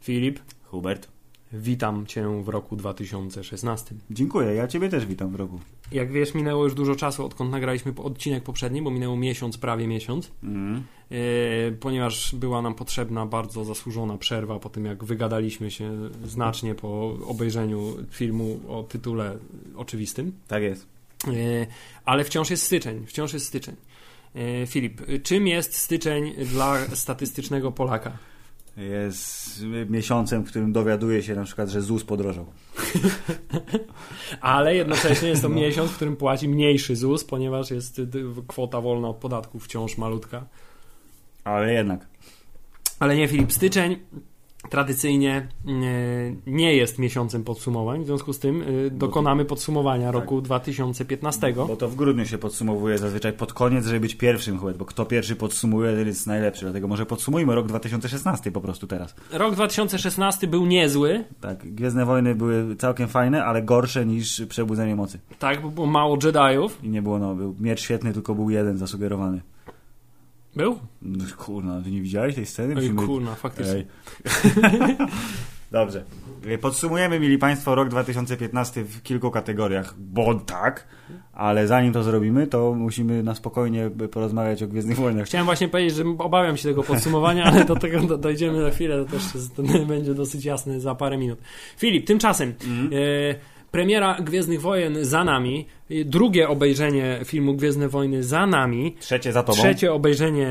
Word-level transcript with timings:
Filip, 0.00 0.40
Hubert. 0.72 1.06
Witam 1.52 2.06
Cię 2.06 2.42
w 2.42 2.48
roku 2.48 2.76
2016. 2.76 3.94
Dziękuję, 4.10 4.54
ja 4.54 4.68
Ciebie 4.68 4.88
też 4.88 5.06
witam 5.06 5.30
w 5.30 5.34
roku. 5.34 5.60
Jak 5.92 6.12
wiesz, 6.12 6.34
minęło 6.34 6.64
już 6.64 6.74
dużo 6.74 6.94
czasu, 6.94 7.24
odkąd 7.24 7.50
nagraliśmy 7.50 7.92
odcinek 7.96 8.42
poprzedni, 8.42 8.82
bo 8.82 8.90
minęło 8.90 9.16
miesiąc, 9.16 9.58
prawie 9.58 9.86
miesiąc, 9.86 10.30
Mm. 10.42 10.82
ponieważ 11.80 12.34
była 12.34 12.62
nam 12.62 12.74
potrzebna 12.74 13.26
bardzo 13.26 13.64
zasłużona 13.64 14.18
przerwa 14.18 14.58
po 14.58 14.68
tym, 14.68 14.84
jak 14.84 15.04
wygadaliśmy 15.04 15.70
się 15.70 15.92
znacznie 16.24 16.74
po 16.74 17.16
obejrzeniu 17.26 17.96
filmu 18.10 18.60
o 18.68 18.82
tytule 18.82 19.38
oczywistym. 19.76 20.32
Tak 20.48 20.62
jest. 20.62 20.86
E, 21.26 21.66
ale 22.04 22.24
wciąż 22.24 22.50
jest 22.50 22.62
styczeń, 22.62 23.06
wciąż 23.06 23.32
jest 23.32 23.46
styczeń. 23.46 23.76
E, 24.34 24.66
Filip, 24.66 25.00
czym 25.22 25.46
jest 25.46 25.76
styczeń 25.76 26.34
dla 26.44 26.86
statystycznego 26.96 27.72
Polaka? 27.72 28.12
Jest 28.80 29.62
miesiącem, 29.88 30.44
w 30.44 30.48
którym 30.48 30.72
dowiaduje 30.72 31.22
się 31.22 31.34
na 31.34 31.44
przykład, 31.44 31.68
że 31.68 31.82
ZUS 31.82 32.04
podrożał. 32.04 32.46
Ale 34.40 34.74
jednocześnie 34.74 35.28
jest 35.28 35.42
to 35.42 35.48
No. 35.48 35.54
miesiąc, 35.54 35.90
w 35.90 35.96
którym 35.96 36.16
płaci 36.16 36.48
mniejszy 36.48 36.96
ZUS, 36.96 37.24
ponieważ 37.24 37.70
jest 37.70 37.98
y, 37.98 38.08
kwota 38.48 38.80
wolna 38.80 39.08
od 39.08 39.16
podatków 39.16 39.64
wciąż 39.64 39.98
malutka. 39.98 40.46
Ale 41.44 41.72
jednak. 41.72 42.06
Ale 42.98 43.16
nie, 43.16 43.28
Filip, 43.28 43.52
styczeń 43.52 43.96
tradycyjnie 44.68 45.48
y, 45.68 46.36
nie 46.46 46.76
jest 46.76 46.98
miesiącem 46.98 47.44
podsumowań, 47.44 48.02
w 48.02 48.06
związku 48.06 48.32
z 48.32 48.38
tym 48.38 48.62
y, 48.62 48.90
dokonamy 48.90 49.44
podsumowania 49.44 50.10
roku 50.10 50.40
2015. 50.40 51.52
Bo 51.52 51.76
to 51.76 51.88
w 51.88 51.94
grudniu 51.96 52.26
się 52.26 52.38
podsumowuje 52.38 52.98
zazwyczaj 52.98 53.32
pod 53.32 53.52
koniec, 53.52 53.86
żeby 53.86 54.00
być 54.00 54.14
pierwszym 54.14 54.58
Hubert, 54.58 54.78
bo 54.78 54.84
kto 54.84 55.06
pierwszy 55.06 55.36
podsumuje, 55.36 55.96
ten 55.96 56.06
jest 56.06 56.26
najlepszy. 56.26 56.64
Dlatego 56.64 56.88
może 56.88 57.06
podsumujmy 57.06 57.54
rok 57.54 57.66
2016 57.66 58.52
po 58.52 58.60
prostu 58.60 58.86
teraz. 58.86 59.14
Rok 59.32 59.54
2016 59.54 60.46
był 60.46 60.66
niezły, 60.66 61.24
Tak, 61.40 61.74
Gwiezdne 61.74 62.04
Wojny 62.06 62.34
były 62.34 62.76
całkiem 62.76 63.08
fajne, 63.08 63.44
ale 63.44 63.62
gorsze 63.62 64.06
niż 64.06 64.42
Przebudzenie 64.48 64.96
Mocy. 64.96 65.18
tak, 65.38 65.62
bo 65.62 65.70
było 65.70 65.86
mało 65.86 66.18
Jediów. 66.24 66.84
I 66.84 66.88
nie 66.88 67.02
było, 67.02 67.18
no, 67.18 67.34
był 67.34 67.54
miecz 67.60 67.80
świetny, 67.80 68.12
tylko 68.12 68.34
był 68.34 68.50
jeden 68.50 68.78
zasugerowany. 68.78 69.40
Był? 70.56 70.78
No, 71.02 71.24
kurna, 71.38 71.80
ty 71.82 71.90
nie 71.90 72.00
widziałeś 72.02 72.34
tej 72.34 72.46
sceny? 72.46 72.68
Oj, 72.76 72.82
Musimy- 72.90 73.06
kurna, 73.06 73.34
faktycznie. 73.34 73.74
Ej. 73.74 73.86
Dobrze. 75.72 76.04
Podsumujemy, 76.60 77.20
mieli 77.20 77.38
Państwo, 77.38 77.74
rok 77.74 77.88
2015 77.88 78.84
w 78.84 79.02
kilku 79.02 79.30
kategoriach, 79.30 79.94
bo 79.98 80.34
tak, 80.34 80.86
ale 81.32 81.66
zanim 81.66 81.92
to 81.92 82.02
zrobimy, 82.02 82.46
to 82.46 82.74
musimy 82.74 83.22
na 83.22 83.34
spokojnie 83.34 83.90
porozmawiać 84.10 84.62
o 84.62 84.66
Gwiezdnych 84.68 84.98
Wojnach. 84.98 85.26
Chciałem 85.26 85.44
właśnie 85.44 85.68
powiedzieć, 85.68 85.94
że 85.96 86.04
obawiam 86.18 86.56
się 86.56 86.68
tego 86.68 86.82
podsumowania, 86.82 87.44
ale 87.44 87.64
do 87.64 87.76
tego 87.76 88.00
do- 88.00 88.18
dojdziemy 88.18 88.60
za 88.62 88.70
chwilę, 88.70 89.04
to 89.04 89.10
też 89.10 89.22
to 89.56 89.62
będzie 89.94 90.14
dosyć 90.14 90.44
jasne 90.44 90.80
za 90.80 90.94
parę 90.94 91.18
minut. 91.18 91.38
Filip, 91.76 92.06
tymczasem 92.06 92.48
e, 92.50 92.54
premiera 93.70 94.16
Gwiezdnych 94.20 94.60
Wojen 94.60 95.04
za 95.04 95.24
nami, 95.24 95.66
drugie 96.04 96.48
obejrzenie 96.48 97.20
filmu 97.24 97.54
Gwiezdne 97.54 97.88
Wojny 97.88 98.22
za 98.22 98.46
nami, 98.46 98.96
Trzecie 99.00 99.32
za 99.32 99.42
tobą. 99.42 99.58
trzecie 99.58 99.92
obejrzenie 99.92 100.48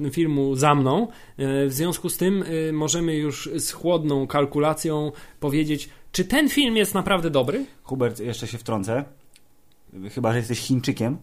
y, 0.00 0.10
filmu 0.10 0.54
za 0.54 0.74
mną. 0.74 1.08
E, 1.38 1.66
w 1.66 1.72
związku 1.72 2.08
z 2.08 2.16
tym 2.16 2.42
y, 2.42 2.72
możemy 2.72 3.16
już 3.16 3.50
z 3.56 3.70
chłodną 3.70 4.26
kalkulacją 4.26 5.12
powiedzieć, 5.40 5.88
czy 6.12 6.24
ten 6.24 6.48
film 6.48 6.76
jest 6.76 6.94
naprawdę 6.94 7.30
dobry? 7.30 7.66
Hubert, 7.82 8.20
jeszcze 8.20 8.46
się 8.46 8.58
wtrącę. 8.58 9.04
Chyba, 10.10 10.32
że 10.32 10.38
jesteś 10.38 10.60
Chińczykiem, 10.60 11.16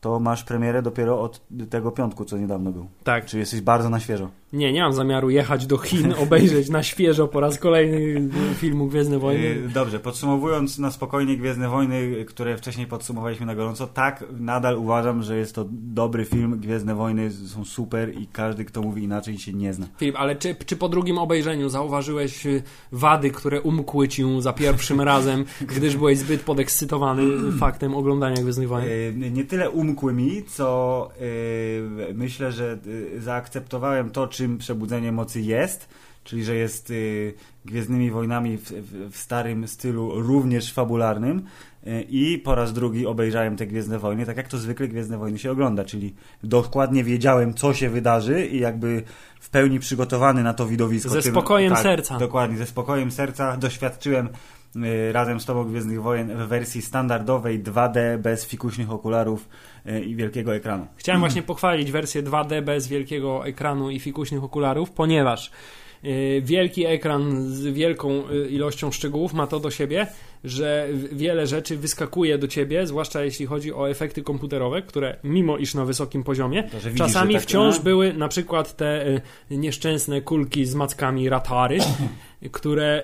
to 0.00 0.20
masz 0.20 0.44
premierę 0.44 0.82
dopiero 0.82 1.20
od 1.20 1.40
tego 1.70 1.90
piątku, 1.92 2.24
co 2.24 2.38
niedawno 2.38 2.72
był. 2.72 2.88
Tak. 3.04 3.26
Czyli 3.26 3.40
jesteś 3.40 3.60
bardzo 3.60 3.90
na 3.90 4.00
świeżo. 4.00 4.30
Nie, 4.52 4.72
nie 4.72 4.82
mam 4.82 4.92
zamiaru 4.92 5.30
jechać 5.30 5.66
do 5.66 5.78
Chin, 5.78 6.14
obejrzeć 6.22 6.68
na 6.68 6.82
świeżo 6.82 7.28
po 7.28 7.40
raz 7.40 7.58
kolejny 7.58 8.28
filmu 8.54 8.86
Gwiezdne 8.86 9.18
Wojny. 9.18 9.42
Yy, 9.42 9.68
Dobrze, 9.68 10.00
podsumowując 10.00 10.78
na 10.78 10.90
spokojnie 10.90 11.36
Gwiezdne 11.36 11.68
Wojny, 11.68 12.24
które 12.24 12.56
wcześniej 12.56 12.86
podsumowaliśmy 12.86 13.46
na 13.46 13.54
gorąco, 13.54 13.86
tak, 13.86 14.24
nadal 14.40 14.78
uważam, 14.78 15.22
że 15.22 15.36
jest 15.36 15.54
to 15.54 15.66
dobry 15.70 16.24
film. 16.24 16.60
Gwiezdne 16.60 16.94
Wojny 16.94 17.30
są 17.30 17.64
super 17.64 18.14
i 18.18 18.26
każdy, 18.26 18.64
kto 18.64 18.82
mówi 18.82 19.02
inaczej, 19.02 19.38
się 19.38 19.52
nie 19.52 19.72
zna. 19.72 19.86
Filip, 19.98 20.16
ale 20.18 20.36
czy, 20.36 20.56
czy 20.66 20.76
po 20.76 20.88
drugim 20.88 21.18
obejrzeniu 21.18 21.68
zauważyłeś 21.68 22.46
y, 22.46 22.62
wady, 22.92 23.30
które 23.30 23.60
umkły 23.60 24.08
ci 24.08 24.24
za 24.38 24.52
pierwszym 24.52 25.00
razem, 25.12 25.44
gdyż 25.60 25.96
byłeś 25.96 26.18
zbyt 26.18 26.42
podekscytowany 26.42 27.52
faktem 27.58 27.94
oglądania 27.94 28.42
Gwiezdnych 28.42 28.68
Wojen? 28.68 28.88
Yy, 29.20 29.30
Nie 29.30 29.44
tyle 29.44 29.70
umkły 29.70 30.12
mi, 30.12 30.44
co 30.44 31.08
yy, 31.20 32.14
myślę, 32.14 32.52
że 32.52 32.78
zaakceptowałem 33.18 34.10
to, 34.10 34.28
czym 34.40 34.58
Przebudzenie 34.58 35.12
Mocy 35.12 35.40
jest, 35.40 35.88
czyli 36.24 36.44
że 36.44 36.56
jest 36.56 36.90
yy, 36.90 37.34
Gwiezdnymi 37.64 38.10
Wojnami 38.10 38.58
w, 38.58 38.70
w, 38.70 39.12
w 39.12 39.16
starym 39.16 39.68
stylu, 39.68 40.20
również 40.20 40.72
fabularnym. 40.72 41.42
Yy, 41.82 42.02
I 42.02 42.38
po 42.38 42.54
raz 42.54 42.72
drugi 42.72 43.06
obejrzałem 43.06 43.56
te 43.56 43.66
Gwiezdne 43.66 43.98
Wojny, 43.98 44.26
tak 44.26 44.36
jak 44.36 44.48
to 44.48 44.58
zwykle 44.58 44.88
Gwiezdne 44.88 45.18
Wojny 45.18 45.38
się 45.38 45.50
ogląda, 45.50 45.84
czyli 45.84 46.14
dokładnie 46.44 47.04
wiedziałem, 47.04 47.54
co 47.54 47.74
się 47.74 47.90
wydarzy 47.90 48.46
i 48.46 48.60
jakby 48.60 49.02
w 49.40 49.50
pełni 49.50 49.78
przygotowany 49.78 50.42
na 50.42 50.54
to 50.54 50.66
widowisko. 50.66 51.10
Ze 51.10 51.22
spokojem 51.22 51.72
tak, 51.72 51.82
serca. 51.82 52.18
Dokładnie, 52.18 52.56
ze 52.56 52.66
spokojem 52.66 53.10
serca 53.10 53.56
doświadczyłem 53.56 54.28
y, 54.76 55.12
razem 55.12 55.40
z 55.40 55.44
Tobą 55.44 55.64
Gwiezdnych 55.64 56.02
Wojen 56.02 56.36
w 56.36 56.48
wersji 56.48 56.82
standardowej 56.82 57.62
2D, 57.62 58.18
bez 58.18 58.46
fikuśnych 58.46 58.90
okularów 58.90 59.40
y, 59.40 59.69
i 60.06 60.16
wielkiego 60.16 60.54
ekranu. 60.54 60.86
Chciałem 60.96 61.20
właśnie 61.20 61.42
pochwalić 61.42 61.92
wersję 61.92 62.22
2D 62.22 62.62
bez 62.62 62.88
wielkiego 62.88 63.46
ekranu 63.46 63.90
i 63.90 64.00
fikuśnych 64.00 64.44
okularów, 64.44 64.90
ponieważ 64.90 65.50
y, 66.04 66.42
wielki 66.44 66.86
ekran 66.86 67.42
z 67.48 67.62
wielką 67.62 68.30
y, 68.30 68.48
ilością 68.48 68.92
szczegółów 68.92 69.32
ma 69.32 69.46
to 69.46 69.60
do 69.60 69.70
siebie, 69.70 70.06
że 70.44 70.88
wiele 71.12 71.46
rzeczy 71.46 71.76
wyskakuje 71.76 72.38
do 72.38 72.48
ciebie, 72.48 72.86
zwłaszcza 72.86 73.24
jeśli 73.24 73.46
chodzi 73.46 73.72
o 73.72 73.90
efekty 73.90 74.22
komputerowe, 74.22 74.82
które 74.82 75.16
mimo 75.24 75.56
iż 75.56 75.74
na 75.74 75.84
wysokim 75.84 76.24
poziomie, 76.24 76.62
To, 76.62 76.76
widzisz, 76.78 76.98
czasami 76.98 77.34
tak, 77.34 77.42
wciąż 77.42 77.76
no. 77.76 77.82
były 77.82 78.12
na 78.12 78.28
przykład 78.28 78.76
te 78.76 79.20
nieszczęsne 79.50 80.20
kulki 80.20 80.66
z 80.66 80.74
mackami 80.74 81.28
ratary, 81.28 81.78
które 82.52 83.02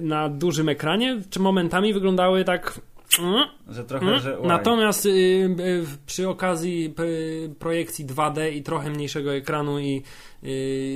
na 0.00 0.28
dużym 0.28 0.68
ekranie 0.68 1.20
czy 1.30 1.40
momentami 1.40 1.92
wyglądały 1.92 2.44
tak... 2.44 2.80
mm, 3.20 3.44
Że 3.68 3.84
trochę, 3.84 4.06
Mm. 4.06 4.20
że... 4.20 4.38
Natomiast 4.44 5.06
y, 5.06 5.08
y, 5.08 5.84
przy 6.06 6.28
okazji 6.28 6.94
y, 7.00 7.54
projekcji 7.58 8.06
2D 8.06 8.52
i 8.52 8.62
trochę 8.62 8.90
mniejszego 8.90 9.34
ekranu 9.34 9.78
i, 9.78 10.02
y, 10.44 10.48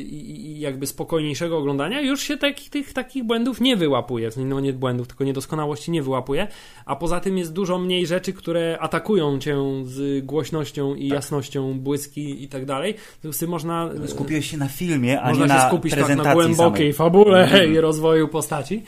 i, 0.03 0.47
i 0.47 0.61
jakby 0.61 0.87
spokojniejszego 0.87 1.59
oglądania 1.59 2.01
już 2.01 2.21
się 2.23 2.37
takich, 2.37 2.71
tych 2.71 2.93
takich 2.93 3.25
błędów 3.25 3.61
nie 3.61 3.77
wyłapuje. 3.77 4.31
No 4.37 4.61
nie 4.61 4.73
błędów, 4.73 5.09
tylko 5.09 5.25
niedoskonałości 5.25 5.91
nie 5.91 6.03
wyłapuje. 6.03 6.49
A 6.87 6.97
poza 6.97 7.21
tym 7.21 7.39
jest 7.39 7.53
dużo 7.53 7.79
mniej 7.79 8.07
rzeczy, 8.07 8.33
które 8.33 8.79
atakują 8.81 9.39
cię 9.39 9.57
z 9.85 10.25
głośnością 10.25 10.91
Tak. 10.93 11.01
i 11.01 11.09
jasnością, 11.09 11.81
błyski 11.81 12.43
i 12.45 12.49
tak 12.49 12.65
dalej. 12.65 12.95
Z 13.33 13.39
tym 13.39 13.51
można... 13.51 13.91
Skupiłeś 14.07 14.51
się 14.51 14.57
na 14.57 14.69
filmie, 14.69 15.21
a 15.21 15.29
Można 15.29 15.45
nie 15.47 15.53
się 15.53 15.59
na 15.59 15.69
skupić 15.69 15.95
tak 15.95 16.17
na 16.17 16.35
głębokiej 16.35 16.79
samej. 16.79 16.93
fabule 16.93 17.43
Mhm. 17.43 17.75
i 17.75 17.81
rozwoju 17.81 18.29
postaci. 18.29 18.83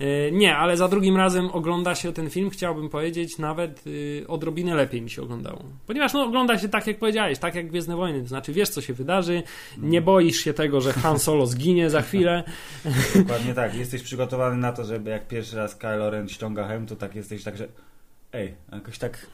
E, 0.00 0.32
Nie, 0.32 0.56
ale 0.56 0.76
za 0.76 0.88
drugim 0.88 1.16
razem 1.16 1.50
ogląda 1.50 1.94
się 1.94 2.12
ten 2.12 2.30
film, 2.30 2.50
chciałbym 2.50 2.88
powiedzieć, 2.88 3.38
nawet 3.38 3.86
y, 3.86 4.24
odrobinę 4.28 4.74
lepiej 4.74 5.02
mi 5.02 5.10
się 5.10 5.22
oglądało. 5.22 5.64
Ponieważ 5.86 6.12
no, 6.12 6.24
ogląda 6.24 6.58
się 6.58 6.68
tak, 6.68 6.86
jak 6.86 6.98
powiedziałeś, 6.98 7.38
tak 7.38 7.54
jak 7.54 7.68
Gwiezdne 7.68 7.96
Wojny. 7.96 8.22
To 8.22 8.28
znaczy, 8.28 8.52
wiesz, 8.52 8.68
co 8.68 8.80
się 8.80 8.94
wydarzy, 8.94 9.42
nie 9.78 10.02
boisz 10.02 10.36
się 10.36 10.54
tego, 10.54 10.80
że 10.80 10.92
Han 10.92 11.18
Solo 11.18 11.46
zginie 11.46 11.90
za 11.90 12.02
chwilę. 12.02 12.44
Dokładnie 13.16 13.54
tak. 13.54 13.74
Jesteś 13.74 14.02
przygotowany 14.02 14.56
na 14.56 14.72
to, 14.72 14.84
żeby 14.84 15.10
jak 15.10 15.28
pierwszy 15.28 15.56
raz 15.56 15.76
Kylo 15.76 16.10
Ren 16.10 16.28
ściąga 16.28 16.68
hem, 16.68 16.86
to 16.86 16.96
tak 16.96 17.14
jesteś 17.14 17.44
tak, 17.44 17.56
że 17.56 17.68
ej, 18.32 18.54
jakoś 18.72 18.98
tak 18.98 19.26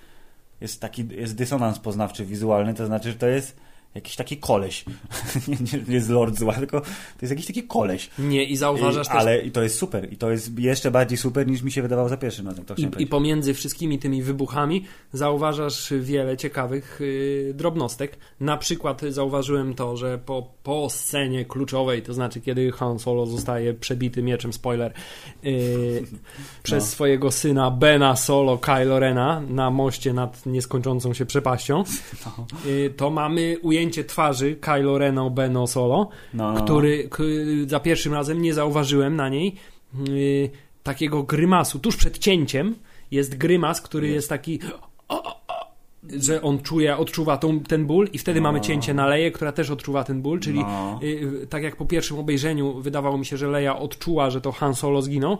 jest 0.60 0.80
taki, 0.80 1.08
jest 1.10 1.36
dysonans 1.36 1.78
poznawczy 1.78 2.24
wizualny, 2.24 2.74
to 2.74 2.86
znaczy, 2.86 3.08
że 3.08 3.18
to 3.18 3.26
jest 3.26 3.56
jakiś 3.94 4.16
taki 4.16 4.36
koleś. 4.36 4.84
nie, 5.48 5.56
nie, 5.72 5.84
nie 5.88 5.94
jest 5.94 6.08
Lord 6.08 6.38
Zła, 6.38 6.52
tylko 6.52 6.80
to 6.80 6.86
jest 7.22 7.30
jakiś 7.30 7.46
taki 7.46 7.62
koleś. 7.62 8.10
Nie, 8.18 8.44
i 8.44 8.56
zauważasz 8.56 9.06
I, 9.06 9.10
też 9.10 9.18
ale 9.20 9.40
i 9.40 9.50
to 9.50 9.62
jest 9.62 9.78
super. 9.78 10.12
I 10.12 10.16
to 10.16 10.30
jest 10.30 10.58
jeszcze 10.58 10.90
bardziej 10.90 11.18
super 11.18 11.46
niż 11.46 11.62
mi 11.62 11.72
się 11.72 11.82
wydawało 11.82 12.08
za 12.08 12.16
pierwszym 12.16 12.46
razem. 12.48 12.64
To 12.64 12.74
I, 12.74 12.88
I 12.98 13.06
pomiędzy 13.06 13.54
wszystkimi 13.54 13.98
tymi 13.98 14.22
wybuchami 14.22 14.84
zauważasz 15.12 15.92
wiele 16.00 16.36
ciekawych 16.36 17.00
y, 17.00 17.52
drobnostek. 17.56 18.16
Na 18.40 18.56
przykład 18.56 19.02
zauważyłem 19.08 19.74
to, 19.74 19.96
że 19.96 20.18
po, 20.18 20.48
po 20.62 20.90
scenie 20.90 21.44
kluczowej, 21.44 22.02
to 22.02 22.14
znaczy 22.14 22.40
kiedy 22.40 22.72
Han 22.72 22.98
Solo 22.98 23.26
zostaje 23.26 23.74
przebity 23.74 24.22
mieczem, 24.22 24.52
spoiler, 24.52 24.92
y, 25.44 26.02
przez 26.62 26.84
No. 26.84 26.90
swojego 26.90 27.30
syna 27.30 27.70
Bena 27.70 28.16
Solo, 28.16 28.58
Kylo 28.58 28.98
Rena 28.98 29.42
na 29.48 29.70
moście 29.70 30.12
nad 30.12 30.46
nieskończącą 30.46 31.14
się 31.14 31.26
przepaścią, 31.26 31.84
No. 32.26 32.46
y, 32.66 32.94
to 32.96 33.10
mamy 33.10 33.56
ujęcie 33.62 33.83
twarzy 33.90 34.56
Kylo 34.56 34.98
Rena 34.98 35.30
Beno 35.30 35.66
Solo, 35.66 36.08
No, 36.34 36.52
no, 36.52 36.58
no. 36.58 36.64
który 36.64 37.08
za 37.66 37.80
pierwszym 37.80 38.14
razem 38.14 38.42
nie 38.42 38.54
zauważyłem 38.54 39.16
na 39.16 39.28
niej 39.28 39.54
y, 40.08 40.50
takiego 40.82 41.22
grymasu 41.22 41.78
tuż 41.78 41.96
przed 41.96 42.18
cięciem 42.18 42.74
jest 43.10 43.36
Grymas, 43.36 43.80
który 43.80 44.06
jest, 44.06 44.14
jest 44.14 44.28
taki 44.28 44.58
że 46.16 46.42
on 46.42 46.58
czuje, 46.58 46.96
odczuwa 46.96 47.36
tą, 47.36 47.60
ten 47.60 47.86
ból 47.86 48.08
i 48.12 48.18
wtedy 48.18 48.40
no. 48.40 48.44
mamy 48.44 48.60
cięcie 48.60 48.94
na 48.94 49.06
Leję, 49.06 49.30
która 49.30 49.52
też 49.52 49.70
odczuwa 49.70 50.04
ten 50.04 50.22
ból, 50.22 50.40
czyli 50.40 50.60
no. 50.60 51.00
y, 51.02 51.46
tak 51.50 51.62
jak 51.62 51.76
po 51.76 51.86
pierwszym 51.86 52.18
obejrzeniu 52.18 52.80
wydawało 52.80 53.18
mi 53.18 53.26
się, 53.26 53.36
że 53.36 53.48
Leja 53.48 53.78
odczuła, 53.78 54.30
że 54.30 54.40
to 54.40 54.52
Han 54.52 54.74
Solo 54.74 55.02
zginął, 55.02 55.38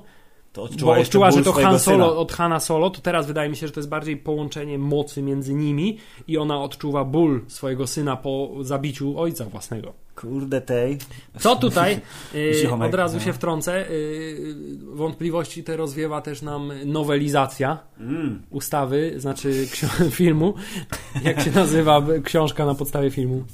to 0.54 0.62
odczuła, 0.62 0.94
bo 0.94 1.00
odczuła 1.00 1.30
że 1.30 1.42
to 1.42 1.52
Han 1.52 1.78
Solo 1.78 2.08
syna. 2.08 2.16
od 2.20 2.32
Hana 2.32 2.60
Solo, 2.60 2.90
to 2.90 3.00
teraz 3.00 3.26
wydaje 3.26 3.48
mi 3.48 3.56
się, 3.56 3.66
że 3.66 3.72
to 3.72 3.80
jest 3.80 3.88
bardziej 3.88 4.16
połączenie 4.16 4.78
mocy 4.78 5.22
między 5.22 5.54
nimi 5.54 5.98
i 6.28 6.38
ona 6.38 6.60
odczuwa 6.60 7.04
ból 7.04 7.44
swojego 7.48 7.86
syna 7.86 8.16
po 8.16 8.50
zabiciu 8.60 9.18
ojca 9.18 9.44
własnego. 9.44 9.92
Kurde 10.16 10.60
tej. 10.60 10.98
Co 11.38 11.56
tutaj? 11.56 12.00
Yy, 12.34 12.84
od 12.84 12.94
razu 12.94 13.20
się 13.20 13.32
wtrącę. 13.32 13.86
Yy, 13.90 14.78
wątpliwości 14.82 15.64
te 15.64 15.76
rozwiewa 15.76 16.20
też 16.20 16.42
nam 16.42 16.72
nowelizacja 16.86 17.78
mm. 18.00 18.42
ustawy, 18.50 19.14
znaczy 19.16 19.66
filmu. 20.10 20.54
Jak 21.24 21.40
się 21.40 21.50
nazywa 21.50 22.02
książka 22.24 22.66
na 22.66 22.74
podstawie 22.74 23.10
filmu? 23.10 23.44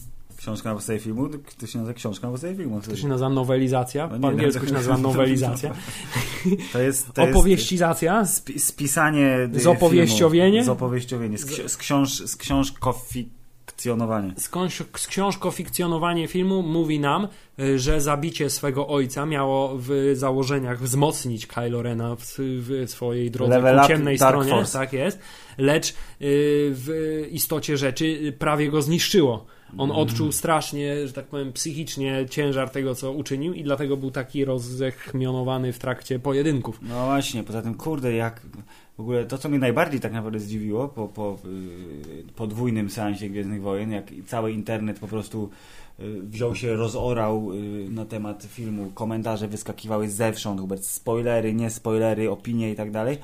Książka 0.40 0.68
na 0.68 0.74
podstawie 0.74 0.98
filmu, 0.98 1.28
to 1.58 1.66
się 1.66 1.78
nazywa 1.78 1.94
książka 1.94 2.26
na 2.26 2.30
podstawie 2.30 2.54
filmu. 2.54 2.80
To 2.80 2.96
się 2.96 3.08
nazywa 3.08 3.28
nowelizacja, 3.30 4.08
no, 4.08 4.18
po 4.18 4.28
angielsku 4.28 4.66
się 4.66 4.72
nazywa 4.72 4.98
nowelizacja. 5.08 5.74
To 6.72 6.80
jest... 6.80 7.12
To 7.12 7.22
Opowieścizacja? 7.22 8.20
Sp 8.36 8.46
spisanie 8.58 9.48
Zopowieściowienie? 9.52 10.50
Filmu. 10.50 10.66
Zopowieściowienie. 10.66 11.38
Z, 11.38 11.72
z, 11.72 11.76
książ, 11.76 12.10
z 12.10 12.36
książkofikcjonowanie. 12.36 14.32
Z, 14.36 14.48
książ, 14.48 14.82
z 14.96 15.06
książkofikcjonowanie 15.06 16.28
filmu 16.28 16.62
mówi 16.62 17.00
nam, 17.00 17.28
y, 17.60 17.78
że 17.78 18.00
zabicie 18.00 18.50
swego 18.50 18.88
ojca 18.88 19.26
miało 19.26 19.76
w 19.78 20.12
założeniach 20.14 20.82
wzmocnić 20.82 21.46
Kylo 21.46 21.82
Rena 21.82 22.16
w, 22.16 22.36
w 22.38 22.84
swojej 22.90 23.30
drodze 23.30 23.54
Level 23.54 23.80
ku 23.80 23.88
ciemnej 23.88 24.18
stronie. 24.18 24.50
Force. 24.50 24.78
Tak 24.78 24.92
jest. 24.92 25.18
Lecz 25.58 25.90
y, 25.90 25.94
w 26.72 26.88
istocie 27.30 27.76
rzeczy 27.76 28.34
prawie 28.38 28.70
go 28.70 28.82
zniszczyło 28.82 29.46
on 29.78 29.90
odczuł 29.90 30.32
strasznie, 30.32 31.06
że 31.06 31.12
tak 31.12 31.26
powiem, 31.26 31.52
psychicznie 31.52 32.26
ciężar 32.30 32.70
tego, 32.70 32.94
co 32.94 33.12
uczynił 33.12 33.54
i 33.54 33.62
dlatego 33.62 33.96
był 33.96 34.10
taki 34.10 34.44
rozechmionowany 34.44 35.72
w 35.72 35.78
trakcie 35.78 36.18
pojedynków. 36.18 36.78
No 36.82 37.06
właśnie, 37.06 37.42
poza 37.42 37.62
tym, 37.62 37.74
kurde, 37.74 38.12
jak 38.12 38.40
w 38.96 39.00
ogóle 39.00 39.24
to, 39.24 39.38
co 39.38 39.48
mnie 39.48 39.58
najbardziej 39.58 40.00
tak 40.00 40.12
naprawdę 40.12 40.40
zdziwiło 40.40 40.88
po, 40.88 41.08
po 41.08 41.38
yy, 41.44 42.24
podwójnym 42.36 42.90
seansie 42.90 43.28
Gwiezdnych 43.28 43.62
Wojen, 43.62 43.92
jak 43.92 44.04
cały 44.26 44.52
internet 44.52 44.98
po 44.98 45.08
prostu 45.08 45.50
yy, 45.98 46.22
wziął 46.22 46.54
się, 46.54 46.74
rozorał 46.74 47.52
yy, 47.54 47.90
na 47.90 48.04
temat 48.04 48.46
filmu, 48.50 48.90
komentarze 48.94 49.48
wyskakiwały 49.48 50.08
zewsząd, 50.08 50.60
Hubert, 50.60 50.84
spoilery, 50.84 51.54
nie 51.54 51.70
spoilery, 51.70 52.30
opinie 52.30 52.70
i 52.70 52.74
tak 52.74 52.90
dalej. 52.90 53.18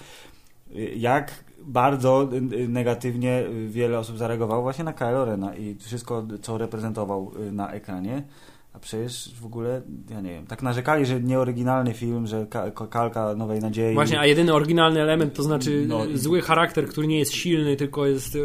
Y, 0.77 0.95
jak 0.97 1.46
bardzo 1.67 2.29
y, 2.33 2.37
y, 2.37 2.69
negatywnie 2.69 3.45
wiele 3.69 3.99
osób 3.99 4.19
zareagowało 4.19 4.63
właśnie 4.63 4.85
na 4.85 4.93
Kylo 4.93 5.25
Rena 5.25 5.57
i 5.57 5.75
wszystko, 5.75 6.27
co 6.43 6.59
reprezentował 6.59 7.33
y, 7.49 7.53
na 7.53 7.73
ekranie. 7.73 8.23
A 8.73 8.79
przecież 8.79 9.35
w 9.41 9.47
ogóle, 9.47 9.83
ja 10.11 10.21
nie 10.21 10.31
wiem, 10.31 10.47
tak 10.47 10.63
narzekali, 10.63 11.07
że 11.07 11.21
nieoryginalny 11.21 11.95
film, 11.95 12.27
że 12.27 12.47
kalka 12.91 13.35
Nowej 13.35 13.61
Nadziei. 13.61 13.95
Właśnie, 13.95 14.21
a 14.21 14.27
jedyny 14.27 14.55
oryginalny 14.55 15.03
element 15.03 15.35
to 15.35 15.43
znaczy 15.43 15.85
no, 15.89 16.03
zły 16.15 16.41
charakter, 16.41 16.89
który 16.89 17.07
nie 17.07 17.19
jest 17.19 17.33
silny, 17.33 17.77
tylko 17.77 18.07
jest... 18.07 18.39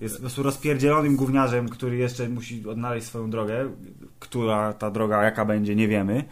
Jest 0.00 0.14
po 0.14 0.20
prostu 0.20 0.42
rozpierdzielonym 0.42 1.16
gówniarzem, 1.16 1.68
który 1.68 1.96
jeszcze 1.96 2.28
musi 2.28 2.68
odnaleźć 2.68 3.06
swoją 3.06 3.30
drogę, 3.30 3.70
która 4.18 4.72
ta 4.72 4.90
droga 4.90 5.24
jaka 5.24 5.44
będzie, 5.44 5.76
nie 5.76 5.88
wiemy 5.88 6.24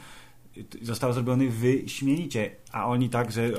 został 0.82 1.12
zrobiony 1.12 1.50
wyśmienicie, 1.50 2.50
a 2.72 2.86
oni 2.86 3.08
tak, 3.08 3.32
że 3.32 3.50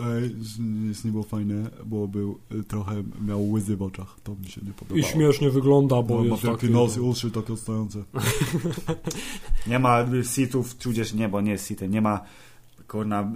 jest 0.88 1.06
nie 1.06 1.12
było 1.12 1.24
fajne, 1.24 1.70
bo 1.86 2.08
był 2.08 2.40
e, 2.60 2.64
trochę 2.64 3.04
miał 3.26 3.52
łyzy 3.52 3.78
w 3.78 3.82
oczach, 3.82 4.16
to 4.24 4.36
mi 4.36 4.50
się 4.50 4.62
nie 4.66 4.72
podobało. 4.72 5.00
I 5.00 5.04
śmiesznie 5.04 5.50
wygląda, 5.50 6.02
bo 6.02 6.24
no, 6.24 6.24
jest 6.26 6.44
ma 6.44 6.52
taki 6.52 6.70
nos 6.70 6.98
i 6.98 7.00
uszy 7.00 7.32
takie 7.32 7.54
odstające. 7.54 8.04
nie 9.68 9.80
ma 9.80 10.06
sitów, 10.36 10.76
tudzież 10.76 11.14
nie, 11.14 11.30
bo 11.30 11.42
nie 11.42 11.52
jest 11.52 11.68
sitem, 11.68 11.92
nie 11.92 12.02
ma 12.02 12.20
kurna, 12.94 13.32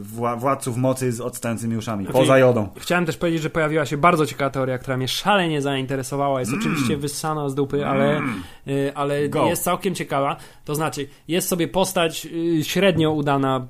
wła 0.00 0.36
władców 0.36 0.76
mocy 0.76 1.12
z 1.12 1.20
odstającymi 1.20 1.76
uszami, 1.76 2.04
znaczy, 2.04 2.18
poza 2.18 2.38
jodą. 2.38 2.68
Chciałem 2.76 3.06
też 3.06 3.16
powiedzieć, 3.16 3.42
że 3.42 3.50
pojawiła 3.50 3.86
się 3.86 3.96
bardzo 3.96 4.26
ciekawa 4.26 4.50
teoria, 4.50 4.78
która 4.78 4.96
mnie 4.96 5.08
szalenie 5.08 5.62
zainteresowała. 5.62 6.40
Jest 6.40 6.52
mm. 6.52 6.64
oczywiście 6.64 6.96
wyssana 6.96 7.48
z 7.48 7.54
dupy, 7.54 7.86
ale, 7.86 8.16
mm. 8.16 8.42
y, 8.68 8.92
ale 8.94 9.20
jest 9.20 9.64
całkiem 9.64 9.94
ciekawa. 9.94 10.36
To 10.64 10.74
znaczy, 10.74 11.08
jest 11.28 11.48
sobie 11.48 11.68
postać 11.68 12.26
y, 12.26 12.64
średnio 12.64 13.10
udana, 13.10 13.66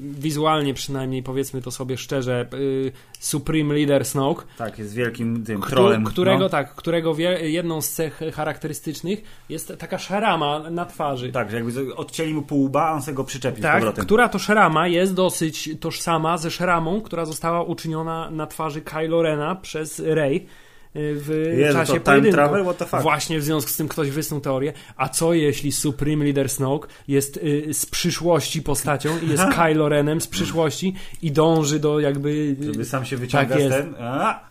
wizualnie 0.00 0.74
przynajmniej, 0.74 1.22
powiedzmy 1.22 1.62
to 1.62 1.70
sobie 1.70 1.96
szczerze, 1.96 2.46
y, 2.54 2.92
Supreme 3.18 3.74
Leader 3.74 4.04
Snoke. 4.04 4.44
Tak, 4.58 4.78
jest 4.78 4.94
wielkim 4.94 5.44
tym 5.44 5.62
trolem. 5.62 6.04
Którego, 6.04 6.38
no. 6.38 6.48
tak, 6.48 6.74
którego 6.74 7.16
jedną 7.40 7.80
z 7.80 7.90
cech 7.90 8.20
charakterystycznych 8.34 9.22
jest 9.48 9.72
taka 9.78 9.98
szarama 9.98 10.70
na 10.70 10.86
twarzy. 10.86 11.32
Tak, 11.32 11.50
że 11.50 11.56
jakby 11.56 11.96
odcięli 11.96 12.34
mu 12.34 12.42
pół 12.42 12.64
łba, 12.64 12.88
a 12.88 12.92
on 12.92 13.02
sobie 13.02 13.14
go 13.14 13.24
przyczepił 13.24 13.62
tak, 13.62 13.72
z 13.72 13.76
powrotem. 13.76 14.04
która 14.04 14.27
to 14.28 14.38
szarama 14.38 14.88
jest 14.88 15.14
dosyć 15.14 15.70
tożsama 15.80 16.38
ze 16.38 16.50
szaramą, 16.50 17.00
która 17.00 17.24
została 17.24 17.62
uczyniona 17.62 18.30
na 18.30 18.46
twarzy 18.46 18.80
Kylo 18.80 19.22
Rena 19.22 19.54
przez 19.54 19.98
Rey 19.98 20.46
w 20.94 21.54
Jezu, 21.58 21.78
czasie 21.78 21.92
to 21.92 22.00
pojedynku. 22.00 22.34
Travel? 22.34 22.62
What 22.62 22.78
the 22.78 22.86
fuck? 22.86 23.02
Właśnie 23.02 23.38
w 23.38 23.44
związku 23.44 23.70
z 23.70 23.76
tym 23.76 23.88
ktoś 23.88 24.10
wysnuł 24.10 24.40
teorię, 24.40 24.72
a 24.96 25.08
co 25.08 25.34
jeśli 25.34 25.72
Supreme 25.72 26.24
Leader 26.24 26.48
Snoke 26.48 26.88
jest 27.08 27.36
y, 27.36 27.74
z 27.74 27.86
przyszłości 27.86 28.62
postacią 28.62 29.18
i 29.18 29.28
jest 29.28 29.44
Kylo 29.56 29.88
Renem 29.88 30.20
z 30.20 30.26
przyszłości 30.26 30.94
i 31.22 31.32
dąży 31.32 31.80
do 31.80 32.00
jakby... 32.00 32.56
Żeby 32.60 32.84
sam 32.84 33.04
się 33.04 33.16
wyciąga 33.16 33.54
tak 33.54 33.64
z 33.64 33.68
ten... 33.68 33.94
A! 34.00 34.48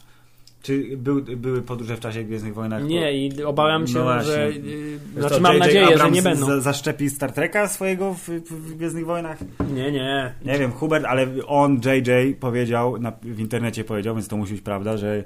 Czy 0.61 0.97
był, 0.97 1.21
były 1.21 1.61
podróże 1.61 1.97
w 1.97 1.99
czasie 1.99 2.23
Gwiezdnych 2.23 2.53
Wojnach? 2.53 2.83
Nie, 2.83 3.27
i 3.27 3.43
obawiam 3.43 3.87
się, 3.87 3.99
no 3.99 4.23
że. 4.23 4.51
Yy, 4.51 4.99
znaczy, 5.19 5.41
mam 5.41 5.57
nadzieję, 5.57 5.85
Abrams 5.85 6.01
że 6.01 6.11
nie 6.11 6.21
będą. 6.21 6.45
Za, 6.45 6.61
zaszczepi 6.61 7.09
Star 7.09 7.31
Treka 7.31 7.67
swojego 7.67 8.13
w, 8.13 8.29
w, 8.29 8.75
Gwiezdnych 8.75 9.05
Wojnach? 9.05 9.37
Nie, 9.73 9.91
nie. 9.91 10.33
Nie 10.45 10.59
wiem, 10.59 10.71
Hubert, 10.71 11.05
ale 11.05 11.27
on, 11.47 11.75
JJ, 11.75 12.35
powiedział, 12.39 12.97
na, 12.97 13.11
w 13.23 13.39
internecie 13.39 13.83
powiedział, 13.83 14.15
więc 14.15 14.27
to 14.27 14.37
musi 14.37 14.53
być 14.53 14.61
prawda, 14.61 14.97
że 14.97 15.23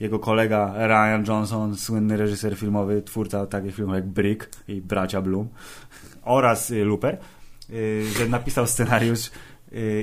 jego 0.00 0.18
kolega 0.18 0.74
Ryan 0.86 1.24
Johnson, 1.28 1.76
słynny 1.76 2.16
reżyser 2.16 2.56
filmowy, 2.56 3.02
twórca 3.02 3.46
takich 3.46 3.74
filmów 3.74 3.94
jak 3.94 4.06
Brick 4.06 4.48
i 4.68 4.80
Bracia 4.80 5.22
Bloom 5.22 5.48
oraz 6.22 6.70
y, 6.70 6.84
Looper, 6.84 7.18
y, 7.70 8.04
że 8.18 8.28
napisał 8.28 8.66
scenariusz 8.66 9.30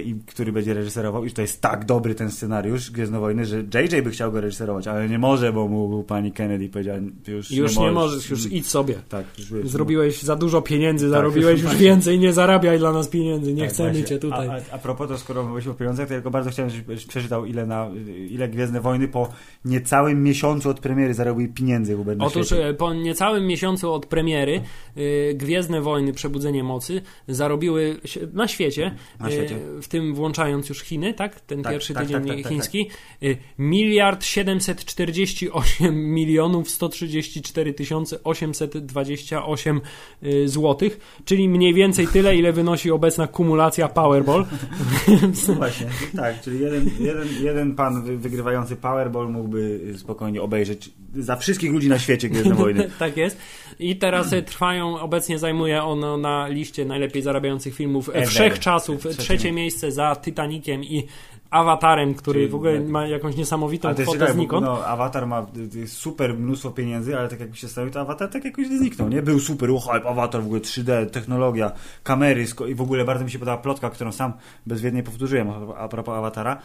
i 0.06 0.16
który 0.28 0.52
będzie 0.52 0.74
reżyserował 0.74 1.26
i 1.26 1.32
to 1.32 1.42
jest 1.42 1.62
tak 1.62 1.86
dobry 1.86 2.16
ten 2.16 2.32
scenariusz 2.32 2.92
Gwiezdnowojny, 2.92 3.46
że 3.46 3.58
JJ 3.58 4.02
by 4.04 4.12
chciał 4.12 4.32
go 4.32 4.42
reżyserować, 4.42 4.88
ale 4.88 5.10
nie 5.10 5.20
może, 5.20 5.54
bo 5.54 5.68
mu 5.68 6.04
pani 6.04 6.32
Kennedy 6.32 6.70
powiedziała 6.70 7.00
już, 7.28 7.52
już 7.52 7.78
nie, 7.78 7.86
nie 7.86 7.92
możesz. 7.92 8.30
już 8.30 8.52
idź 8.52 8.68
sobie. 8.68 8.96
Tak, 9.10 9.26
już 9.38 9.70
Zrobiłeś 9.70 10.24
za 10.24 10.36
dużo 10.36 10.62
pieniędzy, 10.62 11.06
tak, 11.06 11.12
zarobiłeś 11.12 11.62
już, 11.62 11.72
już 11.72 11.82
więcej, 11.82 12.20
nie 12.20 12.34
zarabiaj 12.34 12.80
dla 12.80 12.92
nas 12.92 13.08
pieniędzy, 13.08 13.54
nie 13.54 13.62
tak, 13.62 13.72
chcemy 13.72 13.90
właśnie. 13.90 14.08
cię 14.08 14.20
tutaj. 14.20 14.50
A, 14.50 14.54
a, 14.54 14.60
a 14.72 14.78
propos 14.78 15.08
to, 15.08 15.18
skoro 15.18 15.44
mówiliśmy 15.44 15.72
o 15.72 15.76
pieniądzach, 15.76 16.08
to 16.08 16.14
ja 16.14 16.20
tylko 16.20 16.32
bardzo 16.32 16.50
chciałem, 16.50 16.72
żebyś 16.72 17.06
przeczytał 17.06 17.46
ile, 17.46 17.66
na, 17.66 17.90
ile 18.30 18.50
Gwiezdne 18.50 18.82
Wojny 18.82 19.08
po 19.08 19.30
niecałym 19.66 20.24
miesiącu 20.24 20.70
od 20.70 20.80
premiery 20.80 21.14
zarobiły 21.14 21.48
pieniędzy 21.48 21.96
Hubert 21.96 22.20
Otóż 22.22 22.46
świecie. 22.46 22.74
po 22.74 22.94
niecałym 22.94 23.48
miesiącu 23.48 23.94
od 23.94 24.06
premiery 24.06 24.62
y, 24.98 25.34
Gwiezdne 25.36 25.82
Wojny 25.82 26.14
Przebudzenie 26.14 26.64
Mocy 26.64 27.02
zarobiły 27.28 28.00
na 28.34 28.48
świecie, 28.48 28.96
na 29.20 29.32
świecie. 29.32 29.55
Y, 29.56 29.82
w 29.82 29.88
tym 29.88 30.14
włączając 30.14 30.70
już 30.70 30.80
Chiny, 30.80 31.14
tak? 31.14 31.40
Ten 31.40 31.64
tak, 31.64 31.74
pierwszy 31.74 31.94
tak, 31.94 32.04
tydzień 32.04 32.22
tak, 32.22 32.28
tak, 32.28 32.44
tak 32.44 32.52
chiński. 32.52 32.86
Tak. 32.86 33.38
Miliard 33.60 34.26
748 34.26 36.06
milionów 36.16 36.70
134 36.70 37.74
tysiące 37.74 38.24
828 38.24 39.82
y, 40.24 40.50
złotych, 40.50 41.00
czyli 41.26 41.50
mniej 41.50 41.74
więcej 41.74 42.08
tyle, 42.08 42.36
ile 42.36 42.54
wynosi 42.54 42.92
obecna 42.92 43.28
kumulacja 43.28 43.88
Powerball. 43.88 44.46
No 45.48 45.54
właśnie, 45.54 45.88
tak, 46.16 46.42
czyli 46.42 46.60
jeden, 46.60 46.90
jeden, 47.00 47.28
jeden 47.44 47.76
pan 47.76 48.18
wygrywający 48.18 48.76
Powerball 48.76 49.30
mógłby 49.30 49.94
spokojnie 49.98 50.42
obejrzeć 50.42 50.90
za 51.16 51.36
wszystkich 51.36 51.72
ludzi 51.72 51.90
na 51.90 52.00
świecie 52.00 52.30
Gwiezdne 52.30 52.56
Wojny. 52.66 52.90
tak 53.00 53.18
jest. 53.18 53.38
I 53.80 53.96
teraz 53.96 54.36
trwają, 54.46 55.00
obecnie 55.00 55.40
zajmuje 55.40 55.84
ono 55.84 56.18
na 56.18 56.48
liście 56.48 56.86
najlepiej 56.86 57.22
zarabiających 57.22 57.76
filmów 57.76 58.10
Ever. 58.10 58.28
wszechczasów 58.28 59.00
trzecie, 59.00 59.18
trzecie 59.18 59.45
miejsce 59.52 59.92
za 59.92 60.16
Titanikiem 60.16 60.84
i 60.84 61.08
Awatarem, 61.50 62.14
który 62.14 62.40
Czyli, 62.40 62.52
w 62.52 62.56
ogóle 62.56 62.80
ma 62.80 63.08
jakąś 63.08 63.36
niesamowitą 63.36 63.88
ale 63.88 64.04
kwotę 64.04 64.34
znikąd. 64.34 64.66
No, 64.66 64.86
Awatar 64.86 65.28
ma 65.28 65.46
super 65.88 66.34
mnóstwo 66.34 66.72
pieniędzy, 66.72 67.18
ale 67.18 67.30
tak 67.30 67.40
jak 67.40 67.56
się 67.56 67.68
stało, 67.68 67.90
to 67.90 68.02
Awatar 68.02 68.30
tak 68.30 68.46
jakoś 68.46 68.68
zniknął, 68.68 69.10
nie? 69.10 69.22
Był 69.22 69.40
super, 69.40 69.70
oh, 69.72 69.92
Awatar 69.92 70.42
w 70.42 70.46
ogóle 70.46 70.62
3D, 70.62 71.10
technologia, 71.10 71.72
kamery 72.04 72.46
i 72.68 72.76
w 72.76 72.82
ogóle 72.82 73.06
bardzo 73.06 73.26
mi 73.26 73.32
się 73.32 73.40
podoba 73.40 73.58
plotka, 73.58 73.90
którą 73.90 74.12
sam 74.12 74.34
bezwiednie 74.66 75.04
powtórzyłem 75.04 75.50
a 75.78 75.88
propos 75.88 76.16
Awatara, 76.16 76.62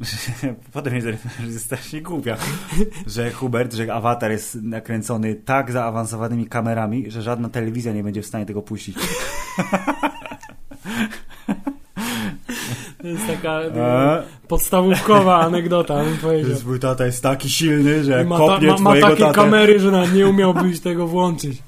potem 0.72 0.94
jest, 0.94 1.06
jest 1.46 1.64
strasznie 1.64 2.02
głupia, 2.02 2.36
że 3.06 3.30
Hubert, 3.30 3.74
że 3.74 3.94
awatar 3.94 4.30
jest 4.30 4.54
nakręcony 4.54 5.34
tak 5.34 5.72
zaawansowanymi 5.72 6.46
kamerami, 6.46 7.10
że 7.10 7.22
żadna 7.22 7.48
telewizja 7.48 7.92
nie 7.92 8.02
będzie 8.02 8.22
w 8.22 8.26
stanie 8.26 8.46
tego 8.46 8.62
puścić. 8.62 8.96
To 13.02 13.08
jest 13.08 13.26
tak 13.26 13.36
taka 13.36 13.82
A? 13.82 14.22
podstawówkowa 14.48 15.40
anegdota, 15.40 16.04
bym 16.04 16.16
powiedział. 16.16 16.56
Twój 16.56 16.80
tata 16.80 17.06
jest 17.06 17.22
taki 17.22 17.50
silny, 17.50 18.04
że 18.04 18.24
Ma, 18.24 18.38
kopnie 18.38 18.68
ta, 18.68 18.74
ma, 18.78 18.94
ma 18.94 19.00
takie 19.00 19.22
tatę. 19.22 19.34
kamery, 19.34 19.80
że 19.80 19.90
nawet 19.90 20.14
nie 20.14 20.28
umiałbyś 20.28 20.80
tego 20.80 21.06
włączyć. 21.06 21.62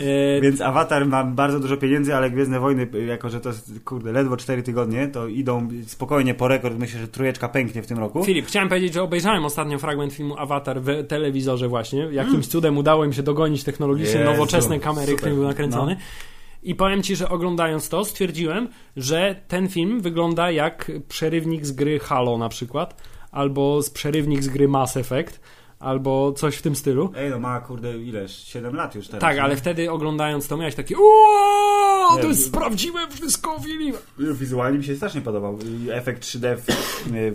E, 0.00 0.40
Więc 0.42 0.60
Avatar 0.60 1.06
ma 1.06 1.24
bardzo 1.24 1.60
dużo 1.60 1.76
pieniędzy, 1.76 2.14
ale 2.14 2.30
Gwiezdne 2.30 2.60
Wojny, 2.60 2.88
jako 3.06 3.30
że 3.30 3.40
to 3.40 3.48
jest, 3.48 3.72
kurde, 3.84 4.12
ledwo 4.12 4.36
4 4.36 4.62
tygodnie, 4.62 5.08
to 5.08 5.26
idą 5.26 5.68
spokojnie 5.86 6.34
po 6.34 6.48
rekord. 6.48 6.78
Myślę, 6.78 7.00
że 7.00 7.08
trójeczka 7.08 7.48
pęknie 7.48 7.82
w 7.82 7.86
tym 7.86 7.98
roku. 7.98 8.24
Filip, 8.24 8.46
chciałem 8.46 8.68
powiedzieć, 8.68 8.94
że 8.94 9.02
obejrzałem 9.02 9.44
ostatnio 9.44 9.78
fragment 9.78 10.12
filmu 10.12 10.38
Avatar 10.38 10.80
w 10.80 11.06
telewizorze 11.06 11.68
właśnie. 11.68 12.02
Mm. 12.02 12.14
Jakimś 12.14 12.46
cudem 12.46 12.78
udało 12.78 13.06
mi 13.06 13.14
się 13.14 13.22
dogonić 13.22 13.64
technologicznie 13.64 14.20
Jezu, 14.20 14.32
nowoczesne 14.32 14.80
kamery, 14.80 15.06
super. 15.06 15.16
którym 15.16 15.36
był 15.36 15.44
nakręcony. 15.44 15.94
No. 15.94 16.33
I 16.64 16.74
powiem 16.74 17.02
Ci, 17.02 17.16
że 17.16 17.28
oglądając 17.28 17.88
to 17.88 18.04
stwierdziłem, 18.04 18.68
że 18.96 19.42
ten 19.48 19.68
film 19.68 20.00
wygląda 20.00 20.50
jak 20.50 20.90
przerywnik 21.08 21.66
z 21.66 21.72
gry 21.72 21.98
Halo 21.98 22.38
na 22.38 22.48
przykład, 22.48 23.02
albo 23.30 23.82
z 23.82 23.90
przerywnik 23.90 24.42
z 24.42 24.48
gry 24.48 24.68
Mass 24.68 24.96
Effect, 24.96 25.40
albo 25.84 26.32
coś 26.32 26.56
w 26.56 26.62
tym 26.62 26.76
stylu. 26.76 27.12
Ej, 27.16 27.30
no 27.30 27.38
ma, 27.38 27.60
kurde, 27.60 27.98
ileż? 27.98 28.44
7 28.44 28.74
lat 28.74 28.94
już 28.94 29.06
teraz. 29.08 29.20
Tak, 29.20 29.36
nie? 29.36 29.42
ale 29.42 29.56
wtedy 29.56 29.90
oglądając 29.90 30.48
to 30.48 30.56
miałeś 30.56 30.74
takie 30.74 30.96
Uuuu, 30.96 32.16
to 32.16 32.22
Nie, 32.22 32.28
jest 32.28 32.52
prawdziwe 32.52 32.98
wszystko, 33.10 33.60
Filip. 33.60 33.96
Wizualnie 34.18 34.78
mi 34.78 34.84
się 34.84 34.96
strasznie 34.96 35.20
podobał. 35.20 35.58
Efekt 35.92 36.22
3D 36.22 36.56
w, 36.56 36.66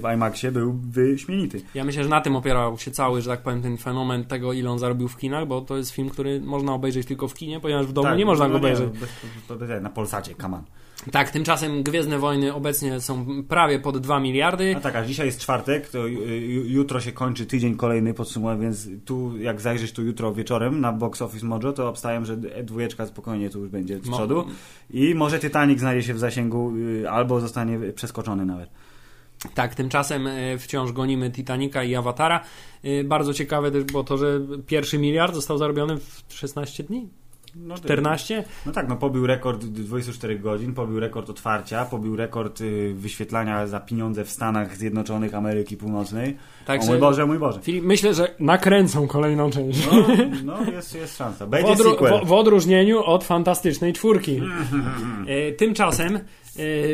w 0.01 0.13
IMAXie 0.13 0.51
był 0.51 0.73
wyśmienity. 0.73 1.61
Ja 1.73 1.83
myślę, 1.83 2.03
że 2.03 2.09
na 2.09 2.21
tym 2.21 2.35
opierał 2.35 2.77
się 2.77 2.91
cały, 2.91 3.21
że 3.21 3.29
tak 3.29 3.41
powiem, 3.41 3.61
ten 3.61 3.77
fenomen 3.77 4.25
tego, 4.25 4.53
ile 4.53 4.69
on 4.69 4.79
zarobił 4.79 5.07
w 5.07 5.17
kinach, 5.17 5.47
bo 5.47 5.61
to 5.61 5.77
jest 5.77 5.91
film, 5.91 6.09
który 6.09 6.41
można 6.41 6.73
obejrzeć 6.73 7.07
tylko 7.07 7.27
w 7.27 7.33
kinie, 7.33 7.59
ponieważ 7.59 7.85
w 7.85 7.93
domu 7.93 8.07
tak, 8.07 8.17
nie 8.17 8.25
można 8.25 8.45
no 8.45 8.51
go 8.51 8.57
obejrzeć. 8.57 8.93
Nie, 8.93 8.99
bez, 8.99 9.09
bez, 9.49 9.69
bez, 9.69 9.83
na 9.83 9.89
Polsacie, 9.89 10.35
on. 10.45 10.63
Tak, 11.11 11.31
tymczasem 11.31 11.83
Gwiezdne 11.83 12.19
Wojny 12.19 12.53
obecnie 12.53 13.01
są 13.01 13.25
prawie 13.43 13.79
pod 13.79 13.97
2 13.97 14.19
miliardy. 14.19 14.75
A 14.77 14.79
tak, 14.79 14.95
a 14.95 15.05
dzisiaj 15.05 15.25
jest 15.25 15.39
czwartek, 15.39 15.89
to 15.89 15.97
ju- 15.97 16.19
ju- 16.25 16.65
jutro 16.65 17.01
się 17.01 17.11
kończy 17.11 17.45
tydzień 17.45 17.75
kolejny, 17.75 18.13
podsumowując, 18.13 18.85
więc 18.87 19.05
tu 19.05 19.37
jak 19.37 19.61
zajrzysz 19.61 19.91
tu 19.91 20.03
jutro 20.03 20.33
wieczorem 20.33 20.81
na 20.81 20.93
Box 20.93 21.21
Office 21.21 21.45
Mojo, 21.45 21.73
to 21.73 21.89
obstawiam, 21.89 22.25
że 22.25 22.37
dwójeczka 22.63 23.05
spokojnie 23.05 23.49
tu 23.49 23.59
już 23.59 23.69
będzie 23.69 23.97
z 23.99 24.01
przodu 24.09 24.45
i 24.89 25.15
może 25.15 25.39
Titanic 25.39 25.79
znajdzie 25.79 26.07
się 26.07 26.13
w 26.13 26.19
zasięgu 26.19 26.73
y, 26.77 27.09
albo 27.09 27.39
zostanie 27.39 27.79
przeskoczony 27.95 28.45
nawet. 28.45 28.69
Tak, 29.53 29.75
tymczasem 29.75 30.27
e, 30.27 30.57
wciąż 30.57 30.91
gonimy 30.91 31.31
Titanica 31.31 31.83
i 31.83 31.95
Awatara. 31.95 32.43
E, 32.83 33.03
Bardzo 33.03 33.33
ciekawe 33.33 33.71
też 33.71 33.83
było 33.83 34.03
to, 34.03 34.17
że 34.17 34.39
pierwszy 34.67 34.97
miliard 34.97 35.35
został 35.35 35.57
zarobiony 35.57 35.97
w 35.97 36.23
16 36.33 36.83
dni? 36.83 37.09
No, 37.55 37.75
14? 37.75 38.43
No 38.65 38.71
tak, 38.71 38.89
no 38.89 38.95
pobił 38.95 39.27
rekord 39.27 39.65
24 39.65 40.39
godzin, 40.39 40.73
pobił 40.73 40.99
rekord 40.99 41.29
otwarcia, 41.29 41.85
pobił 41.85 42.15
rekord 42.15 42.61
y, 42.61 42.93
wyświetlania 42.93 43.67
za 43.67 43.79
pieniądze 43.79 44.25
w 44.25 44.29
Stanach 44.29 44.77
Zjednoczonych 44.77 45.35
Ameryki 45.35 45.77
Północnej. 45.77 46.37
Tak, 46.65 46.81
o 46.81 46.85
mój 46.85 46.97
Boże, 46.97 47.25
mój 47.25 47.39
Boże. 47.39 47.59
Filip, 47.61 47.83
myślę, 47.83 48.13
że 48.13 48.35
nakręcą 48.39 49.07
kolejną 49.07 49.49
część. 49.49 49.87
No, 49.91 50.07
no 50.43 50.71
jest, 50.71 50.95
jest 50.95 51.17
szansa. 51.17 51.45
W, 51.49 51.49
odru- 51.49 52.23
w, 52.23 52.27
w 52.27 52.31
odróżnieniu 52.31 53.03
od 53.03 53.23
fantastycznej 53.23 53.93
czwórki. 53.93 54.41
E, 55.27 55.51
tymczasem, 55.59 56.19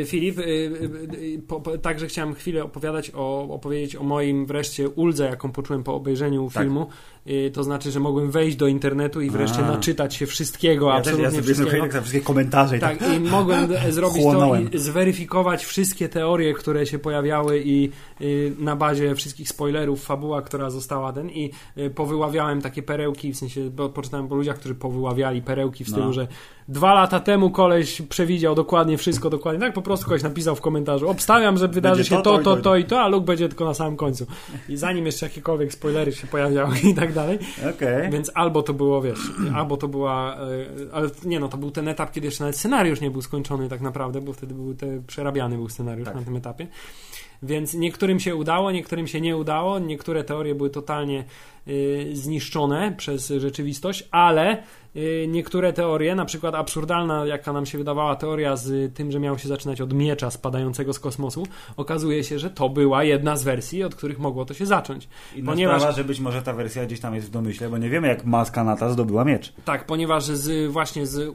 Filip, 0.06 0.38
e, 0.38 0.42
e, 0.42 0.46
e, 0.46 1.38
po, 1.48 1.60
po, 1.60 1.78
także 1.78 2.06
chciałem 2.06 2.34
chwilę 2.34 2.64
opowiadać 2.64 3.10
o, 3.14 3.48
opowiedzieć 3.50 3.96
o 3.96 4.02
moim 4.02 4.46
wreszcie 4.46 4.88
uldze, 4.88 5.24
jaką 5.24 5.52
poczułem 5.52 5.82
po 5.82 5.94
obejrzeniu 5.94 6.50
Tak. 6.54 6.62
filmu. 6.62 6.86
E, 7.26 7.50
to 7.50 7.64
znaczy, 7.64 7.90
że 7.90 8.00
mogłem 8.00 8.30
wejść 8.30 8.56
do 8.56 8.66
internetu 8.66 9.20
i 9.20 9.30
wreszcie 9.30 9.58
A. 9.58 9.70
naczytać 9.70 10.14
się 10.14 10.26
wszystkiego, 10.26 10.86
Ja 10.88 10.92
też, 10.92 10.98
absolutnie 11.00 11.24
ja 11.24 11.30
sobie 11.30 11.42
wszystkiego. 11.54 11.86
na 11.86 12.00
wszystkie 12.00 12.20
komentarze 12.20 12.76
i 12.76 12.80
tak. 12.80 12.98
Tak, 12.98 13.14
i 13.16 13.20
mogłem 13.20 13.68
e, 13.72 13.92
zrobić 13.92 14.22
Chłonąłem. 14.22 14.68
to 14.68 14.76
i 14.76 14.78
zweryfikować 14.80 15.64
wszystkie 15.64 16.08
teorie, 16.08 16.54
które 16.54 16.86
się 16.86 16.98
pojawiały 16.98 17.62
i 17.64 17.90
y, 18.20 18.52
na 18.58 18.76
bazie 18.76 19.14
wszystkich 19.14 19.48
spoilerów, 19.48 20.04
fabuła, 20.04 20.42
która 20.42 20.70
została 20.70 21.12
ten 21.12 21.30
i 21.30 21.50
y, 21.78 21.90
powyławiałem 21.90 22.60
takie 22.62 22.82
perełki, 22.82 23.32
w 23.32 23.36
sensie, 23.36 23.70
bo 23.70 23.88
poczytałem 23.88 24.28
po 24.28 24.34
ludziach, 24.34 24.58
którzy 24.58 24.74
powyławiali 24.74 25.42
perełki 25.42 25.84
w 25.84 25.88
stylu, 25.88 26.06
No. 26.06 26.12
że 26.12 26.26
dwa 26.68 26.94
lata 26.94 27.20
temu 27.20 27.50
koleś 27.50 28.02
przewidział 28.02 28.54
dokładnie 28.54 28.98
wszystko, 28.98 29.30
dokładnie 29.30 29.60
tak, 29.60 29.72
po 29.72 29.82
prostu 29.82 30.06
koleś 30.06 30.22
napisał 30.22 30.56
w 30.56 30.60
komentarzu, 30.60 31.08
obstawiam, 31.08 31.56
że 31.56 31.68
wydarzy 31.68 31.96
Będzie 31.96 32.10
się 32.10 32.22
to, 32.22 32.22
to, 32.22 32.32
to 32.32 32.40
i 32.40 32.44
to, 32.44 32.56
to. 32.56 32.62
to 32.62 32.76
i 32.76 32.84
to, 32.84 33.00
a 33.00 33.08
Luke 33.08 33.26
będzie 33.26 33.48
tylko 33.48 33.64
na 33.64 33.74
samym 33.74 33.96
końcu. 33.96 34.26
I 34.68 34.76
zanim 34.76 35.06
jeszcze 35.06 35.26
jakiekolwiek 35.26 35.72
spoilery 35.72 36.12
się 36.12 36.26
pojawiały 36.26 36.74
i 36.90 36.94
tak 36.94 37.12
dalej, 37.12 37.38
Okej. 37.76 38.10
więc 38.10 38.30
albo 38.34 38.62
to 38.62 38.74
było, 38.74 39.02
wiesz, 39.02 39.20
albo 39.54 39.76
to 39.76 39.88
była, 39.88 40.36
e, 40.36 40.38
ale 40.92 41.10
nie 41.24 41.40
no, 41.40 41.48
to 41.48 41.56
był 41.56 41.70
ten 41.70 41.88
etap, 41.88 42.12
kiedy 42.12 42.26
jeszcze 42.26 42.44
nawet 42.44 42.56
scenariusz 42.56 43.00
nie 43.00 43.10
był 43.10 43.22
skończony 43.22 43.68
tak 43.68 43.80
naprawdę, 43.80 44.20
bo 44.20 44.32
wtedy 44.32 44.54
był 44.54 44.74
te, 44.74 45.02
przerabiany 45.06 45.56
był 45.56 45.68
scenariusz 45.68 46.06
Tak. 46.06 46.14
na 46.14 46.22
tym 46.22 46.36
etapie. 46.36 46.66
Więc 47.42 47.74
niektórym 47.74 48.20
się 48.20 48.36
udało, 48.36 48.72
niektórym 48.72 49.06
się 49.06 49.20
nie 49.20 49.36
udało, 49.36 49.78
niektóre 49.78 50.24
teorie 50.24 50.54
były 50.54 50.70
totalnie 50.70 51.24
zniszczone 52.12 52.94
przez 52.96 53.28
rzeczywistość, 53.38 54.08
ale 54.10 54.62
y, 54.96 55.26
niektóre 55.28 55.72
teorie, 55.72 56.14
na 56.14 56.24
przykład 56.24 56.54
absurdalna, 56.54 57.26
jaka 57.26 57.52
nam 57.52 57.66
się 57.66 57.78
wydawała 57.78 58.16
teoria 58.16 58.56
z 58.56 58.94
tym, 58.94 59.12
że 59.12 59.20
miało 59.20 59.38
się 59.38 59.48
zaczynać 59.48 59.80
od 59.80 59.92
miecza 59.92 60.30
spadającego 60.30 60.92
z 60.92 60.98
kosmosu, 61.00 61.46
okazuje 61.76 62.24
się, 62.24 62.38
że 62.38 62.50
to 62.50 62.68
była 62.68 63.04
jedna 63.04 63.36
z 63.36 63.42
wersji, 63.44 63.84
od 63.84 63.94
których 63.94 64.18
mogło 64.18 64.44
to 64.44 64.54
się 64.54 64.66
zacząć. 64.66 65.08
Inna 65.36 65.52
Ponieważ- 65.52 65.80
sprawa, 65.80 65.96
że 65.96 66.04
być 66.04 66.20
może 66.20 66.42
ta 66.42 66.52
wersja 66.52 66.86
gdzieś 66.86 67.00
tam 67.00 67.14
jest 67.14 67.26
w 67.26 67.30
domyśle, 67.30 67.68
bo 67.68 67.78
nie 67.78 67.90
wiemy 67.90 68.08
jak 68.08 68.24
maska 68.24 68.64
Nata 68.64 68.90
zdobyła 68.90 69.24
miecz. 69.24 69.52
Tak, 69.64 69.86
ponieważ 69.86 70.24
z, 70.24 70.70
właśnie 70.72 71.06
z 71.06 71.34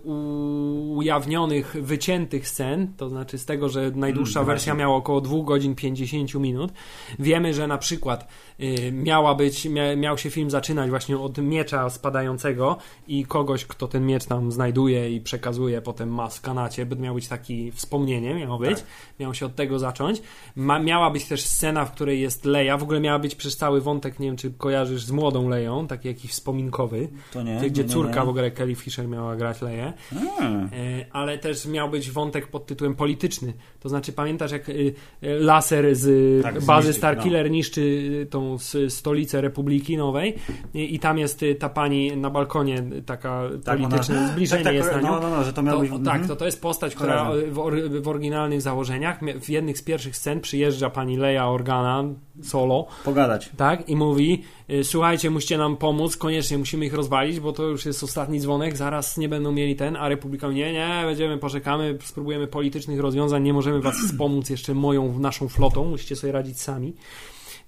ujawnionych, 0.95 1.75
wyciętych 1.81 2.47
scen, 2.47 2.93
to 2.97 3.09
znaczy 3.09 3.37
z 3.37 3.45
tego, 3.45 3.69
że 3.69 3.91
najdłuższa 3.95 4.39
Mm, 4.39 4.47
wersja 4.47 4.73
miała 4.73 4.95
około 4.95 5.21
2 5.21 5.43
godzin 5.43 5.75
50 5.75 6.33
minut, 6.35 6.71
wiemy, 7.19 7.53
że 7.53 7.67
na 7.67 7.77
przykład 7.77 8.27
y, 8.59 8.91
miała 8.91 9.35
być, 9.35 9.65
mia, 9.65 9.95
miał 9.95 10.17
się 10.21 10.29
film 10.29 10.49
zaczynać 10.49 10.89
właśnie 10.89 11.17
od 11.17 11.37
miecza 11.37 11.89
spadającego 11.89 12.77
i 13.07 13.25
kogoś, 13.25 13.65
kto 13.65 13.87
ten 13.87 14.05
miecz 14.05 14.25
tam 14.25 14.51
znajduje 14.51 15.11
i 15.11 15.21
przekazuje, 15.21 15.81
potem 15.81 16.13
ma 16.13 16.27
w 16.27 16.41
kanacie, 16.41 16.85
by 16.85 16.95
miał 16.95 17.15
być 17.15 17.27
taki 17.27 17.71
wspomnienie, 17.71 18.33
miało 18.35 18.57
być, 18.59 18.77
Tak. 18.77 18.87
miał 19.19 19.33
się 19.33 19.45
od 19.45 19.55
tego 19.55 19.79
zacząć. 19.79 20.21
Ma, 20.55 20.79
miała 20.79 21.09
być 21.11 21.25
też 21.25 21.41
scena, 21.45 21.85
w 21.85 21.91
której 21.91 22.21
jest 22.21 22.45
Leia, 22.45 22.77
w 22.77 22.83
ogóle 22.83 22.99
miała 22.99 23.19
być 23.19 23.35
przez 23.35 23.57
cały 23.57 23.81
wątek, 23.81 24.19
nie 24.19 24.27
wiem, 24.27 24.37
czy 24.37 24.51
kojarzysz 24.51 25.03
z 25.03 25.11
młodą 25.11 25.49
Leją, 25.49 25.87
taki 25.87 26.07
jakiś 26.07 26.31
wspominkowy. 26.31 27.07
To 27.33 27.43
nie. 27.43 27.57
Gdzie 27.57 27.81
nie, 27.81 27.87
nie, 27.87 27.93
córka 27.93 28.25
w 28.25 28.29
ogóle 28.29 28.51
Kelly 28.51 28.75
Fisher 28.75 29.07
miała 29.07 29.35
grać 29.35 29.61
Leję, 29.61 29.93
Hmm. 30.09 30.69
e, 30.73 31.05
ale 31.11 31.37
też 31.37 31.65
miał 31.65 31.89
być 31.89 32.11
wątek 32.11 32.47
pod 32.47 32.65
tytułem 32.65 32.95
polityczny. 32.95 33.53
To 33.79 33.89
znaczy, 33.89 34.13
pamiętasz, 34.13 34.51
jak 34.51 34.69
y, 34.69 34.73
y, 34.73 34.93
laser 35.39 35.95
z 35.95 36.43
Tak, 36.43 36.61
bazy 36.65 36.93
Starkiller 36.93 37.51
niszczy 37.51 37.81
y, 38.21 38.25
tą 38.25 38.57
stolicę 38.89 39.41
Republiki 39.41 39.97
Nowej 40.11 40.35
i, 40.73 40.95
i 40.95 40.99
tam 40.99 41.17
jest 41.17 41.43
y, 41.43 41.55
ta 41.55 41.69
pani 41.69 42.17
na 42.17 42.29
balkonie, 42.29 42.83
taka 43.05 43.43
Tak, 43.63 43.77
polityczne 43.79 44.17
ona- 44.17 44.27
zbliżenie 44.27 44.63
tak, 44.63 44.73
tak, 44.73 44.75
jest 44.75 44.91
na 44.91 45.01
nią. 45.01 45.11
No, 45.11 45.19
no, 45.19 45.29
no, 45.29 45.43
że 45.43 45.53
to 45.53 45.61
miał 45.63 45.75
To, 45.75 45.81
być... 45.81 45.91
tak, 45.91 45.99
mhm. 45.99 46.27
to, 46.27 46.35
to 46.35 46.45
jest 46.45 46.61
postać, 46.61 46.95
która 46.95 47.31
w, 47.51 48.01
w 48.01 48.07
oryginalnych 48.07 48.61
założeniach, 48.61 49.19
w 49.41 49.49
jednych 49.49 49.77
z 49.77 49.81
pierwszych 49.81 50.17
scen 50.17 50.39
przyjeżdża 50.41 50.89
pani 50.89 51.17
Leia 51.17 51.47
Organa 51.47 52.03
solo, 52.43 52.87
Pogadać. 53.05 53.49
tak, 53.57 53.89
i 53.89 53.95
mówi, 53.95 54.43
y, 54.69 54.83
słuchajcie, 54.83 55.29
musicie 55.29 55.57
nam 55.57 55.77
pomóc, 55.77 56.17
koniecznie 56.17 56.57
musimy 56.57 56.85
ich 56.85 56.93
rozwalić, 56.93 57.39
bo 57.39 57.53
to 57.53 57.63
już 57.63 57.85
jest 57.85 58.03
ostatni 58.03 58.39
dzwonek, 58.39 58.77
zaraz 58.77 59.17
nie 59.17 59.29
będą 59.29 59.51
mieli 59.51 59.75
ten, 59.75 59.95
a 59.95 60.09
Republikanie, 60.09 60.55
nie, 60.55 60.73
nie, 60.73 61.01
będziemy, 61.05 61.37
poczekamy, 61.37 61.97
spróbujemy 62.03 62.47
politycznych 62.47 62.99
rozwiązań, 62.99 63.43
nie 63.43 63.53
możemy 63.53 63.81
was 63.81 63.95
wspomóc 64.07 64.49
jeszcze 64.49 64.73
moją, 64.73 65.19
naszą 65.19 65.47
flotą, 65.49 65.85
musicie 65.85 66.15
sobie 66.15 66.33
radzić 66.33 66.61
sami. 66.61 66.93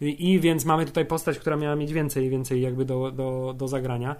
I 0.03 0.31
i 0.31 0.39
więc 0.39 0.65
mamy 0.65 0.86
tutaj 0.86 1.05
postać, 1.05 1.39
która 1.39 1.55
miała 1.55 1.75
mieć 1.75 1.93
więcej, 1.93 2.29
więcej 2.29 2.62
jakby 2.62 2.86
do, 2.86 3.12
do, 3.12 3.55
do 3.57 3.67
zagrania. 3.67 4.15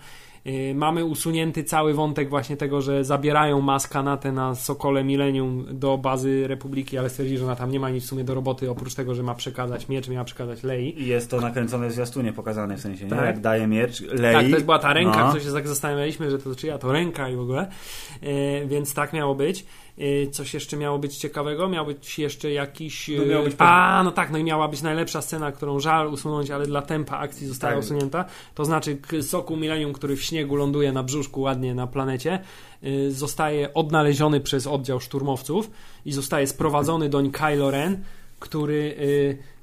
Yy, 0.46 0.76
Mamy 0.76 1.06
usunięty 1.06 1.64
cały 1.64 1.94
wątek 1.94 2.30
właśnie 2.30 2.58
tego, 2.58 2.82
że 2.82 3.04
zabierają 3.04 3.62
maska 3.62 4.04
na 4.04 4.18
te 4.18 4.32
na 4.32 4.56
Sokole 4.56 5.04
Millennium 5.04 5.66
do 5.72 5.98
bazy 5.98 6.48
Republiki, 6.48 6.98
ale 6.98 7.10
stwierdzili, 7.10 7.38
że 7.38 7.46
ona 7.46 7.56
tam 7.56 7.72
nie 7.72 7.80
ma 7.80 7.90
nic 7.90 8.04
w 8.04 8.08
sumie 8.08 8.24
do 8.24 8.34
roboty, 8.34 8.72
oprócz 8.72 8.96
tego, 8.96 9.16
że 9.16 9.24
ma 9.24 9.36
przekazać 9.36 9.90
miecz, 9.90 10.10
miała 10.10 10.26
przekazać 10.26 10.64
Lei. 10.64 11.02
I 11.02 11.08
jest 11.08 11.30
to 11.30 11.42
nakręcone 11.42 11.88
w 11.88 11.92
zwiastunie 11.92 12.34
pokazane 12.34 12.78
w 12.78 12.82
sensie, 12.82 13.04
nie? 13.04 13.10
Tak. 13.10 13.26
Jak 13.26 13.40
daje 13.40 13.68
miecz, 13.68 14.02
lei. 14.02 14.52
Tak, 14.52 14.60
to 14.60 14.66
była 14.66 14.80
ta 14.80 14.94
ręka, 14.94 15.26
no. 15.26 15.34
co 15.34 15.40
się 15.40 15.54
tak 15.54 15.68
zastanawialiśmy, 15.68 16.32
że 16.32 16.40
to 16.40 16.56
czyja 16.56 16.78
to 16.78 16.92
ręka 16.92 17.30
i 17.30 17.36
w 17.36 17.40
ogóle. 17.40 17.68
E, 18.22 18.66
więc 18.66 18.94
tak 18.94 19.14
miało 19.14 19.36
być. 19.36 19.66
E, 19.98 20.28
coś 20.28 20.54
jeszcze 20.54 20.78
miało 20.78 21.00
być 21.00 21.18
ciekawego? 21.18 21.70
Miał 21.70 21.86
być 21.86 22.20
jeszcze 22.20 22.52
jakiś... 22.52 23.12
No, 23.18 23.26
miał 23.26 23.44
być 23.44 23.56
A, 23.58 24.02
no 24.04 24.12
tak, 24.12 24.32
no 24.32 24.38
i 24.38 24.44
miała 24.44 24.68
być 24.68 24.82
najlepsza 24.82 25.22
scena, 25.22 25.52
którą 25.52 25.80
żal 25.80 26.08
usunąć, 26.08 26.52
ale 26.52 26.66
dla 26.66 26.82
tempa 26.82 27.18
akcji 27.18 27.48
została 27.48 27.74
Tak. 27.74 27.84
usunięta. 27.84 28.26
To 28.56 28.66
znaczy 28.66 28.98
Soku 29.22 29.58
Millennium, 29.58 29.94
który 29.94 30.16
w 30.16 30.24
śniegu 30.24 30.56
ląduje 30.56 30.92
na 30.92 31.04
brzuszku 31.04 31.42
ładnie 31.42 31.76
na 31.76 31.88
planecie, 31.88 32.40
e, 32.84 33.12
zostaje 33.12 33.74
odnaleziony 33.74 34.40
przez 34.42 34.68
oddział 34.68 35.00
szturmowców 35.00 35.72
i 36.06 36.12
zostaje 36.12 36.48
sprowadzony 36.48 37.10
doń 37.10 37.32
Kylo 37.32 37.72
Ren, 37.72 38.04
który 38.40 38.96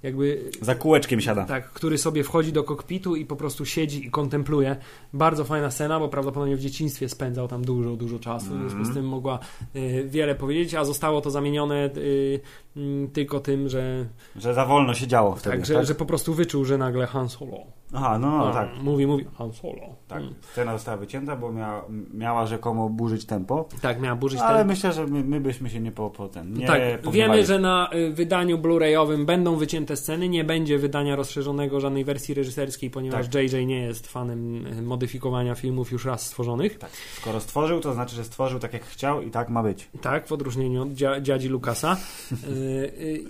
jakby 0.02 0.50
Za 0.60 0.74
kółeczkiem 0.74 1.20
siada. 1.20 1.44
tak, 1.44 1.70
który 1.72 1.98
sobie 1.98 2.24
wchodzi 2.24 2.52
do 2.52 2.64
kokpitu 2.64 3.16
i 3.16 3.26
po 3.26 3.36
prostu 3.36 3.64
siedzi 3.66 4.06
i 4.06 4.10
kontempluje. 4.10 4.76
Bardzo 5.12 5.44
fajna 5.44 5.70
scena, 5.70 6.00
bo 6.00 6.08
prawdopodobnie 6.08 6.56
w 6.56 6.60
dzieciństwie 6.60 7.08
spędzał 7.08 7.48
tam 7.48 7.64
dużo, 7.64 7.96
dużo 7.96 8.18
czasu. 8.18 8.46
W 8.46 8.58
związku 8.70 8.84
z 8.84 8.94
tym 8.94 9.08
mogła 9.08 9.38
y, 9.76 10.04
wiele 10.08 10.34
powiedzieć, 10.34 10.74
a 10.74 10.84
zostało 10.84 11.20
to 11.20 11.30
zamienione 11.30 11.90
y, 11.96 12.40
mm, 12.76 13.08
tylko 13.10 13.40
tym, 13.40 13.68
że, 13.68 14.06
Że 14.36 14.54
za 14.54 14.66
wolno 14.66 14.94
się 14.94 15.06
działo 15.06 15.34
wtedy. 15.36 15.56
tak, 15.56 15.66
że, 15.66 15.84
że 15.84 15.94
po 15.94 16.06
prostu 16.06 16.34
wyczuł, 16.34 16.64
że 16.64 16.78
nagle 16.78 17.06
Han 17.06 17.28
Solo. 17.28 17.56
Aha, 17.92 18.18
no, 18.18 18.38
no 18.38 18.52
tak. 18.52 18.68
Mówi, 18.82 19.06
mówi 19.06 19.24
Han 19.38 19.52
Solo. 19.52 19.80
Tak, 20.08 20.20
Mm. 20.22 20.34
scena 20.52 20.72
została 20.72 20.96
wycięta, 20.96 21.36
bo 21.36 21.52
miała, 21.52 21.84
miała 22.14 22.46
rzekomo 22.46 22.88
burzyć 22.88 23.24
tempo, 23.24 23.68
Tak, 23.82 24.00
miała 24.00 24.16
burzyć 24.16 24.40
ale 24.40 24.58
ten... 24.58 24.66
myślę, 24.66 24.92
że 24.92 25.06
my, 25.06 25.24
my 25.24 25.40
byśmy 25.40 25.70
się 25.70 25.80
nie 25.80 25.92
po, 25.92 26.10
po 26.10 26.28
ten, 26.28 26.52
nie 26.54 26.66
tak, 26.66 26.80
wiemy, 27.12 27.44
że 27.46 27.58
na 27.58 27.90
y, 27.94 28.10
wydaniu 28.12 28.58
Blu-rayowym 28.58 29.24
będą 29.24 29.56
wycięte 29.56 29.89
sceny, 29.96 30.28
nie 30.28 30.44
będzie 30.44 30.78
wydania 30.78 31.16
rozszerzonego 31.16 31.80
żadnej 31.80 32.04
wersji 32.04 32.34
reżyserskiej, 32.34 32.90
ponieważ 32.90 33.28
Tak. 33.28 33.42
JJ 33.42 33.66
nie 33.66 33.80
jest 33.80 34.06
fanem 34.06 34.66
y, 34.66 34.82
modyfikowania 34.82 35.54
filmów 35.54 35.92
już 35.92 36.04
raz 36.04 36.26
stworzonych. 36.26 36.78
Tak, 36.78 36.90
skoro 37.16 37.40
stworzył, 37.40 37.80
to 37.80 37.94
znaczy, 37.94 38.16
że 38.16 38.24
stworzył 38.24 38.58
tak 38.58 38.72
jak 38.72 38.84
chciał 38.84 39.22
i 39.22 39.30
tak 39.30 39.48
ma 39.48 39.62
być. 39.62 39.88
Tak, 40.00 40.26
w 40.26 40.32
odróżnieniu 40.32 40.82
od 40.82 40.88
dzia- 40.88 41.22
dziadzi 41.22 41.48
Lukasa. 41.48 41.96
Y, 42.32 42.46
y, 42.46 43.24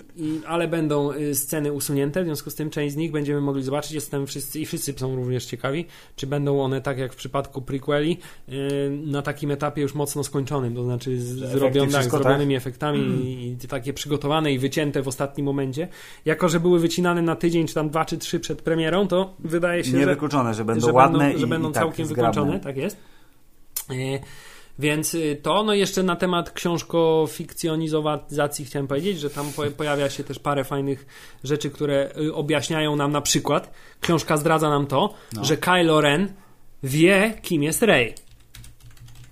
ale 0.47 0.69
będą 0.69 1.11
sceny 1.35 1.73
usunięte, 1.73 2.23
w 2.23 2.25
związku 2.25 2.51
z 2.51 2.55
tym 2.55 2.71
część 2.71 2.95
z 2.95 2.97
nich 2.97 3.13
będziemy 3.13 3.41
mogli 3.41 3.63
zobaczyć. 3.63 3.93
Jestem 3.93 4.27
wszyscy 4.27 4.61
i 4.61 4.67
wszyscy 4.67 4.95
są 4.97 5.17
również 5.17 5.47
ciekawi, 5.47 5.87
czy 6.17 6.27
będą 6.27 6.63
one 6.63 6.81
tak 6.81 6.99
jak 6.99 7.13
w 7.13 7.17
przypadku 7.17 7.63
prequeli 7.63 8.19
y, 8.49 8.53
na 9.07 9.23
takim 9.23 9.51
etapie 9.51 9.83
już 9.83 9.95
mocno 9.95 10.25
skończonym, 10.25 10.75
to 10.75 10.85
znaczy 10.85 11.21
z, 11.21 11.41
tak, 11.93 12.11
zrobionymi 12.11 12.57
efektami 12.57 13.01
i, 13.25 13.53
i 13.65 13.69
takie 13.69 13.93
przygotowane 13.93 14.53
i 14.53 14.59
wycięte 14.59 15.03
w 15.03 15.09
ostatnim 15.09 15.47
momencie. 15.47 15.89
Jako, 16.25 16.49
że 16.51 16.61
były 16.61 16.81
wycinane 16.81 17.23
na 17.23 17.37
tydzień, 17.37 17.67
czy 17.67 17.75
tam 17.75 17.91
dwa, 17.91 18.05
czy 18.05 18.19
trzy 18.19 18.41
przed 18.41 18.63
premierą, 18.63 19.09
to 19.09 19.35
wydaje 19.39 19.85
się, 19.85 19.91
że 19.91 19.97
Niewykluczone, 19.99 20.55
że 20.55 20.65
będą 20.65 20.87
że 20.87 20.93
ładne 20.93 21.19
będą, 21.19 21.37
i, 21.37 21.41
że 21.41 21.47
będą 21.47 21.71
i 21.71 21.73
tak 21.73 21.83
całkiem 21.83 22.07
zgrabne. 22.07 22.43
wykończone, 22.43 22.61
tak 22.65 22.77
jest. 22.77 22.97
E, 23.91 23.95
Więc 24.79 25.15
y, 25.15 25.39
to, 25.43 25.63
no 25.65 25.75
jeszcze 25.75 26.03
na 26.03 26.17
temat 26.17 26.51
książko-fikcjonizacji 26.51 28.65
chciałem 28.65 28.87
powiedzieć, 28.87 29.21
że 29.21 29.31
tam 29.31 29.47
po, 29.57 29.63
pojawia 29.77 30.11
się 30.11 30.25
też 30.25 30.39
parę 30.39 30.65
fajnych 30.65 31.07
rzeczy, 31.45 31.71
które 31.71 32.11
y, 32.21 32.35
objaśniają 32.35 32.97
nam 32.97 33.13
na 33.13 33.21
przykład, 33.21 33.73
książka 34.01 34.37
zdradza 34.37 34.71
nam 34.71 34.87
to, 34.87 35.15
No. 35.33 35.45
że 35.45 35.57
Kylo 35.57 36.01
Ren 36.01 36.33
wie, 36.83 37.35
kim 37.43 37.63
jest 37.63 37.83
Rey. 37.83 38.15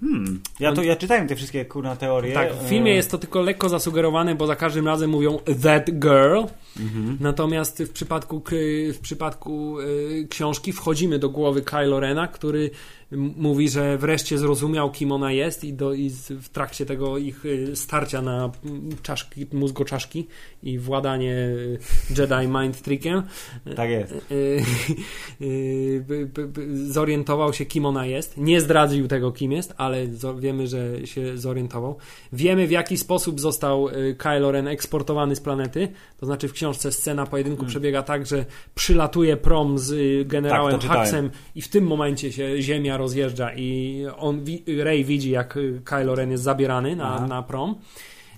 Hmm. 0.01 0.41
Ja, 0.61 0.73
to, 0.73 0.83
ja 0.83 0.97
czytałem 0.97 1.29
te 1.29 1.37
wszystkie 1.37 1.65
kurna 1.65 1.97
teorie. 1.97 2.35
Tak, 2.35 2.55
w 2.55 2.69
filmie 2.69 2.93
e, 2.93 2.95
jest 2.95 3.11
to 3.11 3.19
tylko 3.19 3.43
lekko 3.43 3.69
zasugerowane, 3.69 4.35
bo 4.35 4.47
za 4.47 4.57
każdym 4.57 4.87
razem 4.87 5.11
mówią 5.11 5.39
that 5.63 5.91
girl, 5.91 6.45
Mhm. 6.81 7.17
Natomiast 7.21 7.83
w 7.83 7.93
przypadku, 7.93 8.43
w 8.95 8.99
przypadku 8.99 9.81
y, 9.81 10.27
książki 10.31 10.73
wchodzimy 10.73 11.19
do 11.19 11.29
głowy 11.29 11.63
Kylo 11.63 12.01
Rena, 12.01 12.29
który 12.29 12.71
mówi, 13.17 13.69
że 13.69 13.99
wreszcie 13.99 14.39
zrozumiał, 14.39 14.91
kim 14.91 15.13
ona 15.13 15.33
jest 15.33 15.65
i, 15.65 15.73
do, 15.73 15.95
i 15.95 16.11
w 16.31 16.49
trakcie 16.49 16.87
tego 16.87 17.19
ich 17.19 17.45
y, 17.47 17.77
starcia 17.77 18.23
na 18.23 18.51
czaszki, 19.03 19.47
mózgoczaszki 19.53 20.27
i 20.63 20.79
władanie 20.79 21.33
y, 21.35 21.79
Jedi 22.19 22.49
Mind 22.49 22.83
Trickiem 22.83 23.23
Tak 23.77 23.91
jest. 23.91 24.15
y, 25.41 26.05
by- 26.07 26.27
by- 26.49 26.87
zorientował 26.93 27.53
się, 27.53 27.67
kim 27.67 27.87
ona 27.87 28.07
jest. 28.07 28.37
Nie 28.37 28.61
zdradził 28.61 29.09
tego, 29.09 29.33
kim 29.33 29.53
jest, 29.53 29.75
ale 29.77 30.07
wiemy, 30.39 30.67
że 30.67 31.07
się 31.07 31.39
zorientował. 31.39 31.97
Wiemy, 32.33 32.67
w 32.67 32.71
jaki 32.71 32.97
sposób 32.97 33.41
został 33.41 33.89
Kylo 34.19 34.53
Ren 34.53 34.69
eksportowany 34.69 35.37
z 35.37 35.41
planety. 35.41 35.89
To 36.21 36.27
znaczy, 36.27 36.49
w 36.49 36.53
książce 36.53 36.93
scena 36.93 37.27
pojedynku 37.27 37.67
przebiega 37.67 38.03
tak, 38.03 38.27
że 38.27 38.45
przylatuje 38.75 39.37
prom 39.37 39.79
z 39.79 40.29
generałem 40.29 40.79
Tak. 40.79 40.91
Haxem 40.91 41.31
i 41.55 41.63
w 41.63 41.69
tym 41.69 41.87
momencie 41.87 42.33
się 42.33 42.63
Ziemia 42.63 42.98
rozjeżdża 42.99 43.51
i 43.57 44.03
on, 44.17 44.45
Rey 44.79 45.05
widzi, 45.05 45.31
jak 45.31 45.59
Kylo 45.85 46.15
Ren 46.15 46.31
jest 46.31 46.43
zabierany 46.43 46.97
na, 46.97 47.15
Aha. 47.15 47.27
na 47.27 47.43
prom. 47.43 47.75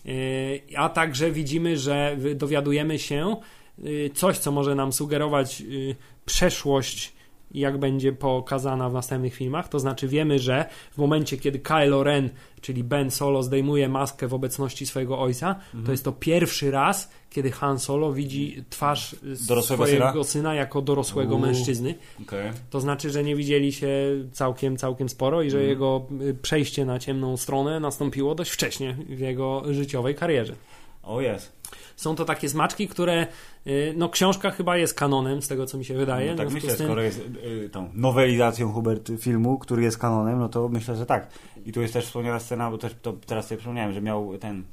Y, 0.06 0.62
A 0.76 0.88
także 0.88 1.30
widzimy, 1.30 1.78
że 1.78 2.16
dowiadujemy 2.34 2.98
się 2.98 3.36
y, 3.84 4.10
coś, 4.14 4.38
co 4.38 4.52
może 4.52 4.74
nam 4.74 4.92
sugerować 4.92 5.60
y, 5.60 5.96
przeszłość, 6.26 7.12
jak 7.54 7.78
będzie 7.78 8.12
pokazana 8.12 8.88
w 8.88 8.92
następnych 8.92 9.34
filmach. 9.34 9.68
To 9.68 9.78
znaczy, 9.78 10.08
wiemy, 10.08 10.38
że 10.38 10.64
w 10.90 10.98
momencie, 10.98 11.36
kiedy 11.36 11.58
Kylo 11.58 12.02
Ren, 12.02 12.30
czyli 12.60 12.84
Ben 12.84 13.10
Solo, 13.10 13.42
zdejmuje 13.42 13.88
maskę 13.88 14.28
w 14.28 14.34
obecności 14.34 14.86
swojego 14.86 15.20
ojca, 15.20 15.48
Mhm. 15.66 15.84
to 15.84 15.90
jest 15.92 16.04
to 16.04 16.12
pierwszy 16.12 16.70
raz, 16.70 17.10
kiedy 17.30 17.50
Han 17.50 17.78
Solo 17.78 18.12
widzi 18.12 18.64
twarz 18.70 19.16
Dorosłego 19.48 19.86
swojego 19.86 20.24
syna? 20.24 20.54
jako 20.54 20.82
dorosłego 20.82 21.34
Uuu. 21.34 21.42
mężczyzny. 21.46 21.94
Okej. 22.22 22.50
To 22.70 22.80
znaczy, 22.80 23.10
że 23.10 23.24
nie 23.24 23.36
widzieli 23.36 23.72
się 23.72 23.88
całkiem, 24.32 24.76
całkiem 24.76 25.08
sporo 25.08 25.42
i 25.42 25.50
że 25.50 25.56
Mhm. 25.58 25.70
jego 25.70 26.06
y, 26.22 26.34
przejście 26.34 26.84
na 26.84 26.98
ciemną 26.98 27.36
stronę 27.36 27.80
nastąpiło 27.80 28.34
dość 28.34 28.50
wcześnie 28.50 28.96
w 29.08 29.18
jego 29.20 29.62
życiowej 29.74 30.14
karierze. 30.14 30.54
O 31.02 31.20
jest. 31.20 31.52
Są 32.00 32.16
to 32.16 32.24
takie 32.24 32.48
smaczki, 32.48 32.88
które. 32.88 33.26
y, 33.66 33.94
No, 33.96 34.08
książka 34.08 34.50
chyba 34.50 34.76
jest 34.76 34.94
kanonem, 34.94 35.42
z 35.42 35.48
tego 35.48 35.66
co 35.66 35.78
mi 35.78 35.84
się 35.84 35.94
wydaje. 35.94 36.30
No, 36.30 36.36
tak 36.36 36.50
myślę, 36.50 36.74
tym- 36.74 36.86
skoro 36.86 37.02
jest 37.02 37.20
y, 37.64 37.68
tą 37.72 37.88
nowelizacją 37.94 38.72
Hubert 38.72 39.10
filmu, 39.18 39.58
który 39.58 39.82
jest 39.82 39.98
kanonem, 39.98 40.38
no 40.38 40.48
to 40.48 40.68
myślę, 40.68 40.96
że 40.96 41.06
tak. 41.06 41.26
I 41.66 41.72
tu 41.72 41.80
jest 41.82 41.92
też 41.94 42.04
wspomniana 42.06 42.38
scena, 42.38 42.70
bo 42.70 42.78
też 42.78 42.94
to 43.02 43.12
teraz 43.26 43.46
sobie 43.46 43.58
przypomniałem, 43.58 43.92
że 43.92 44.00
miał 44.00 44.38
ten 44.38 44.60
y, 44.60 44.64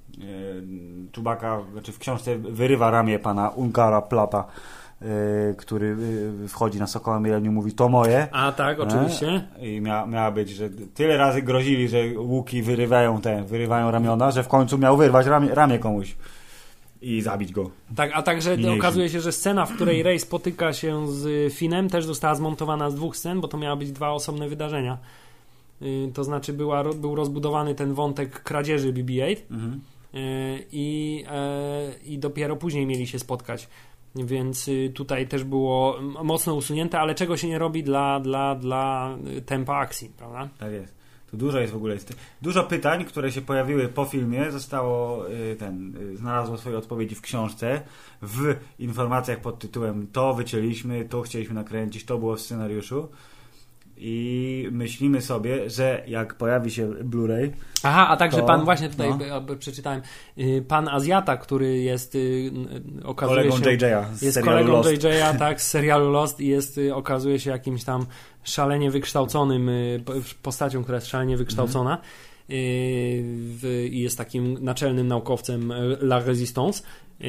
Czubaka, 1.11 1.61
znaczy 1.71 1.91
w 1.91 1.99
książce 1.99 2.37
wyrywa 2.37 2.91
ramię 2.91 3.19
pana 3.19 3.49
Unkara 3.49 4.01
Plata, 4.01 4.45
y, 5.01 5.55
który 5.57 5.97
y, 6.45 6.47
wchodzi 6.47 6.79
na 6.79 6.87
Sokoła 6.87 7.19
Milenium, 7.19 7.53
mówi 7.53 7.71
to 7.71 7.89
moje. 7.89 8.27
A 8.31 8.51
tak, 8.51 8.79
oczywiście. 8.79 9.47
I 9.61 9.81
mia, 9.81 10.05
miała 10.05 10.31
być, 10.31 10.49
że 10.49 10.69
tyle 10.69 11.17
razy 11.17 11.41
grozili, 11.41 11.87
że 11.89 11.97
łuki 12.17 12.61
wyrywają 12.61 13.21
te, 13.21 13.43
wyrywają 13.43 13.91
ramiona, 13.91 14.31
że 14.31 14.43
w 14.43 14.47
końcu 14.47 14.77
miał 14.77 14.97
wyrwać 14.97 15.25
ramię, 15.27 15.49
ramię 15.55 15.79
komuś 15.79 16.15
i 17.01 17.21
zabić 17.21 17.51
go. 17.51 17.71
Tak, 17.95 18.11
a 18.13 18.21
także 18.21 18.57
okazuje 18.77 19.09
się, 19.09 19.21
że 19.21 19.31
scena, 19.31 19.65
w 19.65 19.73
której 19.75 20.03
Rey 20.03 20.19
spotyka 20.19 20.73
się 20.73 21.07
z 21.13 21.53
Finem, 21.53 21.89
też 21.89 22.05
została 22.05 22.35
zmontowana 22.35 22.89
z 22.89 22.95
dwóch 22.95 23.17
scen, 23.17 23.41
bo 23.41 23.47
to 23.47 23.57
miały 23.57 23.77
być 23.77 23.91
dwa 23.91 24.09
osobne 24.11 24.49
wydarzenia. 24.49 24.97
Y, 25.81 26.11
To 26.13 26.23
znaczy, 26.23 26.53
była, 26.53 26.83
był 26.83 27.15
rozbudowany 27.15 27.75
ten 27.75 27.93
wątek 27.93 28.43
kradzieży 28.43 28.93
BB-8 28.93 29.37
Mhm. 29.51 29.81
y, 30.15 30.63
i, 30.71 31.23
e, 31.29 31.91
i 32.05 32.19
dopiero 32.19 32.55
później 32.55 32.85
mieli 32.85 33.07
się 33.07 33.19
spotkać. 33.19 33.67
Więc 34.15 34.67
y, 34.67 34.91
tutaj 34.95 35.27
też 35.27 35.43
było 35.43 35.97
mocno 36.23 36.55
usunięte, 36.55 36.99
ale 36.99 37.15
czego 37.15 37.37
się 37.37 37.47
nie 37.47 37.59
robi 37.59 37.83
dla, 37.83 38.19
dla, 38.19 38.55
dla 38.55 39.15
y, 39.37 39.41
tempa 39.41 39.75
akcji, 39.77 40.09
prawda? 40.17 40.49
Tak 40.59 40.71
jest. 40.71 40.96
Dużo 41.37 41.59
jest 41.59 41.73
w 41.73 41.75
ogóle. 41.75 41.93
Jest, 41.93 42.13
dużo 42.41 42.63
pytań, 42.63 43.05
które 43.05 43.31
się 43.31 43.41
pojawiły 43.41 43.87
po 43.87 44.05
filmie, 44.05 44.51
zostało 44.51 45.29
y, 45.29 45.55
ten, 45.59 45.95
y, 46.13 46.17
znalazło 46.17 46.57
swoje 46.57 46.77
odpowiedzi 46.77 47.15
w 47.15 47.21
książce, 47.21 47.81
w 48.21 48.55
informacjach 48.79 49.41
pod 49.41 49.59
tytułem 49.59 50.07
to 50.11 50.33
wycięliśmy, 50.33 51.05
to 51.05 51.21
chcieliśmy 51.21 51.55
nakręcić, 51.55 52.05
to 52.05 52.17
było 52.17 52.35
w 52.35 52.41
scenariuszu. 52.41 53.09
I 53.99 54.67
myślimy 54.71 55.21
sobie, 55.21 55.69
że 55.69 56.03
jak 56.07 56.33
pojawi 56.33 56.71
się 56.71 56.87
Blu-ray, 56.89 57.51
Aha, 57.83 58.07
a 58.09 58.17
także 58.17 58.37
To- 58.37 58.45
pan, 58.45 58.65
właśnie 58.65 58.89
tutaj 58.89 59.09
no. 59.47 59.55
przeczytałem, 59.55 60.01
y, 60.37 60.65
pan 60.67 60.87
Azjata, 60.87 61.37
który 61.37 61.77
jest, 61.77 62.17
okazuje 63.03 63.37
kolegą 63.37 63.57
się, 63.57 63.77
JJ'a 63.77 64.13
z 64.13 64.21
jest 64.21 64.33
serialu 64.33 64.57
kolegą 64.57 64.71
Lost. 64.71 64.89
JJ'a, 64.89 65.39
tak, 65.39 65.61
z 65.61 65.67
serialu 65.67 66.11
Lost 66.11 66.41
i 66.41 66.47
jest, 66.47 66.79
okazuje 66.93 67.39
się 67.39 67.49
jakimś 67.51 67.83
tam 67.83 68.05
szalenie 68.47 68.91
wykształconym 68.91 69.69
y, 69.69 70.01
po- 70.05 70.13
postacią, 70.43 70.83
która 70.83 70.95
jest 70.97 71.07
szalenie 71.07 71.37
wykształcona 71.37 71.97
Mhm. 72.49 73.59
y, 73.63 73.87
i 73.87 73.99
jest 73.99 74.17
takim 74.17 74.57
naczelnym 74.63 75.07
naukowcem 75.07 75.71
y, 75.71 75.75
La 76.01 76.19
Resistance. 76.19 76.83
Y, 77.21 77.25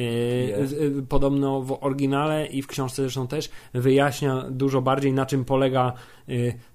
Jest. 0.59 0.73
y, 0.73 1.03
Podobno 1.09 1.61
w 1.61 1.77
oryginale 1.83 2.47
i 2.47 2.61
w 2.61 2.67
książce 2.67 3.01
zresztą 3.01 3.27
też 3.27 3.49
wyjaśnia 3.73 4.45
dużo 4.51 4.81
bardziej 4.81 5.13
na 5.13 5.25
czym 5.25 5.45
polega 5.45 5.93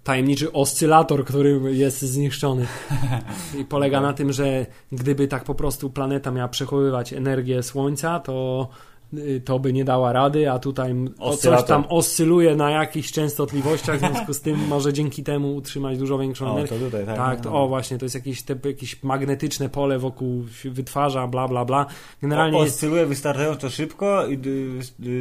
tajemniczy 0.04 0.52
oscylator, 0.52 1.24
który 1.24 1.60
jest 1.74 2.02
zniszczony. 2.02 2.66
I 3.60 3.64
polega 3.64 4.00
na 4.00 4.12
tym, 4.12 4.32
że 4.32 4.66
gdyby 4.92 5.28
tak 5.28 5.44
po 5.44 5.54
prostu 5.54 5.90
planeta 5.90 6.30
miała 6.30 6.48
przechowywać 6.48 7.12
energię 7.12 7.62
Słońca, 7.62 8.20
to 8.20 8.68
to 9.44 9.58
by 9.58 9.72
nie 9.72 9.84
dała 9.84 10.12
rady, 10.12 10.50
a 10.50 10.58
tutaj 10.58 10.94
coś 11.38 11.64
tam 11.64 11.84
oscyluje 11.88 12.56
na 12.56 12.70
jakichś 12.70 13.12
częstotliwościach, 13.12 13.96
w 13.96 13.98
związku 13.98 14.34
z 14.34 14.40
tym 14.40 14.66
może 14.68 14.92
dzięki 14.92 15.22
temu 15.22 15.54
utrzymać 15.56 15.98
dużo 15.98 16.18
większą 16.18 16.46
O, 16.46 16.50
energię. 16.52 16.78
to 16.78 16.84
tutaj, 16.84 17.06
tak. 17.06 17.16
Tak, 17.16 17.40
to, 17.40 17.62
o 17.62 17.68
właśnie, 17.68 17.98
to 17.98 18.04
jest 18.04 18.14
jakieś, 18.14 18.42
te, 18.42 18.56
jakieś 18.64 19.02
magnetyczne 19.02 19.68
pole 19.68 19.98
wokół 19.98 20.44
wytwarza, 20.64 21.26
bla, 21.26 21.48
bla, 21.48 21.64
bla. 21.64 21.86
Generalnie 22.22 22.58
o, 22.58 22.62
jest, 22.64 22.74
oscyluje 22.74 23.06
wystarczająco 23.06 23.70
szybko 23.70 24.26
i 24.26 24.38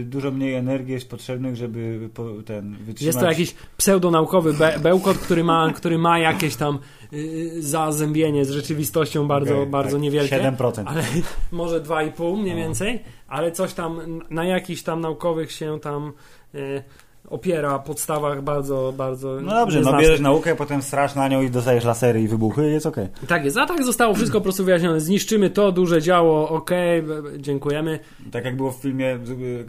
dużo 0.06 0.32
mniej 0.32 0.53
energii 0.56 0.93
jest 0.93 1.10
potrzebnych, 1.10 1.56
żeby 1.56 2.10
ten 2.45 2.71
wytrzymać. 2.71 3.01
jest 3.01 3.19
to 3.19 3.25
jakiś 3.25 3.56
pseudonaukowy 3.77 4.53
be, 4.53 4.79
bełkot, 4.79 5.17
który 5.17 5.43
ma, 5.43 5.71
który 5.73 5.97
ma 5.97 6.19
jakieś 6.19 6.56
tam 6.56 6.79
y, 7.13 7.62
zazębienie 7.62 8.45
z 8.45 8.49
rzeczywistością 8.49 9.27
bardzo, 9.27 9.56
Okej, 9.58 9.67
bardzo 9.71 9.91
tak, 9.91 10.01
niewielkie. 10.01 10.36
7%. 10.36 10.84
ale 10.86 11.03
może 11.51 11.82
2,5 11.82 12.38
mniej 12.41 12.56
No. 12.56 12.62
więcej, 12.62 12.99
ale 13.34 13.52
coś 13.52 13.74
tam 13.74 14.22
na 14.30 14.46
jakichś 14.46 14.82
tam 14.82 15.02
naukowych 15.02 15.52
się 15.52 15.80
tam 15.80 16.13
e, 16.56 16.84
opiera 17.29 17.79
podstawach 17.79 18.41
bardzo, 18.41 18.93
bardzo 18.97 19.41
No 19.41 19.51
dobrze, 19.51 19.81
no 19.81 19.97
bierzesz 19.97 20.19
naukę, 20.19 20.55
potem 20.55 20.81
strasz 20.81 21.15
na 21.15 21.27
nią 21.27 21.41
i 21.41 21.49
dostajesz 21.49 21.83
lasery 21.86 22.21
i 22.21 22.27
wybuchy 22.27 22.69
jest 22.71 22.86
okej. 22.86 23.07
Tak 23.27 23.45
jest, 23.45 23.57
a 23.57 23.65
tak 23.65 23.83
zostało 23.83 24.13
wszystko 24.13 24.38
po 24.38 24.43
prostu 24.43 24.63
wyjaśnione. 24.65 24.99
Zniszczymy 25.01 25.49
to, 25.49 25.71
duże 25.71 26.01
działo, 26.01 26.49
okej, 26.49 27.01
b- 27.03 27.21
dziękujemy. 27.38 27.99
Tak 28.31 28.45
jak 28.45 28.57
było 28.57 28.71
w 28.71 28.75
filmie 28.75 29.17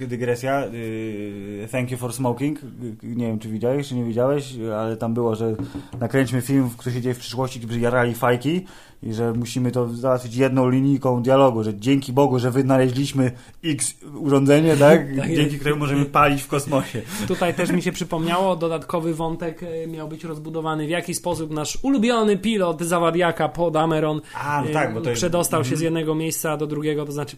y, 0.03 0.07
Dygresja, 0.07 0.65
y, 0.67 1.69
Thank 1.73 1.91
You 1.91 1.99
for 1.99 2.13
Smoking. 2.13 2.59
Nie 3.03 3.27
wiem, 3.27 3.39
czy 3.39 3.49
widziałeś, 3.49 3.89
czy 3.89 3.95
nie 3.95 4.05
widziałeś, 4.05 4.55
ale 4.79 4.97
tam 4.97 5.15
było, 5.15 5.35
że 5.35 5.55
nakręćmy 6.01 6.41
film, 6.43 6.71
który 6.77 6.95
się 6.95 7.01
dzieje 7.01 7.15
w 7.15 7.19
przyszłości, 7.19 7.61
gdzie 7.61 7.81
jarali 7.81 8.15
fajki 8.15 8.65
i 9.03 9.13
że 9.15 9.33
musimy 9.33 9.71
to 9.71 9.89
załatwić 9.89 10.37
jedną 10.37 10.69
linijką 10.71 11.23
dialogu, 11.23 11.65
że 11.65 11.75
dzięki 11.75 12.13
Bogu, 12.13 12.39
że 12.39 12.51
wynaleźliśmy 12.51 13.33
X 13.65 13.95
urządzenie, 14.19 14.77
tak? 14.77 15.01
Tak 15.21 15.35
dzięki 15.35 15.57
któremu 15.59 15.81
możemy 15.81 16.05
palić 16.05 16.43
w 16.43 16.47
kosmosie. 16.49 17.03
Tutaj 17.29 17.44
też 17.53 17.71
mi 17.71 17.83
się 17.83 17.93
przypomniało, 17.93 18.57
dodatkowy 18.57 19.15
wątek 19.15 19.63
e, 19.63 19.87
miał 19.87 20.09
być 20.09 20.25
rozbudowany, 20.25 20.87
w 20.87 20.91
jaki 20.91 21.15
sposób 21.15 21.51
nasz 21.51 21.79
ulubiony 21.83 22.39
pilot 22.39 22.83
Zawadiaka 22.83 23.49
Pod 23.49 23.75
Dameron 23.75 24.21
A, 24.35 24.63
no 24.63 24.71
e, 24.71 24.73
tak, 24.73 24.95
bo 24.95 25.01
to 25.01 25.11
jest... 25.11 25.21
przedostał 25.21 25.65
się 25.65 25.77
z 25.77 25.81
jednego 25.81 26.15
miejsca 26.15 26.57
do 26.57 26.67
drugiego, 26.67 27.05
to 27.05 27.13
znaczy 27.13 27.37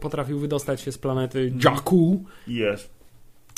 potrafił 0.00 0.38
wydostać 0.38 0.80
się 0.80 0.92
z 0.92 0.98
planety 0.98 1.52
Jakku. 1.64 2.24
Jest. 2.46 2.90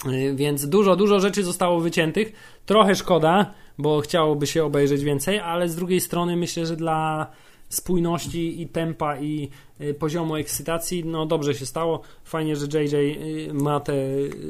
Y, 0.06 0.34
Więc 0.34 0.68
dużo, 0.68 0.96
dużo 0.96 1.20
rzeczy 1.20 1.44
zostało 1.44 1.80
wyciętych. 1.80 2.32
Trochę 2.66 2.94
szkoda, 2.94 3.54
bo 3.78 4.00
chciałoby 4.00 4.46
się 4.46 4.64
obejrzeć 4.64 5.04
więcej, 5.04 5.38
ale 5.38 5.68
z 5.68 5.76
drugiej 5.76 6.00
strony 6.00 6.36
myślę, 6.36 6.66
że 6.66 6.76
dla 6.76 7.26
spójności 7.74 8.62
i 8.62 8.68
tempa 8.68 9.18
i 9.20 9.48
y, 9.80 9.94
poziomu 9.94 10.36
ekscytacji, 10.36 11.04
no 11.04 11.26
dobrze 11.26 11.54
się 11.54 11.66
stało. 11.66 12.00
Fajnie, 12.24 12.56
że 12.56 12.66
JJ 12.66 12.94
y, 12.94 13.54
ma 13.54 13.80
tę 13.80 13.94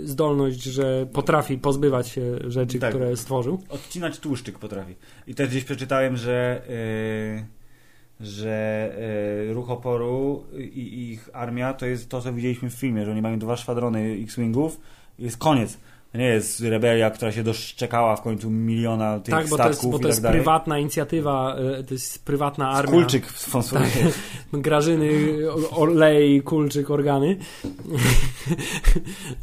zdolność, 0.04 0.62
że 0.62 1.06
potrafi 1.12 1.58
pozbywać 1.58 2.08
się 2.08 2.50
rzeczy, 2.50 2.78
Tak. 2.78 2.90
które 2.90 3.16
stworzył. 3.16 3.62
Odcinać 3.68 4.18
tłuszczyk 4.18 4.58
potrafi. 4.58 4.94
I 5.26 5.34
też 5.34 5.48
gdzieś 5.48 5.64
przeczytałem, 5.64 6.16
że, 6.16 6.62
yy, 8.20 8.26
że 8.26 8.94
yy, 9.46 9.54
ruch 9.54 9.70
oporu 9.70 10.44
i, 10.58 10.62
i 10.62 11.12
ich 11.12 11.30
armia 11.32 11.74
to 11.74 11.86
jest 11.86 12.08
to, 12.08 12.20
co 12.20 12.32
widzieliśmy 12.32 12.70
w 12.70 12.74
filmie, 12.74 13.04
że 13.04 13.10
oni 13.10 13.22
mają 13.22 13.38
dwa 13.38 13.56
szwadrony 13.56 14.18
X-Wingów 14.22 14.80
i 15.18 15.24
jest 15.24 15.36
koniec. 15.38 15.78
To 16.12 16.18
nie 16.18 16.24
jest 16.24 16.60
rebelia, 16.60 17.10
która 17.10 17.32
się 17.32 17.42
doszczekała 17.42 18.16
w 18.16 18.22
końcu 18.22 18.50
miliona 18.50 19.20
tych 19.20 19.34
Tak, 19.34 19.48
bo 19.48 19.56
to 19.56 19.62
statków 19.62 19.82
jest, 19.84 19.90
bo 19.92 19.98
to 19.98 20.02
tak 20.02 20.08
jest 20.08 20.22
dalej. 20.22 20.38
prywatna 20.38 20.78
inicjatywa, 20.78 21.56
y, 21.80 21.84
to 21.84 21.94
jest 21.94 22.24
prywatna 22.24 22.68
armia. 22.68 22.92
Kulczyk 22.92 23.30
sponsoruje. 23.30 23.90
Grażyny 24.52 25.10
Olej, 25.70 26.42
Kulczyk, 26.42 26.90
Organy. 26.90 27.36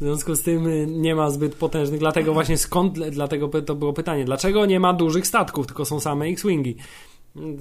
związku 0.00 0.34
z 0.34 0.42
tym 0.42 0.66
y, 0.66 0.86
nie 0.86 1.14
ma 1.14 1.30
zbyt 1.30 1.54
potężnych, 1.54 2.00
dlatego 2.00 2.34
właśnie 2.34 2.58
skąd, 2.58 2.98
dlatego 2.98 3.48
to 3.48 3.74
było 3.74 3.92
pytanie, 3.92 4.24
dlaczego 4.24 4.66
nie 4.66 4.80
ma 4.80 4.92
dużych 4.92 5.26
statków, 5.26 5.66
tylko 5.66 5.84
są 5.84 6.00
same 6.00 6.26
X-Wingi? 6.26 6.76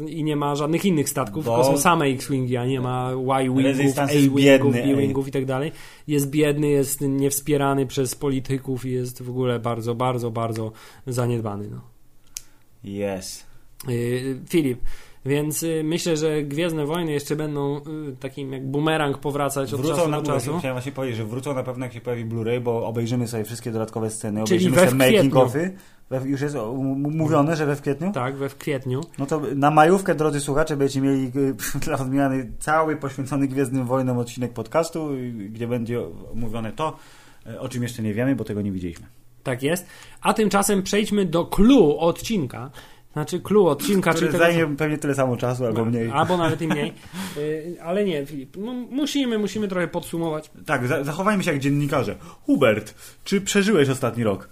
I 0.08 0.24
nie 0.24 0.36
ma 0.36 0.56
żadnych 0.56 0.86
innych 0.86 1.10
statków, 1.10 1.46
Bo- 1.46 1.56
tylko 1.56 1.72
są 1.72 1.78
same 1.78 2.06
X-Wingi, 2.06 2.58
a 2.58 2.66
nie 2.66 2.82
ma 2.82 3.12
Y-Wingów, 3.12 3.98
A-Wingów. 4.00 4.74
B-Wingów 4.74 5.28
i 5.28 5.32
tak 5.32 5.46
dalej. 5.46 5.72
Jest 6.08 6.30
biedny, 6.30 6.68
jest 6.70 7.02
niewspierany 7.02 7.86
przez 7.86 8.16
polityków 8.16 8.86
i 8.86 8.92
jest 8.92 9.22
w 9.24 9.30
ogóle 9.30 9.60
bardzo, 9.60 9.96
bardzo, 9.96 10.32
bardzo 10.32 10.72
zaniedbany. 11.08 11.68
No. 11.70 11.82
Yes. 12.84 13.46
Yy, 13.88 14.40
Filip. 14.50 14.80
Więc 15.26 15.64
y, 15.64 15.82
myślę, 15.84 16.18
że 16.18 16.44
Gwiezdne 16.44 16.86
Wojny 16.86 17.12
jeszcze 17.12 17.36
będą 17.36 17.78
y, 17.78 17.82
takim 18.20 18.54
jak 18.54 18.68
bumerang 18.68 19.18
powracać 19.18 19.74
od 19.74 19.82
Wrócą 19.82 19.96
czasu 19.96 20.10
na 20.10 20.22
do 20.22 20.32
czasu. 20.34 20.58
Chciałem 20.60 20.76
właśnie 20.76 20.92
powiedzieć, 20.92 21.18
że 21.18 21.26
wrócą 21.26 21.54
na 21.54 21.64
pewno 21.64 21.86
jak 21.86 21.94
się 21.94 22.02
pojawi 22.02 22.26
Blu-ray, 22.26 22.62
bo 22.62 22.88
obejrzymy 22.88 23.28
sobie 23.28 23.44
wszystkie 23.44 23.72
dodatkowe 23.72 24.10
sceny, 24.10 24.44
Czyli 24.44 24.68
obejrzymy 24.68 24.76
sobie 24.90 24.98
making 24.98 25.20
kwietniu. 25.20 25.42
offy. 25.42 25.74
We- 26.10 26.28
Już 26.30 26.42
jest 26.42 26.56
o, 26.56 26.74
mówione, 26.96 27.56
że 27.56 27.66
we 27.66 27.76
w 27.76 27.82
kwietniu? 27.82 28.12
Tak, 28.12 28.36
we 28.38 28.50
w 28.50 28.58
kwietniu. 28.58 29.02
No 29.20 29.26
to 29.26 29.42
na 29.56 29.72
majówkę, 29.72 30.16
drodzy 30.16 30.40
słuchacze, 30.42 30.78
będziecie 30.78 31.02
mieli 31.02 31.32
y, 31.36 31.56
dla 31.86 31.98
odmiany 32.00 32.52
cały 32.60 32.96
poświęcony 32.96 33.48
Gwiezdnym 33.48 33.86
Wojnom 33.86 34.18
odcinek 34.18 34.54
podcastu, 34.54 35.14
y, 35.14 35.32
gdzie 35.32 35.68
będzie 35.68 36.00
mówione 36.36 36.72
to, 36.72 36.98
y, 37.48 37.60
o 37.60 37.70
czym 37.70 37.84
jeszcze 37.84 38.02
nie 38.04 38.14
wiemy, 38.14 38.36
bo 38.36 38.44
tego 38.44 38.62
nie 38.62 38.72
widzieliśmy. 38.72 39.08
Tak 39.44 39.64
jest. 39.64 39.86
A 40.22 40.34
tymczasem 40.34 40.84
przejdźmy 40.84 41.26
do 41.26 41.46
clue 41.46 41.98
odcinka. 42.00 42.70
Znaczy 43.14 43.40
clue 43.40 43.68
odcinka, 43.68 44.12
Który 44.12 44.28
czyli 44.28 44.40
tego, 44.40 44.54
zajmie 44.54 44.76
pewnie 44.78 44.98
tyle 44.98 45.16
samo 45.16 45.38
czasu, 45.38 45.66
albo 45.66 45.86
mniej. 45.86 46.10
Albo 46.12 46.38
nawet 46.38 46.62
i 46.62 46.68
mniej. 46.74 46.94
Ale 47.84 48.06
nie, 48.06 48.26
Filip. 48.26 48.58
No, 48.58 48.74
musimy, 48.74 49.38
musimy 49.38 49.68
trochę 49.68 49.88
podsumować. 49.88 50.52
Tak, 50.66 50.88
za- 50.88 51.04
zachowajmy 51.04 51.44
się 51.44 51.52
jak 51.52 51.60
dziennikarze. 51.60 52.16
Hubert, 52.46 52.94
czy 53.24 53.42
przeżyłeś 53.42 53.90
ostatni 53.90 54.24
rok? 54.24 54.50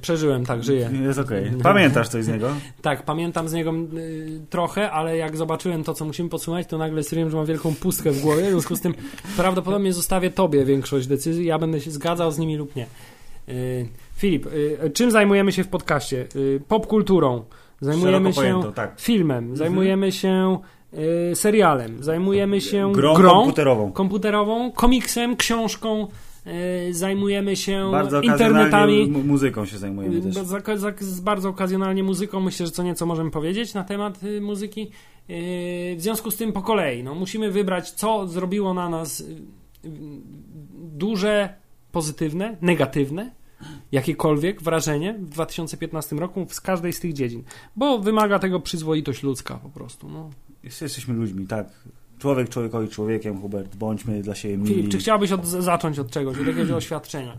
Przeżyłem, 0.00 0.46
tak, 0.46 0.64
żyję. 0.64 0.90
Jest 1.02 1.18
okej. 1.18 1.50
Pamiętasz 1.62 2.08
coś 2.08 2.24
z 2.24 2.28
niego? 2.28 2.48
Tak, 2.82 3.02
pamiętam 3.04 3.48
z 3.48 3.52
niego 3.52 3.72
y, 3.96 4.40
trochę, 4.50 4.90
ale 4.90 5.16
jak 5.16 5.36
zobaczyłem 5.36 5.84
to, 5.84 5.94
co 5.94 6.04
musimy 6.04 6.28
podsumować, 6.28 6.66
to 6.66 6.78
nagle 6.78 7.02
stwierdziłem, 7.02 7.30
że 7.30 7.36
mam 7.36 7.46
wielką 7.46 7.74
pustkę 7.74 8.10
w 8.10 8.20
głowie. 8.20 8.42
W 8.42 8.50
związku 8.50 8.76
z 8.76 8.80
tym 8.80 8.94
prawdopodobnie 9.36 9.92
zostawię 9.92 10.30
tobie 10.30 10.64
większość 10.64 11.06
decyzji. 11.06 11.46
Ja 11.46 11.58
będę 11.58 11.80
się 11.80 11.90
zgadzał 11.90 12.30
z 12.30 12.38
nimi 12.38 12.56
lub 12.56 12.76
nie. 12.76 12.86
Y, 13.48 13.88
Filip, 14.16 14.46
y, 14.46 14.90
czym 14.94 15.10
zajmujemy 15.10 15.52
się 15.52 15.64
w 15.64 15.68
podcaście? 15.68 16.26
Y, 16.36 16.60
popkulturą. 16.68 17.44
Zajmujemy 17.80 18.12
Szeroko 18.18 18.32
się 18.32 18.36
pojęto, 18.36 18.72
tak. 18.72 19.00
filmem. 19.00 19.56
Zajmujemy 19.56 20.12
się 20.12 20.58
y, 21.32 21.36
serialem. 21.36 22.02
Zajmujemy 22.02 22.60
się 22.60 22.92
Grą, 22.92 23.14
grą 23.14 23.30
komputerową. 23.30 23.92
komputerową, 23.92 24.72
komiksem, 24.72 25.36
książką. 25.36 26.08
Y, 26.46 26.94
Zajmujemy 26.94 27.56
się 27.56 27.88
Bardzo 27.92 28.20
internetami. 28.20 29.06
muzyką 29.06 29.66
się 29.66 29.78
zajmujemy 29.78 30.22
też. 30.22 30.34
Z 31.00 31.20
bardzo 31.20 31.48
okazjonalnie 31.48 32.02
muzyką 32.02 32.40
myślę, 32.40 32.66
że 32.66 32.72
co 32.72 32.82
nieco 32.82 33.06
możemy 33.06 33.30
powiedzieć 33.30 33.74
na 33.74 33.84
temat 33.84 34.22
y, 34.22 34.40
muzyki. 34.40 34.82
Y, 34.82 35.94
w 35.96 36.00
związku 36.00 36.30
z 36.30 36.36
tym 36.36 36.52
po 36.52 36.62
kolei, 36.62 37.04
no, 37.04 37.14
musimy 37.14 37.50
wybrać, 37.50 37.90
co 37.90 38.28
zrobiło 38.28 38.74
na 38.74 38.88
nas 38.88 39.20
y, 39.20 39.26
duże, 40.74 41.54
pozytywne, 41.92 42.56
negatywne, 42.62 43.30
jakiekolwiek 43.92 44.62
wrażenie 44.62 45.14
w 45.14 45.28
2015 45.28 46.16
roku 46.16 46.46
z 46.50 46.60
każdej 46.60 46.92
z 46.92 47.00
tych 47.00 47.12
dziedzin. 47.12 47.42
Bo 47.76 47.98
wymaga 47.98 48.38
tego 48.38 48.60
przyzwoitość 48.60 49.22
ludzka 49.22 49.54
po 49.54 49.68
prostu. 49.68 50.08
No. 50.08 50.30
Jesteśmy 50.80 51.14
ludźmi, 51.14 51.46
tak. 51.46 51.66
Człowiek 52.24 52.48
człowiekowi 52.48 52.88
człowiekiem, 52.88 53.40
Hubert. 53.40 53.76
Bądźmy 53.76 54.22
dla 54.22 54.34
siebie 54.34 54.56
mili. 54.56 54.74
Filip, 54.74 54.92
czy 54.92 54.98
chciałbyś 54.98 55.32
od, 55.32 55.46
zacząć 55.46 55.98
od 55.98 56.10
czegoś, 56.10 56.38
od 56.38 56.46
jakiegoś 56.46 56.70
oświadczenia? 56.82 57.36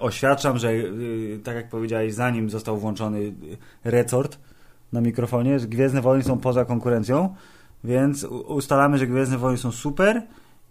Oświadczam, 0.00 0.58
że 0.58 0.72
y, 0.72 1.40
tak 1.44 1.56
jak 1.56 1.68
powiedziałeś, 1.68 2.14
zanim 2.14 2.50
został 2.50 2.78
włączony 2.78 3.18
y, 3.18 3.32
resort 3.84 4.38
na 4.92 5.00
mikrofonie, 5.00 5.58
że 5.58 5.66
Gwiezdne 5.66 6.00
Wojny 6.00 6.24
są 6.24 6.38
poza 6.38 6.64
konkurencją, 6.64 7.34
więc 7.84 8.24
ustalamy, 8.24 8.98
że 8.98 9.06
Gwiezdne 9.06 9.38
Wojny 9.38 9.58
są 9.58 9.72
super 9.72 10.22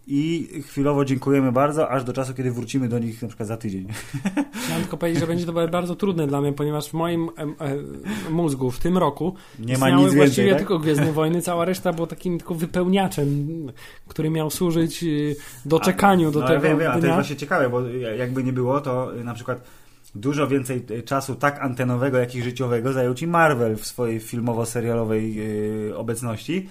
i 0.06 0.48
chwilowo 0.66 1.04
dziękujemy 1.04 1.52
bardzo, 1.52 1.90
aż 1.90 2.04
do 2.04 2.12
czasu, 2.12 2.34
kiedy 2.34 2.50
wrócimy 2.50 2.88
do 2.88 2.98
nich 2.98 3.22
na 3.22 3.28
przykład 3.28 3.48
za 3.48 3.56
tydzień. 3.56 3.88
Chciałem 4.64 4.82
tylko 4.82 4.96
powiedzieć, 4.96 5.20
że 5.20 5.26
będzie 5.26 5.46
to 5.46 5.68
bardzo 5.68 5.96
trudne 5.96 6.26
dla 6.26 6.40
mnie, 6.40 6.52
ponieważ 6.52 6.88
w 6.88 6.92
moim 6.92 7.30
em, 7.36 7.54
e, 7.60 7.76
mózgu 8.30 8.70
w 8.70 8.78
tym 8.78 8.98
roku 8.98 9.34
Nie 9.58 9.78
ma 9.78 9.90
nic 9.90 10.14
właściwie 10.14 10.24
więcej, 10.24 10.48
tak? 10.48 10.58
tylko 10.58 10.78
Gwiezdne 10.78 11.12
Wojny, 11.22 11.42
cała 11.42 11.64
reszta 11.64 11.92
było 11.92 12.06
takim 12.06 12.38
tylko 12.38 12.54
wypełniaczem, 12.54 13.46
który 14.08 14.30
miał 14.30 14.50
służyć 14.50 15.02
y, 15.02 15.36
do 15.64 15.80
czekaniu 15.80 16.30
do 16.30 16.40
no, 16.40 16.46
tego 16.46 16.60
wiem, 16.60 16.78
wiem, 16.78 16.90
a 16.90 16.94
to 16.94 17.06
jest 17.06 17.14
właśnie 17.14 17.36
ciekawe, 17.36 17.70
bo 17.70 17.88
jakby 18.18 18.44
nie 18.44 18.52
było, 18.52 18.80
to 18.80 19.12
na 19.24 19.34
przykład 19.34 19.60
dużo 20.14 20.48
więcej 20.48 20.84
y, 20.90 21.02
czasu 21.02 21.34
tak 21.34 21.62
antenowego, 21.62 22.18
jak 22.18 22.34
i 22.34 22.42
życiowego 22.42 22.92
zajął 22.92 23.14
ci 23.14 23.26
Marvel 23.26 23.76
w 23.76 23.86
swojej 23.86 24.20
filmowo-serialowej 24.20 25.40
y, 25.88 25.96
obecności. 25.96 26.68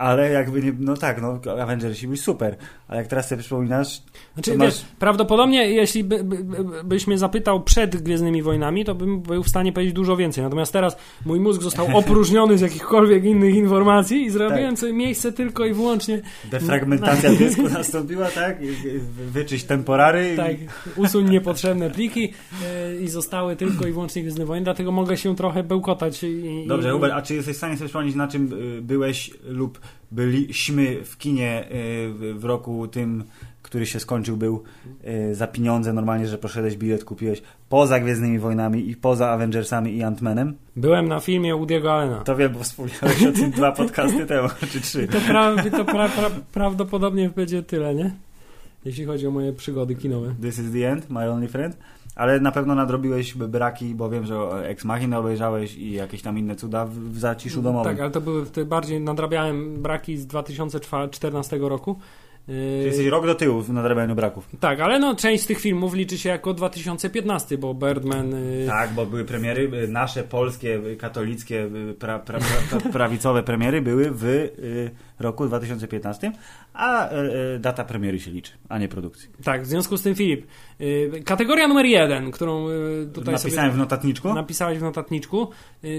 Ale 0.00 0.30
jakby 0.30 0.62
nie, 0.62 0.72
no 0.78 0.96
tak, 0.96 1.22
no 1.22 1.40
Avengersi 1.62 2.06
byli 2.06 2.18
super, 2.18 2.56
ale 2.88 2.98
jak 2.98 3.06
teraz 3.06 3.28
sobie 3.28 3.40
przypominasz, 3.40 4.02
Znaczy, 4.34 4.50
to 4.52 4.58
wiesz, 4.58 4.74
masz- 4.74 4.84
prawdopodobnie 4.98 5.70
jeśli 5.70 6.04
by, 6.04 6.24
by, 6.24 6.44
by, 6.44 6.84
byś 6.84 7.06
mnie 7.06 7.18
zapytał 7.18 7.62
przed 7.62 8.02
Gwiezdnymi 8.02 8.42
Wojnami, 8.42 8.84
to 8.84 8.94
bym 8.94 9.20
był 9.20 9.42
w 9.42 9.48
stanie 9.48 9.72
powiedzieć 9.72 9.94
dużo 9.94 10.16
więcej. 10.16 10.44
Natomiast 10.44 10.72
teraz 10.72 10.96
mój 11.26 11.40
mózg 11.40 11.62
został 11.62 11.86
opróżniony 11.98 12.58
z 12.58 12.60
jakichkolwiek 12.60 13.24
innych 13.24 13.54
informacji 13.54 14.22
i 14.24 14.30
zrobiłem 14.30 14.70
Tak. 14.70 14.78
sobie 14.78 14.92
miejsce 14.92 15.32
tylko 15.32 15.64
i 15.66 15.72
wyłącznie 15.74 16.20
defragmentacja 16.50 17.30
dysku 17.34 17.62
nastąpiła, 17.62 18.26
tak? 18.26 18.58
Wyczyść 19.32 19.64
temporary. 19.64 20.32
i- 20.34 20.36
Tak, 20.36 20.56
usuń 20.96 21.30
niepotrzebne 21.30 21.90
pliki 21.90 22.32
e, 22.66 22.96
i 22.96 23.08
zostały 23.08 23.56
tylko 23.56 23.86
i 23.86 23.92
wyłącznie 23.92 24.22
Gwiezdne 24.22 24.46
Wojny, 24.46 24.64
dlatego 24.64 24.92
mogę 24.92 25.16
się 25.16 25.36
trochę 25.36 25.62
bełkotać. 25.62 26.22
I, 26.24 26.64
Dobrze, 26.68 26.90
Hubert, 26.92 27.12
a 27.14 27.22
czy 27.22 27.34
jesteś 27.34 27.54
w 27.54 27.58
stanie 27.58 27.76
sobie 27.76 27.88
przypomnieć, 27.88 28.14
na 28.14 28.28
czym 28.28 28.52
y, 28.78 28.82
byłeś 28.82 29.30
lub 29.44 29.80
byliśmy 30.12 31.04
w 31.04 31.18
kinie 31.18 31.64
y, 31.64 32.34
w- 32.34 32.44
roku 32.44 32.88
tym, 32.88 33.24
który 33.62 33.86
się 33.86 34.00
skończył, 34.00 34.36
był 34.36 34.62
y, 35.30 35.34
za 35.34 35.46
pieniądze 35.46 35.92
normalnie, 35.92 36.26
że 36.26 36.38
poszedłeś 36.38 36.76
bilet, 36.76 37.04
kupiłeś 37.04 37.42
poza 37.68 38.00
Gwiezdnymi 38.00 38.38
Wojnami 38.38 38.90
i 38.90 38.96
poza 38.96 39.30
Avengersami 39.30 39.96
i 39.96 40.00
Ant-Manem? 40.02 40.52
Byłem 40.76 41.08
na 41.08 41.20
filmie 41.20 41.54
Woody'ego 41.54 41.88
Allena. 41.90 42.20
To 42.20 42.36
wiem, 42.36 42.52
bo 42.52 42.58
wspomniałeś 42.62 43.26
o 43.26 43.32
tym 43.32 43.50
dwa 43.60 43.72
podcasty 43.72 44.26
temu, 44.26 44.48
czy 44.72 44.80
trzy. 44.80 45.08
To, 45.08 45.20
pra, 45.20 45.56
to 45.70 45.84
pra, 45.84 46.08
pra, 46.08 46.30
prawdopodobnie 46.52 47.28
będzie 47.36 47.62
tyle, 47.62 47.94
nie? 47.94 48.10
Jeśli 48.84 49.04
chodzi 49.04 49.26
o 49.26 49.30
moje 49.30 49.52
przygody 49.52 49.94
kinowe. 49.94 50.34
This 50.42 50.58
is 50.58 50.72
the 50.72 50.92
end, 50.92 51.10
my 51.10 51.30
only 51.30 51.48
friend. 51.48 51.76
Ale 52.14 52.40
na 52.40 52.52
pewno 52.52 52.74
nadrobiłeś 52.74 53.34
braki, 53.34 53.94
bo 53.94 54.10
wiem, 54.10 54.26
że 54.26 54.68
Ex 54.68 54.84
Machina 54.84 55.18
obejrzałeś 55.18 55.76
i 55.76 55.92
jakieś 55.92 56.22
tam 56.22 56.38
inne 56.38 56.56
cuda 56.56 56.86
w, 56.86 56.94
w 56.94 57.18
zaciszu 57.18 57.62
domowym. 57.62 57.92
Tak, 57.92 58.00
ale 58.00 58.10
to 58.10 58.20
były 58.20 58.46
te 58.46 58.64
bardziej 58.64 59.00
nadrabiałem 59.00 59.82
braki 59.82 60.16
z 60.16 60.26
2014 60.26 61.58
roku. 61.58 61.98
Yy, 62.50 62.56
Jesteś 62.84 63.06
rok 63.06 63.26
do 63.26 63.34
tyłu 63.34 63.62
w 63.62 63.70
nadrabianiu 63.72 64.14
braków. 64.14 64.48
Tak, 64.60 64.80
ale 64.80 64.98
no 64.98 65.14
część 65.14 65.42
z 65.44 65.46
tych 65.46 65.60
filmów 65.60 65.94
liczy 65.94 66.18
się 66.18 66.28
jako 66.28 66.54
2015, 66.54 67.58
bo 67.58 67.74
Birdman. 67.74 68.30
yy, 68.30 68.66
Tak, 68.66 68.92
bo 68.92 69.06
były 69.06 69.24
premiery, 69.24 69.70
y, 69.84 69.88
nasze 69.88 70.22
polskie, 70.24 70.74
y, 70.86 70.96
katolickie, 70.96 71.64
y, 71.90 71.94
pra, 71.94 72.18
pra, 72.18 72.38
pra, 72.38 72.78
pra, 72.80 72.90
prawicowe 72.92 73.42
premiery 73.42 73.82
były 73.82 74.10
w 74.10 74.24
y, 74.24 74.90
roku 75.18 75.46
2015, 75.46 76.32
a 76.74 77.12
y, 77.12 77.16
y, 77.56 77.58
data 77.58 77.84
premiery 77.84 78.18
się 78.20 78.30
liczy, 78.30 78.52
a 78.68 78.78
nie 78.78 78.88
produkcji. 78.88 79.28
Tak, 79.44 79.62
w 79.62 79.66
związku 79.66 79.96
z 79.96 80.02
tym 80.02 80.14
Filip. 80.14 80.46
kategoria 81.24 81.68
numer 81.68 81.86
jeden, 81.86 82.30
którą 82.30 82.66
tutaj 83.14 83.34
Napisałem 83.34 83.56
sobie 83.56 83.70
w 83.70 83.76
notatniczku. 83.78 84.34
napisałeś 84.34 84.78
w 84.78 84.82
notatniczku, 84.82 85.48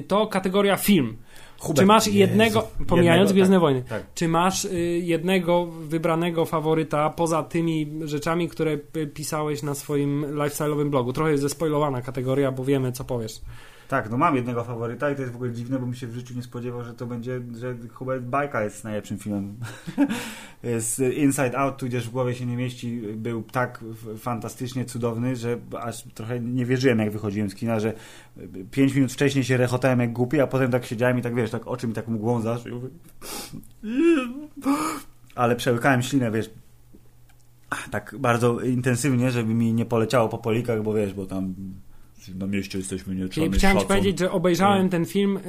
to 0.08 0.28
kategoria 0.28 0.78
film. 0.78 1.18
Hubert, 1.62 1.80
Czy 1.80 1.86
masz 1.86 2.08
Jezu, 2.08 2.18
jednego, 2.20 2.68
pomijając 2.88 3.20
jednego, 3.30 3.34
Gwiezdne 3.34 3.56
tak, 3.56 3.62
Wojny, 3.62 3.84
Tak. 3.90 4.04
czy 4.16 4.28
masz 4.28 4.66
y, 4.66 4.80
jednego 5.04 5.66
wybranego 5.66 6.46
faworyta 6.46 7.10
poza 7.10 7.44
tymi 7.44 7.88
rzeczami, 8.04 8.50
które 8.50 8.78
p- 8.78 9.08
pisałeś 9.08 9.64
na 9.64 9.74
swoim 9.76 10.26
lifestyle'owym 10.36 10.90
blogu? 10.90 11.14
Trochę 11.14 11.32
jest 11.32 11.44
zespoilowana 11.44 12.02
kategoria, 12.02 12.52
bo 12.52 12.64
wiemy, 12.64 12.92
co 12.92 13.04
powiesz. 13.04 13.42
Tak, 13.92 14.10
no 14.10 14.18
mam 14.18 14.36
jednego 14.36 14.64
faworyta 14.64 15.12
i 15.12 15.16
to 15.16 15.22
jest 15.22 15.34
w 15.34 15.36
ogóle 15.36 15.52
dziwne, 15.52 15.80
bo 15.80 15.86
mi 15.86 15.96
się 15.96 16.08
w 16.08 16.14
życiu 16.14 16.34
nie 16.36 16.44
spodziewał, 16.44 16.84
że 16.84 16.94
to 16.94 17.06
będzie, 17.06 17.42
że 17.58 17.76
Hubert 17.94 18.24
Bajka 18.24 18.64
jest 18.64 18.84
najlepszym 18.84 19.18
filmem. 19.18 19.58
jest 20.64 21.00
Inside 21.00 21.58
Out, 21.58 21.78
tudzież 21.78 22.08
w 22.08 22.12
głowie 22.12 22.36
się 22.36 22.46
nie 22.46 22.58
mieści, 22.58 23.02
był 23.16 23.44
tak 23.44 23.84
fantastycznie 24.18 24.86
cudowny, 24.86 25.36
że 25.36 25.58
aż 25.80 26.04
trochę 26.04 26.40
nie 26.40 26.66
wierzyłem 26.66 27.00
jak 27.00 27.12
wychodziłem 27.12 27.50
z 27.50 27.56
kina, 27.56 27.80
że 27.80 27.94
pięć 28.72 28.94
minut 28.94 29.12
wcześniej 29.12 29.44
się 29.44 29.58
rechotałem 29.58 30.00
jak 30.00 30.14
głupi, 30.14 30.42
a 30.42 30.48
potem 30.48 30.72
tak 30.72 30.86
siedziałem 30.86 31.20
i 31.20 31.22
tak 31.22 31.36
wiesz, 31.36 31.52
tak 31.52 31.68
oczy 31.68 31.88
mi 31.88 31.94
tak 31.94 32.08
mgłą 32.08 32.42
zaszły. 32.42 32.72
Ale 35.36 35.56
przełykałem 35.56 36.02
ślinę, 36.02 36.32
wiesz, 36.32 36.50
tak 37.92 38.16
bardzo 38.20 38.60
intensywnie, 38.60 39.32
żeby 39.32 39.54
mi 39.54 39.74
nie 39.74 39.86
poleciało 39.86 40.30
po 40.30 40.38
polikach, 40.38 40.84
bo 40.84 40.94
wiesz, 40.94 41.14
bo 41.14 41.26
tam 41.26 41.54
na 42.36 42.48
mieście 42.48 42.78
jesteśmy, 42.78 43.16
nie 43.16 43.28
trzeba 43.30 43.52
chciałem 43.52 43.80
ci 43.80 43.86
powiedzieć, 43.86 44.20
że 44.20 44.32
obejrzałem 44.32 44.78
Mm. 44.78 44.90
ten 44.90 45.06
film 45.06 45.38
y, 45.38 45.42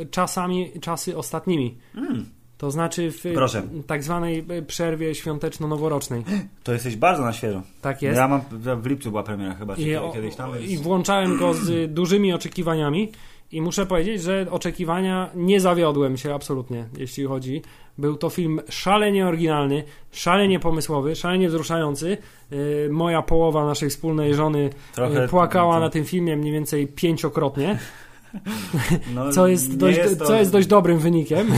y, 0.00 0.06
czasami, 0.06 0.72
czasy 0.80 1.16
ostatnimi. 1.16 1.78
Mm. 1.94 2.26
To 2.58 2.70
znaczy 2.70 3.10
w 3.10 3.22
Proszę. 3.34 3.62
tak 3.86 4.02
zwanej 4.02 4.46
przerwie 4.66 5.14
świąteczno-noworocznej. 5.14 6.24
To 6.62 6.72
jesteś 6.72 6.96
bardzo 6.96 7.22
na 7.22 7.32
świeżo. 7.32 7.62
Tak 7.80 8.02
jest. 8.02 8.16
Ja 8.16 8.28
mam, 8.28 8.40
w 8.82 8.86
lipcu 8.86 9.10
była 9.10 9.22
premiera 9.22 9.54
chyba, 9.54 9.76
czy 9.76 9.82
I, 9.82 9.96
o, 9.96 10.12
kiedyś 10.12 10.34
tam. 10.34 10.50
I 10.60 10.68
Więc... 10.68 10.82
włączałem 10.82 11.38
go 11.38 11.54
z 11.54 11.92
dużymi 11.94 12.32
oczekiwaniami 12.32 13.12
i 13.54 13.60
muszę 13.60 13.86
powiedzieć, 13.86 14.22
że 14.22 14.46
oczekiwania 14.50 15.30
nie 15.34 15.60
zawiodłem 15.60 16.16
się 16.16 16.34
absolutnie, 16.34 16.84
jeśli 16.96 17.24
chodzi. 17.24 17.62
Był 17.98 18.16
to 18.16 18.30
film 18.30 18.60
szalenie 18.68 19.26
oryginalny, 19.26 19.84
szalenie 20.12 20.60
pomysłowy, 20.60 21.16
szalenie 21.16 21.48
wzruszający. 21.48 22.18
Y, 22.52 22.88
moja 22.90 23.22
połowa 23.22 23.66
naszej 23.66 23.90
wspólnej 23.90 24.34
żony 24.34 24.70
Trochę 24.94 25.24
y, 25.24 25.28
płakała 25.28 25.74
to- 25.74 25.80
na 25.80 25.90
tym 25.90 26.04
filmie 26.04 26.36
mniej 26.36 26.52
więcej 26.52 26.86
pięciokrotnie, 26.86 27.78
no, 29.14 29.32
co 29.32 29.46
jest, 29.46 29.76
dość, 29.76 29.98
jest 29.98 30.18
to... 30.18 30.24
co 30.24 30.36
jest 30.36 30.52
dość 30.52 30.66
dobrym 30.66 30.98
wynikiem. 30.98 31.46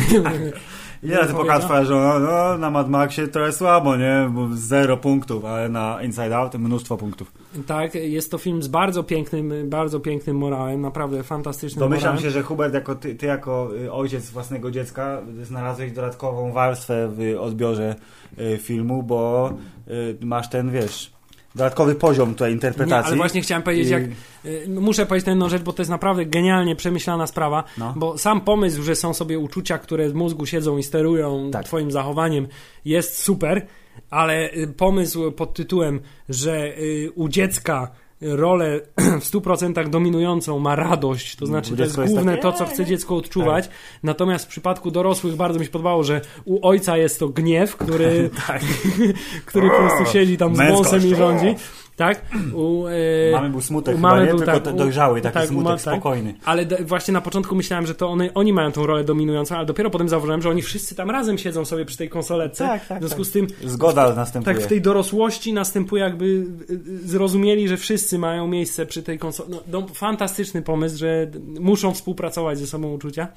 Ile 1.02 1.26
ty 1.26 1.34
pokaż 1.34 1.64
twoja 1.64 1.84
żona? 1.84 2.18
No, 2.18 2.58
na 2.58 2.70
Mad 2.70 2.88
Maxie 2.88 3.28
trochę 3.28 3.52
słabo, 3.52 3.96
nie? 3.96 4.30
Bo 4.30 4.48
zero 4.52 4.96
punktów, 4.96 5.44
ale 5.44 5.68
na 5.68 6.02
Inside 6.02 6.36
Out 6.36 6.54
mnóstwo 6.54 6.96
punktów. 6.96 7.32
Tak, 7.66 7.94
jest 7.94 8.30
to 8.30 8.38
film 8.38 8.62
z 8.62 8.68
bardzo 8.68 9.02
pięknym, 9.02 9.70
bardzo 9.70 10.00
pięknym 10.00 10.36
morałem, 10.36 10.80
naprawdę 10.80 11.22
fantastycznym 11.22 11.80
Domyślam 11.80 12.14
morałem. 12.14 12.22
się, 12.24 12.30
że 12.30 12.42
Hubert, 12.42 12.74
jako 12.74 12.94
ty, 12.94 13.14
ty 13.14 13.26
jako 13.26 13.68
y, 13.84 13.92
ojciec 13.92 14.30
własnego 14.30 14.70
dziecka, 14.70 15.22
znalazłeś 15.42 15.92
dodatkową 15.92 16.52
warstwę 16.52 17.08
w 17.08 17.36
odbiorze 17.40 17.94
y, 18.38 18.58
filmu, 18.58 19.02
bo 19.02 19.52
y, 19.88 20.16
masz 20.26 20.50
ten, 20.50 20.70
wiesz, 20.70 21.15
dodatkowy 21.56 21.94
poziom 21.94 22.32
tutaj 22.32 22.48
Nie, 22.48 22.54
interpretacji. 22.54 23.08
ale 23.08 23.16
właśnie 23.16 23.40
chciałem 23.40 23.62
powiedzieć, 23.62 23.90
jak 23.90 24.02
y, 24.44 24.66
muszę 24.68 25.06
powiedzieć 25.06 25.28
jedną 25.28 25.48
rzecz, 25.48 25.62
bo 25.62 25.72
to 25.72 25.82
jest 25.82 25.90
naprawdę 25.90 26.26
genialnie 26.26 26.76
przemyślana 26.76 27.26
sprawa, 27.26 27.64
No. 27.78 27.94
bo 27.96 28.18
sam 28.18 28.40
pomysł, 28.40 28.82
że 28.82 28.96
są 28.96 29.14
sobie 29.14 29.38
uczucia, 29.38 29.78
które 29.78 30.08
w 30.08 30.14
mózgu 30.14 30.46
siedzą 30.46 30.76
i 30.78 30.82
sterują 30.82 31.50
Tak. 31.52 31.64
twoim 31.64 31.90
zachowaniem 31.90 32.46
jest 32.84 33.18
super, 33.22 33.66
ale 34.10 34.52
y, 34.52 34.66
pomysł 34.76 35.32
pod 35.32 35.54
tytułem, 35.54 36.00
że 36.28 36.78
y, 36.78 37.10
u 37.14 37.28
dziecka 37.28 37.90
rolę 38.28 38.80
w 39.20 39.30
100% 39.30 39.88
dominującą 39.88 40.58
ma 40.58 40.76
radość, 40.76 41.36
to 41.36 41.46
znaczy 41.46 41.76
to 41.76 41.82
jest 41.82 41.96
główne 41.96 42.38
to, 42.38 42.52
co 42.52 42.66
chce 42.66 42.84
dziecko 42.84 43.16
odczuwać, 43.16 43.68
natomiast 44.02 44.44
w 44.44 44.48
przypadku 44.48 44.90
dorosłych 44.90 45.36
bardzo 45.36 45.58
mi 45.58 45.64
się 45.64 45.70
podobało, 45.70 46.04
że 46.04 46.20
u 46.44 46.68
ojca 46.68 46.96
jest 46.96 47.18
to 47.18 47.28
gniew, 47.28 47.76
który, 47.76 48.30
który 49.46 49.70
po 49.70 49.76
prostu 49.76 50.12
siedzi 50.12 50.36
tam 50.36 50.56
z 50.56 50.58
wąsem 50.58 51.06
i 51.06 51.14
rządzi, 51.14 51.54
tak? 51.96 52.22
U, 52.54 52.86
e, 52.86 52.92
Mamy 53.32 53.50
był 53.50 53.60
smutek 53.60 53.96
chyba, 53.96 54.08
mamy 54.10 54.22
nie? 54.22 54.28
był 54.30 54.38
Tylko 54.38 54.60
tak, 54.60 54.74
u- 54.74 54.76
dojrzały, 54.76 55.20
taki 55.20 55.34
tak, 55.34 55.48
smutek 55.48 55.64
ma- 55.64 55.70
tak. 55.70 55.80
spokojny. 55.80 56.34
Ale 56.44 56.66
d- 56.66 56.84
właśnie 56.84 57.12
na 57.14 57.20
początku 57.20 57.54
myślałem, 57.54 57.86
że 57.86 57.94
to 57.94 58.08
one, 58.08 58.34
oni 58.34 58.52
mają 58.52 58.72
tą 58.72 58.86
rolę 58.86 59.04
dominującą, 59.04 59.56
ale 59.56 59.66
dopiero 59.66 59.90
potem 59.90 60.08
zauważyłem, 60.08 60.42
że 60.42 60.50
oni 60.50 60.62
wszyscy 60.62 60.94
tam 60.94 61.10
razem 61.10 61.38
siedzą 61.38 61.64
sobie 61.64 61.84
przy 61.84 61.96
tej 61.96 62.08
konsoletce. 62.08 62.64
Tak, 62.64 62.86
tak, 62.86 62.98
w 62.98 63.00
związku 63.00 63.18
tak. 63.22 63.26
z 63.28 63.32
tym, 63.32 63.46
Zgoda 63.64 64.14
następuje. 64.14 64.54
tak 64.56 64.64
w 64.64 64.66
tej 64.66 64.80
dorosłości 64.80 65.52
następuje 65.52 66.02
jakby 66.02 66.24
y, 66.24 66.46
y, 66.70 67.08
zrozumieli, 67.08 67.68
że 67.68 67.76
wszyscy 67.76 68.18
mają 68.18 68.46
miejsce 68.48 68.86
przy 68.86 69.02
tej 69.02 69.18
konsoli. 69.18 69.50
No, 69.50 69.60
no, 69.80 69.86
fantastyczny 69.94 70.62
pomysł, 70.62 70.98
że 70.98 71.30
muszą 71.60 71.94
współpracować 71.94 72.58
ze 72.58 72.66
sobą 72.66 72.92
uczucia. 72.92 73.28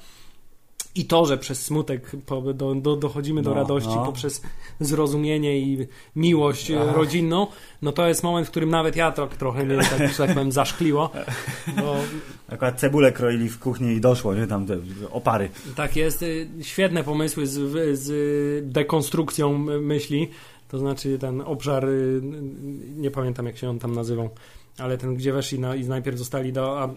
I 0.94 1.04
to, 1.04 1.26
że 1.26 1.38
przez 1.38 1.62
smutek 1.64 2.10
do, 2.54 2.74
do, 2.74 2.96
dochodzimy 2.96 3.42
do 3.42 3.50
No, 3.50 3.56
radości 3.56 3.90
no. 3.96 4.04
poprzez 4.06 4.42
zrozumienie 4.80 5.58
i 5.58 5.86
miłość 6.16 6.70
e, 6.70 6.80
Ach. 6.90 6.96
rodzinną, 6.96 7.46
no 7.82 7.92
to 7.92 8.08
jest 8.08 8.22
moment, 8.22 8.46
w 8.46 8.50
którym 8.50 8.70
nawet 8.70 8.96
ja 8.96 9.12
tro, 9.12 9.26
trochę 9.26 9.64
mnie, 9.64 9.76
tak, 9.76 10.16
tak 10.16 10.34
powiem, 10.34 10.52
zaszkliło. 10.52 11.10
Bo 11.76 11.96
Akurat 12.48 12.80
cebulę 12.80 13.12
kroili 13.12 13.48
w 13.48 13.58
kuchni 13.58 13.92
i 13.92 14.00
doszło, 14.00 14.34
nie? 14.34 14.46
Tam 14.46 14.66
te 14.66 14.76
opary. 15.10 15.48
Tak 15.76 15.96
jest. 15.96 16.22
y, 16.22 16.48
Świetne 16.62 17.04
pomysły 17.04 17.46
z, 17.46 17.98
z 17.98 18.72
dekonstrukcją 18.72 19.58
myśli. 19.80 20.28
To 20.68 20.78
znaczy 20.78 21.18
ten 21.18 21.40
obszar, 21.40 21.84
y, 21.88 22.20
nie 22.96 23.10
pamiętam 23.10 23.46
jak 23.46 23.56
się 23.58 23.70
on 23.70 23.78
tam 23.78 23.94
nazywał, 23.94 24.30
ale 24.80 24.98
ten, 24.98 25.14
gdzie 25.14 25.32
weszli 25.32 25.58
na, 25.58 25.74
i 25.74 25.84
najpierw 25.84 26.18
zostali 26.18 26.52
do, 26.52 26.90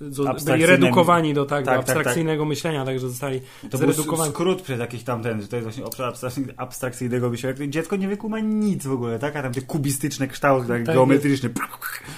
byli 0.00 0.28
Abstrakcyjnego- 0.28 0.66
redukowani 0.66 1.34
do 1.34 1.44
tak, 1.44 1.64
tak, 1.64 1.78
do 1.78 1.82
tak, 1.86 1.96
abstrakcyjnego 1.96 2.44
myślenia, 2.44 2.84
także 2.84 3.08
zostali 3.08 3.40
To 3.70 3.78
był 3.78 3.92
zredukowani. 3.92 4.30
skrót 4.32 4.62
przez 4.62 4.80
jakiś 4.80 5.02
tam 5.02 5.22
ten, 5.22 5.42
że 5.42 5.48
to 5.48 5.56
jest 5.56 5.66
właśnie 5.66 5.84
obszar 5.84 6.12
abstrakcy- 6.14 6.54
abstrakcyjnego 6.56 7.30
myślenia. 7.30 7.66
Dziecko 7.68 7.96
nie 7.96 8.08
wykuma 8.08 8.40
nic 8.40 8.86
w 8.86 8.92
ogóle, 8.92 9.18
tak? 9.18 9.36
A 9.36 9.42
tam 9.42 9.52
te 9.52 9.60
kubistyczne 9.60 10.28
kształty, 10.28 10.68
tak, 10.68 10.84
Tak 10.86 10.94
geometryczne. 10.94 11.50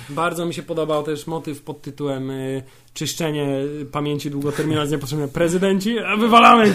Bardzo 0.08 0.46
mi 0.46 0.54
się 0.54 0.62
podobał 0.62 1.02
też 1.02 1.26
motyw 1.26 1.62
pod 1.62 1.82
tytułem 1.82 2.30
y, 2.30 2.62
czyszczenie 2.94 3.46
pamięci 3.92 4.30
długoterminowej 4.30 4.88
z 4.88 4.90
niepotrzebne 4.90 5.28
prezydenci, 5.28 5.98
a 5.98 6.16
wywalamy! 6.16 6.74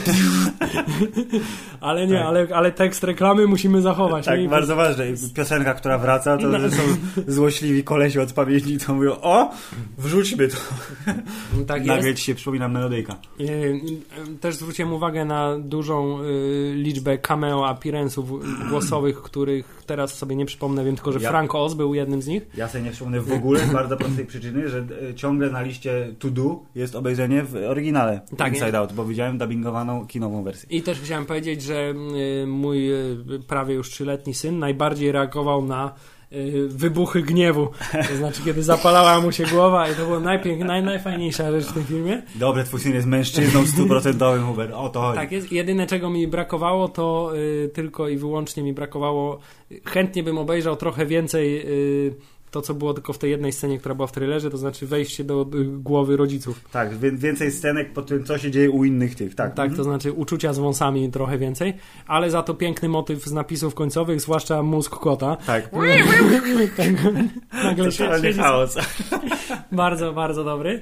ale 1.82 2.08
nie, 2.08 2.14
Tak. 2.18 2.26
ale, 2.26 2.48
ale 2.54 2.72
tekst 2.72 3.04
reklamy 3.04 3.48
musimy 3.48 3.82
zachować. 3.82 4.26
Tak, 4.26 4.40
nie? 4.40 4.50
Bardzo 4.50 4.76
ważne. 4.76 5.12
I 5.12 5.14
Piosenka, 5.36 5.74
która 5.74 5.98
wraca, 5.98 6.38
to 6.38 6.48
No. 6.48 6.60
że 6.60 6.72
są 6.72 6.82
złośliwi 7.28 7.84
kolesi 7.84 8.20
od 8.20 8.34
pamięci, 8.34 8.78
to 8.78 8.94
mówią, 8.94 9.12
o, 9.22 9.52
wrzućmy 9.98 10.48
to. 10.48 10.58
tak 11.68 11.78
jest. 11.78 11.88
Nagle 11.88 12.16
ci 12.16 12.24
się 12.24 12.36
przypomina 12.36 12.68
melodyjka. 12.68 13.16
Też 14.42 14.56
zwróciłem 14.56 14.94
uwagę 14.94 15.26
na 15.26 15.60
dużą 15.60 16.20
e, 16.20 16.24
liczbę 16.74 17.18
cameo 17.18 17.74
appearance'ów 17.74 18.24
głosowych, 18.70 19.22
których 19.22 19.84
teraz 19.86 20.14
sobie 20.18 20.36
nie 20.36 20.46
przypomnę, 20.46 20.86
wiem 20.86 20.96
tylko, 20.96 21.12
że 21.12 21.20
Ja- 21.20 21.30
Frank 21.30 21.56
Oz 21.56 21.74
był 21.74 21.94
jednym 21.96 22.22
z 22.22 22.28
nich. 22.28 22.44
Ja 22.58 22.68
sobie 22.68 22.84
nie 22.84 22.92
przypomnę 22.92 23.22
w 23.22 23.32
ogóle 23.32 23.60
z 23.68 23.70
bardzo 23.74 23.98
prostej 23.98 24.26
przyczyny, 24.26 24.70
że 24.70 24.86
e, 25.10 25.16
ciągle 25.16 25.50
na 25.50 25.62
liście 25.62 26.07
to 26.20 26.30
do 26.30 26.60
jest 26.76 26.96
obejrzenie 26.96 27.44
w 27.44 27.56
oryginale 27.56 28.22
Tak, 28.38 28.50
Inside 28.50 28.72
nie? 28.72 28.78
Out, 28.78 28.94
bo 28.94 29.06
widziałem 29.06 29.38
dubbingowaną 29.38 30.08
kinową 30.08 30.44
wersję. 30.44 30.70
I 30.70 30.82
też 30.82 31.00
chciałem 31.00 31.26
powiedzieć, 31.26 31.62
że 31.62 31.94
e, 32.44 32.48
mój 32.48 32.92
e, 32.92 32.96
prawie 33.48 33.76
już 33.76 33.90
trzyletni 33.90 34.34
syn 34.34 34.60
najbardziej 34.60 35.12
reagował 35.12 35.66
na 35.66 35.94
e, 36.32 36.38
wybuchy 36.68 37.22
gniewu. 37.22 37.68
To 38.10 38.16
znaczy, 38.16 38.42
kiedy 38.46 38.64
zapalała 38.64 39.22
mu 39.22 39.32
się 39.32 39.46
głowa 39.46 39.90
i 39.90 39.96
to 39.96 40.06
była 40.06 40.20
najpięk, 40.20 40.64
naj, 40.64 40.84
najfajniejsza 40.84 41.52
rzecz 41.52 41.66
w 41.66 41.74
tym 41.74 41.84
filmie. 41.84 42.22
Dobre, 42.36 42.64
twój 42.64 42.80
syn 42.80 42.94
jest 42.94 43.08
mężczyzną 43.08 43.66
stuprocentowym, 43.66 44.46
Hubert, 44.46 44.74
o 44.74 44.90
to 44.90 45.02
chodzi. 45.02 45.20
Tak 45.20 45.32
jest. 45.32 45.52
Jedyne, 45.52 45.88
czego 45.88 46.10
mi 46.10 46.28
brakowało, 46.28 46.88
to 46.88 47.32
y, 47.36 47.70
tylko 47.74 48.10
i 48.10 48.18
wyłącznie 48.18 48.64
mi 48.64 48.74
brakowało. 48.74 49.40
Chętnie 49.86 50.24
bym 50.24 50.38
obejrzał 50.38 50.76
trochę 50.76 51.06
więcej 51.06 51.62
y, 52.08 52.37
to, 52.52 52.62
co 52.62 52.74
było 52.74 52.94
tylko 52.94 53.14
w 53.14 53.18
tej 53.18 53.32
jednej 53.32 53.52
scenie, 53.54 53.78
która 53.80 53.96
była 53.96 54.08
w 54.08 54.12
trailerze, 54.12 54.50
to 54.50 54.58
znaczy 54.58 54.88
wejście 54.88 55.24
do 55.24 55.42
y, 55.56 55.64
głowy 55.66 56.18
rodziców. 56.18 56.62
Tak, 56.72 56.98
więcej 56.98 57.52
scenek 57.52 57.94
po 57.94 58.02
tym, 58.02 58.24
co 58.24 58.38
się 58.38 58.52
dzieje 58.52 58.72
u 58.72 58.86
innych 58.86 59.16
tych, 59.16 59.36
tak. 59.36 59.50
Tak, 59.54 59.66
Mhm. 59.66 59.78
to 59.78 59.84
znaczy 59.84 60.12
uczucia 60.12 60.54
z 60.54 60.60
wąsami 60.60 61.12
trochę 61.12 61.38
więcej, 61.38 61.74
ale 62.08 62.32
za 62.32 62.44
to 62.44 62.54
piękny 62.54 62.90
motyw 62.90 63.24
z 63.26 63.32
napisów 63.32 63.76
końcowych, 63.76 64.22
zwłaszcza 64.22 64.64
mózg 64.64 64.92
kota. 64.96 65.36
Tak. 65.46 65.70
Tak, 66.78 66.88
nagle 67.64 67.92
się 67.92 68.34
chaos. 68.34 68.76
Bardzo, 69.72 70.14
bardzo 70.14 70.44
dobry. 70.44 70.82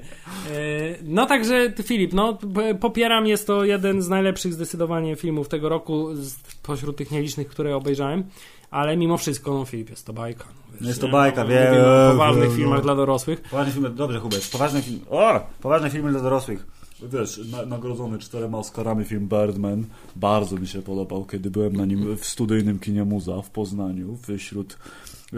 E, 0.52 0.60
No 1.04 1.26
także 1.26 1.74
Filip, 1.84 2.14
no 2.14 2.38
popieram, 2.80 3.28
jest 3.28 3.48
to 3.48 3.66
jeden 3.66 4.02
z 4.02 4.10
najlepszych 4.10 4.54
zdecydowanie 4.54 5.16
filmów 5.16 5.48
tego 5.50 5.70
roku 5.70 6.16
z, 6.16 6.36
pośród 6.64 6.98
tych 6.98 7.12
nielicznych, 7.12 7.48
które 7.48 7.76
obejrzałem, 7.76 8.24
ale 8.72 8.98
mimo 8.98 9.18
wszystko, 9.18 9.54
no 9.54 9.66
Filip, 9.66 9.90
jest 9.90 10.06
to 10.06 10.14
bajka. 10.14 10.46
No, 10.76 10.80
wiesz, 10.80 10.88
Jest 10.88 11.02
to 11.02 11.08
nie? 11.08 11.14
bajka, 11.14 11.44
No, 11.44 11.50
wiem, 11.50 11.74
o 11.74 12.12
poważnych 12.12 12.56
filmach 12.56 12.78
no. 12.78 12.84
dla 12.84 12.96
dorosłych. 12.96 13.42
Poważny 13.42 13.74
film, 13.74 13.96
dobrze 13.96 14.20
Hubert, 14.20 14.52
poważny 14.52 14.82
film. 14.82 15.00
O! 15.10 15.40
Poważne 15.62 15.90
filmy 15.90 16.12
dla 16.12 16.22
dorosłych. 16.22 16.66
Wiesz, 17.12 17.42
na, 17.52 17.66
nagrodzony 17.66 18.20
czterema 18.20 18.58
Oscarami 18.58 19.06
film 19.06 19.28
Birdman 19.28 19.86
bardzo 20.16 20.58
mi 20.58 20.68
się 20.68 20.82
podobał, 20.82 21.26
kiedy 21.26 21.52
byłem 21.52 21.76
na 21.76 21.86
nim 21.86 22.18
w 22.18 22.26
studyjnym 22.26 22.80
kinie 22.80 23.04
Muza 23.06 23.42
w 23.42 23.50
Poznaniu 23.50 24.18
wśród 24.38 24.78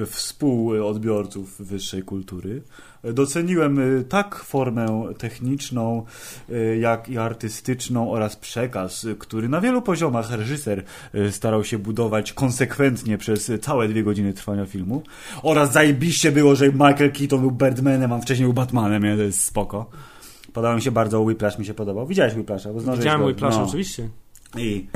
współodbiorców 0.06 1.62
wyższej 1.62 2.04
kultury. 2.04 2.62
Doceniłem 3.14 3.80
y, 3.80 4.04
tak 4.04 4.36
formę 4.36 5.04
techniczną, 5.18 6.06
y, 6.50 6.78
jak 6.82 7.10
i 7.10 7.18
artystyczną 7.18 8.12
oraz 8.12 8.36
przekaz, 8.36 9.04
y, 9.04 9.16
który 9.16 9.50
na 9.50 9.62
wielu 9.62 9.82
poziomach 9.82 10.32
reżyser 10.32 10.84
starał 11.32 11.64
się 11.64 11.78
budować 11.78 12.34
konsekwentnie 12.34 13.18
przez 13.18 13.52
całe 13.62 13.88
dwie 13.88 14.04
godziny 14.04 14.34
trwania 14.34 14.66
filmu. 14.66 15.04
Oraz 15.44 15.72
zajebiście 15.74 16.32
było, 16.32 16.56
że 16.56 16.68
Michael 16.72 17.12
Keaton 17.12 17.42
był 17.42 17.52
Birdmanem, 17.52 18.14
a 18.14 18.20
wcześniej 18.20 18.46
był 18.46 18.54
Batmanem, 18.54 19.04
nie? 19.04 19.16
to 19.16 19.22
jest 19.22 19.44
spoko. 19.44 19.90
Podobał 20.54 20.76
mi 20.76 20.82
się 20.82 20.92
bardzo, 20.92 21.22
Whiplash 21.22 21.60
mi 21.60 21.66
się 21.66 21.74
podobał. 21.74 22.08
Widziałeś 22.08 22.34
Whiplasha? 22.34 22.70
Bo 22.74 22.96
Widziałem 22.96 23.22
go- 23.22 23.34
plaż, 23.34 23.56
no. 23.56 23.64
oczywiście. 23.64 24.10
I 24.58 24.88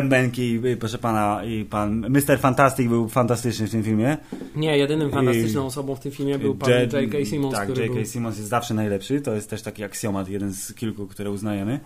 bębenki, 0.00 0.60
i, 0.72 0.76
proszę 0.76 0.98
pana, 0.98 1.44
i 1.44 1.64
pan 1.64 2.06
Mr. 2.10 2.38
Fantastic 2.40 2.88
był 2.88 3.08
fantastyczny 3.08 3.66
w 3.66 3.70
tym 3.70 3.82
filmie. 3.82 4.16
Nie, 4.56 4.78
jedynym 4.78 5.08
I- 5.08 5.12
fantastyczną 5.12 5.66
osobą 5.66 5.94
w 5.94 6.00
tym 6.00 6.12
filmie 6.12 6.38
był 6.38 6.54
pan 6.54 6.70
J.K. 6.70 7.24
Simmons, 7.24 7.54
Tak, 7.54 7.64
który 7.68 7.82
J.K. 7.82 7.94
był... 7.94 8.04
Simmons 8.04 8.36
jest 8.36 8.48
zawsze 8.48 8.74
najlepszy. 8.74 9.20
To 9.20 9.34
jest 9.34 9.50
też 9.50 9.62
taki 9.62 9.84
aksjomat, 9.84 10.28
jeden 10.28 10.52
z 10.52 10.74
kilku, 10.74 11.06
które 11.06 11.30
uznajemy. 11.30 11.80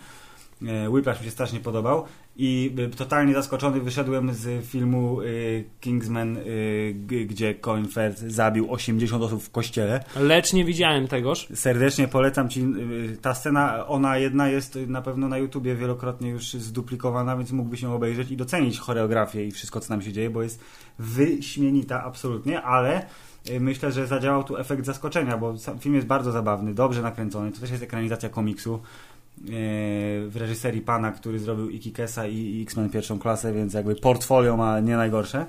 E, 0.67 0.91
Whiplash 0.91 1.19
mi 1.21 1.25
się 1.25 1.31
strasznie 1.31 1.61
podobał 1.61 2.05
i 2.43 2.75
y, 2.79 2.97
totalnie 2.97 3.35
zaskoczony 3.35 3.81
wyszedłem 3.81 4.35
z 4.35 4.67
filmu 4.67 5.21
y, 5.21 5.65
Kingsman, 5.81 6.37
y, 6.37 6.95
gdzie 7.27 7.55
Colin 7.55 7.89
Firth 7.89 8.23
zabił 8.27 8.73
80 8.73 9.23
osób 9.23 9.43
w 9.43 9.51
kościele. 9.51 10.05
Lecz 10.17 10.53
nie 10.53 10.65
widziałem 10.65 11.09
tegoż. 11.09 11.49
Serdecznie 11.55 12.09
polecam 12.09 12.49
ci. 12.49 12.61
y, 12.61 13.17
Ta 13.23 13.35
scena, 13.35 13.87
ona 13.87 14.19
jedna 14.19 14.49
jest 14.49 14.79
na 14.87 15.03
pewno 15.03 15.29
na 15.29 15.39
YouTubie 15.39 15.75
wielokrotnie 15.75 16.31
już 16.31 16.53
zduplikowana, 16.53 17.37
więc 17.37 17.53
mógłbyś 17.53 17.83
ją 17.83 17.95
obejrzeć 17.95 18.31
i 18.31 18.37
docenić 18.37 18.79
choreografię 18.79 19.47
i 19.47 19.51
wszystko, 19.51 19.81
co 19.81 19.89
tam 19.89 20.03
się 20.03 20.13
dzieje, 20.13 20.31
bo 20.31 20.43
jest 20.43 20.61
wyśmienita 20.99 22.05
absolutnie, 22.05 22.63
ale 22.63 23.07
y, 23.51 23.61
myślę, 23.61 23.93
że 23.93 24.07
zadziałał 24.07 24.45
tu 24.45 24.57
efekt 24.57 24.85
zaskoczenia, 24.85 25.39
bo 25.39 25.55
film 25.81 25.95
jest 25.95 26.07
bardzo 26.07 26.33
zabawny, 26.33 26.75
dobrze 26.75 27.03
nakręcony. 27.03 27.53
To 27.53 27.61
też 27.61 27.71
jest 27.71 27.83
ekranizacja 27.83 28.29
komiksu 28.29 28.81
w 29.41 30.33
reżyserii 30.35 30.81
pana, 30.81 31.13
który 31.13 31.39
zrobił 31.39 31.69
i 31.71 31.79
Kikesa 31.79 32.27
i 32.27 32.63
X-Men 32.63 32.91
pierwszą 32.91 33.19
klasę, 33.19 33.53
więc 33.53 33.75
jakby 33.75 33.95
portfolio 33.95 34.57
ma 34.57 34.81
nie 34.81 34.97
najgorsze. 34.97 35.47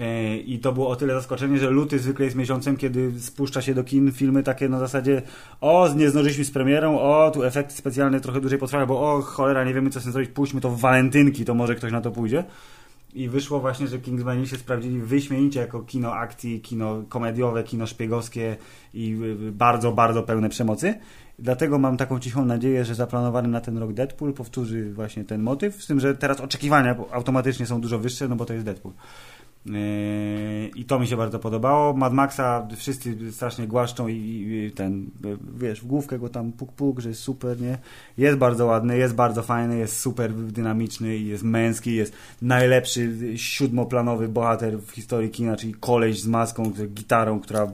E, 0.00 0.36
I 0.36 0.58
to 0.58 0.72
było 0.72 0.88
o 0.88 0.96
tyle 0.96 1.14
zaskoczenie, 1.14 1.58
że 1.58 1.70
luty 1.70 1.98
zwykle 1.98 2.24
jest 2.24 2.36
miesiącem, 2.36 2.76
kiedy 2.76 3.20
spuszcza 3.20 3.62
się 3.62 3.74
do 3.74 3.84
kin 3.84 4.12
filmy 4.12 4.42
takie 4.42 4.68
na 4.68 4.78
zasadzie 4.78 5.22
o, 5.60 5.88
nie 5.96 6.10
zdążyliśmy 6.10 6.44
z 6.44 6.50
premierą, 6.50 7.00
o, 7.00 7.30
tu 7.30 7.44
efekty 7.44 7.74
specjalne 7.74 8.20
trochę 8.20 8.40
dłużej 8.40 8.58
potrwają, 8.58 8.86
bo 8.86 9.14
o, 9.14 9.22
cholera, 9.22 9.64
nie 9.64 9.74
wiemy 9.74 9.90
co 9.90 10.00
z 10.00 10.02
tym 10.02 10.12
zrobić, 10.12 10.30
puśćmy 10.30 10.60
to 10.60 10.70
w 10.70 10.80
walentynki, 10.80 11.44
to 11.44 11.54
może 11.54 11.74
ktoś 11.74 11.92
na 11.92 12.00
to 12.00 12.10
pójdzie. 12.10 12.44
I 13.14 13.28
wyszło 13.28 13.60
właśnie, 13.60 13.86
że 13.86 13.98
Kingsmani 13.98 14.46
się 14.46 14.56
sprawdzili 14.56 15.00
wyśmienicie 15.00 15.60
jako 15.60 15.80
kino 15.82 16.12
akcji, 16.12 16.60
kino 16.60 17.02
komediowe, 17.08 17.64
kino 17.64 17.86
szpiegowskie 17.86 18.56
i 18.94 19.16
y, 19.22 19.46
y, 19.48 19.52
bardzo, 19.52 19.92
bardzo 19.92 20.22
pełne 20.22 20.48
przemocy. 20.48 20.94
Dlatego 21.38 21.78
mam 21.78 21.96
taką 21.96 22.20
cichą 22.20 22.44
nadzieję, 22.44 22.84
że 22.84 22.94
zaplanowany 22.94 23.48
na 23.48 23.60
ten 23.60 23.78
rok 23.78 23.92
Deadpool 23.92 24.32
powtórzy 24.32 24.92
właśnie 24.92 25.24
ten 25.24 25.42
motyw, 25.42 25.82
z 25.82 25.86
tym, 25.86 26.00
że 26.00 26.14
teraz 26.14 26.40
oczekiwania 26.40 26.96
automatycznie 27.10 27.66
są 27.66 27.80
dużo 27.80 27.98
wyższe, 27.98 28.28
no 28.28 28.36
bo 28.36 28.44
to 28.44 28.52
jest 28.52 28.64
Deadpool. 28.64 28.94
Yy, 29.66 30.68
I 30.68 30.84
to 30.84 30.98
mi 30.98 31.06
się 31.06 31.16
bardzo 31.16 31.38
podobało. 31.38 31.92
Mad 31.92 32.12
Maxa 32.12 32.68
wszyscy 32.76 33.32
strasznie 33.32 33.66
głaszczą 33.66 34.08
i, 34.08 34.72
ten, 34.74 35.10
wiesz, 35.56 35.80
w 35.80 35.86
główkę 35.86 36.18
go 36.18 36.28
tam 36.28 36.52
puk 36.52 36.72
puk, 36.72 37.00
że 37.00 37.08
jest 37.08 37.20
super, 37.20 37.60
nie? 37.60 37.78
Jest 38.18 38.38
bardzo 38.38 38.66
ładny, 38.66 38.98
jest 38.98 39.14
bardzo 39.14 39.42
fajny, 39.42 39.78
jest 39.78 40.00
super 40.00 40.34
dynamiczny, 40.34 41.18
jest 41.18 41.42
męski, 41.42 41.94
jest 41.94 42.12
najlepszy 42.42 43.12
siódmoplanowy 43.36 44.28
bohater 44.28 44.78
w 44.78 44.90
historii 44.90 45.30
kina, 45.30 45.56
czyli 45.56 45.74
koleś 45.74 46.20
z 46.20 46.26
maską, 46.26 46.72
z 46.76 46.94
gitarą, 46.94 47.40
która 47.40 47.66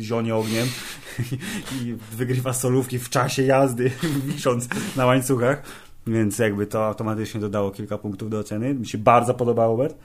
zionie 0.00 0.34
ogniem 0.34 0.66
i 1.82 1.94
wygrywa 2.12 2.52
solówki 2.52 2.98
w 2.98 3.08
czasie 3.08 3.42
jazdy, 3.42 3.90
wisząc 4.26 4.68
na 4.96 5.06
łańcuchach. 5.06 5.62
Więc 6.06 6.38
jakby 6.38 6.66
to 6.66 6.86
automatycznie 6.86 7.40
dodało 7.40 7.70
kilka 7.70 7.98
punktów 7.98 8.30
do 8.30 8.38
oceny. 8.38 8.74
Mi 8.74 8.86
się 8.86 8.98
bardzo 8.98 9.34
podobało, 9.34 9.76
Bert. 9.76 9.96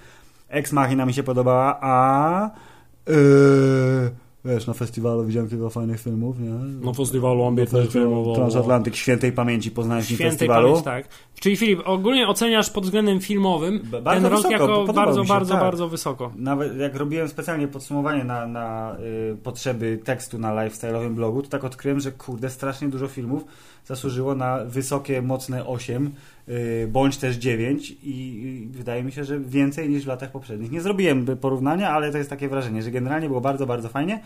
Ex 0.53 0.71
Machina 0.71 1.05
mi 1.05 1.13
się 1.13 1.23
podobała, 1.23 1.77
a 1.81 2.49
yy, 3.07 3.15
wiesz, 4.45 4.67
na 4.67 4.73
festiwalu 4.73 5.25
widziałem 5.25 5.49
kilka 5.49 5.69
fajnych 5.69 6.01
filmów, 6.01 6.39
nie? 6.39 6.49
Na 6.85 6.93
festiwalu 6.93 7.45
ambitnych 7.45 7.91
filmów. 7.91 8.27
o- 8.27 8.35
Transatlantyk 8.35 8.95
Świętej 8.95 9.31
Pamięci 9.31 9.71
Poznańskim 9.71 10.15
Świętej 10.15 10.31
Festiwalu. 10.37 10.67
pamięci, 10.67 10.83
tak. 10.83 11.07
Czyli 11.39 11.57
Filip, 11.57 11.79
ogólnie 11.85 12.27
oceniasz 12.27 12.69
pod 12.69 12.83
względem 12.83 13.19
filmowym 13.19 13.79
B- 13.83 14.01
ten 14.03 14.23
rok 14.25 14.35
wysoko, 14.35 14.51
jako 14.53 14.93
bardzo, 14.93 15.23
się, 15.23 15.27
bardzo, 15.29 15.53
tak. 15.53 15.63
bardzo 15.63 15.89
wysoko. 15.89 16.31
Nawet 16.35 16.77
jak 16.77 16.95
robiłem 16.95 17.27
specjalnie 17.29 17.67
podsumowanie 17.67 18.23
na, 18.23 18.47
na 18.47 18.95
y, 19.33 19.37
potrzeby 19.43 19.99
tekstu 20.03 20.39
na 20.39 20.51
lifestyle'owym 20.53 21.13
blogu, 21.13 21.41
to 21.41 21.49
tak 21.49 21.63
odkryłem, 21.63 21.99
że 21.99 22.11
kurde, 22.11 22.49
strasznie 22.49 22.87
dużo 22.89 23.07
filmów 23.07 23.45
zasłużyło 23.85 24.35
na 24.35 24.59
wysokie, 24.65 25.21
mocne 25.21 25.65
8, 25.65 26.11
y, 26.49 26.87
bądź 26.91 27.17
też 27.17 27.35
9 27.35 27.93
i, 28.03 28.67
wydaje 28.71 29.03
mi 29.03 29.11
się, 29.11 29.23
że 29.23 29.39
więcej 29.39 29.89
niż 29.89 30.03
w 30.03 30.07
latach 30.07 30.31
poprzednich. 30.31 30.71
Nie 30.71 30.81
zrobiłem 30.81 31.25
porównania, 31.25 31.89
ale 31.89 32.11
to 32.11 32.17
jest 32.17 32.29
takie 32.29 32.49
wrażenie, 32.49 32.81
że 32.81 32.91
generalnie 32.91 33.27
było 33.27 33.41
bardzo, 33.41 33.65
bardzo 33.65 33.89
fajnie. 33.89 34.19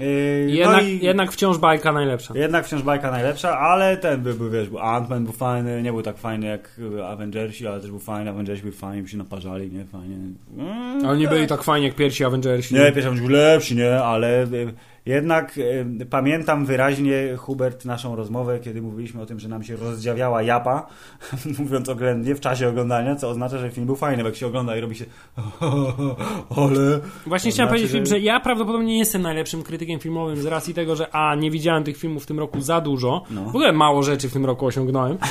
Y, 0.00 0.46
Jednak, 0.50 0.82
no 0.82 0.88
i 0.88 0.98
jednak 1.04 1.32
wciąż 1.32 1.58
bajka 1.58 1.92
najlepsza. 1.92 2.34
jednak 2.38 2.66
wciąż 2.66 2.82
bajka 2.82 3.10
najlepsza, 3.10 3.58
ale 3.58 3.96
ten 3.96 4.20
był, 4.20 4.34
był 4.34 4.50
wiesz, 4.50 4.68
Ant-Man 4.70 5.24
był 5.24 5.32
fajny, 5.32 5.82
nie 5.82 5.92
był 5.92 6.02
tak 6.02 6.18
fajny 6.18 6.46
jak 6.46 6.80
y, 6.98 7.04
Avengersi, 7.04 7.66
ale 7.66 7.80
też 7.80 7.90
był 7.90 7.98
fajny, 7.98 8.30
Avengersi 8.30 8.62
byli 8.62 8.74
fajni, 8.74 9.02
by 9.02 9.08
się 9.08 9.16
naparzali, 9.16 9.70
nie, 9.72 9.84
fajnie. 9.84 10.16
Mm, 10.58 11.06
Ale 11.06 11.18
nie 11.18 11.28
byli 11.28 11.46
tak 11.46 11.62
fajni 11.62 11.86
jak 11.86 11.94
pierwsi 11.96 12.24
Avengersi. 12.24 12.74
nie, 12.74 12.92
pierwszy 12.92 13.10
był 13.12 13.28
lepszy, 13.28 13.74
nie, 13.74 13.98
ale 13.98 14.42
y, 14.44 14.72
jednak 15.06 15.58
y, 15.58 16.06
pamiętam 16.10 16.66
wyraźnie, 16.66 17.36
Hubert, 17.36 17.84
naszą 17.84 18.16
rozmowę, 18.16 18.58
kiedy 18.60 18.82
mówiliśmy 18.82 19.22
o 19.22 19.26
tym, 19.26 19.40
że 19.40 19.48
nam 19.48 19.62
się 19.64 19.76
rozdziawiała 19.76 20.42
japa, 20.42 20.86
mówiąc 21.58 21.88
oględnie, 21.88 22.34
w 22.34 22.40
czasie 22.40 22.68
oglądania, 22.68 23.16
co 23.16 23.28
oznacza, 23.30 23.58
że 23.58 23.70
film 23.70 23.86
był 23.86 23.96
fajny, 23.96 24.22
bo 24.22 24.28
jak 24.28 24.36
się 24.36 24.46
ogląda 24.46 24.76
i 24.76 24.80
robi 24.80 24.94
się 24.96 25.04
ale... 26.56 27.00
Właśnie 27.26 27.50
To 27.50 27.54
chciałem 27.54 27.54
znaczy, 27.54 27.68
powiedzieć, 27.68 27.90
że- 27.90 28.06
że 28.06 28.20
ja 28.20 28.40
prawdopodobnie 28.40 28.86
nie 28.86 28.98
jestem 28.98 29.22
najlepszym 29.22 29.62
krytykiem 29.62 30.00
filmowym 30.00 30.36
z 30.42 30.46
racji 30.46 30.74
tego, 30.74 30.96
że 30.96 31.14
a, 31.14 31.34
nie 31.34 31.50
widziałem 31.50 31.84
tych 31.84 31.96
filmów 31.96 32.22
w 32.22 32.26
tym 32.26 32.38
roku 32.38 32.60
za 32.60 32.80
dużo. 32.80 33.24
No. 33.30 33.44
W 33.44 33.48
ogóle 33.48 33.72
mało 33.72 34.02
rzeczy 34.02 34.28
w 34.28 34.32
tym 34.32 34.46
roku 34.46 34.66
osiągnąłem. 34.66 35.18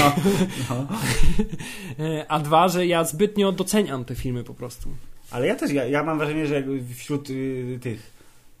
No, 0.00 0.12
no. 0.70 0.86
E, 2.06 2.26
A 2.28 2.38
dwa, 2.38 2.68
że 2.68 2.86
ja 2.86 3.04
zbytnio 3.04 3.52
doceniam 3.52 4.04
te 4.04 4.14
filmy 4.14 4.44
po 4.44 4.54
prostu. 4.54 4.88
Ale 5.30 5.46
ja 5.46 5.54
też, 5.54 5.72
ja, 5.72 5.84
ja 5.84 6.02
mam 6.02 6.18
wrażenie, 6.18 6.46
że 6.46 6.62
wśród 6.96 7.30
y, 7.30 7.78
tych 7.82 8.14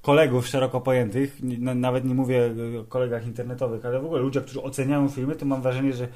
kolegów 0.04 0.48
szeroko 0.48 0.80
pojętych, 0.80 1.38
nawet 1.58 2.04
nie 2.04 2.14
mówię 2.14 2.54
o 2.80 2.84
kolegach 2.84 3.26
internetowych, 3.26 3.86
ale 3.86 4.00
w 4.00 4.04
ogóle 4.04 4.20
ludzie, 4.20 4.40
którzy 4.40 4.62
oceniają 4.62 5.08
filmy, 5.08 5.36
to 5.36 5.46
mam 5.46 5.62
wrażenie, 5.62 5.92
że 5.92 6.08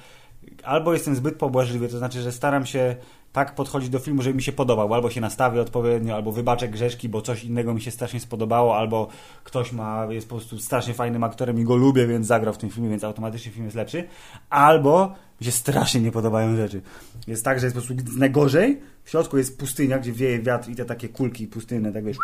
albo 0.62 0.92
jestem 0.92 1.14
zbyt 1.14 1.36
pobłażliwy, 1.36 1.88
to 1.88 1.98
znaczy, 1.98 2.22
że 2.22 2.32
staram 2.32 2.66
się 2.66 2.96
tak 3.32 3.54
podchodzić 3.54 3.88
do 3.88 3.98
filmu, 3.98 4.22
żeby 4.22 4.36
mi 4.36 4.42
się 4.42 4.52
podobał, 4.52 4.94
albo 4.94 5.10
się 5.10 5.20
nastawię 5.20 5.60
odpowiednio, 5.60 6.14
albo 6.14 6.32
wybaczę 6.32 6.68
grzeszki, 6.68 7.08
bo 7.08 7.22
coś 7.22 7.44
innego 7.44 7.74
mi 7.74 7.80
się 7.80 7.90
strasznie 7.90 8.20
spodobało, 8.20 8.76
albo 8.76 9.08
ktoś 9.44 9.72
ma, 9.72 10.06
jest 10.10 10.28
po 10.28 10.36
prostu 10.36 10.58
strasznie 10.58 10.94
fajnym 10.94 11.24
aktorem 11.24 11.58
i 11.58 11.64
go 11.64 11.76
lubię, 11.76 12.06
więc 12.06 12.26
zagrał 12.26 12.54
w 12.54 12.58
tym 12.58 12.70
filmie, 12.70 12.90
więc 12.90 13.04
automatycznie 13.04 13.52
film 13.52 13.64
jest 13.64 13.76
lepszy, 13.76 14.04
albo 14.50 15.12
mi 15.40 15.44
się 15.44 15.52
strasznie 15.52 16.00
nie 16.00 16.12
podobają 16.12 16.56
rzeczy. 16.56 16.82
Jest 17.26 17.44
tak, 17.44 17.60
że 17.60 17.66
jest 17.66 17.76
po 17.76 17.82
prostu 17.82 18.18
najgorzej, 18.18 18.80
w 19.04 19.10
środku 19.10 19.38
jest 19.38 19.58
pustynia, 19.58 19.98
gdzie 19.98 20.12
wieje 20.12 20.38
wiatr 20.38 20.70
i 20.70 20.76
te 20.76 20.84
takie 20.84 21.08
kulki 21.08 21.46
pustynne, 21.46 21.92
tak 21.92 22.04
wiesz, 22.04 22.16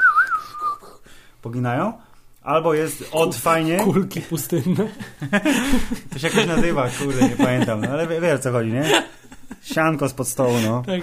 poginają, 1.44 1.92
albo 2.42 2.74
jest 2.74 3.08
od 3.12 3.36
fajnie, 3.36 3.76
Kulki 3.76 4.20
pustynne. 4.20 4.88
to 6.12 6.18
się 6.18 6.26
jakoś 6.26 6.46
nazywa, 6.46 6.88
kurde, 6.88 7.28
nie 7.28 7.36
pamiętam, 7.36 7.80
no, 7.80 7.88
ale 7.88 8.06
wie- 8.06 8.20
wiesz 8.20 8.40
co 8.40 8.52
chodzi, 8.52 8.72
nie? 8.72 9.04
Sianko 9.62 10.08
spod 10.08 10.28
stołu, 10.28 10.54
no. 10.66 10.82
Tak, 10.86 11.00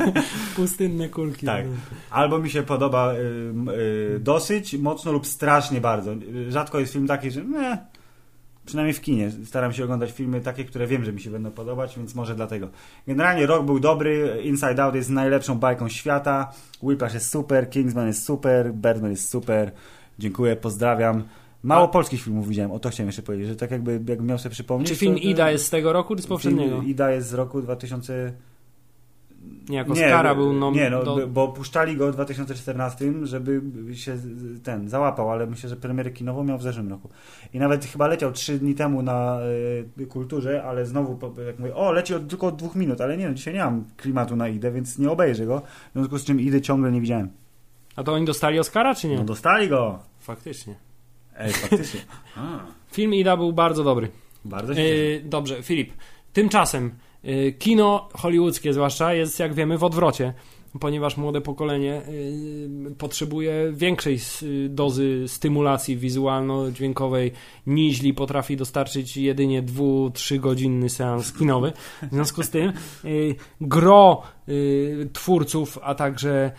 pustynne 0.56 1.08
kulki. 1.08 1.46
Tak. 1.46 1.64
Albo 2.10 2.38
mi 2.38 2.50
się 2.50 2.62
podoba 2.62 3.12
y, 3.12 3.16
y, 4.16 4.18
dosyć 4.20 4.74
mocno 4.74 5.12
lub 5.12 5.26
strasznie 5.26 5.80
bardzo. 5.80 6.14
Rzadko 6.48 6.80
jest 6.80 6.92
film 6.92 7.06
taki, 7.06 7.30
że 7.30 7.44
nie, 7.44 7.78
przynajmniej 8.66 8.94
w 8.94 9.00
kinie. 9.00 9.30
Staram 9.44 9.72
się 9.72 9.84
oglądać 9.84 10.12
filmy 10.12 10.40
takie, 10.40 10.64
które 10.64 10.86
wiem, 10.86 11.04
że 11.04 11.12
mi 11.12 11.20
się 11.20 11.30
będą 11.30 11.50
podobać, 11.50 11.96
więc 11.96 12.14
może 12.14 12.34
dlatego. 12.34 12.68
Generalnie 13.06 13.46
rok 13.46 13.66
był 13.66 13.80
dobry, 13.80 14.40
Inside 14.44 14.82
Out 14.82 14.94
jest 14.94 15.10
najlepszą 15.10 15.58
bajką 15.58 15.88
świata, 15.88 16.52
Whiplash 16.82 17.14
jest 17.14 17.30
super, 17.30 17.70
Kingsman 17.70 18.06
jest 18.06 18.24
super, 18.24 18.72
Birdman 18.74 19.10
jest 19.10 19.28
super. 19.30 19.72
Dziękuję, 20.18 20.56
pozdrawiam. 20.56 21.22
Mało 21.62 21.84
A- 21.84 21.88
polskich 21.88 22.22
filmów 22.22 22.48
widziałem, 22.48 22.70
o 22.72 22.78
to 22.78 22.90
chciałem 22.90 23.08
jeszcze 23.08 23.22
powiedzieć, 23.22 23.48
że 23.48 23.56
tak 23.56 23.70
jakby, 23.70 23.92
jakbym 23.92 24.26
miał 24.26 24.38
sobie 24.38 24.50
przypomnieć. 24.50 24.88
Czy 24.88 24.96
film 24.96 25.14
to- 25.14 25.20
Ida 25.20 25.50
jest 25.50 25.66
z 25.66 25.70
tego 25.70 25.92
roku, 25.92 26.16
czy 26.16 26.22
z 26.22 26.26
poprzedniego? 26.26 26.82
Ida 26.82 27.10
jest 27.10 27.28
z 27.28 27.34
roku 27.34 27.62
2000... 27.62 28.32
Nie, 29.68 29.76
jako 29.76 29.96
Skara 29.96 30.34
bo- 30.34 30.42
był 30.42 30.52
no, 30.52 30.70
Nie, 30.70 30.90
no, 30.90 31.02
do... 31.02 31.26
bo- 31.26 31.48
puszczali 31.48 31.96
go 31.96 32.12
w 32.12 32.14
2014, 32.14 33.12
żeby 33.22 33.62
się 33.94 34.16
ten 34.62 34.88
załapał, 34.88 35.30
ale 35.30 35.46
myślę, 35.46 35.68
że 35.68 35.76
premierę 35.76 36.10
kinową 36.10 36.44
miał 36.44 36.58
w 36.58 36.62
zeszłym 36.62 36.88
roku. 36.88 37.08
I 37.52 37.58
nawet 37.58 37.84
chyba 37.84 38.06
leciał 38.06 38.32
trzy 38.32 38.58
dni 38.58 38.74
temu 38.74 39.02
na 39.02 39.38
y, 40.00 40.06
kulturze, 40.06 40.64
ale 40.64 40.86
znowu 40.86 41.18
jak 41.46 41.58
mówię, 41.58 41.74
o, 41.74 41.92
leci 41.92 42.14
od, 42.14 42.28
tylko 42.28 42.46
od 42.46 42.56
dwóch 42.56 42.74
minut, 42.74 43.00
ale 43.00 43.16
nie 43.16 43.28
no, 43.28 43.34
dzisiaj 43.34 43.54
nie 43.54 43.60
mam 43.60 43.84
klimatu 43.96 44.36
na 44.36 44.48
Idę, 44.48 44.72
więc 44.72 44.98
nie 44.98 45.10
obejrzę 45.10 45.46
go. 45.46 45.62
W 45.90 45.92
związku 45.92 46.18
z 46.18 46.24
czym 46.24 46.40
Idy 46.40 46.60
ciągle 46.60 46.92
nie 46.92 47.00
widziałem. 47.00 47.30
A 47.96 48.02
to 48.02 48.12
oni 48.12 48.24
dostali 48.26 48.58
Oscara, 48.58 48.94
czy 48.94 49.08
nie? 49.08 49.16
No 49.16 49.24
dostali 49.24 49.68
go! 49.68 49.98
Faktycznie. 50.20 50.74
Ej, 51.36 51.52
faktycznie. 51.52 52.00
Film 52.92 53.14
Ida 53.14 53.36
był 53.36 53.52
bardzo 53.52 53.84
dobry. 53.84 54.08
bardzo 54.44 54.74
się. 54.74 54.80
Yy, 54.80 55.22
dobrze, 55.24 55.62
Filip. 55.62 55.92
Tymczasem 56.32 56.90
kino 57.58 58.08
hollywoodzkie 58.14 58.72
zwłaszcza 58.72 59.14
jest, 59.14 59.40
jak 59.40 59.54
wiemy, 59.54 59.78
w 59.78 59.84
odwrocie, 59.84 60.34
ponieważ 60.80 61.16
młode 61.16 61.40
pokolenie 61.40 62.02
yy, 62.88 62.94
potrzebuje 62.94 63.72
większej 63.72 64.14
s- 64.14 64.44
dozy 64.68 65.24
stymulacji 65.26 65.96
wizualno-dźwiękowej 65.96 67.30
niźli 67.66 68.14
potrafi 68.14 68.56
dostarczyć 68.56 69.16
jedynie 69.16 69.62
dwu, 69.62 70.10
trzy 70.14 70.38
godzinny 70.38 70.88
seans 70.90 71.32
kinowy. 71.32 71.72
W 72.02 72.14
związku 72.14 72.42
z 72.42 72.50
tym 72.50 72.72
yy, 73.04 73.34
gro 73.60 74.22
twórców, 75.12 75.78
a 75.82 75.94
także 75.94 76.50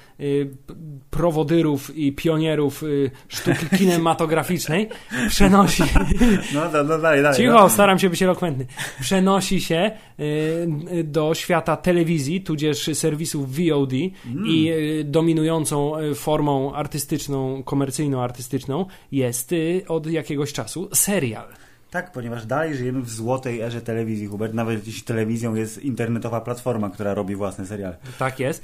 prowodyrów 1.09 1.97
i 1.97 2.11
pionierów 2.13 2.83
sztuki 3.27 3.65
kinematograficznej 3.77 4.89
przenosi 5.29 5.83
No, 6.53 6.61
no, 6.73 6.83
no 6.83 6.97
dalej, 6.99 7.23
dalej. 7.23 7.37
Cicho, 7.37 7.53
no. 7.53 7.69
staram 7.69 7.99
się 7.99 8.09
być 8.09 8.23
elokwenty. 8.23 8.65
Przenosi 9.01 9.61
się 9.61 9.91
y, 10.19 11.03
do 11.03 11.33
świata 11.33 11.77
telewizji, 11.77 12.41
tudzież 12.41 12.89
serwisów 12.93 13.55
VOD 13.55 13.93
Mm. 14.25 14.47
i 14.47 14.69
y, 14.71 15.03
dominującą 15.03 15.99
y, 15.99 16.15
formą 16.15 16.73
artystyczną, 16.73 17.61
komercyjno-artystyczną 17.63 18.85
jest 19.11 19.51
y, 19.51 19.81
od 19.87 20.07
jakiegoś 20.07 20.53
czasu 20.53 20.89
serial. 20.93 21.45
Tak, 21.91 22.11
ponieważ 22.11 22.45
dalej 22.45 22.75
żyjemy 22.75 23.01
w 23.01 23.09
złotej 23.09 23.61
erze 23.61 23.81
telewizji, 23.81 24.27
Hubert. 24.27 24.53
Nawet 24.53 24.87
jeśli 24.87 25.03
telewizją 25.03 25.55
jest 25.55 25.83
internetowa 25.83 26.41
platforma, 26.41 26.89
która 26.89 27.13
robi 27.13 27.35
własne 27.35 27.65
seriale. 27.65 27.97
Tak 28.19 28.39
jest. 28.39 28.63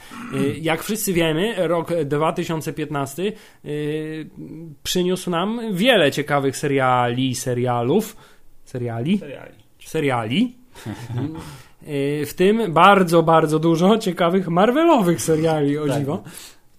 Jak 0.61 0.83
wszyscy 0.83 1.13
wiemy, 1.13 1.67
rok 1.67 1.93
2015 2.05 3.23
y, 3.65 4.29
przyniósł 4.83 5.29
nam 5.29 5.61
wiele 5.73 6.11
ciekawych 6.11 6.57
seriali, 6.57 7.35
serialów, 7.35 8.15
seriali, 8.65 9.17
Seriali. 9.19 9.53
seriali. 9.85 10.55
Y, 11.87 12.25
W 12.25 12.33
tym 12.33 12.73
bardzo, 12.73 13.23
bardzo 13.23 13.59
dużo 13.59 13.97
ciekawych 13.97 14.47
Marvelowych 14.47 15.21
seriali, 15.21 15.77
o 15.77 15.87
Tak. 15.87 15.99
dziwo. 15.99 16.23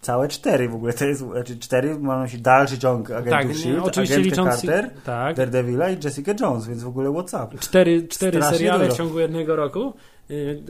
Całe 0.01 0.29
cztery 0.29 0.69
w 0.69 0.75
ogóle, 0.75 0.93
to 0.93 1.05
jest, 1.05 1.21
znaczy 1.21 1.59
cztery, 1.59 1.89
mam 1.99 2.17
na 2.17 2.23
myśli 2.23 2.41
dalszy 2.41 2.79
ciąg 2.79 3.11
agentów 3.11 3.31
Tak, 3.31 3.47
S.H.I.E.L.D., 3.51 3.83
oczywiście 3.83 4.15
agentkę 4.15 4.31
licząc... 4.31 4.61
Carter, 4.61 4.91
Tak, 5.05 5.37
Daredevila 5.37 5.91
i 5.91 5.97
Jessica 6.05 6.33
Jones, 6.41 6.67
więc 6.69 6.83
w 6.83 6.89
ogóle 6.89 7.09
what's 7.11 7.45
up? 7.47 7.59
cztery, 7.59 8.09
cztery 8.09 8.33
Strasznie 8.39 8.59
seriale 8.59 8.85
w 8.85 8.89
dużo. 8.89 8.99
ciągu 8.99 9.19
jednego 9.21 9.57
roku. 9.57 9.95
Y, 10.31 10.35
y, 10.35 10.63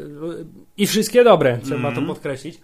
I 0.76 0.86
wszystkie 0.86 1.24
dobre, 1.24 1.58
trzeba 1.62 1.88
Mhm. 1.88 1.94
to 2.06 2.14
podkreślić. 2.14 2.60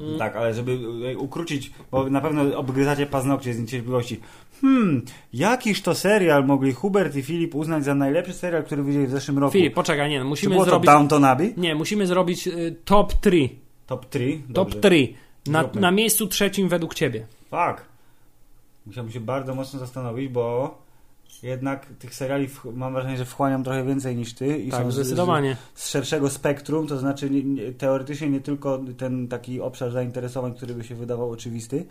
Mm. 0.00 0.18
Tak, 0.18 0.36
ale 0.36 0.54
żeby 0.54 0.78
e, 1.12 1.18
ukrócić, 1.18 1.70
bo 1.90 2.10
na 2.10 2.20
pewno 2.20 2.56
obgryzacie 2.58 3.06
paznokcie 3.06 3.54
z 3.54 3.58
niecierpliwości. 3.58 4.20
Hmm, 4.60 5.04
jakiż 5.32 5.82
to 5.82 5.94
serial 5.94 6.46
mogli 6.46 6.72
Hubert 6.72 7.16
i 7.16 7.22
Filip 7.22 7.54
uznać 7.54 7.84
za 7.84 7.94
najlepszy 7.94 8.32
serial, 8.32 8.64
który 8.64 8.82
widzieli 8.82 9.06
w 9.06 9.10
zeszłym 9.10 9.38
roku? 9.38 9.52
Filip, 9.52 9.74
poczekaj, 9.74 10.10
nie, 10.10 10.18
no, 10.18 10.24
Czy 10.24 10.28
musimy 10.28 10.54
było 10.54 10.64
zrobić... 10.64 10.86
to 10.86 10.92
Downton 10.92 11.24
Abbey? 11.24 11.54
Nie, 11.56 11.74
musimy 11.74 12.06
zrobić 12.06 12.46
y, 12.48 12.76
top 12.84 13.12
3. 13.20 13.48
Top 13.86 14.08
3? 14.08 14.38
Top 14.54 14.80
3. 14.80 15.14
Na, 15.46 15.62
Zróbmy. 15.62 15.80
na 15.80 15.90
miejscu 15.90 16.26
trzecim 16.26 16.68
według 16.68 16.94
ciebie. 16.94 17.26
Fuck. 17.50 17.84
Musiałbym 18.86 19.12
się 19.12 19.20
bardzo 19.20 19.54
mocno 19.54 19.78
zastanowić, 19.78 20.28
bo 20.28 20.78
jednak 21.42 21.86
tych 21.86 22.14
seriali 22.14 22.48
mam 22.74 22.92
wrażenie, 22.92 23.16
że 23.16 23.24
wchłaniam 23.24 23.64
trochę 23.64 23.84
więcej 23.84 24.16
niż 24.16 24.34
ty 24.34 24.58
i 24.58 24.70
Tak, 24.70 24.82
są 24.82 24.90
z, 24.90 24.94
zdecydowanie. 24.94 25.56
z 25.74 25.88
szerszego 25.88 26.30
spektrum, 26.30 26.86
to 26.86 26.98
znaczy 26.98 27.30
nie, 27.30 27.42
nie, 27.42 27.72
teoretycznie 27.72 28.30
nie 28.30 28.40
tylko 28.40 28.80
ten 28.96 29.28
taki 29.28 29.60
obszar 29.60 29.90
zainteresowań, 29.90 30.54
który 30.54 30.74
by 30.74 30.84
się 30.84 30.94
wydawał 30.94 31.30
oczywisty. 31.30 31.86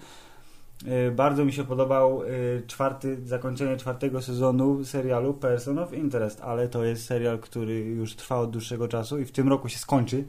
Yy, 0.86 1.12
Bardzo 1.12 1.46
mi 1.46 1.54
się 1.54 1.64
podobał 1.64 2.24
yy, 2.24 2.64
czwarty, 2.68 3.18
zakończenie 3.26 3.78
czwartego 3.78 4.22
sezonu 4.22 4.86
serialu 4.86 5.34
Person 5.34 5.80
of 5.80 5.94
Interest, 5.94 6.42
ale 6.42 6.68
to 6.68 6.84
jest 6.84 7.06
serial, 7.06 7.40
który 7.40 7.80
już 7.80 8.16
trwa 8.16 8.40
od 8.40 8.52
dłuższego 8.52 8.88
czasu 8.88 9.20
i 9.20 9.26
w 9.26 9.32
tym 9.32 9.50
roku 9.50 9.70
się 9.70 9.78
skończy, 9.78 10.24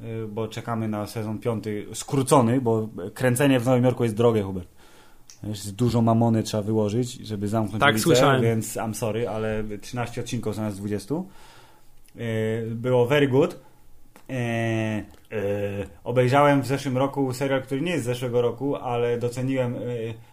yy, 0.00 0.28
bo 0.28 0.48
czekamy 0.48 0.88
na 0.88 1.06
sezon 1.06 1.38
piąty 1.38 1.86
skrócony, 1.94 2.60
bo 2.60 2.88
kręcenie 3.14 3.60
w 3.60 3.66
Nowym 3.66 3.84
Jorku 3.84 4.04
jest 4.04 4.16
drogie, 4.16 4.42
Hubert. 4.42 4.73
Dużo 5.76 6.02
mamony 6.02 6.42
trzeba 6.42 6.62
wyłożyć, 6.62 7.12
żeby 7.12 7.48
zamknąć 7.48 7.80
Tak, 7.80 7.90
ulicę, 7.90 8.02
słyszałem. 8.04 8.42
więc 8.42 8.76
I'm 8.76 8.94
sorry, 8.94 9.28
ale 9.28 9.64
13 9.80 10.20
odcinków 10.20 10.54
zamiast 10.54 10.76
20. 10.78 11.14
Yy, 11.14 12.22
Było 12.70 13.06
very 13.06 13.28
good. 13.28 13.60
Yy, 14.28 14.34
yy, 14.36 15.86
obejrzałem 16.04 16.62
w 16.62 16.66
zeszłym 16.66 16.98
roku 16.98 17.32
serial, 17.32 17.62
który 17.62 17.80
nie 17.80 17.90
jest 17.92 18.02
z 18.04 18.06
zeszłego 18.06 18.42
roku, 18.42 18.76
ale 18.76 19.18
doceniłem 19.18 19.74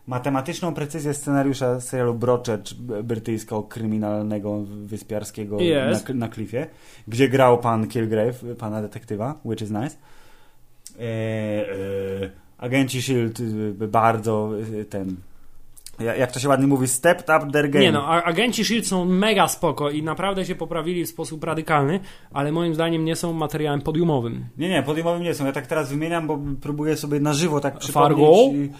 matematyczną 0.08 0.74
precyzję 0.74 1.14
scenariusza 1.14 1.82
serialu 1.82 2.14
Broadchurch 2.14 2.74
b- 2.74 3.04
brytyjsko-kryminalnego 3.04 4.64
wyspiarskiego 4.66 5.60
Jest. 5.62 6.10
na, 6.10 6.16
na 6.16 6.28
klifie, 6.28 6.68
gdzie 7.08 7.30
grał 7.30 7.58
pan 7.58 7.88
Kilgrave, 7.88 8.44
pana 8.58 8.82
detektywa, 8.82 9.40
which 9.46 9.62
is 9.62 9.70
nice. 9.72 9.96
Yy, 11.00 11.06
yy, 12.22 12.32
agenci 12.62 12.98
S.H.I.E.L.D. 12.98 13.88
bardzo 13.88 14.50
yy, 14.74 14.86
ten 14.86 15.16
ja- 16.00 16.16
jak 16.16 16.32
to 16.32 16.40
się 16.40 16.50
ładnie 16.50 16.68
mówi, 16.68 16.88
stepped 16.88 17.30
up 17.44 17.52
their 17.52 17.70
game. 17.70 17.86
Nie 17.86 17.92
no, 17.92 18.08
agenci 18.08 18.66
SHIELD 18.66 18.88
są 18.88 19.06
mega 19.06 19.48
spoko 19.48 19.90
i 19.90 20.04
naprawdę 20.04 20.46
się 20.46 20.56
poprawili 20.56 21.06
w 21.06 21.10
sposób 21.10 21.44
radykalny, 21.44 22.00
ale 22.34 22.52
moim 22.52 22.74
zdaniem 22.76 23.06
nie 23.06 23.16
są 23.16 23.34
materiałem 23.34 23.82
podiumowym. 23.82 24.46
Nie, 24.58 24.70
nie, 24.70 24.84
podejmowym 24.84 25.24
nie 25.24 25.34
są. 25.34 25.46
Ja 25.46 25.52
tak 25.52 25.68
teraz 25.68 25.90
wymieniam, 25.90 26.28
bo 26.28 26.40
próbuję 26.62 26.98
sobie 26.98 27.20
na 27.20 27.34
żywo 27.34 27.60
tak 27.60 27.78
przypomnieć. 27.78 28.18
Fargo? 28.20 28.72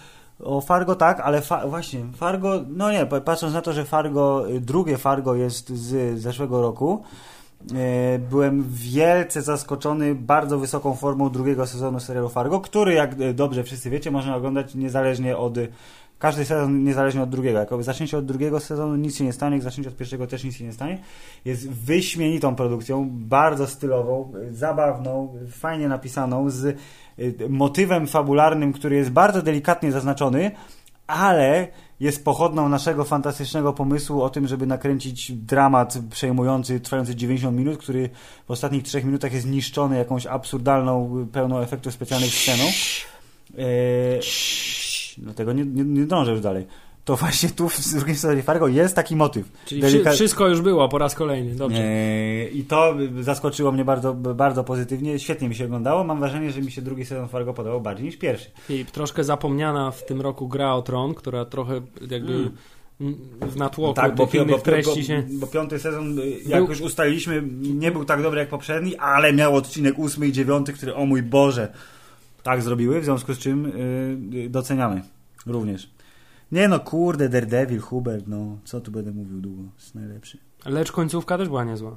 O 0.44 0.62
Fargo 0.62 0.96
tak, 0.96 1.20
ale 1.20 1.42
fa 1.42 1.68
właśnie, 1.68 2.00
Fargo, 2.16 2.62
no 2.70 2.92
nie, 2.92 3.06
pa- 3.06 3.22
patrząc 3.22 3.54
na 3.54 3.62
to, 3.62 3.74
że 3.74 3.86
Fargo, 3.86 4.50
y, 4.50 4.60
drugie 4.62 4.98
Fargo 4.98 5.36
jest 5.36 5.70
z 5.70 6.20
zeszłego 6.20 6.62
roku, 6.62 7.04
byłem 8.30 8.66
wielce 8.70 9.42
zaskoczony 9.42 10.16
bardzo 10.16 10.60
wysoką 10.60 10.96
formą 10.96 11.30
drugiego 11.30 11.68
sezonu 11.68 12.00
serialu 12.00 12.30
Fargo, 12.30 12.60
który, 12.60 12.94
jak 12.94 13.22
e, 13.22 13.34
dobrze 13.34 13.64
wszyscy 13.64 13.90
wiecie, 13.90 14.12
można 14.12 14.36
oglądać 14.36 14.76
niezależnie 14.76 15.38
od 15.38 15.58
każdy 16.20 16.46
sezon 16.46 16.84
niezależnie 16.84 17.22
od 17.24 17.30
drugiego. 17.30 17.60
Jak 17.60 17.84
zaczniecie 17.84 18.18
od 18.18 18.26
drugiego 18.26 18.60
sezonu, 18.60 18.96
nic 18.96 19.18
się 19.18 19.24
nie 19.24 19.34
stanie, 19.34 19.56
jak 19.56 19.64
zaczniecie 19.64 19.90
od 19.90 19.98
pierwszego, 19.98 20.28
też 20.28 20.44
nic 20.44 20.56
się 20.56 20.66
nie 20.66 20.74
stanie. 20.74 21.00
Jest 21.46 21.70
wyśmienitą 21.70 22.56
produkcją, 22.56 23.10
bardzo 23.12 23.68
stylową, 23.68 24.34
zabawną, 24.52 25.34
fajnie 25.52 25.88
napisaną, 25.88 26.50
z 26.50 26.78
motywem 27.50 28.08
fabularnym, 28.08 28.74
który 28.74 28.96
jest 28.96 29.10
bardzo 29.10 29.42
delikatnie 29.42 29.92
zaznaczony, 29.92 30.52
ale 31.08 31.68
jest 32.02 32.26
pochodną 32.26 32.70
naszego 32.70 33.04
fantastycznego 33.04 33.74
pomysłu 33.74 34.22
o 34.22 34.30
tym, 34.30 34.48
żeby 34.48 34.66
nakręcić 34.66 35.32
dramat 35.32 35.98
przejmujący, 36.10 36.80
trwający 36.80 37.16
90 37.16 37.58
minut, 37.58 37.78
który 37.78 38.10
w 38.48 38.52
ostatnich 38.52 38.84
trzech 38.84 39.06
minutach 39.06 39.34
jest 39.34 39.48
niszczony 39.48 39.98
jakąś 39.98 40.26
absurdalną, 40.26 41.28
pełną 41.32 41.60
efektów 41.60 41.94
specjalnych 41.94 42.34
sceną. 42.34 42.64
Eee, 43.58 44.20
dlatego 45.18 45.54
nie, 45.54 45.66
nie, 45.66 45.84
nie 45.84 46.06
dążę 46.06 46.32
już 46.32 46.42
dalej. 46.42 46.68
To 47.06 47.16
właśnie 47.16 47.50
tu 47.50 47.70
w 47.70 47.94
drugim 47.94 48.16
sezonie 48.16 48.44
Fargo 48.44 48.68
jest 48.68 48.96
taki 48.96 49.16
motyw. 49.16 49.50
Czyli 49.66 49.82
Delika- 49.82 50.10
wszy- 50.10 50.16
wszystko 50.16 50.48
już 50.48 50.62
było 50.62 50.90
po 50.90 50.98
raz 50.98 51.16
kolejny, 51.16 51.56
dobrze. 51.56 51.84
Eee, 51.84 52.58
I 52.60 52.64
to 52.64 52.96
zaskoczyło 53.22 53.72
mnie 53.72 53.86
bardzo, 53.86 54.14
bardzo 54.14 54.64
pozytywnie. 54.64 55.20
Świetnie 55.20 55.50
mi 55.50 55.56
się 55.56 55.66
oglądało. 55.66 56.04
Mam 56.04 56.20
wrażenie, 56.20 56.52
że 56.52 56.62
mi 56.62 56.72
się 56.72 56.82
drugi 56.82 57.06
sezon 57.06 57.28
Fargo 57.28 57.54
podobał 57.54 57.82
bardziej 57.82 58.06
niż 58.06 58.18
pierwszy. 58.18 58.50
Filip, 58.68 58.92
troszkę 58.92 59.24
zapomniana 59.24 59.92
w 59.92 60.06
tym 60.06 60.22
roku 60.22 60.48
gra 60.48 60.74
o 60.74 60.82
Tron, 60.82 61.14
która 61.14 61.46
trochę 61.46 61.82
jakby 62.10 62.34
Mm. 63.02 63.18
w 63.42 63.56
natłoku 63.56 63.94
tak, 63.94 64.16
bo, 64.16 64.28
bo, 64.48 64.60
treści 64.60 65.00
bo, 65.00 65.06
się... 65.06 65.24
bo 65.32 65.48
piąty 65.48 65.80
sezon, 65.80 66.20
y, 66.20 66.30
jak 66.46 66.60
Był- 66.60 66.70
już 66.70 66.82
ustaliliśmy, 66.82 67.44
nie 67.62 67.92
był 67.92 68.06
tak 68.06 68.22
dobry 68.24 68.40
jak 68.40 68.50
poprzedni, 68.50 68.96
ale 68.96 69.34
miał 69.34 69.56
odcinek 69.56 70.00
ósmy 70.00 70.28
i 70.28 70.32
dziewiąty, 70.32 70.74
który, 70.74 70.96
o 70.96 71.06
mój 71.06 71.24
Boże, 71.24 71.74
tak 72.44 72.62
zrobiły, 72.62 73.02
w 73.02 73.04
związku 73.06 73.34
z 73.34 73.38
czym 73.38 73.66
y, 73.66 73.70
y, 74.38 74.50
doceniamy 74.50 75.02
również. 75.46 75.90
Nie 76.52 76.68
no, 76.68 76.80
kurde, 76.80 77.30
Daredevil, 77.30 77.80
Hubert, 77.80 78.28
no, 78.28 78.58
co 78.64 78.82
tu 78.82 78.92
będę 78.92 79.12
mówił 79.12 79.42
długo, 79.42 79.64
jest 79.80 79.96
najlepszy. 79.96 80.38
Lecz 80.66 80.92
końcówka 80.92 81.38
też 81.38 81.48
była 81.48 81.64
niezła. 81.64 81.96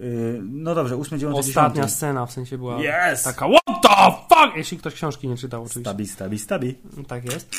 Y, 0.00 0.40
no 0.44 0.74
dobrze, 0.74 0.96
ósmy, 0.96 1.18
dziewiąty, 1.18 1.40
Ostatnia 1.40 1.70
dziesiąty. 1.74 1.92
scena 1.94 2.26
w 2.26 2.32
sensie 2.32 2.58
była 2.58 2.78
Yes! 3.12 3.22
taka 3.22 3.46
what 3.48 3.82
the 3.82 4.12
fuck! 4.34 4.56
Jeśli 4.56 4.78
ktoś 4.78 4.94
książki 4.94 5.28
nie 5.28 5.36
czytał 5.36 5.62
oczywiście. 5.62 5.80
Stabi, 5.80 6.06
stabi, 6.06 6.38
stabi. 6.38 6.74
Tak 7.08 7.24
jest. 7.24 7.50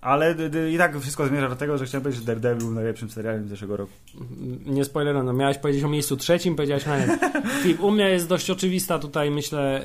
Ale 0.00 0.34
i 0.74 0.78
tak 0.78 0.98
wszystko 1.00 1.26
zmierza 1.26 1.48
do 1.48 1.56
tego, 1.56 1.78
że 1.78 1.86
chciałem 1.86 2.02
powiedzieć, 2.02 2.20
że 2.20 2.26
Daredevil 2.26 2.58
był 2.66 2.74
najlepszym 2.74 3.10
serialem 3.10 3.48
zeszłego 3.48 3.76
roku. 3.76 3.92
Nie 4.66 4.84
spoileruję, 4.84 5.24
no 5.24 5.32
miałeś 5.32 5.58
powiedzieć 5.58 5.84
o 5.84 5.88
miejscu 5.88 6.16
trzecim, 6.16 6.56
powiedziałeś 6.56 6.86
na 6.86 6.98
nie. 6.98 7.18
Filip, 7.62 7.80
u 7.82 7.90
mnie 7.90 8.10
jest 8.10 8.28
dość 8.28 8.50
oczywista 8.50 8.98
tutaj, 8.98 9.30
myślę, 9.30 9.84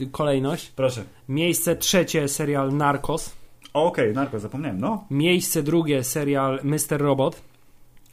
yy, 0.00 0.06
kolejność. 0.06 0.72
Proszę. 0.76 1.04
Miejsce 1.28 1.76
trzecie 1.76 2.28
serial 2.28 2.72
Narcos. 2.72 3.30
Okej, 3.74 4.12
narko, 4.12 4.40
zapomniałem, 4.40 4.80
no. 4.80 5.04
Miejsce 5.10 5.62
drugie 5.62 6.04
serial 6.04 6.60
Mr. 6.64 6.98
Robot. 6.98 7.42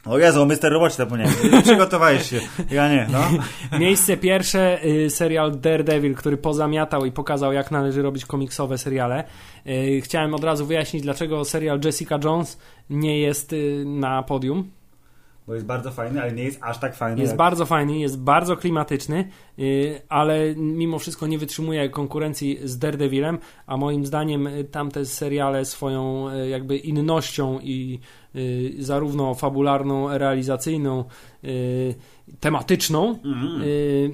O 0.05 0.19
Jezu, 0.19 0.41
o 0.41 0.45
Mr. 0.45 0.71
Robocie 0.71 0.95
zapomniałem. 0.95 1.33
Przygotowałeś 1.63 2.29
się. 2.29 2.39
Ja 2.71 2.89
nie, 2.89 3.07
no. 3.11 3.19
Miejsce 3.79 4.17
pierwsze 4.17 4.85
y, 4.85 5.09
serial 5.09 5.59
Daredevil, 5.59 6.15
który 6.15 6.37
pozamiatał 6.37 7.05
i 7.05 7.11
pokazał, 7.11 7.53
jak 7.53 7.71
należy 7.71 8.01
robić 8.01 8.25
komiksowe 8.25 8.77
seriale. 8.77 9.23
Y, 9.67 10.01
Chciałem 10.03 10.33
od 10.33 10.43
razu 10.43 10.65
wyjaśnić, 10.65 11.03
dlaczego 11.03 11.45
serial 11.45 11.79
Jessica 11.85 12.19
Jones 12.23 12.59
nie 12.89 13.19
jest 13.19 13.53
y, 13.53 13.83
na 13.85 14.23
podium. 14.23 14.71
Bo 15.51 15.55
jest 15.55 15.67
bardzo 15.67 15.91
fajny, 15.91 16.21
ale 16.21 16.31
nie 16.31 16.43
jest 16.43 16.59
aż 16.63 16.79
tak 16.79 16.95
fajny. 16.95 17.21
Jest 17.21 17.31
jak... 17.31 17.37
bardzo 17.37 17.65
fajny, 17.65 17.99
jest 17.99 18.19
bardzo 18.19 18.57
klimatyczny, 18.57 19.29
y, 19.59 20.01
ale 20.09 20.55
mimo 20.55 20.99
wszystko 20.99 21.27
nie 21.27 21.37
wytrzymuje 21.37 21.89
konkurencji 21.89 22.59
z 22.63 22.77
Daredevilem, 22.77 23.37
a 23.67 23.77
moim 23.77 24.05
zdaniem 24.05 24.47
y, 24.47 24.63
tamte 24.63 25.05
seriale 25.05 25.65
swoją 25.65 26.29
y, 26.29 26.49
jakby 26.49 26.77
innością 26.77 27.59
i 27.59 27.99
zarówno 28.79 29.33
fabularną, 29.33 30.17
realizacyjną, 30.17 31.05
tematyczną, 32.39 33.19
y, 33.63 34.11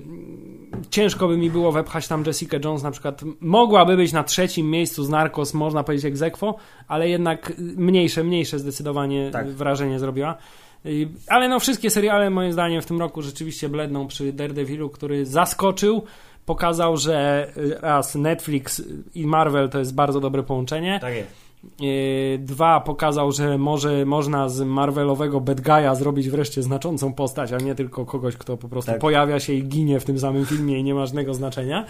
ciężko 0.90 1.28
by 1.28 1.38
mi 1.38 1.52
było 1.52 1.72
wepchać 1.72 2.08
tam 2.08 2.24
Jessica 2.28 2.58
Jones 2.64 2.84
na 2.84 2.92
przykład. 2.92 3.22
Mogłaby 3.40 3.98
być 3.98 4.14
na 4.14 4.24
trzecim 4.24 4.70
miejscu 4.70 5.04
z 5.04 5.10
Narcos, 5.10 5.54
można 5.54 5.84
powiedzieć 5.84 6.22
aequo, 6.22 6.56
ale 6.88 7.10
jednak 7.10 7.54
mniejsze, 7.58 8.24
mniejsze 8.24 8.60
zdecydowanie 8.60 9.30
Tak. 9.32 9.50
wrażenie 9.50 10.00
zrobiła. 10.00 10.38
Y, 10.86 11.10
Ale 11.28 11.50
no 11.50 11.60
wszystkie 11.60 11.90
seriale 11.90 12.30
moim 12.30 12.54
zdaniem 12.54 12.82
w 12.82 12.86
tym 12.86 13.00
roku 13.00 13.22
rzeczywiście 13.22 13.70
bledną 13.70 14.08
przy 14.08 14.34
Daredevilu, 14.34 14.90
który 14.90 15.26
zaskoczył, 15.26 16.04
pokazał, 16.46 16.98
że 16.98 17.48
y, 17.58 17.78
raz 17.82 18.16
Netflix 18.16 18.82
i 19.16 19.28
Marvel 19.28 19.70
to 19.70 19.80
jest 19.80 19.96
bardzo 19.96 20.20
dobre 20.20 20.44
połączenie. 20.44 21.00
Tak 21.02 21.14
jest. 21.16 21.48
Y, 21.82 22.40
Dwa, 22.42 22.80
pokazał, 22.80 23.32
że 23.32 23.58
może 23.58 24.06
można 24.06 24.50
z 24.50 24.62
Marvelowego 24.62 25.42
bad 25.42 25.62
guy'a 25.62 25.96
zrobić 25.96 26.30
wreszcie 26.30 26.64
znaczącą 26.64 27.14
postać, 27.14 27.54
a 27.54 27.58
nie 27.58 27.76
tylko 27.76 28.06
kogoś, 28.06 28.38
kto 28.38 28.58
po 28.58 28.70
prostu 28.70 28.92
Tak. 28.92 29.02
pojawia 29.02 29.40
się 29.40 29.54
i 29.54 29.64
ginie 29.64 30.00
w 30.00 30.06
tym 30.06 30.20
samym 30.20 30.46
filmie 30.46 30.80
i 30.80 30.84
nie 30.84 30.94
ma 30.94 31.06
żadnego 31.06 31.34
znaczenia. 31.34 31.86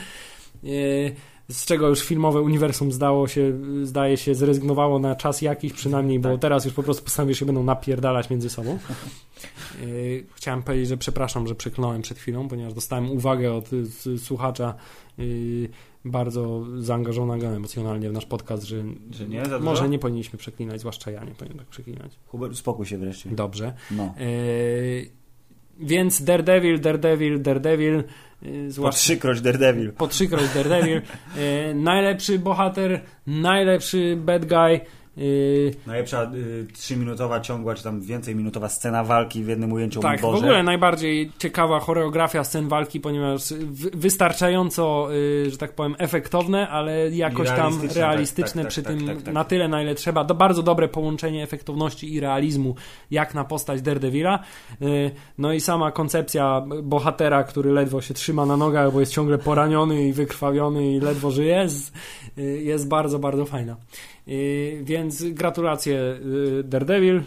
Z 1.49 1.65
czego 1.65 1.89
już 1.89 2.01
filmowe 2.01 2.41
uniwersum 2.41 2.91
zdało 2.91 3.27
się, 3.27 3.53
zdaje 3.83 4.17
się, 4.17 4.35
zrezygnowało 4.35 4.99
na 4.99 5.15
czas 5.15 5.41
jakiś 5.41 5.73
przynajmniej, 5.73 6.19
bo 6.19 6.29
Tak. 6.31 6.41
teraz 6.41 6.65
już 6.65 6.73
po 6.73 6.83
prostu 6.83 7.03
postanowię 7.03 7.35
się 7.35 7.45
będą 7.45 7.63
napierdalać 7.63 8.29
między 8.29 8.49
sobą. 8.49 8.79
Y, 9.83 10.25
Chciałem 10.35 10.63
powiedzieć, 10.63 10.87
że 10.89 10.97
przepraszam, 10.97 11.47
że 11.47 11.55
przeklnąłem 11.55 12.01
przed 12.01 12.17
chwilą, 12.17 12.47
ponieważ 12.47 12.73
dostałem 12.73 13.11
uwagę 13.11 13.53
od 13.53 13.69
słuchacza 14.17 14.73
y, 15.19 15.69
bardzo 16.05 16.65
zaangażowanego 16.79 17.47
emocjonalnie 17.47 18.09
w 18.09 18.13
nasz 18.13 18.25
podcast, 18.25 18.63
że, 18.63 18.83
Że 19.11 19.27
nie? 19.27 19.43
Może 19.61 19.89
nie 19.89 19.99
powinniśmy 19.99 20.39
przeklinać, 20.39 20.79
zwłaszcza 20.79 21.11
ja 21.11 21.23
nie 21.23 21.31
powinien 21.31 21.57
tak 21.57 21.67
przeklinać. 21.67 22.11
Hubert, 22.27 22.53
uspokój 22.53 22.85
się 22.85 22.97
wreszcie. 22.97 23.29
Dobrze. 23.29 23.73
No. 23.91 24.13
Yy, 24.19 25.09
więc 25.79 26.23
Daredevil, 26.23 26.79
Daredevil, 26.81 27.41
Daredevil, 27.41 28.03
Po 28.39 28.71
zwłaszcza 28.71 28.99
trzykroć 28.99 29.41
Daredevil. 29.41 29.91
po 29.93 30.07
trzykroć 30.07 30.49
Daredevil, 30.53 31.01
yy, 31.35 31.75
najlepszy 31.75 32.39
bohater, 32.39 33.01
najlepszy 33.27 34.15
bad 34.17 34.45
guy, 34.45 34.79
yy, 35.17 35.73
Najlepsza 35.87 36.31
y, 36.33 36.67
trzyminutowa 36.73 37.39
ciągła, 37.39 37.75
czy 37.75 37.83
tam 37.83 38.01
więcej 38.01 38.35
minutowa 38.35 38.69
scena 38.69 39.03
walki 39.03 39.43
w 39.43 39.47
jednym 39.47 39.71
ujęciu. 39.73 39.99
tak, 39.99 40.19
w 40.19 40.21
Boże. 40.21 40.37
ogóle 40.37 40.63
najbardziej 40.63 41.31
ciekawa 41.39 41.79
choreografia 41.79 42.43
scen 42.43 42.67
walki, 42.67 42.99
ponieważ 42.99 43.53
wy- 43.53 43.89
wystarczająco, 43.93 45.07
yy, 45.11 45.49
że 45.51 45.57
tak 45.57 45.73
powiem, 45.73 45.95
efektowne, 45.97 46.69
ale 46.69 47.09
jakoś 47.09 47.47
tam 47.47 47.57
realistyczne, 47.57 48.01
realistyczne 48.01 48.61
tak, 48.63 48.63
tak, 48.63 48.71
przy 48.71 48.83
tak, 48.83 48.93
tym 48.97 49.07
tak, 49.07 49.21
tak. 49.21 49.33
na 49.33 49.43
tyle, 49.43 49.67
na 49.67 49.81
ile 49.81 49.95
trzeba. 49.95 50.25
To 50.25 50.35
bardzo 50.35 50.63
dobre 50.63 50.87
połączenie 50.87 51.43
efektowności 51.43 52.13
i 52.13 52.19
realizmu, 52.19 52.75
jak 53.11 53.33
na 53.33 53.43
postać 53.43 53.81
Daredevila. 53.81 54.39
Yy, 54.81 55.11
No 55.37 55.53
i 55.53 55.61
sama 55.61 55.91
koncepcja 55.91 56.63
bohatera, 56.83 57.43
który 57.43 57.71
ledwo 57.71 58.01
się 58.01 58.13
trzyma 58.13 58.45
na 58.45 58.57
nogach, 58.57 58.93
bo 58.93 58.99
jest 58.99 59.11
ciągle 59.11 59.37
poraniony 59.37 60.07
i 60.07 60.13
wykrwawiony 60.13 60.91
i 60.91 60.99
ledwo 60.99 61.31
żyje, 61.31 61.67
yy, 62.37 62.43
jest 62.63 62.87
bardzo, 62.87 63.19
bardzo 63.19 63.45
fajna. 63.45 63.75
Więc 64.81 65.23
gratulacje 65.23 65.93
yy, 65.93 66.63
Daredevil, 66.63 67.21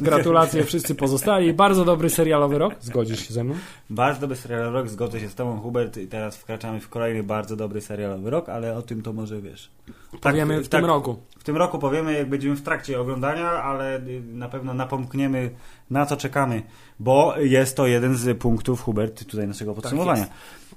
gratulacje 0.00 0.64
wszyscy 0.64 0.94
pozostali. 0.94 1.52
Bardzo 1.52 1.84
dobry 1.84 2.10
serialowy 2.10 2.58
rok. 2.58 2.74
Zgodzisz 2.80 3.28
się 3.28 3.34
ze 3.34 3.44
mną? 3.44 3.54
Bardzo 3.90 4.20
dobry 4.20 4.36
serialowy 4.36 4.78
rok, 4.78 4.88
zgodzę 4.88 5.20
się 5.20 5.28
z 5.28 5.34
tobą 5.34 5.60
Hubert 5.60 5.96
i 5.96 6.06
teraz 6.06 6.36
wkraczamy 6.36 6.80
w 6.80 6.88
kolejny 6.88 7.22
bardzo 7.22 7.56
dobry 7.56 7.80
serialowy 7.80 8.30
rok, 8.30 8.48
ale 8.48 8.76
o 8.76 8.82
tym 8.82 9.02
to 9.02 9.12
może 9.12 9.40
wiesz. 9.40 9.70
Tak, 10.10 10.20
Powiemy 10.20 10.60
w 10.60 10.68
tak, 10.68 10.80
tym 10.80 10.90
roku. 10.90 11.16
W 11.38 11.44
tym 11.44 11.56
roku 11.56 11.78
powiemy, 11.78 12.12
jak 12.12 12.28
będziemy 12.28 12.56
w 12.56 12.62
trakcie 12.62 13.00
oglądania, 13.00 13.50
ale 13.50 13.98
y, 13.98 14.22
na 14.32 14.48
pewno 14.48 14.74
napomkniemy, 14.74 15.50
na 15.90 16.06
co 16.06 16.16
czekamy, 16.16 16.62
bo 17.00 17.38
jest 17.38 17.76
to 17.76 17.86
jeden 17.86 18.16
z 18.16 18.38
punktów, 18.38 18.82
Hubert, 18.82 19.24
tutaj 19.24 19.48
naszego 19.48 19.74
podsumowania. 19.74 20.26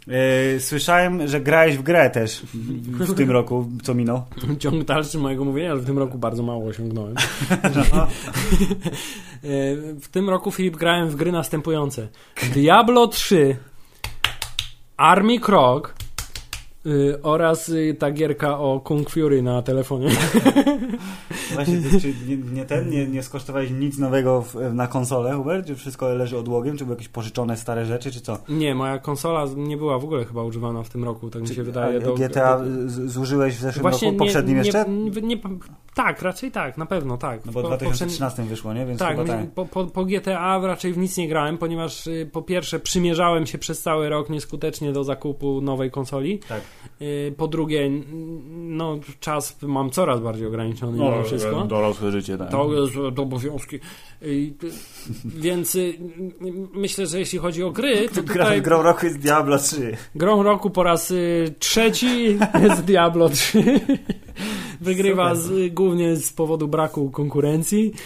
Y, 0.07 0.59
Słyszałem, 0.59 1.27
że 1.27 1.41
grałeś 1.41 1.77
w 1.77 1.81
grę 1.81 2.09
też 2.09 2.41
w, 2.99 3.13
tym 3.13 3.31
roku, 3.31 3.69
co 3.83 3.93
minął. 3.93 4.23
Ciąg 4.59 4.83
dalszy 4.83 5.17
mojego 5.17 5.45
mówienia, 5.45 5.75
że 5.75 5.81
w 5.81 5.85
tym 5.85 5.97
roku 5.99 6.17
bardzo 6.17 6.43
mało 6.43 6.65
osiągnąłem. 6.65 7.15
No, 7.93 8.07
E, 9.43 9.75
W 10.01 10.07
tym 10.11 10.29
roku, 10.29 10.51
Filip, 10.51 10.77
grałem 10.77 11.09
w 11.09 11.15
gry 11.15 11.31
następujące. 11.31 12.07
Diablo 12.53 13.07
3, 13.07 13.57
Army 14.97 15.39
Krog 15.39 15.95
oraz 17.23 17.69
y, 17.69 17.95
ta 17.99 18.11
gierka 18.11 18.59
o 18.59 18.79
Kung 18.79 19.09
Fury 19.09 19.41
na 19.41 19.61
telefonie. 19.61 20.09
Właśnie, 21.53 21.77
ty, 21.81 22.01
czy 22.01 22.13
nie, 22.27 22.37
nie 22.37 22.65
ten, 22.65 22.89
nie, 22.89 23.07
nie 23.07 23.23
skosztowałeś 23.23 23.71
nic 23.71 23.97
nowego 23.97 24.41
w, 24.41 24.55
na 24.73 24.87
konsolę, 24.87 25.33
Hubert? 25.33 25.67
Czy 25.67 25.75
wszystko 25.75 26.09
leży 26.13 26.37
odłogiem? 26.37 26.77
Czy 26.77 26.85
były 26.85 26.95
jakieś 26.95 27.09
pożyczone 27.09 27.57
stare 27.57 27.85
rzeczy, 27.85 28.11
czy 28.11 28.21
co? 28.21 28.37
Nie, 28.49 28.75
moja 28.75 28.99
konsola 28.99 29.45
nie 29.55 29.77
była 29.77 29.99
w 29.99 30.03
ogóle 30.03 30.25
chyba 30.25 30.43
używana 30.43 30.83
w 30.83 30.89
tym 30.89 31.03
roku, 31.03 31.29
tak 31.29 31.41
mi 31.41 31.47
się 31.47 31.63
wydaje. 31.63 31.99
Do- 31.99 32.13
GTA 32.13 32.59
do- 32.59 32.65
zużyłeś 33.07 33.55
w 33.55 33.59
zeszłym 33.59 33.81
Właśnie 33.81 34.07
roku, 34.07 34.17
poprzednim 34.19 34.57
nie, 34.57 34.63
jeszcze? 34.63 34.85
Nie, 35.21 35.37
tak, 35.95 36.21
raczej 36.21 36.51
tak, 36.51 36.77
na 36.77 36.85
pewno 36.85 37.17
tak. 37.17 37.45
No 37.45 37.51
bo 37.51 37.59
w 37.59 37.63
Po- 37.63 37.67
2013 37.69 38.43
wyszło, 38.43 38.73
nie? 38.73 38.85
Więc 38.85 38.99
Tak, 38.99 39.17
chyba 39.17 39.27
tak. 39.27 39.51
po, 39.51 39.65
po, 39.65 39.85
po 39.85 40.05
GTA 40.05 40.59
raczej 40.63 40.93
w 40.93 40.97
nic 40.97 41.17
nie 41.17 41.27
grałem, 41.27 41.57
ponieważ 41.57 42.07
y, 42.07 42.29
po 42.31 42.41
pierwsze 42.41 42.79
przymierzałem 42.79 43.45
się 43.45 43.57
przez 43.57 43.81
cały 43.81 44.09
rok 44.09 44.29
nieskutecznie 44.29 44.93
do 44.93 45.03
zakupu 45.03 45.61
nowej 45.61 45.91
konsoli. 45.91 46.39
Tak. 46.39 46.61
Y, 47.01 47.33
Po 47.37 47.47
drugie, 47.47 47.89
no 48.51 48.99
czas 49.19 49.57
mam 49.61 49.89
coraz 49.89 50.19
bardziej 50.19 50.47
ograniczony 50.47 50.93
mimo 50.97 51.23
wszystko. 51.23 51.61
dorosłe 51.61 52.11
życie, 52.11 52.37
tak. 52.37 52.51
To 52.51 52.73
jest 52.73 52.95
e, 52.95 53.21
obowiązki. 53.21 53.75
Y, 54.23 54.53
Więc 55.25 55.75
y, 55.75 55.79
y, 55.79 55.93
myślę, 56.73 57.07
że 57.07 57.19
jeśli 57.19 57.39
chodzi 57.39 57.63
o 57.63 57.71
gry, 57.71 58.09
to 58.09 58.23
tutaj 58.23 58.61
grą 58.61 58.81
roku 58.81 59.05
jest 59.05 59.19
Diablo 59.19 59.57
3. 59.57 59.97
grą 60.15 60.43
roku 60.43 60.69
po 60.69 60.83
raz 60.83 61.13
trzeci 61.59 62.37
jest 62.69 62.81
Diablo 62.83 63.29
3. 63.29 63.79
Wygrywa 64.81 65.35
z, 65.35 65.73
głównie 65.73 66.15
z 66.15 66.33
powodu 66.33 66.67
braku 66.67 67.09
konkurencji. 67.09 67.91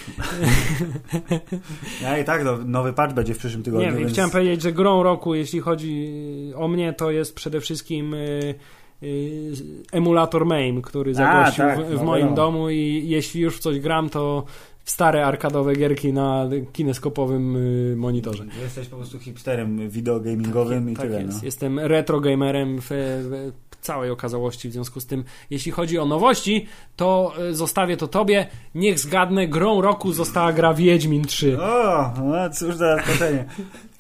Ja 2.02 2.18
i 2.20 2.24
tak, 2.24 2.44
no, 2.44 2.58
nowy 2.66 2.94
patch 2.94 3.14
będzie 3.14 3.34
w 3.34 3.38
przyszłym 3.38 3.64
tygodniu. 3.64 3.92
Nie 3.92 3.98
więc... 3.98 4.12
chciałem 4.12 4.32
powiedzieć, 4.32 4.62
że 4.62 4.74
grą 4.74 5.04
roku, 5.04 5.36
jeśli 5.36 5.60
chodzi 5.60 6.12
o 6.56 6.68
mnie, 6.68 6.94
to 6.94 7.12
jest 7.12 7.36
przede 7.36 7.62
wszystkim 7.62 8.14
y, 8.14 8.56
y, 9.04 9.54
emulator 9.92 10.46
MAME, 10.46 10.82
który 10.84 11.14
zagościł 11.14 11.66
tak, 11.66 11.80
w, 11.80 11.90
w 11.90 11.94
no 11.94 12.04
moim 12.04 12.30
wiadomo. 12.30 12.36
domu 12.36 12.70
i 12.70 13.04
jeśli 13.08 13.42
już 13.42 13.58
w 13.58 13.60
coś 13.60 13.80
gram, 13.80 14.10
to 14.10 14.46
w 14.84 14.92
stare 14.92 15.26
arkadowe 15.26 15.76
gierki 15.76 16.14
na 16.14 16.50
kineskopowym 16.74 17.58
monitorze. 17.98 18.46
Jesteś 18.62 18.88
po 18.88 18.98
prostu 18.98 19.20
hipsterem 19.20 19.90
videogamingowym 19.90 20.90
i 20.90 20.96
tak 20.96 21.06
tyle. 21.06 21.22
jest. 21.22 21.38
No. 21.38 21.46
Jestem 21.46 21.80
retro 21.80 22.20
gamerem 22.20 22.82
w, 22.82 22.88
w 22.90 23.52
całej 23.86 24.12
okazałości. 24.12 24.70
W 24.70 24.74
związku 24.74 25.00
z 25.00 25.06
tym, 25.06 25.24
jeśli 25.50 25.72
chodzi 25.72 26.00
o 26.00 26.06
nowości, 26.06 26.68
to 26.96 27.34
e, 27.50 27.54
zostawię 27.54 27.98
to 27.98 28.08
tobie. 28.08 28.48
Niech 28.76 29.00
zgadnę, 29.00 29.48
grą 29.48 29.82
roku 29.82 30.14
została 30.14 30.54
gra 30.54 30.74
Wiedźmin 30.74 31.26
3. 31.26 31.58
O, 31.62 32.14
no 32.18 32.50
cóż 32.50 32.76
za 32.76 32.96
zaskoczenie. 32.96 33.46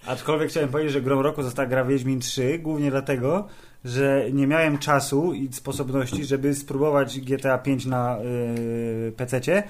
Aczkolwiek 0.07 0.49
chciałem 0.49 0.69
powiedzieć, 0.69 0.93
że 0.93 1.01
grą 1.01 1.21
roku 1.21 1.43
została 1.43 1.67
gra 1.67 1.86
Wiedźmin 1.86 2.19
3, 2.19 2.59
głównie 2.59 2.91
dlatego, 2.91 3.47
że 3.86 4.25
nie 4.33 4.47
miałem 4.47 4.77
czasu 4.77 5.33
i 5.33 5.53
sposobności, 5.53 6.25
żeby 6.25 6.55
spróbować 6.55 7.19
GTA 7.19 7.57
5 7.57 7.86
na 7.86 8.17
yy, 9.05 9.11
PC-cie, 9.11 9.63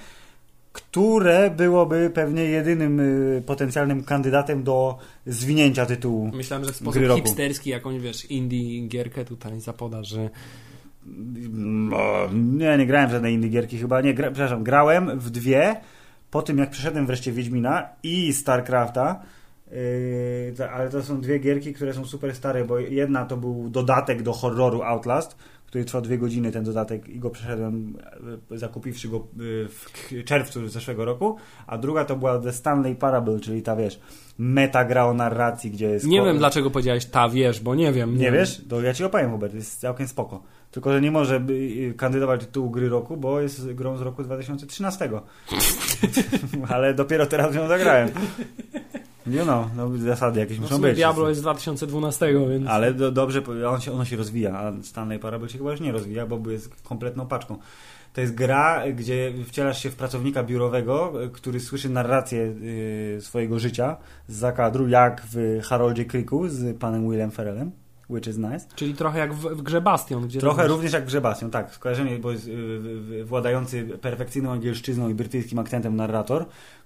które 0.76 1.50
byłoby 1.50 2.12
pewnie 2.14 2.44
jedynym 2.44 2.98
yy, 2.98 3.42
potencjalnym 3.46 4.04
kandydatem 4.04 4.64
do 4.64 4.98
zwinięcia 5.26 5.86
tytułu. 5.86 6.32
Myślałem, 6.34 6.66
że 6.66 6.74
w 6.74 6.76
sposób 6.76 7.04
hipsterski 7.16 7.70
jakąś, 7.70 8.02
wiesz, 8.02 8.32
indie 8.32 8.88
gierkę 8.88 9.26
tutaj 9.26 9.60
zapoda, 9.60 10.04
że 10.04 10.30
O, 11.94 12.30
nie, 12.34 12.78
nie 12.78 12.86
grałem 12.86 13.10
w 13.10 13.12
żadnej 13.12 13.34
innej 13.34 13.50
gierki 13.50 13.78
chyba. 13.78 14.02
Nie, 14.02 14.14
gra, 14.14 14.32
przepraszam, 14.32 14.64
grałem 14.64 15.20
w 15.20 15.30
dwie. 15.30 15.76
Po 16.32 16.42
tym 16.42 16.58
jak 16.58 16.70
przeszedłem 16.70 17.06
wreszcie 17.06 17.32
Wiedźmina 17.32 17.90
i 18.04 18.34
StarCrafta, 18.34 19.22
yy, 19.72 20.70
ale 20.72 20.90
to 20.90 21.04
są 21.04 21.22
dwie 21.22 21.40
gierki, 21.40 21.74
które 21.74 21.94
są 21.94 22.06
super 22.06 22.36
stare, 22.36 22.66
bo 22.66 22.80
jedna 22.80 23.26
to 23.26 23.38
był 23.38 23.70
dodatek 23.70 24.24
do 24.24 24.34
horroru 24.34 24.84
Outlast, 24.84 25.38
który 25.76 25.86
trwał 25.86 26.02
dwie 26.02 26.18
godziny 26.18 26.52
ten 26.52 26.64
dodatek 26.64 27.10
i 27.10 27.20
go 27.20 27.30
przeszedłem 27.30 27.98
yy, 28.52 28.58
zakupiwszy 28.58 29.08
go 29.08 29.28
yy, 29.38 29.68
w 29.70 30.24
czerwcu 30.26 30.68
zeszłego 30.68 31.06
roku, 31.06 31.36
a 31.68 31.78
druga 31.78 32.06
to 32.06 32.16
była 32.16 32.40
The 32.40 32.54
Stanley 32.54 32.96
Parable, 32.96 33.40
czyli 33.40 33.62
ta 33.62 33.76
wiesz, 33.76 34.00
meta 34.38 34.86
gra 34.86 35.06
o 35.06 35.14
narracji, 35.14 35.72
gdzie 35.72 35.90
jest... 35.90 36.08
nie 36.08 36.20
ko- 36.20 36.26
wiem 36.26 36.38
dlaczego 36.38 36.72
powiedziałeś 36.72 37.06
ta 37.06 37.30
wiesz, 37.30 37.60
bo 37.60 37.76
nie 37.76 37.92
wiem. 37.92 38.18
nie 38.18 38.32
wiesz? 38.32 38.62
To 38.70 38.82
ja 38.82 38.94
ci 38.94 39.04
opowiem, 39.04 39.32
Hubert, 39.32 39.54
jest 39.54 39.80
całkiem 39.80 40.08
spoko. 40.08 40.44
Tylko, 40.72 40.94
że 40.94 41.02
nie 41.02 41.12
może 41.12 41.42
y, 41.50 41.94
kandydować 41.98 42.40
do 42.40 42.46
tytułu 42.46 42.70
gry 42.70 42.90
roku, 42.90 43.18
bo 43.18 43.42
jest 43.42 43.74
grą 43.74 43.98
z 43.98 44.02
roku 44.02 44.24
2013. 44.24 45.10
Ale 46.74 46.94
dopiero 46.94 47.26
teraz 47.26 47.56
nią 47.56 47.68
zagrałem. 47.68 48.10
You 49.28 49.44
know, 49.44 49.68
no, 49.76 49.98
zasady 49.98 50.40
jakieś 50.40 50.60
No 50.60 50.68
w 50.68 50.72
muszą 50.72 50.82
być. 50.82 50.96
Diablo 50.96 51.30
jest 51.30 51.40
z 51.40 51.44
2012, 51.44 52.34
więc... 52.50 52.68
Ale 52.68 52.94
do, 52.94 53.12
dobrze, 53.12 53.42
on 53.70 53.82
się, 53.82 53.92
ono 53.92 54.06
się 54.06 54.16
rozwija, 54.16 54.60
a 54.60 54.84
Stanley 54.84 55.20
Parable 55.20 55.50
się 55.50 55.58
chyba 55.58 55.72
już 55.72 55.82
nie 55.82 55.92
rozwija, 55.92 56.26
bo 56.26 56.52
jest 56.52 56.82
kompletną 56.84 57.28
paczką. 57.28 57.58
To 58.14 58.22
jest 58.22 58.36
gra, 58.36 58.84
gdzie 58.92 59.34
wcielasz 59.48 59.84
się 59.84 59.90
w 59.90 59.96
pracownika 59.96 60.44
biurowego, 60.44 61.14
który 61.34 61.60
słyszy 61.60 61.90
narrację 61.90 62.40
y, 63.18 63.18
swojego 63.22 63.60
życia 63.60 63.98
z 64.28 64.36
zakadru, 64.36 64.88
jak 64.88 65.24
w 65.32 65.62
Haroldzie 65.64 66.06
Creeku 66.06 66.48
z 66.48 66.78
panem 66.78 67.10
Willem 67.10 67.32
Ferrellem, 67.32 67.72
which 68.10 68.28
is 68.28 68.38
nice. 68.38 68.66
Czyli 68.76 68.94
trochę 68.94 69.20
jak 69.20 69.34
w, 69.34 69.42
w 69.42 69.62
grze 69.62 69.82
Bastion, 69.82 70.28
gdzie... 70.28 70.40
Trochę 70.40 70.68
również 70.68 70.94
jak 70.94 71.06
Grzebastion, 71.06 71.52
tak. 71.52 71.72
Skojarzenie, 71.72 72.20
bo 72.20 72.32
jest 72.32 72.48
y, 72.48 72.52
y, 72.52 73.26
władający 73.26 73.84
perfekcyjną 73.84 74.52
angielszczyzną 74.52 75.10
i 75.10 75.14
brytyjskim 75.14 75.60
akcentem 75.60 75.96
narrator, 75.96 76.46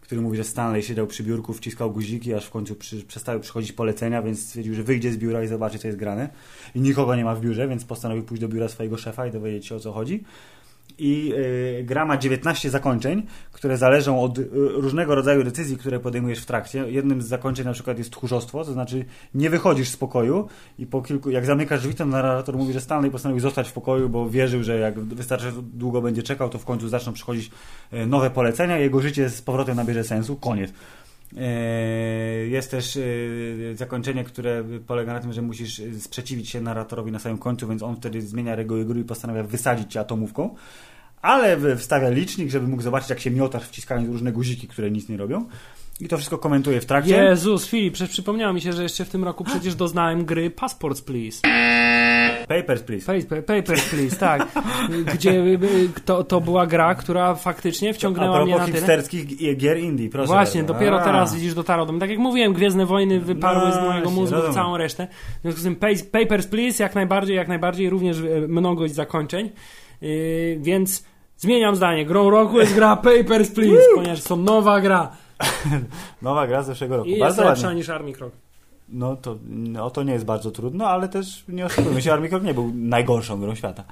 który 0.09 0.21
mówi, 0.21 0.37
że 0.37 0.43
Stanley 0.43 0.83
siedział 0.83 1.07
przy 1.07 1.23
biurku, 1.23 1.53
wciskał 1.53 1.91
guziki, 1.91 2.33
aż 2.33 2.45
w 2.45 2.49
końcu 2.49 2.75
przy, 2.75 3.03
przestały 3.03 3.39
przychodzić 3.39 3.71
polecenia, 3.71 4.21
więc 4.21 4.45
stwierdził, 4.45 4.73
że 4.73 4.83
wyjdzie 4.83 5.11
z 5.11 5.17
biura 5.17 5.43
i 5.43 5.47
zobaczy, 5.47 5.79
co 5.79 5.87
jest 5.87 5.99
grane. 5.99 6.29
I 6.75 6.81
nikogo 6.81 7.15
nie 7.15 7.25
ma 7.25 7.35
w 7.35 7.41
biurze, 7.41 7.67
więc 7.67 7.85
postanowił 7.85 8.23
pójść 8.23 8.41
do 8.41 8.47
biura 8.47 8.67
swojego 8.69 8.97
szefa 8.97 9.27
i 9.27 9.31
dowiedzieć 9.31 9.65
się, 9.65 9.75
o 9.75 9.79
co 9.79 9.91
chodzi. 9.91 10.23
I 10.97 11.33
y, 11.79 11.83
gra 11.83 12.05
ma 12.05 12.17
19 12.17 12.69
zakończeń, 12.69 13.23
które 13.51 13.77
zależą 13.77 14.21
od 14.21 14.39
y, 14.39 14.49
różnego 14.53 15.15
rodzaju 15.15 15.43
decyzji, 15.43 15.77
które 15.77 15.99
podejmujesz 15.99 16.39
w 16.39 16.45
trakcie. 16.45 16.91
Jednym 16.91 17.21
z 17.21 17.25
zakończeń 17.25 17.65
na 17.65 17.73
przykład 17.73 17.97
jest 17.97 18.11
tchórzostwo, 18.11 18.65
to 18.65 18.73
znaczy 18.73 19.05
nie 19.33 19.49
wychodzisz 19.49 19.89
z 19.89 19.97
pokoju 19.97 20.47
i 20.79 20.85
po 20.85 21.01
kilku, 21.01 21.29
jak 21.29 21.45
zamykasz 21.45 21.81
drzwi, 21.81 21.95
to 21.95 22.05
narrator 22.05 22.57
mówi, 22.57 22.73
że 22.73 22.81
Stanley 22.81 23.11
postanowił 23.11 23.41
zostać 23.41 23.69
w 23.69 23.73
pokoju, 23.73 24.09
bo 24.09 24.29
wierzył, 24.29 24.63
że 24.63 24.79
jak 24.79 24.99
wystarczająco 24.99 25.61
długo 25.61 26.01
będzie 26.01 26.23
czekał, 26.23 26.49
to 26.49 26.57
w 26.57 26.65
końcu 26.65 26.89
zaczną 26.89 27.13
przychodzić 27.13 27.51
e, 27.91 28.05
nowe 28.05 28.29
polecenia 28.29 28.77
jego 28.77 29.01
życie 29.01 29.29
z 29.29 29.41
powrotem 29.41 29.75
nabierze 29.75 30.03
sensu. 30.03 30.35
Koniec. 30.35 30.71
E, 31.37 32.47
Jest 32.47 32.71
też 32.71 32.97
e, 32.97 33.01
zakończenie, 33.75 34.23
które 34.23 34.63
polega 34.87 35.13
na 35.13 35.19
tym, 35.19 35.33
że 35.33 35.41
musisz 35.41 35.79
e, 35.79 35.99
sprzeciwić 35.99 36.49
się 36.49 36.61
narratorowi 36.61 37.11
na 37.11 37.19
samym 37.19 37.37
końcu, 37.37 37.67
więc 37.67 37.83
on 37.83 37.95
wtedy 37.95 38.21
zmienia 38.21 38.55
reguły 38.55 38.85
gry 38.85 38.99
i 38.99 39.03
postanawia 39.03 39.43
wysadzić 39.43 39.91
cię 39.91 39.99
atomówką. 39.99 40.55
Ale 41.21 41.75
wstawia 41.77 42.09
licznik, 42.09 42.49
żeby 42.49 42.67
mógł 42.67 42.81
zobaczyć, 42.81 43.09
jak 43.09 43.19
się 43.19 43.31
miotasz 43.31 43.63
wciskając 43.63 44.09
różne 44.09 44.31
guziki, 44.31 44.67
które 44.67 44.91
nic 44.91 45.09
nie 45.09 45.17
robią. 45.17 45.45
I 46.01 46.07
to 46.07 46.17
wszystko 46.17 46.37
komentuje 46.37 46.81
w 46.81 46.85
trakcie. 46.85 47.15
Jezus, 47.23 47.67
Filip, 47.67 47.93
przecież 47.93 48.13
przypomniało 48.13 48.53
mi 48.53 48.61
się, 48.61 48.73
że 48.73 48.83
jeszcze 48.83 49.05
w 49.05 49.09
tym 49.09 49.23
roku 49.23 49.43
przecież 49.43 49.75
doznałem 49.75 50.25
gry 50.25 50.49
Passports 50.49 51.01
Please. 51.01 51.41
Papers, 52.47 52.83
please. 52.83 53.05
Paper, 53.21 53.45
Papers, 53.45 53.89
Please, 53.89 54.15
tak. 54.15 54.47
Gdzie 55.13 55.31
y, 55.31 55.59
to, 56.05 56.23
to 56.23 56.41
była 56.41 56.67
gra, 56.67 56.95
która 56.95 57.35
faktycznie 57.35 57.93
wciągnęła 57.93 58.45
mnie 58.45 58.55
na 58.57 58.65
tyle. 58.65 58.77
hipsterskich 58.77 59.25
gi- 59.27 59.55
gier 59.57 59.79
indie, 59.79 60.09
proszę 60.09 60.27
Właśnie, 60.27 60.61
bardzo. 60.63 60.73
dopiero 60.73 61.01
A. 61.01 61.03
teraz 61.03 61.35
widzisz 61.35 61.53
dotarło 61.53 61.85
do 61.85 61.91
mnie. 61.91 61.99
Tak 61.99 62.09
jak 62.09 62.19
mówiłem, 62.19 62.53
Gwiezdne 62.53 62.85
Wojny 62.85 63.19
wyparły 63.19 63.71
z 63.71 63.75
No 63.75 63.81
mojego 63.81 64.03
właśnie, 64.03 64.21
mózgu 64.21 64.35
rozumiem. 64.35 64.53
całą 64.55 64.77
resztę. 64.77 65.07
W 65.39 65.41
związku 65.41 65.61
z 65.61 65.63
tym 65.63 65.75
Pa- 65.75 66.19
Papers, 66.19 66.47
Please 66.47 66.83
jak 66.83 66.95
najbardziej, 66.95 67.35
jak 67.35 67.47
najbardziej, 67.47 67.89
również 67.89 68.17
e, 68.19 68.47
mnogość 68.47 68.93
zakończeń. 68.95 69.49
Yy, 70.01 70.57
więc 70.61 71.03
zmieniam 71.37 71.75
zdanie. 71.75 72.05
Grą 72.05 72.29
roku 72.29 72.59
jest 72.59 72.75
gra 72.75 72.95
Papers, 72.95 73.51
Please, 73.51 73.83
ponieważ 73.95 74.21
to 74.23 74.35
nowa 74.35 74.81
gra. 74.81 75.11
Nowa 76.21 76.47
gra 76.47 76.63
z 76.63 76.65
zeszłego 76.65 76.97
roku. 76.97 77.09
I 77.09 77.11
jest 77.11 77.21
Bardzo 77.21 77.43
lepsza 77.43 77.67
ładnie. 77.67 77.79
niż 77.79 77.89
Army 77.89 78.13
Krok. 78.13 78.31
No 78.89 79.15
to, 79.15 79.37
no 79.49 79.89
to 79.89 80.03
nie 80.03 80.13
jest 80.13 80.25
bardzo 80.25 80.51
trudno, 80.51 80.87
ale 80.87 81.09
też 81.09 81.43
nie 81.47 81.65
oszukujmy 81.65 82.01
się, 82.01 82.13
Army 82.13 82.29
Krok 82.29 82.43
nie 82.43 82.53
był 82.53 82.71
najgorszą 82.75 83.39
grą 83.39 83.55
świata. 83.55 83.83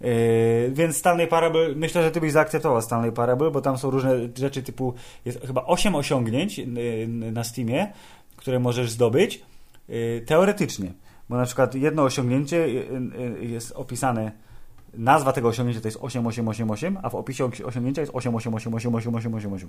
Yy, 0.00 0.08
więc 0.72 0.96
Stanley 0.96 1.26
Parable, 1.26 1.74
myślę, 1.76 2.02
że 2.02 2.10
ty 2.10 2.20
byś 2.20 2.32
zaakceptował 2.32 2.82
Stanley 2.82 3.12
Parable, 3.12 3.50
bo 3.50 3.60
tam 3.60 3.78
są 3.78 3.90
różne 3.90 4.10
rzeczy 4.38 4.62
typu, 4.62 4.94
jest 5.24 5.40
chyba 5.46 5.64
8 5.64 5.94
osiągnięć 5.94 6.58
yy, 6.58 7.08
na 7.08 7.44
Steamie, 7.44 7.92
które 8.36 8.58
możesz 8.58 8.90
zdobyć 8.90 9.42
yy, 9.88 10.22
teoretycznie. 10.26 10.92
Bo 11.28 11.36
na 11.36 11.44
przykład 11.44 11.74
jedno 11.74 12.02
osiągnięcie 12.02 12.68
yy, 12.68 12.84
yy, 13.40 13.44
jest 13.44 13.72
opisane, 13.72 14.32
nazwa 14.94 15.32
tego 15.32 15.48
osiągnięcia 15.48 15.80
to 15.80 15.88
jest 15.88 15.98
8888, 16.00 16.98
a 17.02 17.10
w 17.10 17.14
opisie 17.14 17.50
osiągnięcia 17.64 18.00
jest 18.00 18.12
88888888. 18.12 19.68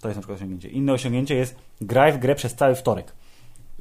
To 0.00 0.08
jest 0.08 0.16
na 0.16 0.22
przykład 0.22 0.38
osiągnięcie. 0.38 0.68
Inne 0.68 0.92
osiągnięcie 0.92 1.34
jest 1.34 1.56
graj 1.80 2.12
w 2.12 2.18
grę 2.18 2.34
przez 2.34 2.54
cały 2.54 2.74
wtorek. 2.74 3.12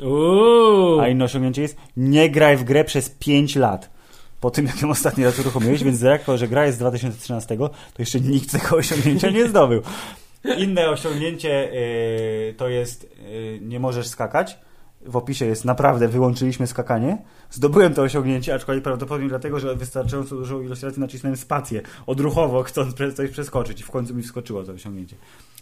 Uuu. 0.01 0.99
A 0.99 1.07
inne 1.07 1.25
osiągnięcie 1.25 1.61
jest 1.61 1.77
nie 1.97 2.29
graj 2.29 2.57
w 2.57 2.63
grę 2.63 2.83
przez 2.83 3.09
5 3.09 3.55
lat. 3.55 3.89
Po 4.41 4.51
tym, 4.51 4.65
jak 4.65 4.81
ją 4.81 4.89
ostatni 4.89 5.25
raz 5.25 5.39
uruchomiłeś, 5.39 5.83
więc 5.83 6.01
jako, 6.01 6.37
że 6.37 6.47
gra 6.47 6.65
jest 6.65 6.77
z 6.77 6.79
2013, 6.79 7.57
to 7.57 7.71
jeszcze 7.99 8.19
nikt 8.19 8.51
tego 8.51 8.75
osiągnięcia 8.75 9.29
nie 9.29 9.47
zdobył. 9.49 9.81
Inne 10.57 10.89
osiągnięcie 10.89 11.69
yy, 12.47 12.53
to 12.53 12.69
jest 12.69 13.09
yy, 13.31 13.59
nie 13.61 13.79
możesz 13.79 14.07
skakać. 14.07 14.57
W 15.07 15.15
opisie 15.17 15.45
jest 15.45 15.65
naprawdę 15.65 16.07
wyłączyliśmy 16.07 16.67
skakanie. 16.67 17.17
Zdobyłem 17.49 17.93
to 17.93 18.01
osiągnięcie, 18.01 18.53
aczkolwiek 18.53 18.83
prawdopodobnie 18.83 19.29
dlatego, 19.29 19.59
że 19.59 19.75
wystarczająco 19.75 20.35
dużą 20.35 20.61
ilość 20.61 20.83
razy 20.83 20.99
nacisnąłem 20.99 21.37
spację 21.37 21.81
odruchowo, 22.07 22.63
chcąc 22.63 22.93
coś 23.15 23.29
przeskoczyć 23.29 23.79
i 23.81 23.83
w 23.83 23.91
końcu 23.91 24.15
mi 24.15 24.23
wskoczyło 24.23 24.63
to 24.63 24.71
osiągnięcie. 24.71 25.15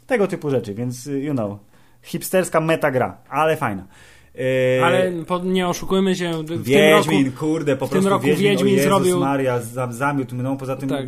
Tego 0.07 0.27
typu 0.27 0.49
rzeczy, 0.49 0.73
więc 0.73 1.07
y, 1.07 1.19
you 1.19 1.33
know, 1.33 1.57
hipsterska 2.03 2.59
meta 2.61 2.91
gra, 2.91 3.17
ale 3.29 3.57
fajna. 3.57 3.87
Yy, 4.35 4.41
Ale 4.85 5.11
po, 5.27 5.39
nie 5.39 5.67
oszukujmy 5.67 6.15
się, 6.15 6.43
w 6.43 6.47
tym 6.47 6.63
Wiedźmin, 6.63 7.25
roku... 7.25 7.37
kurde, 7.39 7.75
po 7.75 7.87
w 7.87 7.89
tym 7.89 7.95
prostu 7.95 8.09
roku 8.09 8.25
Wiedźmin, 8.25 8.49
Wiedźmin 8.51 8.73
Jezus 8.73 8.87
zrobił- 8.89 9.19
Maria, 9.19 9.59
za- 9.61 9.91
zamiótł 9.91 10.35
mną, 10.35 10.57
poza 10.57 10.75
tym 10.75 10.89
Tak. 10.89 11.05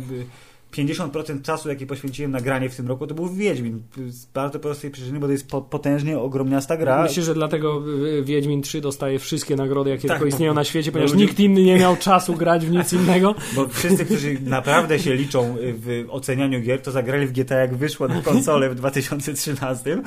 Y, 0.68 0.82
50% 0.82 1.42
czasu, 1.42 1.68
jaki 1.68 1.86
poświęciłem 1.86 2.30
na 2.30 2.40
granie 2.40 2.68
w 2.68 2.76
tym 2.76 2.88
roku, 2.88 3.06
to 3.06 3.14
był 3.14 3.28
Wiedźmin. 3.28 3.82
Z 4.08 4.24
bardzo 4.24 4.58
prostej 4.58 4.90
przyczyny, 4.90 5.20
bo 5.20 5.26
to 5.26 5.32
jest 5.32 5.48
po, 5.48 5.62
potężnie 5.62 6.18
ogromniasta 6.18 6.76
gra. 6.76 7.02
Myślę, 7.02 7.22
że 7.22 7.34
dlatego 7.34 7.82
y, 8.18 8.22
Wiedźmin 8.24 8.62
3 8.62 8.80
dostaje 8.80 9.18
wszystkie 9.18 9.56
nagrody, 9.56 9.90
jakie 9.90 10.08
Tak, 10.08 10.16
tylko 10.16 10.28
istnieją 10.28 10.54
na 10.54 10.64
świecie, 10.64 10.92
ponieważ 10.92 11.12
ludzie- 11.12 11.24
nikt 11.24 11.40
inny 11.40 11.62
nie 11.62 11.78
miał 11.78 11.96
czasu 11.96 12.34
grać 12.34 12.66
w 12.66 12.70
nic 12.70 12.92
innego. 12.92 13.34
Bo 13.56 13.68
wszyscy, 13.68 14.04
którzy 14.04 14.36
naprawdę 14.40 14.98
się 14.98 15.14
liczą 15.14 15.56
y, 15.56 15.74
w 15.78 16.04
ocenianiu 16.08 16.60
gier, 16.60 16.82
to 16.82 16.90
zagrali 16.90 17.26
w 17.26 17.32
GTA 17.32 17.56
jak 17.56 17.74
wyszło 17.74 18.08
na 18.08 18.22
konsolę 18.22 18.70
w 18.70 18.74
2013, 18.74 20.02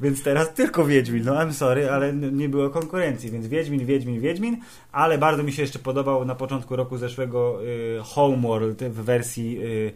więc 0.00 0.22
teraz 0.22 0.54
tylko 0.54 0.84
Wiedźmin. 0.84 1.24
No 1.24 1.32
I'm 1.32 1.52
sorry, 1.52 1.90
ale 1.90 2.12
nie 2.12 2.48
było 2.48 2.70
konkurencji, 2.70 3.30
więc 3.30 3.46
Wiedźmin, 3.46 3.86
Wiedźmin, 3.86 4.20
Wiedźmin, 4.20 4.60
ale 4.92 5.18
bardzo 5.18 5.42
mi 5.42 5.52
się 5.52 5.62
jeszcze 5.62 5.78
podobał 5.78 6.24
na 6.24 6.34
początku 6.34 6.76
roku 6.76 6.98
zeszłego 6.98 7.58
y, 7.64 7.98
Homeworld 8.02 8.84
w 8.84 9.04
wersji 9.04 9.58
y, 9.58 9.66
y, 9.66 9.92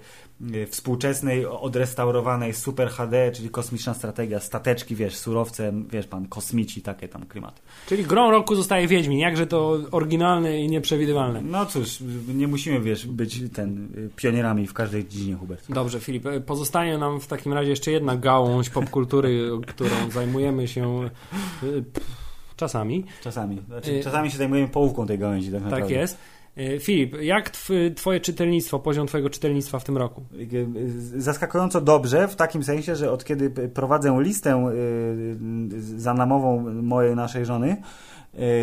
współczesnej, 0.70 1.46
odrestaurowanej 1.46 2.54
Super 2.54 2.88
HD, 2.88 3.32
czyli 3.32 3.50
kosmiczna 3.50 3.94
strategia, 3.94 4.40
stateczki, 4.40 4.96
wiesz, 4.96 5.16
surowce, 5.16 5.72
wiesz 5.90 6.06
pan, 6.06 6.26
kosmici, 6.28 6.82
takie 6.82 7.08
tam 7.08 7.26
klimaty. 7.26 7.60
Czyli 7.86 8.04
grą 8.04 8.30
roku 8.30 8.54
zostaje 8.54 8.86
Wiedźmin. 8.88 9.18
Jakże 9.18 9.46
to 9.46 9.78
oryginalne 9.90 10.60
i 10.60 10.68
nieprzewidywalne. 10.68 11.42
No 11.42 11.66
cóż, 11.66 11.98
nie 12.34 12.48
musimy, 12.48 12.80
wiesz, 12.80 13.06
być 13.06 13.42
ten 13.54 13.88
y, 13.98 14.10
pionierami 14.16 14.66
w 14.66 14.72
każdej 14.72 15.08
dziedzinie, 15.08 15.34
Hubert. 15.36 15.64
Dobrze, 15.72 16.00
Filip. 16.00 16.26
e, 16.26 16.40
Pozostaje 16.40 16.98
nam 16.98 17.20
w 17.20 17.26
takim 17.26 17.52
razie 17.52 17.70
jeszcze 17.70 17.90
jedna 17.90 18.16
gałąź 18.16 18.70
popkultury, 18.70 19.50
którą 19.66 19.90
zajmujemy 20.10 20.68
się 20.68 21.10
y, 21.62 21.84
czasami. 22.56 23.04
Czasami. 23.22 23.58
Znaczy, 23.66 23.90
Y- 23.92 24.04
czasami 24.04 24.30
się 24.30 24.38
zajmujemy 24.38 24.68
połówką 24.68 25.06
tej 25.06 25.18
gałęzi, 25.18 25.52
tak 25.52 25.62
naprawdę. 25.62 25.80
Tak 25.86 25.90
jest. 25.90 26.18
E, 26.56 26.80
Filip, 26.80 27.16
jak 27.22 27.50
tw- 27.50 27.94
twoje 27.94 28.20
czytelnictwo, 28.20 28.78
poziom 28.78 29.06
twojego 29.06 29.30
czytelnictwa 29.30 29.78
w 29.78 29.84
tym 29.84 29.96
roku? 29.96 30.24
Zaskakująco 31.16 31.80
dobrze, 31.80 32.28
w 32.28 32.36
takim 32.36 32.64
sensie, 32.64 32.96
że 32.96 33.12
od 33.12 33.24
kiedy 33.24 33.50
prowadzę 33.50 34.16
listę 34.20 34.70
y, 34.72 36.00
zanamową 36.00 36.60
mojej 36.82 37.16
naszej 37.16 37.44
żony, 37.44 37.76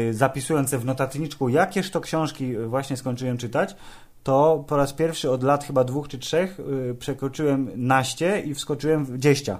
y, 0.09 0.13
zapisując 0.13 0.75
w 0.75 0.85
notatniczku, 0.85 1.49
jakież 1.49 1.91
to 1.91 2.01
książki 2.01 2.57
właśnie 2.57 2.97
skończyłem 2.97 3.37
czytać, 3.37 3.75
to 4.23 4.65
po 4.67 4.77
raz 4.77 4.93
pierwszy 4.93 5.31
od 5.31 5.43
lat 5.43 5.63
chyba 5.63 5.83
dwóch 5.83 6.07
czy 6.07 6.17
trzech 6.17 6.59
y, 6.59 6.95
przekroczyłem 6.95 7.69
naście 7.75 8.39
i 8.39 8.53
wskoczyłem 8.53 9.05
w 9.05 9.17
dzieścia. 9.17 9.59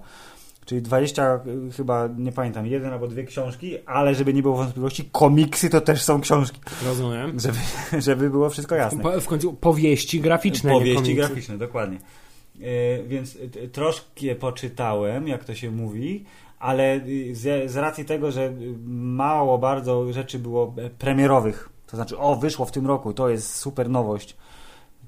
Czyli 0.68 0.82
20 0.82 1.40
chyba, 1.78 2.10
nie 2.18 2.32
pamiętam, 2.32 2.68
jeden 2.68 2.94
albo 2.94 3.08
dwie 3.08 3.24
książki, 3.24 3.78
ale 3.86 4.16
żeby 4.16 4.34
nie 4.34 4.42
było 4.42 4.58
wątpliwości, 4.58 5.10
komiksy 5.12 5.70
to 5.70 5.82
też 5.82 6.04
są 6.04 6.22
książki. 6.22 6.60
Rozumiem. 6.86 7.40
Żeby, 7.40 7.58
żeby 8.08 8.30
było 8.30 8.50
wszystko 8.50 8.76
jasne. 8.76 9.04
Po, 9.04 9.22
w 9.22 9.28
końcu 9.28 9.54
powieści 9.54 10.22
graficzne. 10.22 10.72
Powieści 10.72 11.16
graficzne, 11.16 11.58
dokładnie. 11.58 11.98
E, 11.98 13.04
więc 13.04 13.38
troszkę 13.72 14.36
poczytałem, 14.36 15.28
jak 15.28 15.44
to 15.44 15.56
się 15.56 15.72
mówi, 15.72 16.26
ale 16.60 17.02
z, 17.32 17.72
z 17.72 17.76
racji 17.76 18.06
tego, 18.06 18.32
że 18.32 18.54
mało 18.88 19.58
bardzo 19.58 20.14
rzeczy 20.14 20.40
było 20.40 20.76
premierowych, 21.00 21.70
to 21.88 21.98
znaczy, 21.98 22.18
o, 22.18 22.36
wyszło 22.36 22.66
w 22.66 22.72
tym 22.72 22.88
roku, 22.88 23.14
to 23.14 23.30
jest 23.30 23.56
super 23.56 23.90
nowość, 23.90 24.38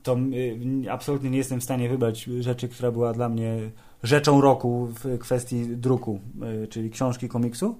to 0.04 0.18
y, 0.86 0.92
absolutnie 0.92 1.30
nie 1.30 1.38
jestem 1.38 1.60
w 1.60 1.64
stanie 1.64 1.90
wybrać 1.90 2.24
rzeczy, 2.24 2.70
która 2.70 2.92
była 2.92 3.14
dla 3.14 3.30
mnie 3.30 3.58
rzeczą 4.04 4.42
roku 4.42 4.88
w 5.04 5.20
kwestii 5.20 5.68
druku, 5.68 6.20
y, 6.64 6.68
czyli 6.68 6.90
książki 6.90 7.30
komiksu, 7.30 7.78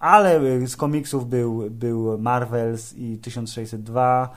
ale 0.00 0.42
y, 0.42 0.68
z 0.68 0.76
komiksów 0.76 1.28
był, 1.28 1.70
był 1.70 2.18
Marvels 2.18 2.94
i 2.96 3.18
1602, 3.18 4.30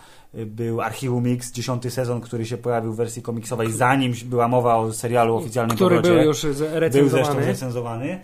był 0.45 0.81
Archiwum 0.81 1.23
Mix, 1.23 1.51
dziesiąty 1.51 1.91
sezon, 1.91 2.21
który 2.21 2.45
się 2.45 2.57
pojawił 2.57 2.93
w 2.93 2.95
wersji 2.95 3.21
komiksowej, 3.21 3.71
zanim 3.71 4.13
była 4.25 4.47
mowa 4.47 4.75
o 4.75 4.93
serialu 4.93 5.35
oficjalnym 5.35 5.75
Który 5.75 5.95
powrocie. 5.95 6.17
był 6.17 6.27
już 6.27 6.43
recenzowany. 6.43 6.89
Był 6.89 7.09
zresztą 7.09 7.39
recenzowany. 7.39 8.19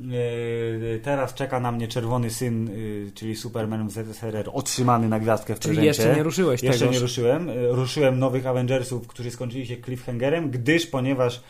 E, 0.00 0.98
teraz 0.98 1.34
czeka 1.34 1.60
na 1.60 1.72
mnie 1.72 1.88
Czerwony 1.88 2.30
Syn, 2.30 2.68
e, 2.68 2.72
czyli 3.10 3.36
Superman 3.36 3.90
ZSRR, 3.90 4.50
otrzymany 4.52 5.08
na 5.08 5.20
gwiazdkę 5.20 5.54
w 5.54 5.60
czyli 5.60 5.76
prezencie. 5.76 6.02
jeszcze 6.02 6.16
nie 6.16 6.22
ruszyłeś 6.22 6.62
Jeszcze 6.62 6.78
tegoż. 6.80 6.94
nie 6.94 7.00
ruszyłem. 7.00 7.50
Ruszyłem 7.70 8.18
nowych 8.18 8.46
Avengersów, 8.46 9.06
którzy 9.06 9.30
skończyli 9.30 9.66
się 9.66 9.76
cliffhangerem, 9.76 10.50
gdyż 10.50 10.86
ponieważ 10.86 11.42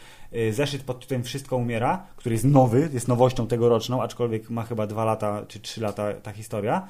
zeszyt 0.51 0.83
pod 0.83 1.01
tytułem 1.01 1.23
Wszystko 1.25 1.57
umiera, 1.57 2.07
który 2.17 2.35
jest 2.35 2.45
nowy, 2.45 2.89
jest 2.93 3.09
nowością 3.09 3.47
tegoroczną, 3.47 4.03
aczkolwiek 4.03 4.51
ma 4.51 4.63
chyba 4.63 4.87
dwa 4.87 5.05
lata 5.05 5.45
czy 5.49 5.61
trzy 5.61 5.81
lata 5.81 6.13
ta 6.13 6.33
historia. 6.33 6.89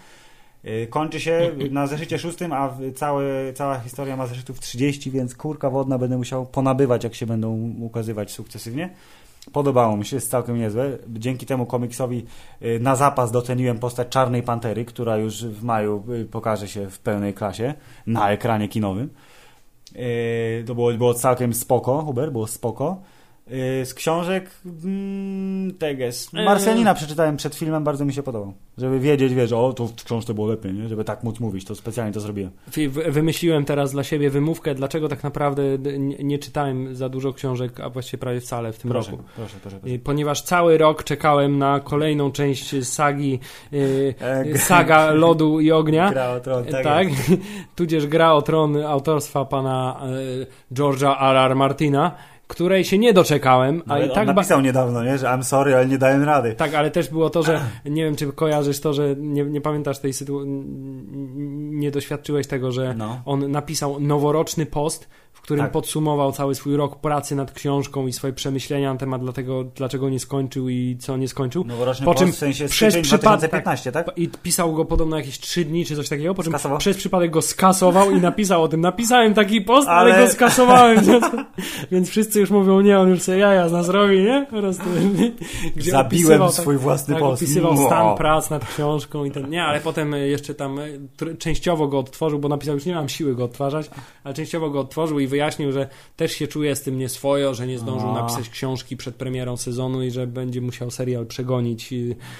Kończy 0.90 1.20
się 1.20 1.50
na 1.70 1.86
zeszycie 1.86 2.18
szóstym, 2.18 2.52
a 2.52 2.76
całe, 2.94 3.52
cała 3.52 3.78
historia 3.80 4.16
ma 4.16 4.26
zeszytów 4.26 4.60
30, 4.60 5.10
więc 5.10 5.34
kurka 5.34 5.70
wodna 5.70 5.98
będę 5.98 6.16
musiał 6.16 6.46
ponabywać, 6.46 7.04
jak 7.04 7.14
się 7.14 7.26
będą 7.26 7.74
ukazywać 7.80 8.32
sukcesywnie. 8.32 8.90
Podobało 9.52 9.96
mi 9.96 10.04
się, 10.04 10.16
jest 10.16 10.30
całkiem 10.30 10.58
niezłe. 10.58 10.98
Dzięki 11.08 11.46
temu 11.46 11.66
komiksowi 11.66 12.26
y, 12.62 12.80
na 12.80 12.96
zapas 12.96 13.32
doceniłem 13.32 13.78
postać 13.78 14.08
Czarnej 14.08 14.42
Pantery, 14.42 14.84
która 14.84 15.16
już 15.16 15.44
w 15.44 15.64
maju 15.64 16.04
y, 16.12 16.24
pokaże 16.24 16.68
się 16.68 16.90
w 16.90 16.98
pełnej 16.98 17.34
klasie 17.34 17.74
na 18.06 18.30
ekranie 18.30 18.68
kinowym. 18.68 19.10
Y, 19.96 20.64
to 20.66 20.74
było, 20.74 20.92
było 20.92 21.14
całkiem 21.14 21.54
spoko, 21.54 22.02
Huber, 22.02 22.32
było 22.32 22.46
spoko. 22.46 23.00
Z 23.84 23.94
książek 23.94 24.50
mm, 24.84 25.74
Teges. 25.74 26.32
Marsjanina 26.32 26.94
przeczytałem 26.94 27.36
przed 27.36 27.54
filmem, 27.54 27.84
bardzo 27.84 28.04
mi 28.04 28.12
się 28.12 28.22
podobał. 28.22 28.54
Żeby 28.78 29.00
wiedzieć, 29.00 29.34
wiesz, 29.34 29.52
o, 29.52 29.72
to 29.72 29.86
w 29.86 30.04
książce 30.04 30.34
było 30.34 30.46
lepiej, 30.46 30.74
nie? 30.74 30.88
żeby 30.88 31.04
tak 31.04 31.24
móc 31.24 31.40
mówić, 31.40 31.64
to 31.64 31.74
specjalnie 31.74 32.12
to 32.12 32.20
zrobiłem. 32.20 32.50
Wymyśliłem 33.08 33.64
teraz 33.64 33.92
dla 33.92 34.04
siebie 34.04 34.30
wymówkę, 34.30 34.74
dlaczego 34.74 35.08
tak 35.08 35.24
naprawdę 35.24 35.62
nie, 35.98 36.38
czytałem 36.38 36.94
za 36.94 37.08
dużo 37.08 37.32
książek, 37.32 37.80
a 37.80 37.90
właściwie 37.90 38.18
prawie 38.18 38.40
wcale 38.40 38.72
w 38.72 38.78
tym 38.78 38.90
proszę, 38.90 39.10
roku. 39.10 39.22
Proszę, 39.36 39.54
proszę, 39.62 39.78
proszę. 39.80 39.98
Ponieważ 39.98 40.42
cały 40.42 40.78
rok 40.78 41.04
czekałem 41.04 41.58
na 41.58 41.80
kolejną 41.80 42.32
część 42.32 42.86
sagi, 42.86 43.40
e, 44.52 44.58
saga 44.58 45.10
Lodu 45.10 45.60
i 45.60 45.72
Ognia. 45.72 46.10
Gra 46.10 46.30
o 46.30 46.40
tron, 46.40 46.64
tak. 46.64 46.84
tak? 46.84 47.08
Tudzież 47.76 48.06
gra 48.06 48.32
o 48.32 48.42
tron 48.42 48.76
autorstwa 48.76 49.44
pana 49.44 50.00
e, 50.02 50.74
George'a 50.74 51.30
R.R. 51.30 51.56
Martina 51.56 52.16
której 52.46 52.84
się 52.84 52.98
nie 52.98 53.12
doczekałem. 53.12 53.82
A 53.88 53.98
i 53.98 54.10
tak 54.10 54.26
napisał 54.26 54.60
niedawno, 54.60 55.04
nie? 55.04 55.18
że 55.18 55.26
I'm 55.26 55.42
sorry, 55.42 55.74
ale 55.74 55.86
nie 55.86 55.98
dałem 55.98 56.24
rady. 56.24 56.54
Tak, 56.54 56.74
ale 56.74 56.90
też 56.90 57.08
było 57.08 57.30
to, 57.30 57.42
że 57.42 57.60
nie 57.84 58.04
wiem, 58.04 58.16
czy 58.16 58.32
kojarzysz 58.32 58.80
to, 58.80 58.94
że 58.94 59.16
nie, 59.16 59.44
nie 59.44 59.60
pamiętasz 59.60 59.98
tej 59.98 60.12
sytuacji, 60.12 60.50
nie 61.56 61.90
doświadczyłeś 61.90 62.46
tego, 62.46 62.72
że 62.72 62.94
no. 62.94 63.22
on 63.24 63.50
napisał 63.50 64.00
noworoczny 64.00 64.66
post, 64.66 65.08
którym 65.46 65.64
tak. 65.64 65.72
podsumował 65.72 66.32
cały 66.32 66.54
swój 66.54 66.76
rok 66.76 67.00
pracy 67.00 67.36
nad 67.36 67.52
książką 67.52 68.06
i 68.06 68.12
swoje 68.12 68.32
przemyślenia 68.32 68.92
na 68.92 68.98
temat 68.98 69.22
dlatego, 69.22 69.64
dlaczego 69.64 70.08
nie 70.08 70.20
skończył 70.20 70.68
i 70.68 70.96
co 71.00 71.16
nie 71.16 71.28
skończył. 71.28 71.64
Noworoczny 71.64 72.06
po 72.06 72.14
czym 72.14 72.32
w 72.32 72.36
sensie 72.36 72.68
przez 72.68 72.94
przypadek 72.94 73.50
2015, 73.50 73.92
tak, 73.92 74.06
tak? 74.06 74.18
I 74.18 74.28
pisał 74.28 74.72
go 74.72 74.84
podobno 74.84 75.16
jakieś 75.16 75.38
trzy 75.38 75.64
dni 75.64 75.84
czy 75.84 75.96
coś 75.96 76.08
takiego, 76.08 76.34
po 76.34 76.42
czym 76.42 76.52
skasował. 76.52 76.78
przez 76.78 76.96
przypadek 76.96 77.30
go 77.30 77.42
skasował 77.42 78.10
i 78.10 78.20
napisał 78.20 78.62
o 78.62 78.68
tym. 78.68 78.80
Napisałem 78.80 79.34
taki 79.34 79.60
post, 79.60 79.88
ale, 79.88 80.14
ale 80.14 80.24
go 80.24 80.32
skasowałem. 80.32 81.04
Więc 81.92 82.10
wszyscy 82.10 82.40
już 82.40 82.50
mówią, 82.50 82.80
nie, 82.80 82.98
on 82.98 83.08
już 83.08 83.22
sobie 83.22 83.38
jaja 83.38 83.68
z 83.68 83.72
nas 83.72 83.88
robi, 83.88 84.18
nie? 84.18 84.46
Po 84.50 84.56
prostu. 84.56 84.84
Gdzie 85.76 85.90
Zabiłem 85.90 86.40
tak- 86.40 86.52
swój 86.52 86.76
własny 86.76 87.14
tak, 87.14 87.22
post. 87.22 87.42
Opisywał 87.42 87.86
stan 87.86 88.16
prac 88.16 88.50
nad 88.50 88.68
książką 88.68 89.24
i 89.24 89.30
ten. 89.30 89.50
Nie, 89.50 89.64
ale 89.64 89.80
potem 89.80 90.12
jeszcze 90.12 90.54
tam 90.54 90.78
częściowo 91.38 91.88
go 91.88 91.98
odtworzył, 91.98 92.38
bo 92.38 92.48
napisał, 92.48 92.74
już 92.74 92.86
nie 92.86 92.94
mam 92.94 93.08
siły 93.08 93.34
go 93.34 93.44
odtwarzać, 93.44 93.90
ale 94.24 94.34
częściowo 94.34 94.70
go 94.70 94.80
odtworzył 94.80 95.18
i 95.18 95.26
wyjaśnił, 95.36 95.72
że 95.72 95.88
też 96.16 96.32
się 96.32 96.48
czuje 96.48 96.76
z 96.76 96.82
tym 96.82 96.98
nieswojo, 96.98 97.54
że 97.54 97.66
nie 97.66 97.78
zdążył 97.78 98.10
A. 98.10 98.14
napisać 98.14 98.48
książki 98.48 98.96
przed 98.96 99.14
premierą 99.14 99.56
sezonu 99.56 100.02
i 100.02 100.10
że 100.10 100.26
będzie 100.26 100.60
musiał 100.60 100.90
serial 100.90 101.26
przegonić. 101.26 101.94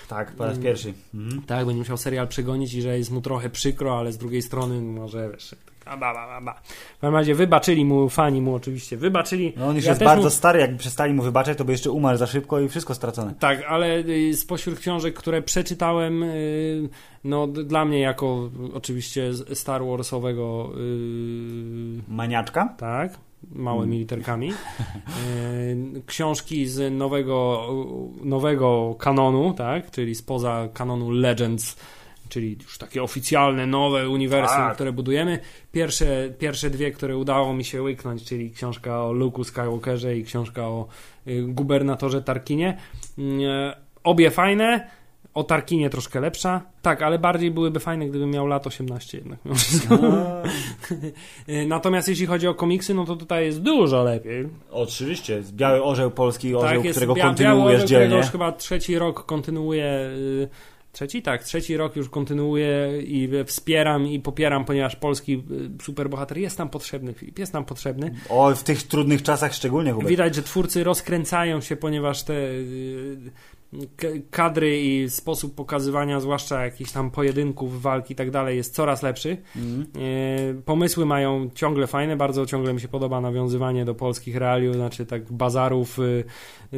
Tak, 0.09 0.33
po 0.33 0.45
raz 0.45 0.59
pierwszy. 0.59 0.95
Mhm. 1.15 1.43
Tak, 1.43 1.67
będzie 1.67 1.79
musiał 1.79 1.97
serial 1.97 2.29
przegonić 2.29 2.75
i 2.75 2.83
że 2.83 2.99
jest 2.99 3.11
mu 3.11 3.21
trochę 3.21 3.51
przykro, 3.51 3.99
ale 3.99 4.13
z 4.13 4.19
drugiej 4.19 4.43
strony 4.43 4.81
może 4.81 5.31
wiesz, 5.33 5.55
a 5.87 5.97
ba, 5.97 6.15
ba, 6.15 6.41
ba. 6.41 6.55
W 6.97 7.01
każdym 7.01 7.15
razie 7.15 7.35
wybaczyli 7.35 7.85
mu, 7.85 8.09
fani 8.09 8.41
mu 8.41 8.55
oczywiście 8.55 8.97
wybaczyli. 8.97 9.53
No 9.57 9.67
on 9.67 9.77
już 9.77 9.85
ja 9.85 9.91
jest 9.91 10.05
bardzo 10.05 10.25
mu... 10.25 10.31
stary, 10.31 10.61
jakby 10.61 10.79
przestali 10.79 11.15
mu 11.15 11.23
wybaczać, 11.23 11.59
to 11.59 11.65
by 11.65 11.73
jeszcze 11.73 11.91
umarł 11.91 12.19
za 12.19 12.27
szybko 12.27 12.61
i 12.61 12.69
wszystko 12.69 12.95
stracone. 12.95 13.35
Tak, 13.39 13.63
ale 13.69 13.99
y, 13.99 14.35
spośród 14.35 14.79
książek, 14.79 15.15
które 15.15 15.43
przeczytałem, 15.43 16.23
y, 16.23 16.89
no 17.25 17.47
dla 17.47 17.85
mnie 17.85 18.01
jako 18.01 18.51
oczywiście 18.75 19.31
Star 19.55 19.85
Warsowego... 19.85 20.71
Yy... 20.77 22.03
Maniaczka? 22.09 22.75
Tak, 22.79 23.19
małymi 23.53 23.93
hmm. 23.93 24.01
literkami. 24.01 24.53
Y, 25.97 26.03
książki 26.07 26.67
z 26.67 26.93
nowego, 26.93 27.69
nowego 28.25 28.95
kanonu, 28.99 29.55
tak, 29.55 29.91
czyli 29.91 30.15
spoza 30.15 30.69
kanonu 30.75 31.11
Legends 31.11 31.77
czyli 32.29 32.57
już 32.63 32.79
takie 32.79 33.03
oficjalne, 33.03 33.67
nowe 33.67 34.09
uniwersum, 34.09 34.57
tak. 34.57 34.75
które 34.75 34.93
budujemy. 34.93 35.39
Pierwsze, 35.73 36.31
pierwsze 36.39 36.71
dwie, 36.71 36.91
które 36.91 37.17
udało 37.17 37.55
mi 37.55 37.65
się 37.65 37.83
łyknąć, 37.83 38.25
czyli 38.25 38.51
książka 38.51 39.03
o 39.03 39.13
Luke'u 39.13 39.45
Skywalkerze 39.45 40.17
i 40.17 40.25
książka 40.25 40.63
o 40.63 40.87
y, 41.27 41.43
gubernatorze 41.43 42.23
Tarkinie. 42.23 42.79
Y, 43.19 43.23
obie 44.05 44.31
fajne, 44.31 44.91
o 45.37 45.45
Tarkinie 45.45 45.91
troszkę 45.91 46.21
lepsza. 46.21 46.63
Tak, 46.83 47.03
ale 47.03 47.19
bardziej 47.19 47.51
byłyby 47.51 47.81
fajne, 47.81 48.07
gdybym 48.07 48.31
miał 48.31 48.47
lat 48.47 48.67
18 48.67 49.19
jednak. 49.19 49.39
Natomiast 51.67 52.09
jeśli 52.09 52.27
chodzi 52.27 52.49
o 52.49 52.55
komiksy, 52.55 52.95
no 52.95 53.05
to 53.05 53.17
tutaj 53.17 53.45
jest 53.45 53.63
dużo 53.63 54.03
lepiej. 54.03 54.49
Oczywiście. 54.71 55.43
Biały 55.53 55.83
Orzeł 55.83 56.11
Polski, 56.11 56.55
orzeł, 56.55 56.83
tak, 56.83 56.91
którego 56.91 57.15
bia 57.15 57.23
kontynuujesz 57.23 57.75
orzeł, 57.75 57.89
dzielnie. 57.89 58.17
już 58.17 58.27
chyba 58.27 58.53
trzeci 58.53 58.99
rok 58.99 59.27
kontynuuje 59.27 59.85
y, 59.85 60.49
Trzeci? 60.97 61.23
Tak, 61.23 61.45
trzeci 61.45 61.77
rok 61.77 61.97
już 61.97 62.09
kontynuuję 62.09 63.03
i 63.03 63.29
wspieram 63.47 64.07
i 64.07 64.21
popieram, 64.21 64.65
ponieważ 64.65 64.97
polski 64.97 65.45
y, 65.79 65.83
superbohater 65.83 66.39
jest 66.39 66.59
nam 66.59 66.69
potrzebny, 66.69 67.15
Filip, 67.15 67.39
jest 67.39 67.53
nam 67.53 67.65
potrzebny. 67.65 68.15
O, 68.29 68.55
w 68.55 68.63
tych 68.63 68.83
trudnych 68.83 69.23
czasach 69.23 69.55
szczególnie, 69.55 69.93
Hubert. 69.93 70.09
Widać, 70.09 70.35
że 70.35 70.43
twórcy 70.43 70.85
rozkręcają 70.85 71.61
się, 71.61 71.77
ponieważ 71.77 72.23
te 72.23 72.35
y, 72.35 73.17
kadry 74.31 74.81
i 74.83 75.11
sposób 75.11 75.55
pokazywania, 75.55 76.21
zwłaszcza 76.21 76.65
jakichś 76.65 76.93
tam 76.93 77.11
pojedynków, 77.11 77.83
walk 77.83 78.11
i 78.11 78.15
tak 78.15 78.31
dalej, 78.31 78.57
jest 78.57 78.75
coraz 78.75 79.03
lepszy. 79.03 79.37
Mm. 79.57 80.63
Pomysły 80.63 81.07
mają 81.07 81.51
ciągle 81.55 81.87
fajne, 81.87 82.17
bardzo 82.17 82.47
ciągle 82.47 82.75
mi 82.75 82.81
się 82.81 82.89
podoba 82.89 83.21
nawiązywanie 83.21 83.85
do 83.85 83.95
polskich 83.95 84.37
realiów, 84.37 84.75
znaczy 84.75 85.07
tak 85.07 85.33
bazarów, 85.33 85.99
y, 85.99 86.25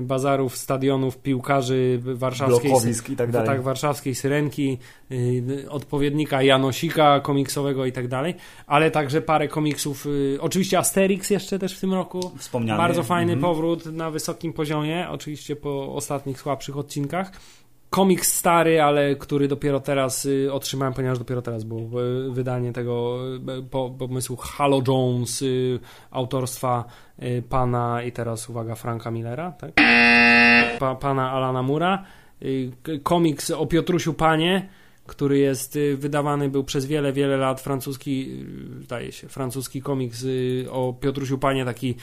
bazarów, 0.02 0.56
stadionów, 0.56 1.18
piłkarzy 1.18 2.00
warszawskiej, 2.02 2.72
i 3.12 3.16
tak 3.16 3.30
dalej. 3.30 3.48
Tak, 3.48 3.62
warszawskiej 3.62 4.14
Syrenki, 4.14 4.78
y, 5.12 5.66
odpowiednika 5.70 6.42
Janosika 6.42 7.20
komiksowego 7.20 7.86
i 7.86 7.92
tak 7.92 8.08
dalej, 8.08 8.34
ale 8.66 8.90
także 8.90 9.22
parę 9.22 9.48
komiksów, 9.48 10.06
oczywiście 10.40 10.78
Asterix 10.78 11.30
jeszcze 11.30 11.58
też 11.58 11.76
w 11.76 11.80
tym 11.80 11.94
roku. 11.94 12.30
Wspomniany. 12.38 12.78
Bardzo 12.78 13.02
fajny 13.02 13.32
mm. 13.32 13.42
powrót 13.42 13.86
na 13.86 14.10
wysokim 14.10 14.52
poziomie, 14.52 15.06
oczywiście 15.10 15.56
po 15.56 15.94
ostatnich 15.94 16.40
słabszych 16.40 16.76
odcinkach. 16.76 16.87
Komiks 17.90 18.32
stary, 18.32 18.82
ale 18.82 19.16
który 19.16 19.48
dopiero 19.48 19.80
teraz 19.80 20.24
y, 20.24 20.52
otrzymałem, 20.52 20.94
ponieważ 20.94 21.18
dopiero 21.18 21.42
teraz 21.42 21.64
było 21.64 22.02
y, 22.02 22.30
wydanie 22.30 22.72
tego 22.72 23.18
y, 23.58 23.62
po, 23.62 23.90
pomysłu 23.90 24.36
Halo 24.36 24.82
Jones 24.88 25.44
autorstwa 26.10 26.84
pana 27.48 28.02
i 28.02 28.12
teraz 28.12 28.48
uwaga 28.48 28.74
Franka 28.74 29.10
Millera, 29.10 29.52
tak? 29.52 29.72
Pa, 30.78 30.94
pana 30.94 31.32
Alana 31.32 31.62
Mura. 31.62 32.04
Komiks 33.02 33.50
o 33.50 33.66
Piotrusiu 33.66 34.14
Panie, 34.14 34.68
który 35.06 35.38
jest 35.38 35.78
wydawany 35.96 36.48
był 36.48 36.64
przez 36.64 36.86
wiele, 36.86 37.12
wiele 37.12 37.36
lat 37.36 37.60
francuski, 37.60 38.44
zdaje 38.80 39.12
się, 39.12 39.28
francuski 39.28 39.82
komiks 39.82 40.24
o 40.70 40.92
Piotrusiu 41.00 41.38
Panie, 41.38 41.64
taki 41.64 41.94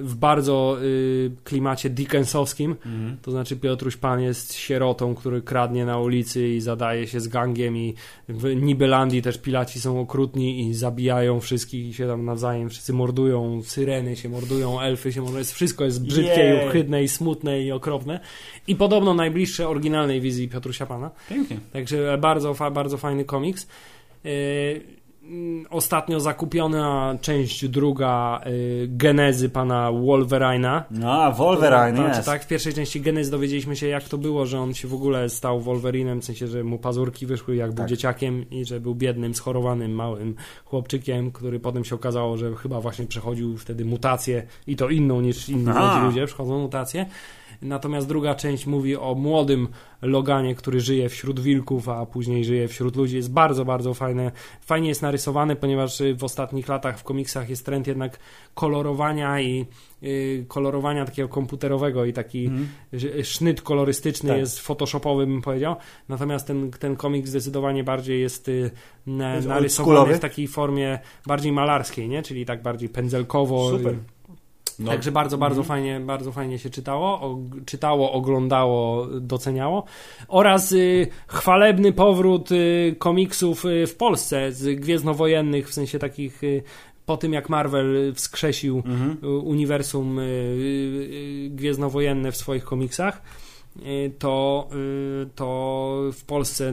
w 0.00 0.14
bardzo 0.14 0.76
y, 0.82 1.30
klimacie 1.44 1.90
dickensowskim. 1.90 2.70
Mhm. 2.70 3.16
To 3.22 3.30
znaczy 3.30 3.56
Piotruś 3.56 3.96
Pan 3.96 4.20
jest 4.20 4.54
sierotą, 4.54 5.14
który 5.14 5.42
kradnie 5.42 5.84
na 5.84 5.98
ulicy 5.98 6.48
i 6.48 6.60
zadaje 6.60 7.06
się 7.06 7.20
z 7.20 7.28
gangiem 7.28 7.76
i 7.76 7.94
w 8.28 8.54
Nibelandii 8.56 9.22
też 9.22 9.38
pilaci 9.38 9.80
są 9.80 10.00
okrutni 10.00 10.60
i 10.60 10.74
zabijają 10.74 11.40
wszystkich 11.40 11.86
i 11.86 11.94
się 11.94 12.06
tam 12.06 12.24
nawzajem 12.24 12.68
wszyscy 12.70 12.92
mordują, 12.92 13.62
syreny 13.62 14.16
się 14.16 14.28
mordują, 14.28 14.80
elfy 14.80 15.12
się 15.12 15.22
mordują, 15.22 15.44
wszystko 15.44 15.84
jest 15.84 16.06
brzydkie 16.06 16.40
Jej. 16.40 16.64
i 16.64 16.68
ohydne 16.68 17.02
i 17.02 17.08
smutne 17.08 17.62
i 17.62 17.72
okropne 17.72 18.20
i 18.66 18.76
podobno 18.76 19.14
najbliższe 19.14 19.68
oryginalnej 19.68 20.20
wizji 20.20 20.48
Piotrusia 20.48 20.86
Pana. 20.86 21.10
Pięknie. 21.28 21.58
Także 21.72 22.18
bardzo, 22.20 22.54
bardzo 22.72 22.96
fajny 22.96 23.24
komiks. 23.24 23.66
Mm, 24.24 24.99
Ostatnio 25.70 26.20
zakupiona 26.20 27.18
część 27.20 27.68
druga 27.68 28.40
yy, 28.46 28.88
genezy 28.88 29.48
pana 29.48 29.92
Wolverina. 29.92 30.84
No, 30.90 31.22
a 31.22 31.30
Wolverine 31.30 31.90
To 31.96 32.02
znaczy, 32.02 32.16
jest. 32.16 32.28
tak, 32.28 32.44
w 32.44 32.46
pierwszej 32.46 32.74
części 32.74 33.00
Genezy 33.00 33.30
dowiedzieliśmy 33.30 33.76
się, 33.76 33.86
jak 33.86 34.04
to 34.08 34.18
było, 34.18 34.46
że 34.46 34.60
on 34.60 34.74
się 34.74 34.88
w 34.88 34.94
ogóle 34.94 35.28
stał 35.28 35.60
Wolverinem, 35.60 36.20
w 36.20 36.24
sensie, 36.24 36.46
że 36.46 36.64
mu 36.64 36.78
pazurki 36.78 37.26
wyszły, 37.26 37.56
jak 37.56 37.70
był 37.70 37.76
Tak. 37.76 37.88
dzieciakiem 37.88 38.50
i 38.50 38.64
że 38.64 38.80
był 38.80 38.94
biednym, 38.94 39.34
schorowanym, 39.34 39.92
małym 39.92 40.34
chłopczykiem, 40.64 41.32
który 41.32 41.60
potem 41.60 41.84
się 41.84 41.94
okazało, 41.94 42.36
że 42.36 42.54
chyba 42.56 42.80
właśnie 42.80 43.06
przechodził 43.06 43.56
wtedy 43.56 43.84
mutację 43.84 44.42
i 44.66 44.76
to 44.76 44.88
inną 44.88 45.20
niż 45.20 45.48
inni 45.48 45.72
ludzie 46.04 46.26
przechodzą 46.26 46.58
mutację. 46.58 47.06
Natomiast 47.62 48.08
druga 48.08 48.34
część 48.34 48.66
mówi 48.66 48.96
o 48.96 49.14
młodym 49.14 49.68
Loganie, 50.02 50.54
który 50.54 50.80
żyje 50.80 51.08
wśród 51.08 51.40
wilków, 51.40 51.88
a 51.88 52.06
później 52.06 52.44
żyje 52.44 52.68
wśród 52.68 52.96
ludzi. 52.96 53.16
Jest 53.16 53.32
bardzo, 53.32 53.64
bardzo 53.64 53.94
fajne. 53.94 54.32
Fajnie 54.60 54.88
jest 54.88 55.02
narysowany, 55.02 55.56
ponieważ 55.56 56.00
y, 56.00 56.14
w 56.14 56.24
ostatnich 56.24 56.68
latach 56.68 56.98
w 56.98 57.04
komiksach 57.04 57.50
jest 57.50 57.66
trend 57.66 57.86
jednak 57.86 58.18
kolorowania 58.54 59.40
i 59.40 59.66
y, 60.02 60.44
kolorowania 60.48 61.04
takiego 61.04 61.28
komputerowego 61.28 62.04
i 62.04 62.12
taki 62.12 62.50
że 62.92 63.24
sznyt 63.24 63.62
kolorystyczny 63.62 64.28
Tak. 64.28 64.38
jest 64.38 64.60
photoshopowy, 64.60 65.26
bym 65.26 65.42
powiedział. 65.42 65.76
Natomiast 66.08 66.46
ten, 66.46 66.70
ten 66.70 66.96
komiks 66.96 67.30
zdecydowanie 67.30 67.84
bardziej 67.84 68.20
jest, 68.20 68.48
y, 68.48 68.70
narysowany 69.06 70.14
w 70.14 70.20
takiej 70.20 70.48
formie 70.48 70.98
bardziej 71.26 71.52
malarskiej, 71.52 72.08
nie? 72.08 72.22
Czyli 72.22 72.46
tak 72.46 72.62
bardziej 72.62 72.88
pędzelkowo. 72.88 73.70
Super. 73.70 73.94
No. 74.80 74.90
Także 74.90 75.12
bardzo, 75.12 75.38
bardzo 75.38 75.60
Mhm. 75.60 75.68
fajnie, 75.68 76.00
bardzo 76.06 76.32
fajnie 76.32 76.58
się 76.58 76.70
czytało, 76.70 77.38
czytało, 77.66 78.12
oglądało, 78.12 79.06
doceniało. 79.20 79.84
Oraz 80.28 80.72
y, 80.72 81.06
chwalebny 81.26 81.92
powrót 81.92 82.52
y, 82.52 82.96
komiksów 82.98 83.64
y, 83.64 83.86
w 83.86 83.96
Polsce 83.96 84.52
z 84.52 84.80
gwiezdnowojennych, 84.80 85.68
w 85.68 85.74
sensie 85.74 85.98
takich 85.98 86.44
y, 86.44 86.62
po 87.06 87.16
tym 87.16 87.32
jak 87.32 87.48
Marvel 87.48 88.12
wskrzesił 88.14 88.82
Mhm. 88.86 89.16
y, 89.24 89.28
uniwersum 89.28 90.18
y, 90.18 90.22
y, 90.22 91.48
gwiezdnowojenne 91.50 92.32
w 92.32 92.36
swoich 92.36 92.64
komiksach, 92.64 93.22
to, 94.18 94.68
y, 95.22 95.26
to 95.34 96.00
w 96.12 96.24
Polsce 96.24 96.72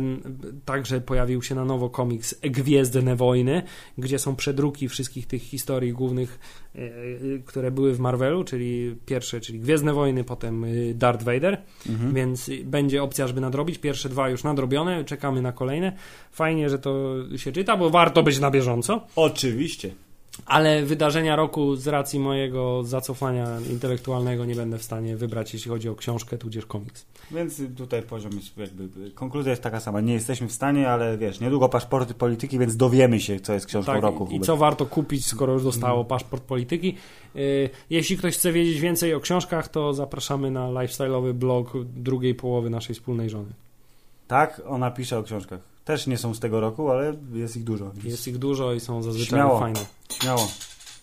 także 0.66 1.02
pojawił 1.02 1.42
się 1.44 1.56
na 1.56 1.66
nowo 1.66 1.90
komiks 1.90 2.36
Gwiezdne 2.42 3.16
Wojny, 3.16 3.62
gdzie 3.98 4.20
są 4.20 4.36
przedruki 4.36 4.88
wszystkich 4.90 5.28
tych 5.28 5.42
historii 5.42 5.94
głównych, 5.94 6.40
y, 6.76 6.80
y, 6.80 7.44
które 7.46 7.72
były 7.72 7.94
w 7.94 8.00
Marvelu, 8.00 8.44
czyli 8.44 8.96
pierwsze, 9.06 9.42
czyli 9.42 9.60
Gwiezdne 9.60 9.94
Wojny, 9.94 10.24
potem 10.24 10.64
y, 10.64 10.94
Darth 10.94 11.24
Vader, 11.24 11.62
Mhm. 11.90 12.14
więc 12.14 12.50
y, 12.50 12.64
będzie 12.66 13.04
opcja, 13.04 13.28
żeby 13.28 13.42
nadrobić. 13.42 13.78
Pierwsze 13.78 14.10
dwa 14.10 14.30
już 14.30 14.44
nadrobione, 14.44 15.04
czekamy 15.06 15.42
na 15.42 15.52
kolejne. 15.52 15.94
Fajnie, 16.32 16.70
że 16.70 16.80
to 16.80 17.16
się 17.38 17.52
czyta, 17.52 17.78
bo 17.78 17.90
warto 17.90 18.24
być 18.24 18.40
na 18.40 18.52
bieżąco. 18.52 19.08
Oczywiście. 19.16 19.92
Ale 20.46 20.86
wydarzenia 20.86 21.36
roku 21.36 21.76
z 21.76 21.88
racji 21.88 22.20
mojego 22.20 22.84
zacofania 22.84 23.48
intelektualnego 23.72 24.46
nie 24.46 24.56
będę 24.56 24.78
w 24.78 24.84
stanie 24.84 25.18
wybrać, 25.18 25.54
jeśli 25.54 25.72
chodzi 25.72 25.90
o 25.90 25.96
książkę, 25.96 26.38
tudzież 26.38 26.66
komiks. 26.66 27.06
Więc 27.32 27.62
tutaj 27.78 28.02
poziom 28.02 28.32
jest 28.32 28.58
jakby, 28.58 29.12
konkluzja 29.12 29.50
jest 29.50 29.64
taka 29.64 29.80
sama. 29.80 30.02
Nie 30.02 30.14
jesteśmy 30.14 30.48
w 30.48 30.52
stanie, 30.52 30.90
ale 30.90 31.18
wiesz, 31.18 31.40
niedługo 31.40 31.70
paszporty 31.70 32.14
polityki, 32.14 32.60
więc 32.60 32.78
dowiemy 32.78 33.20
się, 33.20 33.40
co 33.40 33.54
jest 33.54 33.66
książką 33.66 33.94
Tak, 33.94 34.02
roku. 34.02 34.28
I 34.32 34.40
co 34.40 34.58
warto 34.58 34.86
kupić, 34.86 35.26
skoro 35.26 35.54
już 35.54 35.64
dostało 35.64 36.06
paszport 36.06 36.44
polityki. 36.44 36.96
Y, 37.36 37.70
Jeśli 37.90 38.18
ktoś 38.18 38.34
chce 38.34 38.52
wiedzieć 38.52 38.80
więcej 38.80 39.14
o 39.14 39.20
książkach, 39.20 39.68
to 39.68 39.94
zapraszamy 39.94 40.52
na 40.52 40.70
lifestyle'owy 40.70 41.34
blog 41.34 41.74
drugiej 41.86 42.36
połowy 42.36 42.70
naszej 42.70 42.96
wspólnej 42.96 43.30
żony. 43.30 43.50
Tak, 44.28 44.62
ona 44.68 44.92
pisze 44.92 45.18
o 45.18 45.24
książkach. 45.24 45.60
Też 45.86 46.08
nie 46.08 46.18
są 46.18 46.34
z 46.34 46.40
tego 46.40 46.60
roku, 46.60 46.90
ale 46.92 47.14
jest 47.34 47.58
ich 47.58 47.64
dużo. 47.64 47.92
więc 47.92 48.04
Jest 48.06 48.28
ich 48.28 48.38
dużo 48.38 48.74
i 48.74 48.80
są 48.80 49.04
zazwyczaj 49.04 49.30
Śmiało. 49.30 49.60
fajne. 49.60 49.80
Śmiało. 50.22 50.48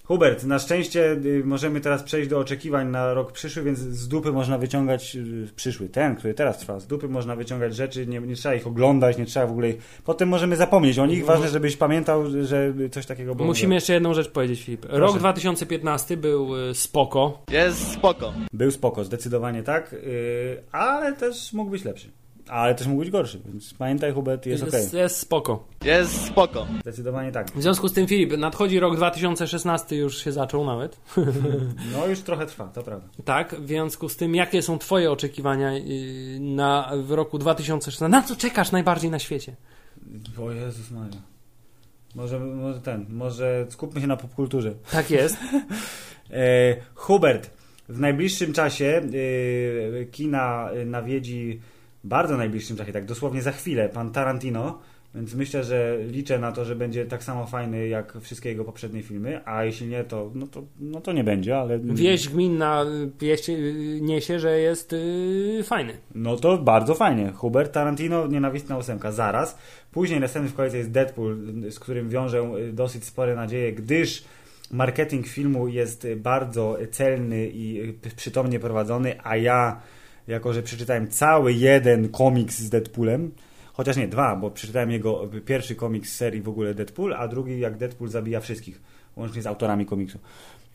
Hubert, 0.04 0.44
na 0.44 0.58
szczęście 0.58 1.12
y, 1.12 1.42
możemy 1.44 1.80
teraz 1.80 2.02
przejść 2.02 2.30
do 2.30 2.38
oczekiwań 2.38 2.88
na 2.90 3.14
rok 3.14 3.32
przyszły, 3.32 3.62
więc 3.62 3.78
z 3.78 4.08
dupy 4.08 4.32
można 4.32 4.58
wyciągać 4.58 5.16
y, 5.16 5.48
przyszły, 5.56 5.88
ten, 5.88 6.16
który 6.16 6.34
teraz 6.34 6.58
trwa, 6.58 6.80
z 6.80 6.86
dupy 6.86 7.08
można 7.08 7.36
wyciągać 7.36 7.74
rzeczy, 7.76 8.06
nie, 8.06 8.20
nie 8.20 8.34
trzeba 8.36 8.54
ich 8.54 8.66
oglądać, 8.66 9.18
nie 9.18 9.26
trzeba 9.26 9.46
w 9.46 9.50
ogóle 9.50 9.68
ich... 9.70 9.76
Potem 10.04 10.28
możemy 10.28 10.56
zapomnieć 10.56 10.98
o 10.98 11.06
nich, 11.06 11.20
No. 11.20 11.26
ważne, 11.26 11.48
żebyś 11.48 11.76
pamiętał, 11.76 12.24
że 12.44 12.72
coś 12.90 13.06
takiego 13.06 13.34
było. 13.34 13.46
Musimy 13.46 13.74
jeszcze 13.74 13.92
jedną 13.92 14.14
rzecz 14.14 14.28
powiedzieć, 14.30 14.62
Filip. 14.62 14.86
Rok 14.88 15.18
2015 15.18 16.16
był 16.16 16.56
y, 16.70 16.74
spoko. 16.74 17.42
Jest 17.50 17.92
spoko. 17.92 18.32
Był 18.52 18.70
spoko, 18.70 19.04
zdecydowanie 19.04 19.62
tak, 19.62 19.94
ale 20.72 21.12
też 21.12 21.52
mógł 21.52 21.70
być 21.70 21.84
lepszy. 21.84 22.10
Ale 22.48 22.74
też 22.74 22.86
mógł 22.86 23.00
być 23.00 23.10
gorszy, 23.10 23.40
więc 23.46 23.74
pamiętaj 23.74 24.12
Hubert, 24.12 24.46
jest 24.46 24.62
okej. 24.62 24.80
jest, 24.80 24.94
jest 24.94 25.16
spoko. 25.16 25.64
Jest 25.84 26.26
spoko. 26.26 26.66
Zdecydowanie 26.80 27.32
tak. 27.32 27.50
W 27.50 27.62
związku 27.62 27.88
z 27.88 27.92
tym, 27.92 28.06
Filip, 28.06 28.38
nadchodzi 28.38 28.80
rok 28.80 28.96
2016, 28.96 29.96
już 29.96 30.24
się 30.24 30.32
zaczął 30.32 30.64
nawet. 30.64 31.00
No 31.92 32.06
już 32.06 32.20
trochę 32.20 32.46
trwa, 32.46 32.64
to 32.64 32.82
prawda. 32.82 33.08
Tak, 33.24 33.54
w 33.54 33.68
związku 33.68 34.08
z 34.08 34.16
tym, 34.16 34.34
jakie 34.34 34.62
są 34.62 34.78
Twoje 34.78 35.12
oczekiwania 35.12 35.72
y, 35.72 36.38
na, 36.40 36.92
w 37.02 37.10
roku 37.10 37.38
2016? 37.38 38.08
Na 38.08 38.22
co 38.22 38.36
czekasz 38.36 38.72
najbardziej 38.72 39.10
na 39.10 39.18
świecie? 39.18 39.56
O 40.42 40.52
Jezus 40.52 40.90
Maria. 40.90 41.20
Może, 42.14 42.40
może 42.40 42.80
ten, 42.80 43.06
może 43.08 43.66
skupmy 43.68 44.00
się 44.00 44.06
na 44.06 44.16
popkulturze. 44.16 44.74
Tak 44.92 45.10
jest. 45.10 45.36
E, 46.30 46.76
Hubert, 46.94 47.50
w 47.88 48.00
najbliższym 48.00 48.52
czasie 48.52 49.02
e, 50.00 50.04
kina 50.04 50.70
nawiedzi, 50.86 51.60
bardzo 52.04 52.36
najbliższym 52.36 52.76
czasie, 52.76 52.92
tak 52.92 53.04
dosłownie 53.04 53.42
za 53.42 53.52
chwilę, 53.52 53.88
pan 53.88 54.10
Tarantino, 54.10 54.78
więc 55.14 55.34
myślę, 55.34 55.64
że 55.64 55.98
liczę 56.06 56.38
na 56.38 56.52
to, 56.52 56.64
że 56.64 56.76
będzie 56.76 57.06
tak 57.06 57.24
samo 57.24 57.46
fajny 57.46 57.88
jak 57.88 58.20
wszystkie 58.20 58.48
jego 58.48 58.64
poprzednie 58.64 59.02
filmy, 59.02 59.40
a 59.44 59.64
jeśli 59.64 59.86
nie, 59.86 60.04
to 60.04 60.30
no 60.34 60.46
to, 60.46 60.62
no 60.80 61.00
to 61.00 61.12
nie 61.12 61.24
będzie, 61.24 61.58
ale... 61.58 61.78
Wieść 61.78 62.28
gminna 62.28 62.84
y, 62.84 63.10
wieść, 63.20 63.50
niesie, 64.00 64.40
że 64.40 64.60
jest 64.60 64.92
y, 64.92 65.60
fajny. 65.64 65.96
No 66.14 66.36
to 66.36 66.58
bardzo 66.58 66.94
fajnie. 66.94 67.32
Hubert 67.32 67.72
Tarantino, 67.72 68.26
nienawistna 68.26 68.78
ósemka, 68.78 69.12
zaraz. 69.12 69.58
Później 69.92 70.20
następny 70.20 70.50
w 70.50 70.54
kolejce 70.54 70.78
jest 70.78 70.90
Deadpool, 70.90 71.36
z 71.70 71.78
którym 71.78 72.08
wiążę 72.08 72.52
y, 72.68 72.72
dosyć 72.72 73.04
spore 73.04 73.36
nadzieje, 73.36 73.72
gdyż 73.72 74.24
marketing 74.70 75.26
filmu 75.26 75.68
jest 75.68 76.06
bardzo 76.16 76.76
celny 76.90 77.48
i 77.48 77.80
y, 78.06 78.16
przytomnie 78.16 78.60
prowadzony, 78.60 79.14
a 79.22 79.36
ja, 79.36 79.80
jako 80.28 80.52
że 80.52 80.62
przeczytałem 80.62 81.08
cały 81.08 81.52
jeden 81.52 82.08
komiks 82.08 82.58
z 82.58 82.70
Deadpoolem, 82.70 83.30
chociaż 83.72 83.96
nie, 83.96 84.08
dwa, 84.08 84.36
bo 84.36 84.50
przeczytałem 84.50 84.90
jego 84.90 85.28
pierwszy 85.46 85.74
komiks 85.74 86.12
z 86.12 86.16
serii 86.16 86.42
w 86.42 86.48
ogóle 86.48 86.74
Deadpool, 86.74 87.14
a 87.14 87.28
drugi 87.28 87.60
jak 87.60 87.76
Deadpool 87.76 88.10
zabija 88.10 88.40
wszystkich, 88.40 88.80
łącznie 89.16 89.42
z 89.42 89.46
autorami 89.46 89.86
komiksu. 89.86 90.18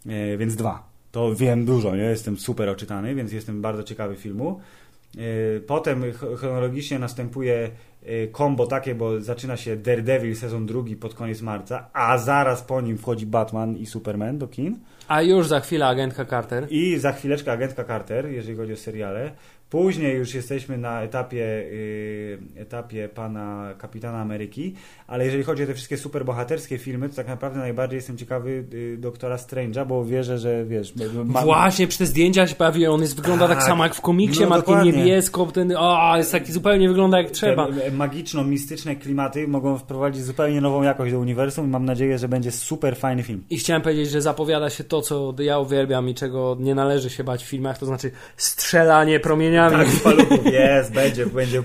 E, 0.06 0.38
więc 0.38 0.56
dwa. 0.56 0.90
To 1.12 1.36
wiem 1.36 1.66
dużo, 1.66 1.96
nie? 1.96 2.04
Jestem 2.04 2.38
super 2.38 2.70
oczytany, 2.70 3.16
więc 3.16 3.32
jestem 3.32 3.62
bardzo 3.62 3.84
ciekawy 3.84 4.16
filmu. 4.16 4.60
E, 5.18 5.60
Potem 5.60 6.04
ch- 6.14 6.38
chronologicznie 6.40 7.00
następuje 7.00 7.70
y, 8.08 8.30
kombo 8.32 8.68
takie, 8.68 8.96
bo 8.96 9.22
zaczyna 9.22 9.58
się 9.58 9.76
Daredevil 9.76 10.36
sezon 10.36 10.66
drugi 10.66 10.96
pod 10.96 11.14
koniec 11.14 11.42
marca, 11.42 11.90
a 11.94 12.18
zaraz 12.18 12.62
po 12.62 12.82
nim 12.82 12.98
wchodzi 12.98 13.26
Batman 13.26 13.78
i 13.78 13.86
Superman 13.86 14.38
do 14.38 14.48
kin. 14.48 14.80
A 15.08 15.22
już 15.22 15.48
za 15.48 15.60
chwilę 15.60 15.88
agentka 15.88 16.26
Carter. 16.26 16.68
I 16.70 16.98
za 16.98 17.12
chwileczkę 17.12 17.52
agentka 17.52 17.84
Carter, 17.84 18.26
jeżeli 18.32 18.58
chodzi 18.58 18.74
o 18.74 18.78
seriale. 18.78 19.32
Później 19.70 20.18
już 20.18 20.34
jesteśmy 20.34 20.78
na 20.78 21.02
etapie, 21.02 21.44
y, 21.46 22.40
etapie 22.56 23.10
pana 23.10 23.74
Kapitana 23.78 24.18
Ameryki, 24.22 24.76
ale 25.08 25.26
jeżeli 25.26 25.44
chodzi 25.44 25.64
o 25.64 25.68
te 25.68 25.74
wszystkie 25.74 25.98
superbohaterskie 25.98 26.78
filmy, 26.78 27.10
to 27.10 27.16
tak 27.16 27.28
naprawdę 27.28 27.60
najbardziej 27.60 27.98
jestem 27.98 28.18
ciekawy 28.18 28.64
y, 28.74 28.98
Doktora 28.98 29.36
Strange'a, 29.36 29.88
bo 29.88 30.06
wierzę, 30.06 30.38
że 30.38 30.66
wiesz... 30.66 30.94
ma- 31.26 31.42
Właśnie, 31.42 31.88
przy 31.88 31.98
te 31.98 32.06
zdjęcia 32.06 32.48
się 32.48 32.56
pojawi, 32.56 32.88
on 32.88 33.02
jest, 33.02 33.16
wygląda 33.16 33.48
tak, 33.48 33.58
Tak. 33.58 33.68
samo 33.68 33.84
jak 33.84 33.96
w 33.96 34.02
komiksie, 34.02 34.42
No, 34.44 34.50
ma 34.50 34.62
takie 34.62 34.92
niebiesko, 34.92 35.46
ten, 35.46 35.74
o, 35.78 36.18
jest 36.18 36.32
taki 36.32 36.52
zupełnie 36.52 36.88
wygląda 36.90 37.18
jak 37.22 37.32
trzeba. 37.32 37.68
Te 37.68 37.92
magiczno-mistyczne 37.92 38.96
klimaty 38.96 39.48
mogą 39.48 39.78
wprowadzić 39.78 40.24
zupełnie 40.26 40.62
nową 40.62 40.84
jakość 40.84 41.12
do 41.12 41.20
uniwersum 41.20 41.66
i 41.66 41.70
mam 41.70 41.86
nadzieję, 41.86 42.18
że 42.18 42.28
będzie 42.28 42.52
super 42.52 42.98
fajny 42.98 43.24
film. 43.24 43.44
I 43.50 43.58
chciałem 43.58 43.82
powiedzieć, 43.82 44.10
że 44.10 44.22
zapowiada 44.22 44.70
się 44.70 44.84
to, 44.84 45.02
co 45.02 45.34
ja 45.40 45.60
uwielbiam 45.60 46.10
i 46.10 46.16
czego 46.16 46.58
nie 46.60 46.76
należy 46.76 47.10
się 47.10 47.24
bać 47.24 47.44
w 47.44 47.48
filmach, 47.48 47.78
to 47.78 47.86
znaczy 47.86 48.12
strzelanie 48.38 49.20
promieniami. 49.68 49.94
Tak, 49.94 50.04
paluchów 50.04 50.46
jest, 50.54 50.94
będzie, 50.94 51.26
będzie, 51.26 51.64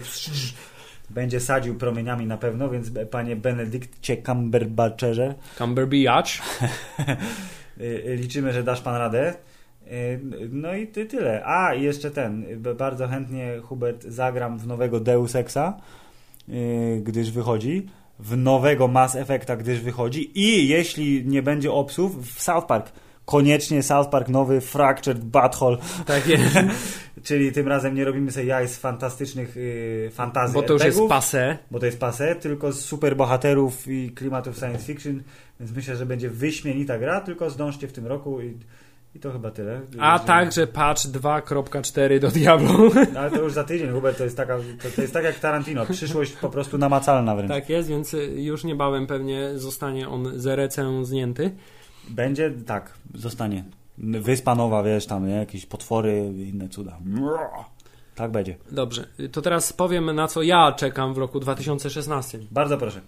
będzie 1.11 1.41
sadził 1.41 1.75
promieniami 1.75 2.27
na 2.27 2.37
pewno, 2.37 2.71
więc 2.71 2.91
panie 3.11 3.37
Benedykcie 3.37 4.23
Cumberbatcherze, 4.23 5.35
Cumberbatch. 5.59 6.31
y, 7.81 8.17
liczymy, 8.21 8.53
że 8.53 8.63
dasz 8.63 8.81
pan 8.81 8.97
radę. 8.97 9.35
Y, 9.93 10.21
No 10.53 10.75
i 10.75 10.87
ty 10.87 11.07
tyle. 11.07 11.43
A, 11.45 11.75
i 11.75 11.83
jeszcze 11.83 12.11
ten, 12.11 12.45
y, 12.67 12.75
bardzo 12.75 13.09
chętnie 13.09 13.59
Hubert 13.63 14.05
zagram 14.05 14.59
w 14.59 14.67
nowego 14.67 15.01
Deus 15.01 15.37
Exa, 15.37 15.77
y, 16.49 17.01
gdyż 17.05 17.31
wychodzi, 17.31 17.87
w 18.19 18.37
nowego 18.37 18.89
Mass 18.89 19.17
Effecta, 19.17 19.57
gdyż 19.57 19.81
wychodzi 19.81 20.41
i 20.41 20.69
jeśli 20.69 21.27
nie 21.27 21.43
będzie 21.43 21.73
obsów, 21.73 22.35
w 22.35 22.43
South 22.43 22.67
Park. 22.67 22.93
Koniecznie 23.25 23.83
South 23.83 24.09
Park 24.11 24.29
nowy, 24.29 24.61
Fractured 24.61 25.25
Butthole, 25.25 25.77
Tak 26.07 26.27
jest, 26.27 26.57
czyli 27.25 27.53
tym 27.53 27.69
razem 27.69 27.95
nie 27.95 28.05
robimy 28.05 28.33
sobie 28.33 28.47
jaj 28.47 28.69
z 28.69 28.77
fantastycznych 28.79 29.57
y, 29.57 30.11
fantazji 30.15 30.55
bo 30.55 30.63
to 30.63 30.73
już 30.73 30.85
jest 30.85 31.01
pase. 31.09 31.59
bo 31.71 31.79
to 31.81 31.87
jest 31.87 32.01
pase, 32.01 32.35
tylko 32.37 32.73
z 32.73 32.81
super 32.81 33.17
bohaterów 33.17 33.89
i 33.89 34.11
klimatów 34.11 34.57
science 34.57 34.85
fiction, 34.85 35.23
więc 35.61 35.73
myślę, 35.73 35.97
że 35.97 36.07
będzie 36.07 36.31
wyśmienita 36.31 36.99
gra, 36.99 37.21
tylko 37.21 37.51
zdążcie 37.51 37.89
w 37.89 37.93
tym 37.93 38.07
roku 38.07 38.41
i, 38.41 38.59
i 39.15 39.21
to 39.21 39.33
chyba 39.33 39.51
tyle. 39.51 39.81
A 40.01 40.19
także 40.19 40.67
patch 40.67 41.03
2.4 41.03 42.19
do 42.19 42.29
Diablo. 42.31 42.91
Ale 43.19 43.31
to 43.31 43.43
już 43.43 43.53
za 43.53 43.65
tydzień, 43.65 43.91
Hubert, 43.93 44.19
to 44.19 44.25
jest, 44.25 44.37
taka, 44.37 44.57
to, 44.59 44.89
to 44.97 45.03
jest 45.03 45.15
tak 45.15 45.25
jak 45.25 45.39
Tarantino, 45.39 45.87
przyszłość 45.87 46.33
po 46.33 46.49
prostu 46.51 46.79
namacalna 46.79 47.35
wręcz. 47.37 47.51
tak 47.51 47.69
jest, 47.69 47.89
więc 47.89 48.15
y, 48.15 48.27
już 48.37 48.65
niebawem 48.65 49.07
pewnie 49.07 49.59
zostanie 49.59 50.09
on 50.09 50.41
zerecenzjnięty. 50.41 51.51
Będzie, 52.11 52.51
tak, 52.67 52.93
zostanie. 53.15 53.65
Wyspa 53.99 54.55
nowa, 54.55 54.83
wiesz, 54.83 55.07
tam 55.07 55.29
nie? 55.29 55.35
jakieś 55.35 55.67
potwory, 55.67 56.33
inne 56.37 56.69
cuda. 56.69 56.99
Tak 58.15 58.31
będzie. 58.31 58.57
Dobrze, 58.71 59.07
to 59.33 59.43
teraz 59.43 59.73
powiem 59.73 60.15
na 60.15 60.29
co 60.29 60.43
ja 60.43 60.73
czekam 60.73 61.15
w 61.15 61.19
roku 61.19 61.41
2016. 61.41 62.39
Bardzo 62.51 62.79
proszę. 62.79 63.01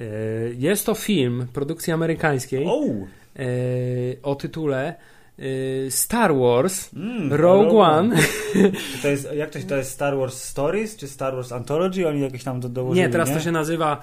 Y, 0.00 0.56
Jest 0.58 0.86
to 0.86 0.94
film 0.94 1.46
produkcji 1.52 1.92
amerykańskiej 1.92 2.66
O! 2.66 2.80
y, 3.40 4.18
o 4.22 4.34
tytule 4.34 4.94
y, 5.38 5.86
Star 5.90 6.34
Wars 6.36 6.94
Mm, 6.94 7.32
Rogue 7.32 7.78
One. 7.80 8.16
Czy 8.16 8.72
To 9.02 9.08
jest, 9.08 9.28
jak 9.34 9.50
to 9.50 9.60
się, 9.60 9.66
to 9.66 9.76
jest 9.76 9.90
Star 9.90 10.16
Wars 10.18 10.42
Stories, 10.42 10.96
czy 10.96 11.08
Star 11.08 11.34
Wars 11.34 11.52
Anthology? 11.52 12.08
Oni 12.08 12.20
jakieś 12.20 12.44
tam 12.44 12.60
do, 12.60 12.68
dołożyli, 12.68 13.06
Nie, 13.06 13.12
teraz 13.12 13.32
to 13.32 13.40
się 13.40 13.52
nazywa 13.52 14.00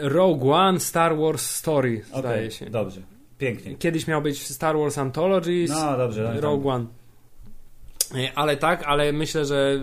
Rogue 0.00 0.52
One 0.52 0.80
Star 0.80 1.16
Wars 1.16 1.50
Story, 1.50 2.02
zdaje 2.18 2.50
się. 2.50 2.70
Dobrze, 2.70 3.00
pięknie. 3.38 3.74
Kiedyś 3.74 4.06
miał 4.06 4.22
być 4.22 4.46
Star 4.46 4.76
Wars 4.78 4.98
Anthologies, 4.98 5.70
No 5.70 5.96
dobrze, 5.96 6.32
no 6.34 6.40
Rogue 6.40 6.68
One. 6.70 6.84
Y, 8.16 8.28
Ale 8.34 8.56
tak, 8.56 8.82
ale 8.86 9.12
myślę, 9.12 9.44
że 9.44 9.80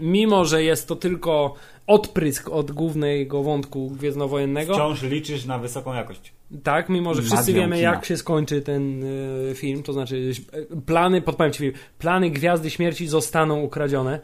mimo, 0.00 0.44
że 0.44 0.62
jest 0.62 0.88
to 0.88 0.96
tylko 0.96 1.54
odprysk 1.86 2.48
od 2.48 2.72
głównego 2.72 3.42
wątku 3.42 3.90
gwiezdnowojennego, 3.90 4.74
Wciąż 4.74 5.02
liczysz 5.02 5.44
na 5.44 5.58
wysoką 5.58 5.94
jakość. 5.94 6.32
tak, 6.62 6.88
mimo, 6.88 7.14
że 7.14 7.22
wszyscy 7.22 7.52
wiemy, 7.52 7.76
kina. 7.76 7.90
jak 7.92 8.04
się 8.04 8.16
skończy 8.16 8.62
ten 8.62 9.04
y, 9.04 9.54
film, 9.54 9.82
to 9.82 9.92
znaczy 9.92 10.16
y, 10.16 10.66
plany, 10.86 11.22
podpowiem 11.22 11.52
ci, 11.52 11.72
plany 11.98 12.30
Gwiazdy 12.30 12.70
Śmierci 12.70 13.06
zostaną 13.08 13.60
ukradzione 13.60 14.20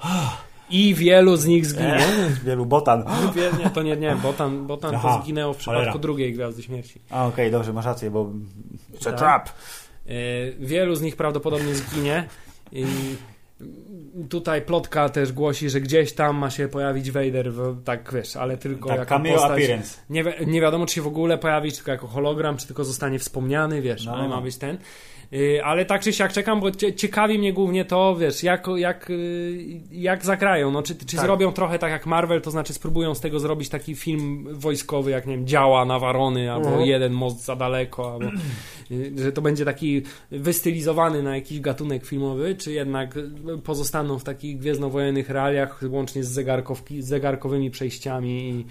i 0.72 0.94
wielu 0.94 1.36
z 1.36 1.46
nich 1.46 1.66
zginie. 1.66 1.96
Ech, 1.96 2.44
wielu 2.44 2.66
botan. 2.66 3.04
Nie, 3.64 3.70
to 3.70 3.82
nie, 3.82 3.96
nie, 3.96 4.16
Botan, 4.16 4.66
Botan 4.66 4.94
Aha, 4.94 5.16
to 5.16 5.22
zginęło 5.24 5.52
w 5.52 5.56
przypadku 5.56 5.80
cholera. 5.80 5.98
drugiej 5.98 6.32
Gwiazdy 6.32 6.62
Śmierci. 6.62 7.00
A 7.10 7.26
okej, 7.26 7.50
dobrze, 7.50 7.72
masz 7.72 7.84
rację, 7.84 8.10
bo... 8.10 8.24
It's 8.94 9.00
a 9.08 9.10
Tak. 9.10 9.18
trap. 9.18 9.48
E, 9.48 10.12
Wielu 10.60 10.94
z 10.94 11.02
nich 11.02 11.16
prawdopodobnie 11.16 11.74
zginie. 11.74 12.28
I 12.72 12.84
tutaj 14.28 14.62
plotka 14.62 15.08
też 15.08 15.32
głosi, 15.32 15.70
że 15.70 15.80
gdzieś 15.80 16.12
tam 16.12 16.36
ma 16.36 16.50
się 16.50 16.68
pojawić 16.68 17.10
Vader, 17.10 17.52
tak 17.84 18.12
wiesz, 18.14 18.36
ale 18.36 18.56
tylko 18.56 18.88
Tak, 18.88 18.98
jako 18.98 19.08
cameo 19.08 19.32
postać. 19.32 19.50
appearance. 19.62 19.96
Nie, 20.10 20.24
wi- 20.24 20.46
nie 20.46 20.60
wiadomo, 20.60 20.86
czy 20.86 20.94
się 20.94 21.02
w 21.02 21.06
ogóle 21.06 21.38
pojawić 21.38 21.76
tylko 21.76 21.90
jako 21.90 22.06
hologram, 22.06 22.56
czy 22.56 22.66
tylko 22.66 22.84
zostanie 22.84 23.18
wspomniany, 23.18 23.82
wiesz, 23.82 24.04
No, 24.04 24.12
ale 24.12 24.22
no, 24.22 24.28
ma 24.28 24.36
no. 24.36 24.42
być 24.42 24.56
ten. 24.56 24.78
Y, 25.34 25.64
Ale 25.64 25.84
tak 25.84 26.02
czy 26.02 26.12
siak 26.12 26.32
czekam, 26.32 26.60
bo 26.60 26.70
cie- 26.70 26.94
ciekawi 26.94 27.38
mnie 27.38 27.52
głównie 27.52 27.84
to, 27.84 28.16
wiesz, 28.16 28.42
jak, 28.42 28.66
jak, 28.76 29.10
y, 29.10 29.80
jak 29.92 30.24
zagrają. 30.24 30.70
No, 30.70 30.82
czy 30.82 30.94
czy 30.94 31.16
Tak. 31.16 31.24
zrobią 31.24 31.52
trochę 31.52 31.78
tak 31.78 31.90
jak 31.90 32.06
Marvel, 32.06 32.40
to 32.40 32.50
znaczy 32.50 32.72
spróbują 32.72 33.14
z 33.14 33.20
tego 33.20 33.40
zrobić 33.40 33.68
taki 33.68 33.94
film 33.94 34.46
wojskowy, 34.50 35.10
jak 35.10 35.26
nie 35.26 35.36
wiem, 35.36 35.46
działa 35.46 35.84
na 35.84 35.98
Warony, 35.98 36.52
albo 36.52 36.68
Mhm. 36.68 36.86
jeden 36.88 37.12
most 37.12 37.44
za 37.44 37.56
daleko, 37.56 38.12
albo 38.12 38.26
y, 38.90 39.12
że 39.16 39.32
to 39.32 39.42
będzie 39.42 39.64
taki 39.64 40.02
wystylizowany 40.30 41.22
na 41.22 41.34
jakiś 41.36 41.60
gatunek 41.60 42.06
filmowy, 42.06 42.54
czy 42.54 42.72
jednak 42.72 43.14
pozostaną 43.64 44.18
w 44.18 44.24
takich 44.24 44.58
gwiezdnowojennych 44.58 45.30
realiach, 45.30 45.80
łącznie 45.90 46.24
z, 46.24 46.28
zegarkowki, 46.28 47.02
z 47.02 47.06
zegarkowymi 47.06 47.70
przejściami 47.70 48.48
i, 48.50 48.64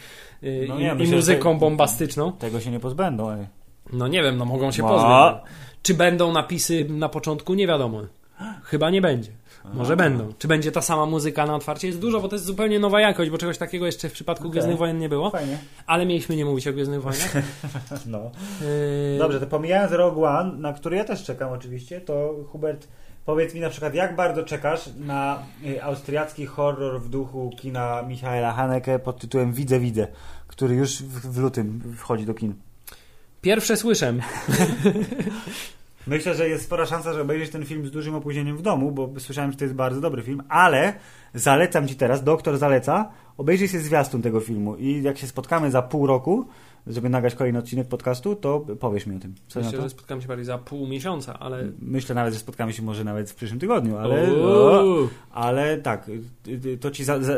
No 0.68 0.76
i, 0.80 0.84
nie, 0.84 0.92
i 0.92 0.96
myślę, 0.96 1.16
muzyką 1.16 1.58
bombastyczną. 1.60 2.32
Tego 2.32 2.60
się 2.60 2.72
nie 2.72 2.80
pozbędą, 2.80 3.32
ej. 3.32 3.48
No 3.94 4.08
nie 4.08 4.24
wiem, 4.24 4.38
no 4.38 4.46
mogą 4.46 4.72
się 4.72 4.84
Ma. 4.84 4.90
pozbyć. 4.90 5.52
Czy 5.82 5.94
będą 5.94 6.32
napisy 6.32 6.86
na 6.90 7.10
początku? 7.10 7.54
Nie 7.54 7.68
wiadomo. 7.68 8.02
Chyba 8.64 8.90
nie 8.90 9.02
będzie. 9.02 9.32
Może 9.74 9.96
będą. 9.96 10.34
Czy 10.38 10.48
będzie 10.48 10.72
ta 10.72 10.82
sama 10.82 11.06
muzyka 11.06 11.46
na 11.46 11.56
otwarcie? 11.56 11.88
Jest 11.88 12.00
dużo, 12.00 12.22
bo 12.22 12.28
to 12.28 12.36
jest 12.36 12.46
zupełnie 12.46 12.80
nowa 12.80 13.02
jakość, 13.02 13.32
bo 13.32 13.38
czegoś 13.38 13.58
takiego 13.58 13.86
jeszcze 13.86 14.10
w 14.10 14.14
przypadku 14.14 14.44
Okej. 14.44 14.52
Gwiezdnych 14.52 14.78
Wojen 14.78 15.00
nie 15.00 15.10
było. 15.10 15.30
Fajnie. 15.30 15.58
Ale 15.88 16.06
mieliśmy 16.06 16.36
nie 16.36 16.46
mówić 16.46 16.68
o 16.68 16.74
Gwiezdnych 16.74 17.02
Wojnach. 17.02 17.34
No. 18.06 18.32
Yy, 18.62 19.20
Dobrze, 19.20 19.40
to 19.40 19.48
pomijając 19.48 19.92
Rogue 19.92 20.26
One, 20.26 20.54
na 20.54 20.74
który 20.74 20.98
ja 20.98 21.04
też 21.04 21.24
czekam 21.24 21.52
oczywiście, 21.52 22.02
to 22.02 22.36
Hubert, 22.52 22.88
powiedz 23.26 23.54
mi 23.54 23.60
na 23.60 23.70
przykład, 23.70 23.96
jak 23.96 24.16
bardzo 24.16 24.44
czekasz 24.44 24.90
na 25.00 25.44
y, 25.66 25.84
austriacki 25.84 26.46
horror 26.46 27.02
w 27.02 27.10
duchu 27.10 27.52
kina 27.58 28.02
Michaela 28.02 28.54
Haneke 28.54 29.00
pod 29.00 29.20
tytułem 29.20 29.54
Widzę, 29.54 29.80
widzę, 29.80 30.08
który 30.48 30.76
już 30.76 31.04
w, 31.04 31.34
w 31.34 31.38
lutym 31.38 31.96
wchodzi 31.98 32.26
do 32.26 32.34
kin. 32.34 32.54
Pierwsze 33.42 33.78
słyszę. 33.78 34.14
Myślę, 36.08 36.36
że 36.36 36.50
jest 36.50 36.64
spora 36.64 36.86
szansa, 36.86 37.14
że 37.14 37.22
obejrzysz 37.22 37.50
ten 37.50 37.66
film 37.66 37.88
z 37.88 37.92
dużym 37.92 38.16
opóźnieniem 38.16 38.58
w 38.58 38.62
domu, 38.62 38.92
bo 38.92 39.10
słyszałem, 39.18 39.52
że 39.52 39.58
to 39.58 39.64
jest 39.64 39.76
bardzo 39.76 40.02
dobry 40.02 40.22
film, 40.22 40.44
ale 40.50 40.94
zalecam 41.34 41.88
Ci 41.88 41.96
teraz, 41.96 42.24
doktor 42.24 42.58
zaleca, 42.58 43.12
obejrzyj 43.38 43.68
sobie 43.68 43.84
zwiastun 43.84 44.22
tego 44.22 44.40
filmu 44.40 44.76
i 44.76 45.02
jak 45.04 45.18
się 45.18 45.28
spotkamy 45.28 45.72
za 45.72 45.82
pół 45.82 46.08
roku, 46.08 46.48
żeby 46.88 47.10
nagrać 47.10 47.36
kolejny 47.36 47.60
odcinek 47.60 47.88
podcastu, 47.88 48.36
to 48.36 48.60
powiesz 48.60 49.06
mi 49.06 49.16
o 49.16 49.20
tym. 49.20 49.36
Co 49.48 49.60
Myślę, 49.60 49.82
że 49.82 49.90
spotkamy 49.90 50.22
się 50.22 50.28
bardziej 50.28 50.46
za 50.46 50.58
pół 50.58 50.88
miesiąca, 50.88 51.40
ale... 51.40 51.64
Myślę 51.82 52.16
nawet, 52.16 52.34
że 52.34 52.40
spotkamy 52.40 52.74
się 52.74 52.84
może 52.84 53.04
nawet 53.04 53.32
w 53.32 53.36
przyszłym 53.36 53.60
tygodniu, 53.60 53.98
ale, 53.98 54.32
o, 54.32 55.08
ale 55.32 55.78
tak, 55.78 56.12
to 56.80 56.92
ci 56.92 57.04
za, 57.04 57.24
za, 57.24 57.34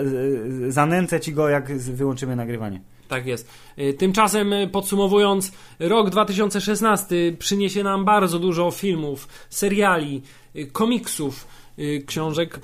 zanęcę 0.70 1.20
ci 1.20 1.34
go, 1.34 1.50
jak 1.50 1.78
wyłączymy 1.78 2.36
nagrywanie. 2.36 2.82
Tak 3.08 3.26
jest. 3.26 3.50
Y, 3.80 3.94
Tymczasem 3.94 4.54
y, 4.54 4.68
podsumowując, 4.68 5.52
rok 5.80 6.10
2016 6.10 7.16
przyniesie 7.40 7.84
nam 7.84 8.06
bardzo 8.06 8.40
dużo 8.40 8.72
filmów, 8.72 9.28
seriali, 9.50 10.22
y, 10.56 10.66
komiksów, 10.66 11.48
książek, 12.06 12.60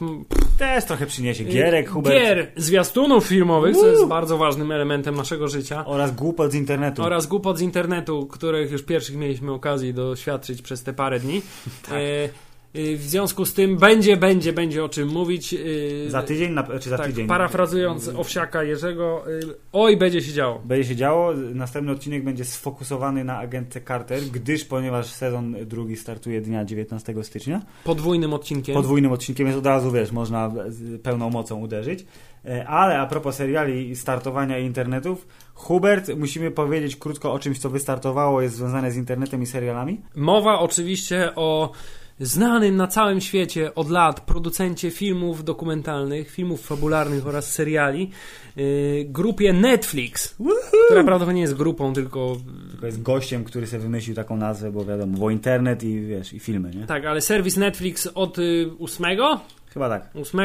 Też 0.60 0.86
trochę 0.86 1.06
przyniesie 1.06 1.44
gierek, 1.44 1.90
Hubert, 1.90 2.16
gier, 2.16 2.52
zwiastunów 2.56 3.26
filmowych, 3.28 3.76
co 3.76 3.82
Uuu. 3.82 3.92
jest 3.92 4.06
bardzo 4.08 4.38
ważnym 4.38 4.72
elementem 4.72 5.16
naszego 5.16 5.48
życia. 5.48 5.86
oraz 5.86 6.16
głupot 6.16 6.52
z 6.52 6.56
internetu. 6.56 7.04
Oraz 7.04 7.28
głupot 7.28 7.58
z 7.58 7.62
internetu, 7.62 8.28
których 8.28 8.72
już 8.72 8.84
pierwszych 8.84 9.16
mieliśmy 9.16 9.52
okazji 9.52 9.94
doświadczyć 9.94 10.62
przez 10.62 10.84
te 10.84 10.94
parę 10.94 11.20
dni. 11.20 11.42
Tak. 11.84 11.94
E, 11.94 12.00
W 12.74 13.02
związku 13.02 13.46
z 13.46 13.54
tym 13.54 13.78
będzie, 13.78 14.18
będzie, 14.18 14.54
będzie 14.54 14.84
o 14.84 14.90
czym 14.90 15.08
mówić. 15.08 15.54
y, 15.54 16.06
Za 16.10 16.24
tydzień, 16.24 16.56
czy 16.82 16.90
za 16.90 16.98
tak, 16.98 17.08
tydzień? 17.08 17.28
parafrazując 17.28 18.08
Owsiaka 18.08 18.64
Jerzego, 18.64 19.24
y, 19.32 19.40
oj, 19.74 19.98
będzie 19.98 20.22
się 20.22 20.34
działo. 20.34 20.62
Będzie 20.66 20.90
się 20.90 20.96
działo. 20.96 21.34
Następny 21.54 21.92
odcinek 21.92 22.24
będzie 22.24 22.46
sfokusowany 22.46 23.24
na 23.24 23.38
agentce 23.38 23.82
Carter, 23.82 24.24
gdyż 24.24 24.66
ponieważ 24.66 25.06
sezon 25.06 25.56
drugi 25.66 25.96
startuje 25.98 26.42
dnia 26.42 26.66
19 26.66 27.24
stycznia. 27.24 27.62
Podwójnym 27.84 28.34
odcinkiem. 28.34 28.76
Podwójnym 28.76 29.12
odcinkiem 29.12 29.48
jest 29.48 29.60
od 29.60 29.66
razu, 29.66 29.92
wiesz, 29.92 30.12
można 30.12 30.52
z 30.68 31.02
pełną 31.02 31.30
mocą 31.30 31.60
uderzyć. 31.60 32.06
E, 32.46 32.68
Ale 32.68 33.00
a 33.00 33.06
propos 33.06 33.36
seriali 33.36 33.90
i 33.90 33.96
startowania 33.96 34.58
internetów, 34.60 35.28
Hubert, 35.54 36.12
musimy 36.18 36.52
powiedzieć 36.52 36.96
krótko 36.96 37.34
o 37.34 37.40
czymś, 37.40 37.60
co 37.60 37.70
wystartowało, 37.70 38.42
jest 38.42 38.56
związane 38.56 38.92
z 38.92 38.98
internetem 38.98 39.42
i 39.42 39.46
serialami. 39.46 40.02
Mowa 40.16 40.60
oczywiście 40.60 41.32
o 41.36 41.72
znanym 42.20 42.76
na 42.76 42.88
całym 42.88 43.22
świecie 43.22 43.76
od 43.76 43.90
lat 43.90 44.22
producencie 44.22 44.92
filmów 44.92 45.44
dokumentalnych, 45.44 46.32
filmów 46.32 46.66
fabularnych 46.66 47.28
oraz 47.28 47.52
seriali, 47.54 48.12
y, 48.58 49.06
grupie 49.10 49.54
Netflix, 49.54 50.36
która 50.86 51.04
prawdopodobnie 51.04 51.42
jest 51.42 51.56
grupą, 51.56 51.94
tylko 51.94 52.38
Tylko 52.72 52.86
jest 52.86 53.02
gościem, 53.02 53.44
który 53.44 53.68
sobie 53.68 53.84
wymyślił 53.84 54.16
taką 54.16 54.38
nazwę, 54.38 54.72
bo 54.72 54.86
wiadomo, 54.86 55.18
bo 55.18 55.30
internet 55.30 55.84
i 55.84 56.02
wiesz, 56.02 56.34
i 56.34 56.40
filmy, 56.40 56.72
nie? 56.76 56.86
tak, 56.86 57.06
ale 57.06 57.22
serwis 57.22 57.58
Netflix 57.58 58.08
od 58.08 58.40
y, 58.40 58.70
8, 58.80 59.06
Chyba 59.74 59.90
tak. 59.90 60.10
8 60.16 60.40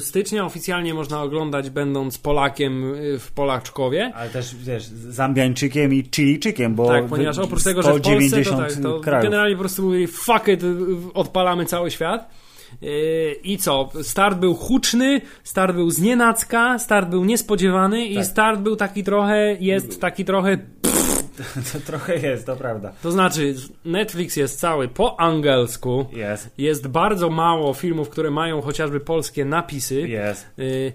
stycznia 0.00 0.44
oficjalnie 0.46 0.94
można 0.94 1.22
oglądać 1.22 1.70
będąc 1.70 2.18
Polakiem 2.18 2.94
y, 2.94 3.18
w 3.18 3.32
Polaczkowie. 3.32 4.12
Ale 4.14 4.30
też, 4.30 4.54
wiesz, 4.56 4.84
Zambiańczykiem 4.84 5.94
i 5.94 6.08
Chilijczykiem, 6.16 6.74
bo 6.74 6.88
Tak, 6.88 7.06
ponieważ 7.06 7.38
oprócz 7.38 7.62
tego, 7.64 7.82
że 7.82 7.88
w 7.88 8.00
Polsce 8.00 8.10
to, 8.12 8.26
190 8.28 8.60
tak, 8.74 8.82
to 8.82 9.00
krajów. 9.00 9.24
generalnie 9.24 9.54
po 9.54 9.60
prostu 9.60 9.82
mówili 9.82 10.06
fuck 10.06 10.48
it, 10.48 10.60
odpalamy 11.14 11.64
cały 11.66 11.90
świat. 11.90 12.28
Yy, 12.82 12.90
I 13.44 13.58
co? 13.58 13.90
Start 14.02 14.38
był 14.38 14.54
huczny, 14.54 15.20
start 15.44 15.74
był 15.74 15.90
znienacka, 15.90 16.78
start 16.78 17.08
był 17.08 17.24
niespodziewany 17.24 18.06
i 18.06 18.14
Tak. 18.14 18.24
start 18.26 18.60
był 18.60 18.76
taki 18.76 19.04
trochę, 19.04 19.56
jest 19.60 20.00
taki 20.00 20.24
trochę, 20.24 20.58
To 21.72 21.80
trochę 21.80 22.16
jest, 22.18 22.46
to 22.46 22.56
prawda. 22.56 22.92
to 23.02 23.10
znaczy 23.10 23.54
Netflix 23.84 24.36
jest 24.36 24.60
cały 24.60 24.88
po 24.88 25.20
angielsku, 25.20 26.06
Jest, 26.12 26.50
jest 26.58 26.88
bardzo 26.88 27.30
mało 27.30 27.74
filmów, 27.74 28.08
które 28.08 28.30
mają 28.30 28.60
chociażby 28.62 29.00
polskie 29.00 29.44
napisy. 29.44 30.00
jest. 30.08 30.46
Yy, 30.56 30.92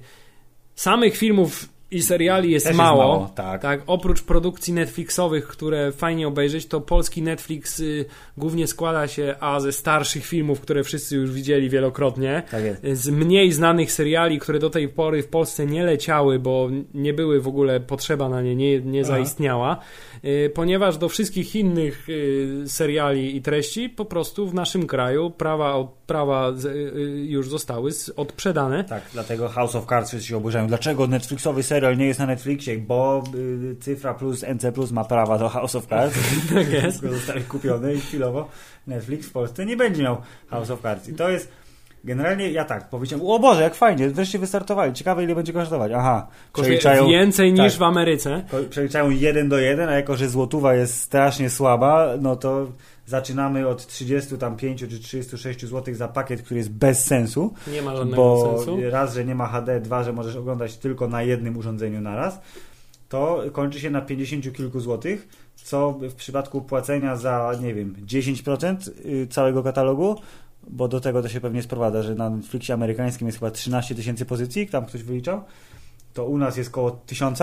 Samych 0.76 1.18
filmów 1.18 1.70
i 1.92 2.02
seriali 2.02 2.52
jest 2.52 2.66
Też 2.66 2.70
jest 2.72 2.78
mało. 2.78 3.04
mało, 3.04 3.32
tak. 3.36 3.62
tak. 3.62 3.82
Oprócz 3.88 4.22
produkcji 4.22 4.74
Netflixowych, 4.74 5.48
które 5.48 5.92
fajnie 5.92 6.28
obejrzeć, 6.28 6.66
to 6.66 6.82
polski 6.82 7.22
Netflix 7.22 7.80
y, 7.80 8.06
głównie 8.38 8.68
składa 8.68 9.08
się 9.08 9.36
a 9.40 9.60
ze 9.60 9.72
starszych 9.72 10.26
filmów, 10.26 10.60
które 10.60 10.84
wszyscy 10.84 11.16
już 11.16 11.32
widzieli 11.32 11.70
wielokrotnie. 11.70 12.44
Tak 12.52 12.64
Z 12.94 13.10
mniej 13.10 13.52
znanych 13.52 13.92
seriali, 13.92 14.40
które 14.40 14.60
do 14.60 14.70
tej 14.70 14.90
pory 14.90 15.24
w 15.24 15.28
Polsce 15.28 15.66
nie 15.66 15.84
leciały, 15.84 16.40
bo 16.40 16.70
nie 16.94 17.14
były 17.14 17.42
w 17.42 17.48
ogóle 17.48 17.80
potrzeba 17.80 18.30
na 18.30 18.42
nie, 18.42 18.56
nie, 18.56 18.82
nie 18.82 19.02
Aha. 19.02 19.08
zaistniała, 19.08 19.80
y, 20.26 20.52
ponieważ 20.56 20.98
do 20.98 21.10
wszystkich 21.10 21.56
innych 21.56 22.10
y, 22.10 22.64
seriali 22.66 23.36
i 23.36 23.42
treści 23.42 23.90
po 23.90 24.06
prostu 24.06 24.48
w 24.48 24.54
naszym 24.54 24.88
kraju 24.88 25.32
prawa, 25.32 25.88
prawa 26.08 26.50
y, 26.66 26.68
y, 26.70 27.26
już 27.28 27.50
zostały 27.50 27.92
odprzedane. 28.16 28.84
Tak, 28.84 29.04
dlatego 29.14 29.50
House 29.50 29.76
of 29.76 29.86
Cards 29.86 30.10
wszyscy 30.10 30.28
się 30.28 30.38
oburzają. 30.38 30.68
Dlaczego 30.68 31.08
Netflixowy 31.08 31.64
serial 31.64 31.77
nie 31.98 32.06
jest 32.06 32.20
na 32.20 32.26
Netflixie? 32.26 32.78
Bo 32.78 33.24
y, 33.36 33.76
Cyfra 33.80 34.14
Plus, 34.14 34.44
NC 34.44 34.72
Plus 34.74 34.92
ma 34.92 35.04
prawa 35.04 35.38
do 35.38 35.50
House 35.50 35.76
of 35.76 35.88
Cards. 35.88 36.18
Tak 36.54 36.72
jest. 36.72 37.02
Zostały 37.02 37.42
kupione 37.42 37.94
i 37.94 38.00
chwilowo 38.00 38.50
Netflix 38.88 39.28
w 39.28 39.32
Polsce 39.32 39.66
nie 39.66 39.78
będzie 39.78 40.04
miał 40.04 40.18
House 40.48 40.70
of 40.70 40.82
Cards. 40.82 41.10
I 41.10 41.14
to 41.14 41.30
jest 41.30 41.52
generalnie, 42.04 42.52
ja 42.52 42.66
tak 42.66 42.90
powiedziałem, 42.90 43.26
o 43.26 43.40
Boże, 43.40 43.62
jak 43.62 43.76
fajnie, 43.76 44.10
wreszcie 44.10 44.40
wystartowali. 44.40 44.94
Ciekawe 44.94 45.24
ile 45.24 45.36
będzie 45.36 45.54
kosztować. 45.54 45.92
Aha, 45.96 46.28
przeliczają, 46.54 47.08
więcej 47.08 47.54
niż 47.54 47.74
tak. 47.74 47.80
w 47.80 47.84
Ameryce. 47.84 48.44
przeliczają 48.70 49.10
jeden 49.10 49.50
do 49.50 49.58
jeden, 49.58 49.90
a 49.90 49.94
jako, 49.94 50.16
że 50.16 50.30
złotówa 50.30 50.74
jest 50.74 51.02
strasznie 51.02 51.50
słaba, 51.50 52.08
no 52.22 52.36
to 52.36 52.68
zaczynamy 53.08 53.68
od 53.68 53.88
35 53.88 54.80
czy 54.80 54.99
36 54.99 55.66
zł 55.66 55.95
za 55.95 56.08
pakiet, 56.08 56.41
który 56.41 56.58
jest 56.58 56.72
bez 56.72 57.05
sensu. 57.05 57.53
Nie 57.72 57.82
ma 57.82 57.95
żadnego 57.95 58.16
bo 58.16 58.55
sensu. 58.58 58.78
raz, 58.89 59.14
że 59.14 59.26
nie 59.26 59.36
ma 59.36 59.47
HD, 59.47 59.82
dwa, 59.82 60.03
że 60.03 60.14
możesz 60.14 60.36
oglądać 60.36 60.78
tylko 60.78 61.08
na 61.08 61.24
jednym 61.24 61.58
urządzeniu 61.58 62.01
naraz, 62.01 62.39
to 63.10 63.43
kończy 63.51 63.80
się 63.80 63.89
na 63.89 64.01
50 64.01 64.55
kilku 64.55 64.80
złotych, 64.80 65.28
co 65.55 65.91
w 66.01 66.14
przypadku 66.14 66.62
płacenia 66.62 67.16
za, 67.16 67.51
nie 67.62 67.74
wiem, 67.74 67.95
10% 68.05 68.89
y, 69.05 69.28
całego 69.28 69.64
katalogu, 69.64 70.16
bo 70.68 70.88
do 70.88 70.99
tego 70.99 71.22
to 71.22 71.30
się 71.30 71.41
pewnie 71.41 71.64
sprowadza, 71.64 72.03
że 72.03 72.16
na 72.16 72.30
Netflixie 72.30 72.74
amerykańskim 72.74 73.28
jest 73.28 73.39
chyba 73.39 73.51
13 73.51 73.95
tysięcy 73.95 74.26
pozycji, 74.26 74.68
tam 74.68 74.86
ktoś 74.86 75.03
wyliczał, 75.03 75.43
to 76.14 76.26
u 76.26 76.38
nas 76.38 76.58
jest 76.58 76.70
koło 76.70 76.91
1000, 76.91 77.39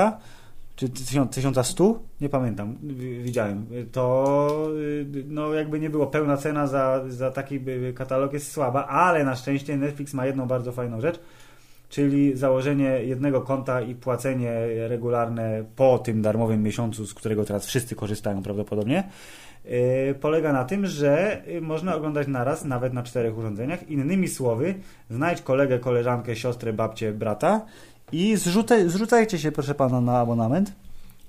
czy 0.76 0.88
1000 0.88 1.30
1100? 1.30 2.00
Nie 2.20 2.28
pamiętam, 2.28 2.76
wi- 2.82 3.22
widziałem. 3.22 3.66
To 3.92 4.68
y, 4.78 5.24
no 5.28 5.54
jakby 5.54 5.80
nie 5.80 5.90
było, 5.90 6.06
pełna 6.06 6.36
cena 6.36 6.66
za, 6.66 7.04
za 7.08 7.30
taki 7.30 7.60
y, 7.68 7.92
katalog 7.96 8.32
jest 8.32 8.52
słaba, 8.52 8.86
ale 8.86 9.24
na 9.24 9.36
szczęście 9.36 9.76
Netflix 9.76 10.14
ma 10.14 10.26
jedną 10.26 10.46
bardzo 10.46 10.72
fajną 10.72 11.00
rzecz, 11.00 11.20
czyli 11.88 12.36
założenie 12.36 12.84
jednego 13.04 13.40
konta 13.40 13.80
i 13.80 13.94
płacenie 13.94 14.52
regularne 14.88 15.64
po 15.76 15.98
tym 15.98 16.22
darmowym 16.22 16.62
miesiącu, 16.62 17.06
z 17.06 17.14
którego 17.14 17.44
teraz 17.44 17.66
wszyscy 17.66 17.94
korzystają 17.94 18.42
prawdopodobnie, 18.42 19.04
yy, 19.64 19.70
polega 20.20 20.52
na 20.52 20.64
tym, 20.64 20.86
że 20.86 21.42
yy, 21.46 21.60
można 21.60 21.94
oglądać 21.96 22.28
naraz, 22.28 22.64
nawet 22.64 22.92
na 22.92 23.02
czterech 23.02 23.38
urządzeniach. 23.38 23.88
Innymi 23.88 24.28
słowy, 24.28 24.74
znajdź 25.10 25.42
kolegę, 25.42 25.78
koleżankę, 25.78 26.36
siostrę, 26.36 26.72
babcię, 26.72 27.12
brata 27.12 27.66
i 28.14 28.36
zrzucaj, 28.36 28.88
zrzucajcie 28.88 29.38
się, 29.38 29.52
proszę 29.52 29.74
pana, 29.74 30.00
na 30.00 30.18
abonament. 30.18 30.72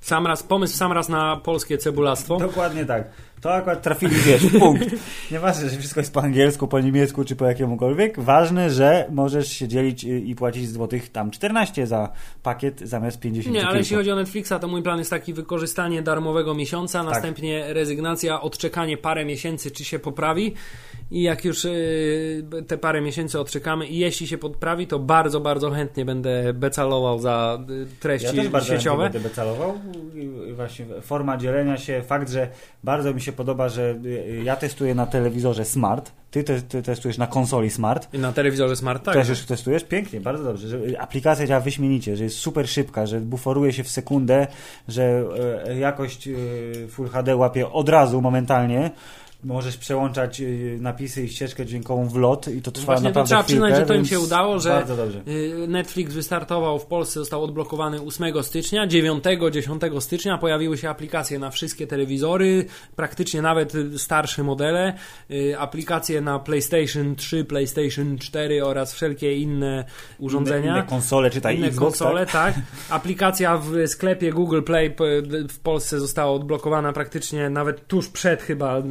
Sam 0.01 0.27
raz, 0.27 0.43
pomysł 0.43 0.77
sam 0.77 0.91
raz 0.91 1.09
na 1.09 1.37
polskie 1.37 1.77
cebulastwo. 1.77 2.37
Dokładnie 2.37 2.85
tak. 2.85 3.03
To 3.41 3.53
akurat 3.53 3.81
trafili, 3.81 4.15
wiesz, 4.15 4.43
punkt. 4.59 4.85
Nieważne, 5.31 5.69
że 5.69 5.77
wszystko 5.77 5.99
jest 5.99 6.13
po 6.13 6.21
angielsku, 6.21 6.67
po 6.67 6.79
niemiecku 6.79 7.23
czy 7.25 7.35
po 7.35 7.45
jakiemukolwiek. 7.45 8.19
Ważne, 8.19 8.69
że 8.69 9.05
możesz 9.11 9.47
się 9.47 9.67
dzielić 9.67 10.05
y, 10.05 10.19
i 10.19 10.35
płacić 10.35 10.69
złotych 10.69 11.09
tam 11.11 11.31
14 11.31 11.87
za 11.87 12.11
pakiet 12.43 12.79
zamiast 12.79 13.19
50 13.19 13.55
Nie, 13.55 13.67
ale 13.67 13.77
jeśli 13.77 13.95
chodzi 13.95 14.11
o 14.11 14.15
Netflixa, 14.15 14.53
to 14.61 14.67
mój 14.67 14.83
plan 14.83 14.99
jest 14.99 15.09
taki 15.09 15.33
wykorzystanie 15.33 16.01
darmowego 16.01 16.53
miesiąca, 16.53 17.03
Tak. 17.03 17.09
następnie 17.13 17.73
rezygnacja, 17.73 18.41
odczekanie 18.41 18.97
parę 18.97 19.25
miesięcy, 19.25 19.71
czy 19.71 19.83
się 19.85 19.99
poprawi. 19.99 20.53
I 21.11 21.21
jak 21.21 21.45
już 21.45 21.65
y, 21.65 22.45
te 22.67 22.77
parę 22.77 23.01
miesięcy 23.01 23.39
odczekamy 23.39 23.87
i 23.87 23.97
jeśli 23.97 24.27
się 24.27 24.37
poprawi, 24.37 24.87
to 24.87 24.99
bardzo, 24.99 25.39
bardzo 25.39 25.71
chętnie 25.71 26.05
będę 26.05 26.53
becalował 26.53 27.19
za 27.19 27.59
y, 27.69 27.85
treści 27.99 28.27
Ja 28.27 28.33
też 28.33 28.47
bardzo 28.47 28.77
sieciowe. 28.77 29.03
chętnie 29.03 29.19
będę 29.19 29.29
becalował. 29.29 29.73
Właśnie 30.55 30.85
forma 31.01 31.37
dzielenia 31.37 31.77
się, 31.77 32.01
fakt, 32.07 32.29
że 32.29 32.47
bardzo 32.83 33.13
mi 33.13 33.21
się 33.21 33.24
podoba, 33.33 33.69
że 33.69 33.95
y, 34.05 34.41
ja 34.43 34.55
testuję 34.55 34.95
na 34.95 35.05
telewizorze 35.05 35.65
Smart, 35.65 36.11
ty, 36.31 36.43
te, 36.43 36.61
ty 36.61 36.83
testujesz 36.83 37.17
na 37.17 37.27
konsoli 37.27 37.69
Smart. 37.69 38.13
I 38.13 38.19
na 38.19 38.31
telewizorze 38.33 38.75
Smart, 38.75 39.03
tak. 39.03 39.13
Też 39.13 39.29
już 39.29 39.41
testujesz? 39.41 39.83
Pięknie, 39.83 40.21
bardzo 40.21 40.43
dobrze. 40.43 40.67
Że 40.67 41.01
aplikacja 41.01 41.47
działa 41.47 41.61
wyśmienicie, 41.61 42.17
że 42.17 42.23
jest 42.23 42.37
super 42.37 42.69
szybka, 42.69 43.05
że 43.05 43.19
buforuje 43.19 43.73
się 43.73 43.83
w 43.83 43.89
sekundę, 43.89 44.47
że 44.87 45.23
jakość 45.79 46.29
Full 46.89 47.09
HD 47.09 47.35
łapie 47.35 47.71
od 47.71 47.89
razu, 47.89 48.21
momentalnie. 48.21 48.91
Możesz 49.45 49.77
przełączać 49.77 50.41
e, 50.41 50.45
napisy 50.79 51.23
i 51.23 51.29
ścieżkę 51.29 51.65
dźwiękową 51.65 52.07
w 52.09 52.15
lot 52.15 52.47
i 52.47 52.61
to 52.61 52.71
trwa 52.71 52.85
Właśnie 52.85 53.03
to 53.03 53.09
naprawdę 53.09 53.27
trzeba 53.27 53.43
chwilkę, 53.43 53.65
przyznać, 53.65 53.81
że 53.81 53.85
to 53.85 53.93
im 53.93 54.05
się 54.05 54.19
udało, 54.19 54.59
że. 54.59 54.83
Y, 55.27 55.67
Netflix 55.67 56.13
wystartował 56.13 56.79
w 56.79 56.85
Polsce, 56.85 57.19
został 57.19 57.43
odblokowany 57.43 58.01
8 58.01 58.43
stycznia, 58.43 58.87
9, 58.87 59.23
10 59.51 59.81
stycznia 59.99 60.37
pojawiły 60.37 60.77
się 60.77 60.89
aplikacje 60.89 61.39
na 61.39 61.49
wszystkie 61.49 61.87
telewizory, 61.87 62.65
praktycznie 62.95 63.41
nawet 63.41 63.75
y, 63.75 63.99
starsze 63.99 64.43
modele, 64.43 64.93
y, 65.31 65.59
aplikacje 65.59 66.21
na 66.21 66.39
PlayStation 66.39 67.15
3, 67.15 67.45
PlayStation 67.45 68.17
4 68.17 68.65
oraz 68.65 68.93
wszelkie 68.93 69.37
inne 69.37 69.85
urządzenia. 70.19 70.59
Inne, 70.59 70.79
inne 70.79 70.89
konsole, 70.89 71.29
czytaj 71.29 71.57
Inne 71.57 71.67
Xbox, 71.67 71.99
konsole, 71.99 72.25
tak? 72.25 72.55
tak. 72.55 72.63
Aplikacja 72.89 73.57
w 73.57 73.87
sklepie 73.87 74.31
Google 74.31 74.61
Play 74.61 74.95
w 75.49 75.59
Polsce 75.59 75.99
została 75.99 76.31
odblokowana 76.31 76.93
praktycznie 76.93 77.49
nawet 77.49 77.87
tuż 77.87 78.09
przed 78.09 78.41
chyba 78.41 78.79
y, 78.79 78.83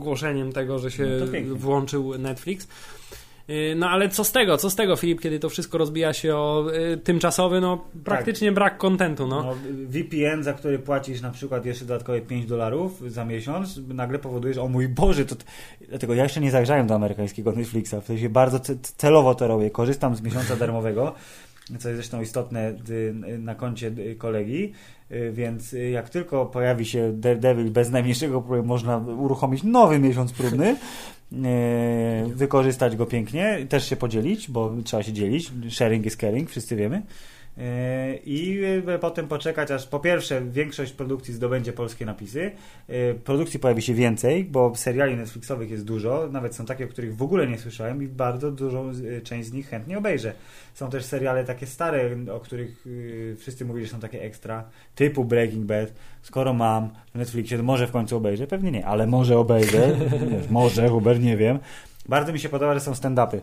ogłoszeniem 0.00 0.52
tego, 0.52 0.78
że 0.78 0.90
się 0.90 1.06
No 1.48 1.56
włączył 1.56 2.18
Netflix. 2.18 2.68
Y, 3.50 3.74
No 3.76 3.90
ale 3.90 4.08
co 4.08 4.24
z 4.24 4.32
tego, 4.32 4.56
co 4.56 4.70
z 4.70 4.74
tego 4.76 4.96
Filip, 4.96 5.20
kiedy 5.20 5.38
to 5.38 5.48
wszystko 5.48 5.78
rozbija 5.78 6.12
się 6.12 6.36
o 6.36 6.66
y, 6.92 6.96
tymczasowy, 6.96 7.60
no 7.60 7.84
praktycznie 8.04 8.52
brak 8.52 8.78
kontentu, 8.78 9.26
no. 9.26 9.42
No, 9.42 9.54
VPN, 9.88 10.42
za 10.42 10.52
który 10.52 10.78
płacisz 10.78 11.20
na 11.20 11.30
przykład 11.30 11.66
jeszcze 11.66 11.84
dodatkowe 11.84 12.20
5 12.20 12.46
dolarów 12.46 13.12
za 13.12 13.24
miesiąc, 13.24 13.80
nagle 13.88 14.18
powoduje, 14.18 14.54
że 14.54 14.62
o 14.62 14.68
mój 14.68 14.88
Boże, 14.88 15.24
to... 15.26 15.36
dlatego 15.88 16.14
ja 16.14 16.22
jeszcze 16.22 16.40
nie 16.40 16.50
zagrzałem 16.50 16.86
do 16.86 16.94
amerykańskiego 16.94 17.52
Netflixa, 17.52 17.94
w 18.02 18.04
sensie 18.06 18.28
bardzo 18.28 18.58
ce- 18.58 18.76
celowo 18.96 19.34
to 19.34 19.48
robię, 19.48 19.70
korzystam 19.70 20.16
z 20.16 20.22
miesiąca 20.22 20.56
darmowego, 20.56 21.14
co 21.78 21.88
jest 21.88 22.00
zresztą 22.00 22.20
istotne 22.20 22.74
y, 22.90 23.38
na 23.38 23.54
koncie 23.54 23.86
y, 23.98 24.16
kolegi, 24.16 24.72
y, 25.10 25.32
więc 25.32 25.72
y, 25.72 25.90
jak 25.90 26.10
tylko 26.10 26.46
pojawi 26.46 26.84
się 26.84 27.12
Daredevil 27.12 27.70
bez 27.70 27.90
najmniejszego 27.90 28.40
problemu 28.40 28.68
można 28.68 28.96
uruchomić 28.96 29.62
nowy 29.62 29.98
miesiąc 29.98 30.32
próbny, 30.32 30.76
y, 31.32 32.34
wykorzystać 32.34 32.96
go 32.96 33.06
pięknie, 33.06 33.66
też 33.68 33.88
się 33.88 33.96
podzielić, 33.96 34.50
bo 34.50 34.74
trzeba 34.84 35.02
się 35.02 35.12
dzielić, 35.12 35.52
sharing 35.70 36.06
is 36.06 36.16
caring, 36.16 36.50
wszyscy 36.50 36.76
wiemy. 36.76 37.02
E, 37.58 38.14
i 38.14 38.64
e, 38.86 38.98
potem 38.98 39.28
poczekać, 39.28 39.70
aż 39.70 39.86
po 39.86 40.00
pierwsze 40.00 40.42
większość 40.42 40.92
produkcji 40.92 41.34
zdobędzie 41.34 41.72
polskie 41.72 42.06
napisy. 42.06 42.50
E, 42.88 43.14
produkcji 43.14 43.60
pojawi 43.60 43.82
się 43.82 43.94
więcej, 43.94 44.44
bo 44.44 44.72
seriali 44.74 45.16
Netflixowych 45.16 45.70
jest 45.70 45.84
dużo, 45.84 46.28
nawet 46.32 46.54
są 46.54 46.66
takie, 46.66 46.84
o 46.84 46.88
których 46.88 47.16
w 47.16 47.22
ogóle 47.22 47.46
nie 47.46 47.58
słyszałem 47.58 48.02
i 48.02 48.06
bardzo 48.06 48.52
dużą 48.52 48.92
część 49.24 49.48
z 49.48 49.52
nich 49.52 49.68
chętnie 49.68 49.98
obejrzę. 49.98 50.32
Są 50.74 50.90
też 50.90 51.04
seriale 51.04 51.44
takie 51.44 51.66
stare, 51.66 52.16
o 52.32 52.40
których 52.40 52.84
wszyscy 53.38 53.64
mówili, 53.64 53.86
że 53.86 53.92
są 53.92 54.00
takie 54.00 54.22
ekstra, 54.22 54.64
typu 54.94 55.24
Breaking 55.24 55.64
Bad. 55.64 55.92
Skoro 56.22 56.52
mam 56.52 56.90
w 57.14 57.18
Netflixie, 57.18 57.56
to 57.56 57.62
może 57.62 57.86
w 57.86 57.90
końcu 57.90 58.16
obejrzę? 58.16 58.46
Pewnie 58.46 58.70
nie, 58.70 58.86
ale 58.86 59.06
może 59.06 59.38
obejrzę. 59.38 59.96
może, 60.50 60.88
Hubert, 60.88 61.20
nie 61.20 61.36
wiem. 61.36 61.58
Bardzo 62.08 62.32
mi 62.32 62.38
się 62.38 62.48
podoba, 62.48 62.74
że 62.74 62.80
są 62.80 62.92
stand-upy 62.92 63.40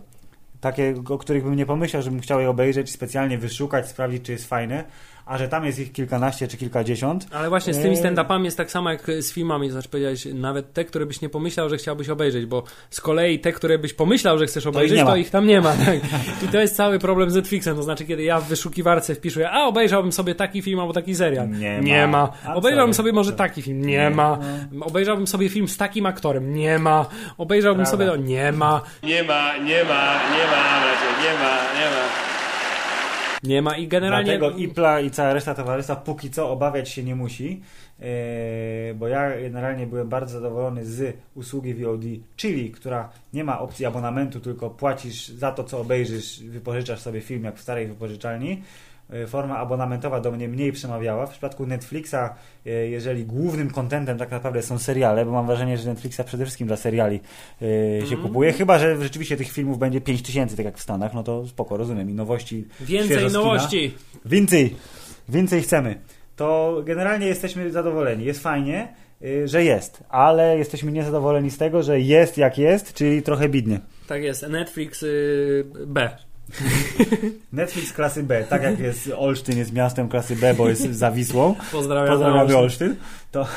takie, 0.62 0.96
o 1.10 1.18
których 1.18 1.44
bym 1.44 1.56
nie 1.56 1.66
pomyślał, 1.66 2.02
żebym 2.02 2.20
chciał 2.20 2.40
je 2.40 2.50
obejrzeć, 2.50 2.92
specjalnie 2.92 3.38
wyszukać, 3.38 3.88
sprawdzić, 3.88 4.26
czy 4.26 4.32
jest 4.32 4.50
fajne 4.50 4.84
a 5.28 5.38
że 5.38 5.48
tam 5.48 5.66
jest 5.66 5.80
ich 5.80 5.92
kilkanaście 5.92 6.48
czy 6.48 6.58
kilkadziesiąt. 6.58 7.28
Ale 7.32 7.50
właśnie 7.50 7.74
z 7.74 7.82
tymi 7.82 7.96
e, 7.96 8.02
stand-upami 8.02 8.44
jest 8.44 8.58
tak 8.58 8.72
samo 8.72 8.90
jak 8.92 9.04
z 9.20 9.34
filmami, 9.34 9.70
znaczy 9.72 9.90
powiedziałeś, 9.90 10.28
nawet 10.34 10.74
te, 10.74 10.86
które 10.86 11.06
byś 11.06 11.22
nie 11.22 11.30
pomyślał, 11.30 11.70
że 11.70 11.78
chciałbyś 11.78 12.10
obejrzeć, 12.10 12.46
bo 12.46 12.64
z 12.90 13.02
kolei 13.02 13.40
te, 13.40 13.52
które 13.52 13.80
byś 13.80 13.94
pomyślał, 13.94 14.38
że 14.38 14.46
chcesz 14.46 14.68
obejrzeć, 14.68 15.00
to, 15.00 15.06
to 15.06 15.16
ich 15.16 15.30
tam 15.30 15.48
nie 15.48 15.62
ma. 15.62 15.74
Tak? 15.86 16.00
I 16.46 16.48
to 16.48 16.60
jest 16.60 16.76
cały 16.76 17.00
problem 17.00 17.32
z 17.32 17.36
Netflixem, 17.36 17.76
to 17.76 17.84
znaczy 17.84 18.06
kiedy 18.06 18.24
ja 18.24 18.40
w 18.40 18.48
wyszukiwarce 18.48 19.16
wpiszę, 19.16 19.52
a 19.52 19.66
obejrzałbym 19.66 20.12
sobie 20.12 20.36
taki 20.36 20.62
film 20.62 20.80
albo 20.80 20.94
taki 20.94 21.16
serial. 21.16 21.50
Nie, 21.50 21.80
nie 21.80 22.08
ma. 22.08 22.32
ma. 22.46 22.56
Obejrzałbym 22.56 22.94
sobie 22.94 23.14
może 23.14 23.34
taki 23.34 23.62
film. 23.62 23.82
Nie, 23.82 23.98
nie 23.98 24.10
ma. 24.10 24.40
No. 24.72 24.86
Obejrzałbym 24.86 25.28
sobie 25.28 25.50
film 25.50 25.68
z 25.68 25.78
takim 25.78 26.06
aktorem. 26.06 26.54
Nie 26.54 26.80
ma. 26.80 27.06
Obejrzałbym 27.38 27.86
Prawa. 27.86 27.92
sobie 27.92 28.06
to. 28.06 28.16
Nie 28.16 28.52
ma. 28.52 28.82
Nie 29.04 29.24
ma, 29.24 29.58
nie 29.58 29.84
ma, 29.84 30.14
nie 30.14 30.46
ma, 30.52 30.80
nie 31.24 31.34
ma, 31.40 31.80
nie 31.80 31.86
ma. 31.90 32.27
Nie 33.44 33.62
ma 33.62 33.78
i 33.78 33.88
generalnie... 33.88 34.38
Dlatego 34.38 34.58
Ipla 34.58 35.00
i 35.00 35.12
cała 35.12 35.34
reszta 35.34 35.56
towarzystwa 35.56 35.96
póki 35.96 36.30
co 36.30 36.50
obawiać 36.50 36.90
się 36.90 37.04
nie 37.04 37.16
musi, 37.16 37.62
e, 38.00 38.04
bo 38.94 39.08
ja 39.08 39.42
generalnie 39.42 39.88
byłem 39.88 40.10
bardzo 40.10 40.34
zadowolony 40.34 40.86
z 40.86 41.18
usługi 41.36 41.74
VOD, 41.74 42.02
czyli 42.36 42.72
która 42.72 43.10
nie 43.34 43.44
ma 43.44 43.60
opcji 43.60 43.86
abonamentu, 43.86 44.40
tylko 44.40 44.70
płacisz 44.70 45.28
za 45.28 45.52
to, 45.52 45.64
co 45.64 45.80
obejrzysz, 45.80 46.40
wypożyczasz 46.40 47.00
sobie 47.00 47.22
film 47.22 47.44
jak 47.44 47.58
w 47.58 47.62
starej 47.62 47.88
wypożyczalni 47.88 48.62
forma 49.28 49.58
abonamentowa 49.58 50.20
do 50.20 50.32
mnie 50.32 50.48
mniej 50.48 50.72
przemawiała. 50.72 51.26
W 51.26 51.30
przypadku 51.30 51.66
Netflixa, 51.66 52.16
e, 52.66 52.70
jeżeli 52.70 53.26
głównym 53.26 53.72
kontentem 53.72 54.18
tak 54.18 54.32
naprawdę 54.32 54.62
są 54.62 54.80
seriale, 54.80 55.26
bo 55.26 55.32
mam 55.32 55.48
wrażenie, 55.48 55.78
że 55.78 55.90
Netflixa 55.90 56.22
przede 56.26 56.46
wszystkim 56.46 56.68
dla 56.68 56.78
seriali 56.78 57.20
e, 57.62 58.06
się 58.08 58.16
mm. 58.16 58.28
kupuje, 58.28 58.54
chyba, 58.54 58.80
że 58.80 59.04
rzeczywiście 59.04 59.38
tych 59.38 59.52
filmów 59.52 59.80
będzie 59.80 60.02
5000, 60.02 60.56
tak 60.56 60.66
jak 60.66 60.78
w 60.78 60.82
Stanach, 60.82 61.14
no 61.14 61.24
to 61.24 61.48
spoko, 61.48 61.78
rozumiem. 61.78 62.10
I 62.10 62.14
nowości. 62.14 62.68
Więcej 62.82 63.32
nowości! 63.32 63.94
Więcej! 64.26 64.76
Więcej 65.30 65.62
chcemy. 65.62 66.00
To 66.36 66.82
generalnie 66.86 67.28
jesteśmy 67.28 67.72
zadowoleni. 67.72 68.26
Jest 68.26 68.44
fajnie, 68.44 68.94
że 69.46 69.64
jest, 69.64 70.04
ale 70.10 70.58
jesteśmy 70.58 70.92
niezadowoleni 70.92 71.52
z 71.52 71.58
tego, 71.58 71.84
że 71.84 72.00
jest 72.00 72.38
jak 72.38 72.58
jest, 72.58 72.94
czyli 72.94 73.22
trochę 73.22 73.50
bidnie. 73.50 73.80
Tak 74.08 74.24
jest. 74.24 74.48
Netflix 74.48 75.04
y, 75.04 75.66
B. 75.88 76.18
Netflix 77.52 77.94
klasy 77.94 78.24
B, 78.24 78.44
tak 78.44 78.64
jak 78.64 78.80
jest 78.80 79.12
Olsztyn 79.16 79.58
jest 79.58 79.74
miastem 79.74 80.10
klasy 80.10 80.36
B, 80.36 80.54
bo 80.54 80.70
jest 80.70 80.84
za 80.84 81.12
Wisłą. 81.12 81.56
Pozdrawiam 81.72 82.08
Pozdrawiamy 82.08 82.58
Olsztyn. 82.58 82.96
To, 83.32 83.48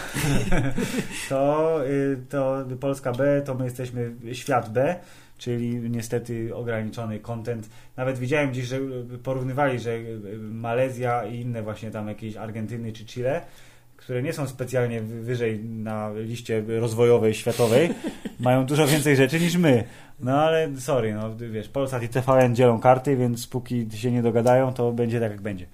to, 1.28 1.80
y, 1.86 2.16
to 2.28 2.64
Polska 2.80 3.12
B, 3.12 3.42
to 3.44 3.54
my 3.54 3.64
jesteśmy 3.64 4.12
świat 4.32 4.72
B, 4.72 4.96
czyli 5.38 5.90
niestety 5.90 6.54
ograniczony 6.54 7.18
content. 7.18 7.68
Nawet 7.96 8.18
widziałem 8.18 8.50
gdzieś, 8.50 8.66
że 8.66 8.80
porównywali, 9.22 9.78
że 9.78 9.98
Malezja 10.38 11.24
i 11.24 11.40
inne 11.40 11.62
właśnie 11.62 11.90
tam 11.90 12.08
jakieś 12.08 12.36
Argentyny 12.36 12.92
czy 12.92 13.04
Chile 13.04 13.42
które 14.00 14.22
nie 14.22 14.32
są 14.32 14.46
specjalnie 14.46 15.00
wyżej 15.00 15.64
na 15.64 16.10
liście 16.14 16.62
rozwojowej, 16.68 17.34
światowej, 17.34 17.90
mają 18.40 18.66
dużo 18.66 18.86
więcej 18.86 19.16
rzeczy 19.16 19.40
niż 19.40 19.56
my. 19.56 19.84
No 20.20 20.42
ale 20.42 20.68
sorry, 20.76 21.14
no 21.14 21.36
wiesz, 21.36 21.68
Polsat 21.68 22.02
i 22.02 22.08
TVN 22.08 22.54
dzielą 22.54 22.80
karty, 22.80 23.16
więc 23.16 23.46
póki 23.46 23.86
się 23.94 24.12
nie 24.12 24.22
dogadają, 24.22 24.74
to 24.74 24.92
będzie 24.92 25.20
tak 25.20 25.30
jak 25.30 25.40
będzie. 25.40 25.66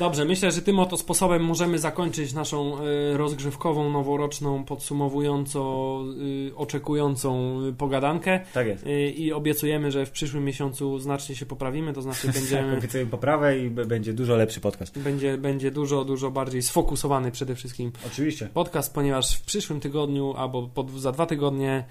Dobrze, 0.00 0.24
myślę, 0.24 0.52
że 0.52 0.62
tym 0.62 0.78
oto 0.78 0.96
sposobem 0.96 1.44
możemy 1.44 1.78
zakończyć 1.78 2.32
naszą 2.32 2.84
y, 2.84 3.16
rozgrzewkową, 3.16 3.90
noworoczną, 3.90 4.64
podsumowująco, 4.64 6.02
y, 6.48 6.56
oczekującą 6.56 7.60
pogadankę. 7.78 8.40
Tak 8.54 8.66
jest. 8.66 8.86
Y, 8.86 9.10
I 9.10 9.32
obiecujemy, 9.32 9.90
że 9.90 10.06
w 10.06 10.10
przyszłym 10.10 10.44
miesiącu 10.44 10.98
znacznie 10.98 11.36
się 11.36 11.46
poprawimy, 11.46 11.92
to 11.92 12.02
znaczy 12.02 12.28
będziemy... 12.38 12.76
Obiecujemy 12.78 13.10
poprawę 13.10 13.58
i 13.58 13.70
będzie 13.70 14.12
dużo 14.12 14.36
lepszy 14.36 14.60
podcast. 14.60 14.98
Będzie, 14.98 15.38
będzie 15.38 15.70
dużo, 15.70 16.04
dużo 16.04 16.30
bardziej 16.30 16.62
sfokusowany 16.62 17.30
przede 17.30 17.54
wszystkim. 17.54 17.92
Oczywiście. 18.06 18.48
Podcast, 18.54 18.94
ponieważ 18.94 19.36
w 19.36 19.42
przyszłym 19.42 19.80
tygodniu 19.80 20.34
albo 20.36 20.68
pod, 20.68 20.90
za 20.90 21.12
dwa 21.12 21.26
tygodnie 21.26 21.84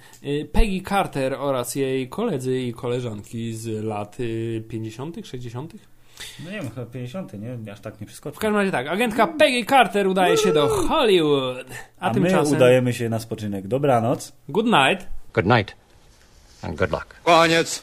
Peggy 0.52 0.82
Carter 0.90 1.34
oraz 1.34 1.76
jej 1.76 2.10
koledzy 2.10 2.60
i 2.62 2.74
koleżanki 2.74 3.54
z 3.54 3.84
lat 3.84 4.18
50., 4.68 5.18
60., 5.24 5.74
no 6.46 6.52
nie 6.52 6.62
wiem, 6.62 6.70
chyba 6.70 6.86
50, 6.86 7.34
nie? 7.34 7.74
Aż 7.74 7.80
tak 7.80 8.02
nie 8.02 8.08
przeskoczył. 8.08 8.36
W 8.36 8.40
każdym 8.40 8.56
razie 8.56 8.72
tak, 8.72 8.88
agentka 8.88 9.28
Peggy 9.28 9.66
Carter 9.66 10.08
udaje 10.08 10.38
się 10.38 10.54
do 10.54 10.68
Hollywood. 10.68 11.68
A, 12.00 12.10
a 12.10 12.14
tymczasem... 12.14 12.52
my 12.52 12.58
udajemy 12.58 12.94
się 12.94 13.10
na 13.10 13.20
spoczynek. 13.20 13.68
Dobranoc. 13.68 14.34
Good 14.50 14.66
night. 14.66 15.08
Good 15.34 15.46
night. 15.46 15.76
And 16.62 16.76
good 16.76 16.92
luck. 16.92 17.06
Koniec. 17.24 17.78